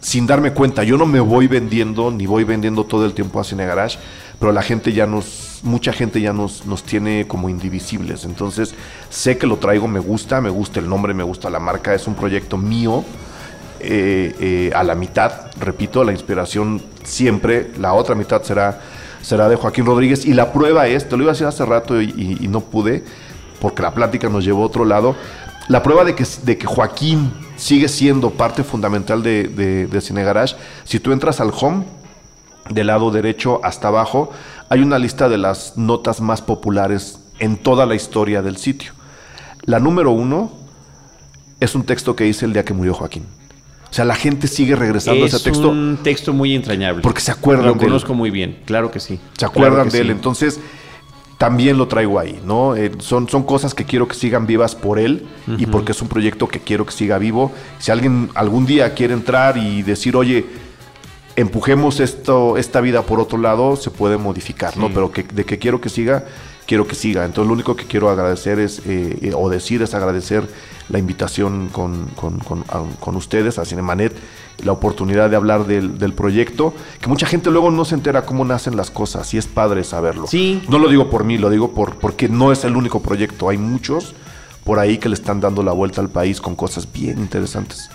sin 0.00 0.26
darme 0.26 0.54
cuenta. 0.54 0.84
Yo 0.84 0.96
no 0.96 1.04
me 1.04 1.20
voy 1.20 1.48
vendiendo 1.48 2.10
ni 2.10 2.24
voy 2.24 2.44
vendiendo 2.44 2.84
todo 2.84 3.04
el 3.04 3.12
tiempo 3.12 3.38
a 3.38 3.44
Cinegarage, 3.44 3.98
pero 4.40 4.52
la 4.52 4.62
gente 4.62 4.90
ya 4.94 5.04
nos, 5.06 5.60
mucha 5.62 5.92
gente 5.92 6.18
ya 6.18 6.32
nos, 6.32 6.64
nos 6.64 6.82
tiene 6.82 7.26
como 7.26 7.50
indivisibles. 7.50 8.24
Entonces, 8.24 8.74
sé 9.10 9.36
que 9.36 9.46
lo 9.46 9.58
traigo, 9.58 9.86
me 9.86 10.00
gusta, 10.00 10.40
me 10.40 10.48
gusta 10.48 10.80
el 10.80 10.88
nombre, 10.88 11.12
me 11.12 11.24
gusta 11.24 11.50
la 11.50 11.60
marca, 11.60 11.92
es 11.92 12.06
un 12.06 12.14
proyecto 12.14 12.56
mío. 12.56 13.04
eh, 13.80 14.34
eh, 14.40 14.72
a 14.74 14.82
la 14.82 14.94
mitad, 14.94 15.50
repito, 15.60 16.04
la 16.04 16.12
inspiración 16.12 16.82
siempre, 17.02 17.70
la 17.78 17.92
otra 17.92 18.14
mitad 18.14 18.42
será, 18.42 18.80
será 19.24 19.48
de 19.48 19.56
Joaquín 19.56 19.86
Rodríguez. 19.86 20.24
Y 20.26 20.34
la 20.34 20.52
prueba 20.52 20.86
es, 20.86 21.08
te 21.08 21.16
lo 21.16 21.22
iba 21.22 21.32
a 21.32 21.34
decir 21.34 21.46
hace 21.46 21.64
rato 21.64 22.00
y, 22.00 22.46
no 22.48 22.60
pude, 22.60 23.04
porque 23.60 23.82
la 23.82 23.94
plática 23.94 24.28
nos 24.28 24.44
llevó 24.44 24.62
a 24.62 24.66
otro 24.66 24.84
lado. 24.84 25.16
La 25.68 25.82
prueba 25.82 26.04
de 26.04 26.14
que, 26.14 26.24
de 26.42 26.58
que 26.58 26.66
Joaquín 26.66 27.32
sigue 27.56 27.88
siendo 27.88 28.30
parte 28.30 28.62
fundamental 28.62 29.22
de, 29.22 29.48
de, 29.48 29.86
de 29.86 30.00
Cine 30.00 30.22
Garage, 30.22 30.56
si 30.84 31.00
tú 31.00 31.12
entras 31.12 31.40
al 31.40 31.52
home, 31.58 31.84
del 32.70 32.86
lado 32.86 33.10
derecho 33.10 33.60
hasta 33.62 33.88
abajo, 33.88 34.30
hay 34.68 34.80
una 34.80 34.98
lista 34.98 35.28
de 35.28 35.38
las 35.38 35.76
notas 35.76 36.20
más 36.20 36.40
populares 36.40 37.18
en 37.38 37.56
toda 37.56 37.86
la 37.86 37.94
historia 37.94 38.42
del 38.42 38.56
sitio. 38.56 38.92
La 39.64 39.80
número 39.80 40.10
uno 40.12 40.52
es 41.60 41.74
un 41.74 41.84
texto 41.84 42.16
que 42.16 42.26
hice 42.26 42.46
el 42.46 42.52
día 42.52 42.64
que 42.64 42.74
murió 42.74 42.94
Joaquín. 42.94 43.26
O 43.94 43.96
sea, 43.96 44.04
la 44.04 44.16
gente 44.16 44.48
sigue 44.48 44.74
regresando 44.74 45.22
a 45.22 45.28
Es 45.28 45.34
ese 45.34 45.44
texto 45.44 45.68
un 45.68 46.00
texto 46.02 46.32
muy 46.32 46.52
entrañable. 46.52 47.00
porque 47.00 47.20
se 47.20 47.30
acuerdan 47.30 47.66
Lo 47.66 47.72
de 47.74 47.78
él. 47.78 47.84
conozco 47.84 48.12
muy 48.12 48.28
bien, 48.28 48.58
claro 48.64 48.90
que 48.90 48.98
sí. 48.98 49.20
¿Se 49.38 49.44
acuerdan 49.46 49.88
de 49.88 50.00
él? 50.00 50.06
sí. 50.06 50.10
Entonces, 50.10 50.58
también 51.38 51.78
lo 51.78 51.86
traigo 51.86 52.18
ahí, 52.18 52.40
¿no? 52.44 52.74
Eh, 52.74 52.90
son, 52.98 53.28
son 53.28 53.44
cosas 53.44 53.72
que 53.72 53.84
quiero 53.84 54.08
que 54.08 54.16
sigan 54.16 54.48
vivas 54.48 54.74
por 54.74 54.98
él 54.98 55.28
y 55.58 55.66
porque 55.66 55.92
es 55.92 56.02
un 56.02 56.08
proyecto 56.08 56.48
que 56.48 56.58
quiero 56.58 56.84
que 56.84 56.90
siga 56.90 57.18
vivo. 57.18 57.52
Si 57.78 57.92
alguien 57.92 58.30
algún 58.34 58.66
día 58.66 58.94
quiere 58.94 59.14
entrar 59.14 59.58
y 59.58 59.82
decir, 59.82 60.16
oye, 60.16 60.44
empujemos 61.36 62.00
esto, 62.00 62.56
esta 62.56 62.80
vida 62.80 63.02
por 63.02 63.20
otro 63.20 63.38
lado, 63.38 63.76
se 63.76 63.92
puede 63.92 64.16
modificar, 64.16 64.76
¿no? 64.76 64.88
Pero 64.88 65.12
que, 65.12 65.22
de 65.22 65.44
que 65.44 65.60
quiero 65.60 65.80
que 65.80 65.88
siga, 65.88 66.24
quiero 66.66 66.86
que 66.86 66.94
siga. 66.94 67.24
Entonces, 67.24 67.46
lo 67.48 67.54
único 67.54 67.76
que 67.76 67.84
quiero 67.86 68.10
agradecer 68.10 68.58
es, 68.58 68.80
eh, 68.86 69.18
eh, 69.22 69.32
o 69.36 69.48
decir 69.50 69.82
es 69.82 69.94
agradecer 69.94 70.48
la 70.88 70.98
invitación 70.98 71.68
con, 71.72 72.06
con- 72.14 72.38
con- 72.40 72.64
a- 72.68 72.84
con 73.00 73.16
ustedes, 73.16 73.58
a 73.58 73.64
Cinemanet, 73.64 74.14
la 74.62 74.72
oportunidad 74.72 75.30
de 75.30 75.36
hablar 75.36 75.66
del, 75.66 75.98
del 75.98 76.12
proyecto, 76.12 76.74
que 77.00 77.08
mucha 77.08 77.26
gente 77.26 77.50
luego 77.50 77.70
no 77.70 77.84
se 77.84 77.94
entera 77.94 78.24
cómo 78.26 78.44
nacen 78.44 78.76
las 78.76 78.90
cosas, 78.90 79.32
y 79.34 79.38
es 79.38 79.46
padre 79.46 79.82
saberlo. 79.84 80.26
Sí. 80.26 80.62
No 80.68 80.78
lo 80.78 80.88
digo 80.88 81.10
por 81.10 81.24
mí, 81.24 81.38
lo 81.38 81.50
digo 81.50 81.72
por, 81.72 81.96
porque 81.96 82.28
no 82.28 82.52
es 82.52 82.64
el 82.64 82.76
único 82.76 83.00
proyecto, 83.00 83.48
hay 83.48 83.58
muchos 83.58 84.14
por 84.62 84.78
ahí 84.78 84.98
que 84.98 85.08
le 85.08 85.14
están 85.14 85.40
dando 85.40 85.62
la 85.62 85.72
vuelta 85.72 86.00
al 86.00 86.08
país 86.08 86.40
con 86.40 86.54
cosas 86.54 86.90
bien 86.90 87.18
interesantes. 87.18 87.90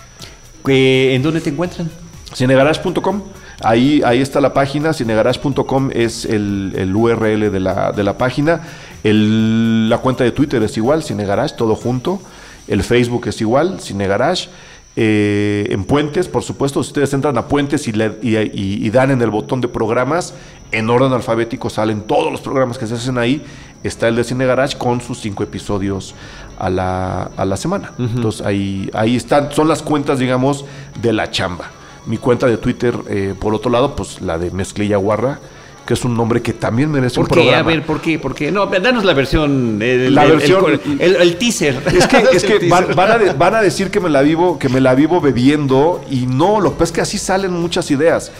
Eh, 0.68 1.12
¿En 1.14 1.22
dónde 1.22 1.40
te 1.40 1.50
encuentran? 1.50 1.90
Cinegarage.com. 2.34 3.22
Ahí, 3.62 4.02
ahí 4.04 4.20
está 4.20 4.40
la 4.40 4.52
página. 4.54 4.92
Cinegarage.com 4.92 5.90
es 5.92 6.24
el, 6.24 6.72
el 6.76 6.94
URL 6.94 7.50
de 7.50 7.60
la, 7.60 7.92
de 7.92 8.02
la 8.04 8.16
página. 8.18 8.60
El- 9.04 9.88
la 9.88 9.98
cuenta 9.98 10.24
de 10.24 10.32
Twitter 10.32 10.62
es 10.62 10.76
igual, 10.76 11.02
Cinegarage, 11.02 11.54
todo 11.56 11.74
junto. 11.74 12.20
El 12.68 12.82
Facebook 12.82 13.26
es 13.28 13.40
igual, 13.40 13.80
Cinegarage. 13.80 14.48
Eh, 14.96 15.68
en 15.70 15.84
Puentes, 15.84 16.26
por 16.28 16.42
supuesto, 16.42 16.82
si 16.82 16.88
ustedes 16.88 17.12
entran 17.14 17.36
a 17.38 17.46
Puentes 17.46 17.86
y, 17.88 17.92
le- 17.92 18.18
y- 18.22 18.36
y- 18.36 18.50
y 18.86 18.90
dan 18.90 19.10
en 19.10 19.22
el 19.22 19.30
botón 19.30 19.60
de 19.60 19.68
programas, 19.68 20.34
en 20.72 20.90
orden 20.90 21.12
alfabético 21.12 21.70
salen 21.70 22.02
todos 22.02 22.30
los 22.30 22.40
programas 22.40 22.76
que 22.78 22.86
se 22.86 22.94
hacen 22.94 23.16
ahí. 23.18 23.42
Está 23.82 24.08
el 24.08 24.16
de 24.16 24.24
Cine 24.24 24.46
Garage 24.46 24.76
con 24.76 25.00
sus 25.00 25.20
cinco 25.20 25.42
episodios 25.42 26.14
a 26.58 26.68
la, 26.70 27.30
a 27.36 27.44
la 27.44 27.56
semana. 27.56 27.92
Entonces 27.98 28.44
ahí, 28.44 28.90
ahí 28.92 29.16
están, 29.16 29.52
son 29.52 29.68
las 29.68 29.80
cuentas, 29.82 30.18
digamos, 30.18 30.64
de 31.00 31.12
la 31.12 31.30
chamba. 31.30 31.70
Mi 32.06 32.16
cuenta 32.18 32.46
de 32.46 32.56
Twitter, 32.56 32.94
eh, 33.08 33.34
por 33.38 33.54
otro 33.54 33.70
lado, 33.70 33.94
pues 33.94 34.20
la 34.20 34.38
de 34.38 34.50
Mezclilla 34.50 34.96
Guarra, 34.96 35.38
que 35.86 35.94
es 35.94 36.04
un 36.04 36.16
nombre 36.16 36.40
que 36.40 36.52
también 36.52 36.90
merece 36.90 37.16
¿Por 37.16 37.24
un 37.24 37.28
qué? 37.28 37.34
programa. 37.34 37.58
A 37.58 37.62
ver, 37.62 37.84
¿por 37.84 38.00
qué? 38.00 38.18
¿Por 38.18 38.34
qué? 38.34 38.50
No, 38.52 38.66
danos 38.66 39.04
la 39.04 39.12
versión. 39.12 39.80
El, 39.82 40.14
La 40.14 40.24
el- 40.24 40.32
versión- 40.38 40.80
El, 41.00 41.36
teaser. 41.36 41.82
Es 41.94 42.06
que, 42.06 42.16
es 42.32 42.44
que 42.44 42.56
El 42.56 42.68
van, 42.68 43.10
a 43.10 43.18
de- 43.18 43.32
van 43.32 43.54
a 43.54 43.60
decir 43.62 43.90
que 43.90 44.00
me 44.00 44.08
la 44.08 44.22
vivo, 44.22 44.58
que 44.58 44.68
me 44.68 44.80
la 44.80 44.94
vivo 44.94 45.20
bebiendo 45.20 46.00
y 46.10 46.26
no, 46.26 46.60
lo 46.60 46.70
que 46.72 46.78
pasa 46.78 46.84
es 46.84 46.92
que 46.92 47.00
así 47.00 47.18
salen 47.18 47.52
muchas 47.52 47.90
ideas. 47.90 48.30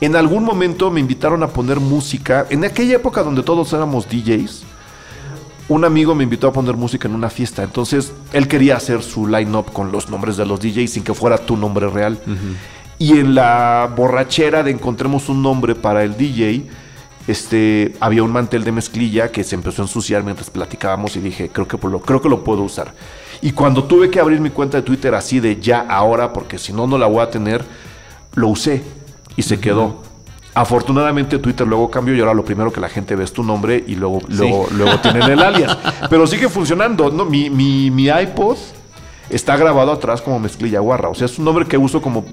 En 0.00 0.16
algún 0.16 0.44
momento 0.44 0.90
me 0.90 1.00
invitaron 1.00 1.42
a 1.42 1.48
poner 1.48 1.78
música. 1.78 2.46
En 2.48 2.64
aquella 2.64 2.96
época 2.96 3.22
donde 3.22 3.42
todos 3.42 3.70
éramos 3.74 4.08
DJs, 4.08 4.62
un 5.68 5.84
amigo 5.84 6.14
me 6.14 6.24
invitó 6.24 6.48
a 6.48 6.52
poner 6.52 6.74
música 6.74 7.06
en 7.06 7.14
una 7.14 7.28
fiesta. 7.30 7.62
Entonces, 7.62 8.12
él 8.32 8.48
quería 8.48 8.76
hacer 8.76 9.02
su 9.02 9.26
line-up 9.26 9.72
con 9.72 9.92
los 9.92 10.08
nombres 10.08 10.36
de 10.36 10.46
los 10.46 10.58
DJs 10.60 10.90
sin 10.90 11.04
que 11.04 11.12
fuera 11.14 11.38
tu 11.38 11.56
nombre 11.56 11.88
real. 11.88 12.18
Y 13.00 13.18
en 13.18 13.34
la 13.34 13.90
borrachera 13.96 14.62
de 14.62 14.70
encontremos 14.70 15.30
un 15.30 15.42
nombre 15.42 15.74
para 15.74 16.04
el 16.04 16.18
DJ, 16.18 16.66
este, 17.26 17.94
había 17.98 18.22
un 18.22 18.30
mantel 18.30 18.62
de 18.62 18.72
mezclilla 18.72 19.32
que 19.32 19.42
se 19.42 19.54
empezó 19.54 19.80
a 19.80 19.86
ensuciar 19.86 20.22
mientras 20.22 20.50
platicábamos 20.50 21.16
y 21.16 21.20
dije, 21.20 21.48
creo 21.48 21.66
que, 21.66 21.78
lo, 21.88 22.02
creo 22.02 22.20
que 22.20 22.28
lo 22.28 22.44
puedo 22.44 22.60
usar. 22.60 22.92
Y 23.40 23.52
cuando 23.52 23.84
tuve 23.84 24.10
que 24.10 24.20
abrir 24.20 24.38
mi 24.38 24.50
cuenta 24.50 24.76
de 24.76 24.82
Twitter 24.82 25.14
así 25.14 25.40
de 25.40 25.58
ya, 25.58 25.80
ahora, 25.80 26.34
porque 26.34 26.58
si 26.58 26.74
no, 26.74 26.86
no 26.86 26.98
la 26.98 27.06
voy 27.06 27.20
a 27.20 27.30
tener, 27.30 27.64
lo 28.34 28.48
usé 28.48 28.82
y 29.34 29.40
se 29.44 29.58
quedó. 29.58 30.02
Afortunadamente 30.52 31.38
Twitter 31.38 31.66
luego 31.66 31.90
cambió 31.90 32.14
y 32.14 32.20
ahora 32.20 32.34
lo 32.34 32.44
primero 32.44 32.70
que 32.70 32.82
la 32.82 32.90
gente 32.90 33.16
ve 33.16 33.24
es 33.24 33.32
tu 33.32 33.42
nombre 33.42 33.82
y 33.86 33.94
luego, 33.94 34.20
luego, 34.28 34.66
luego 34.72 34.98
tienen 35.00 35.22
el 35.22 35.40
alias. 35.40 35.78
Pero 36.10 36.26
sigue 36.26 36.50
funcionando. 36.50 37.10
¿no? 37.10 37.24
Mi, 37.24 37.48
mi, 37.48 37.90
mi 37.90 38.08
iPod 38.08 38.58
está 39.30 39.56
grabado 39.56 39.90
atrás 39.90 40.20
como 40.20 40.38
mezclilla 40.38 40.80
guarra. 40.80 41.08
O 41.08 41.14
sea, 41.14 41.24
es 41.24 41.38
un 41.38 41.46
nombre 41.46 41.64
que 41.64 41.78
uso 41.78 42.02
como 42.02 42.26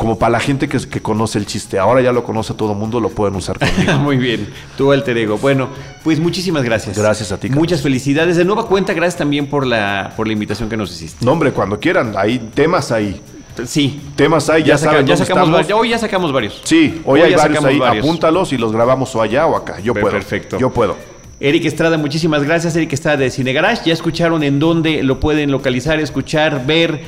como 0.00 0.18
para 0.18 0.30
la 0.30 0.40
gente 0.40 0.66
que, 0.66 0.78
que, 0.78 1.02
conoce 1.02 1.38
el 1.38 1.44
chiste. 1.44 1.78
Ahora 1.78 2.00
ya 2.00 2.10
lo 2.10 2.24
conoce 2.24 2.54
todo 2.54 2.72
el 2.72 2.78
mundo, 2.78 3.00
lo 3.00 3.10
pueden 3.10 3.36
usar 3.36 3.58
conmigo. 3.58 3.92
Muy 3.98 4.16
bien, 4.16 4.48
tu 4.78 4.92
alter 4.92 5.18
ego. 5.18 5.36
Bueno, 5.36 5.68
pues 6.02 6.18
muchísimas 6.18 6.64
gracias. 6.64 6.96
Gracias 6.96 7.32
a 7.32 7.38
ti. 7.38 7.50
Muchas 7.50 7.82
felicidades. 7.82 8.38
De 8.38 8.46
nueva 8.46 8.66
cuenta, 8.66 8.94
gracias 8.94 9.18
también 9.18 9.46
por 9.46 9.66
la, 9.66 10.14
por 10.16 10.26
la 10.26 10.32
invitación 10.32 10.70
que 10.70 10.76
nos 10.78 10.90
hiciste. 10.90 11.22
No, 11.22 11.32
hombre, 11.32 11.52
cuando 11.52 11.78
quieran, 11.78 12.14
hay 12.16 12.38
temas 12.38 12.90
ahí. 12.92 13.20
Sí. 13.66 14.00
Temas 14.16 14.48
ahí, 14.48 14.62
ya, 14.62 14.78
saben. 14.78 15.06
Ya 15.06 15.18
sacamos 15.18 15.70
hoy 15.70 15.90
ya 15.90 15.98
sacamos 15.98 16.32
varios. 16.32 16.62
Sí, 16.64 17.02
hoy, 17.04 17.20
hay 17.20 17.34
varios 17.34 17.62
ahí. 17.62 17.78
Apúntalos 17.82 18.54
y 18.54 18.56
los 18.56 18.72
grabamos 18.72 19.14
o 19.14 19.20
allá 19.20 19.46
o 19.46 19.54
acá. 19.54 19.80
Yo 19.80 19.92
puedo. 19.92 20.12
Perfecto. 20.12 20.58
Yo 20.58 20.70
puedo. 20.70 20.96
Eric 21.40 21.66
Estrada, 21.66 21.98
muchísimas 21.98 22.42
gracias. 22.42 22.74
Eric 22.74 22.94
Estrada 22.94 23.18
de 23.18 23.30
Cine 23.30 23.52
Garage. 23.52 23.82
Ya 23.84 23.92
escucharon 23.92 24.42
en 24.44 24.58
dónde 24.58 25.02
lo 25.02 25.20
pueden 25.20 25.50
localizar, 25.50 26.00
escuchar, 26.00 26.64
ver 26.64 27.02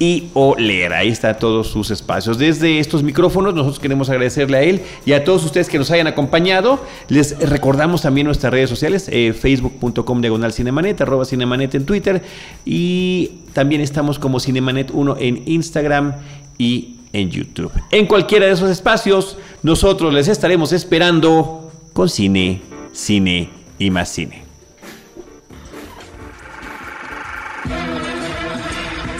y 0.00 0.30
o 0.32 0.56
leer. 0.56 0.94
Ahí 0.94 1.10
está 1.10 1.34
todos 1.34 1.68
sus 1.68 1.90
espacios. 1.92 2.38
Desde 2.38 2.80
estos 2.80 3.04
micrófonos 3.04 3.54
nosotros 3.54 3.78
queremos 3.78 4.08
agradecerle 4.08 4.56
a 4.56 4.62
él 4.62 4.80
y 5.04 5.12
a 5.12 5.22
todos 5.22 5.44
ustedes 5.44 5.68
que 5.68 5.78
nos 5.78 5.90
hayan 5.92 6.08
acompañado. 6.08 6.82
Les 7.08 7.38
recordamos 7.38 8.02
también 8.02 8.26
nuestras 8.26 8.52
redes 8.52 8.70
sociales, 8.70 9.08
eh, 9.12 9.32
facebook.com 9.32 10.20
diagonal 10.22 10.52
cinemanet, 10.52 11.00
arroba 11.02 11.24
cinemanet 11.24 11.74
en 11.74 11.84
Twitter 11.84 12.22
y 12.64 13.30
también 13.52 13.82
estamos 13.82 14.18
como 14.18 14.40
cinemanet 14.40 14.90
1 14.90 15.16
en 15.20 15.42
Instagram 15.46 16.14
y 16.56 16.96
en 17.12 17.30
YouTube. 17.30 17.72
En 17.90 18.06
cualquiera 18.06 18.46
de 18.46 18.52
esos 18.52 18.70
espacios 18.70 19.36
nosotros 19.62 20.14
les 20.14 20.28
estaremos 20.28 20.72
esperando 20.72 21.70
con 21.92 22.08
cine, 22.08 22.62
cine 22.92 23.50
y 23.78 23.90
más 23.90 24.08
cine. 24.08 24.49